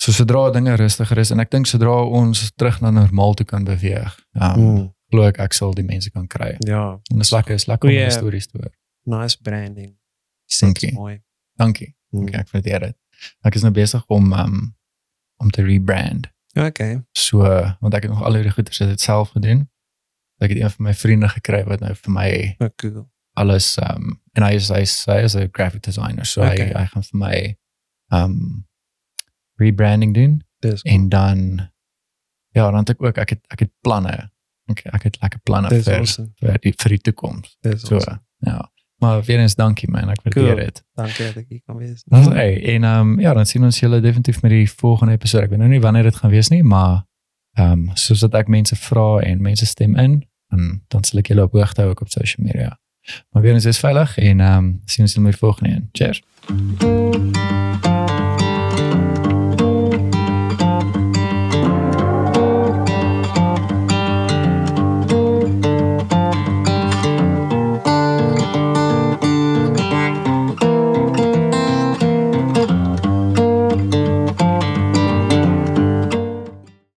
so 0.00 0.12
sodra 0.16 0.46
dinge 0.54 0.74
rustiger 0.80 1.18
is 1.20 1.30
en 1.34 1.40
ek 1.42 1.50
dink 1.52 1.66
sodra 1.68 1.98
ons 2.08 2.46
terug 2.56 2.80
na 2.80 2.90
normaal 2.94 3.34
toe 3.36 3.46
kan 3.46 3.64
beweeg, 3.68 4.14
ehm 4.38 4.58
um, 4.60 4.74
Mm. 4.76 4.88
glo 5.12 5.26
ek 5.26 5.38
ek 5.42 5.52
sal 5.52 5.74
die 5.74 5.84
mense 5.84 6.10
kan 6.10 6.26
kry. 6.26 6.54
Ja. 6.66 6.98
En 7.12 7.18
dis 7.18 7.30
lekker, 7.34 7.54
is 7.54 7.66
lekker 7.66 7.88
om 7.88 7.94
Goeie- 7.94 8.04
die 8.08 8.14
stories 8.16 8.46
te 8.46 8.58
hoor. 8.58 8.70
Nice 9.04 9.36
branding. 9.42 9.96
Dankie. 10.60 10.92
Mooi. 10.94 11.20
Dankie. 11.56 11.94
Mm. 12.10 12.22
Okay, 12.22 12.40
ek 12.40 12.48
waardeer 12.52 12.80
dit. 12.80 12.96
Ek 13.44 13.54
is 13.54 13.62
nou 13.62 13.72
besig 13.72 14.04
om 14.08 14.32
um, 14.32 14.76
om 15.42 15.50
te 15.50 15.62
rebrand. 15.62 16.26
Okay. 16.58 17.00
So 17.12 17.38
want 17.80 17.94
ek 17.94 18.02
het 18.02 18.10
nog 18.10 18.22
al 18.22 18.34
hierdie 18.34 18.52
goeders 18.52 18.78
dit 18.78 19.00
self 19.00 19.30
gedoen. 19.36 19.68
Ek 20.40 20.48
het 20.50 20.58
een 20.62 20.70
van 20.70 20.84
my 20.86 20.94
vriende 20.94 21.28
gekry 21.28 21.64
wat 21.64 21.80
nou 21.80 21.94
vir 21.94 22.12
my 22.12 22.56
Oh, 22.60 22.68
cool. 22.76 23.10
alles 23.36 23.76
um 23.78 24.20
en 24.34 24.42
hy 24.42 24.54
is 24.54 24.68
hy 24.68 24.80
is, 24.80 25.04
hy 25.06 25.20
is 25.24 25.34
'n 25.36 25.48
graphic 25.52 25.82
designer. 25.82 26.24
So 26.24 26.40
Okay. 26.42 26.72
hy 26.72 26.78
hy 26.80 26.86
gaan 26.86 27.02
vir 27.02 27.18
my 27.18 27.56
um 28.12 28.66
rebranding 29.60 30.14
doen 30.16 30.40
Dis 30.64 30.82
en 30.82 31.08
dan 31.08 31.38
ja, 32.52 32.70
dan 32.70 32.78
het 32.82 32.88
ek 32.96 33.02
ook 33.02 33.16
ek 33.22 33.30
het 33.36 33.40
ek 33.54 33.58
het 33.66 33.70
planne. 33.80 34.30
Ek 34.70 34.82
ek 34.84 35.02
het 35.02 35.16
lekker 35.22 35.40
planne 35.46 35.68
dis 35.68 35.84
vir 35.86 36.00
awesome. 36.02 36.28
vir 36.40 36.58
die 36.64 36.72
vir 36.82 36.94
die 36.96 37.00
toekoms. 37.10 37.56
Dis 37.64 37.80
So 37.86 37.94
awesome. 38.00 38.20
ja. 38.38 38.70
Maar 39.00 39.22
weer 39.24 39.38
eens 39.40 39.54
dankie 39.56 39.88
man, 39.90 40.10
ek 40.12 40.20
waardeer 40.22 40.44
Cool. 40.54 40.56
dit. 40.64 40.82
Dankie 40.94 41.24
dat 41.26 41.36
ek 41.40 41.46
hier 41.48 41.60
kan 41.64 41.76
wees. 41.80 42.02
Dis 42.04 42.26
hey, 42.40 42.58
en 42.74 42.84
um 42.84 43.14
ja, 43.20 43.32
dan 43.32 43.46
sien 43.46 43.64
ons 43.64 43.78
julle 43.80 44.00
definitief 44.00 44.42
met 44.42 44.50
die 44.50 44.66
volgende 44.70 45.12
episode. 45.16 45.44
Ek 45.44 45.50
weet 45.54 45.58
nou 45.62 45.70
nie 45.70 45.80
wanneer 45.80 46.02
dit 46.10 46.16
gaan 46.16 46.30
wees 46.30 46.48
nie, 46.52 46.62
maar 46.62 47.06
um 47.58 47.88
soos 47.94 48.20
dat 48.20 48.34
ek 48.34 48.48
mense 48.52 48.76
vra 48.76 49.20
en 49.24 49.40
mense 49.42 49.66
stem 49.66 49.96
in, 49.96 50.18
en 50.52 50.82
dan 50.92 51.04
sal 51.04 51.18
ek 51.22 51.32
julle 51.32 51.42
op 51.48 51.52
hoogte 51.56 51.80
hou 51.80 51.90
ook 51.94 52.00
op 52.04 52.12
social 52.12 52.44
media. 52.46 52.76
Maar 53.32 53.42
weer 53.42 53.54
eens 53.56 53.64
is 53.64 53.78
veilig 53.80 54.18
en 54.18 54.40
um 54.40 54.68
sien 54.84 55.04
ons 55.08 55.14
julle 55.16 55.24
met 55.30 55.32
die 55.38 55.40
volgende 55.40 55.70
een. 55.74 55.88
Cheers. 55.92 57.59